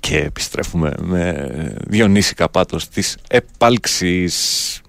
και 0.01 0.16
επιστρέφουμε 0.16 0.93
με 1.01 1.49
Διονύση 1.87 2.35
Καπάτος 2.35 2.89
της 2.89 3.16
επάλξης. 3.28 4.81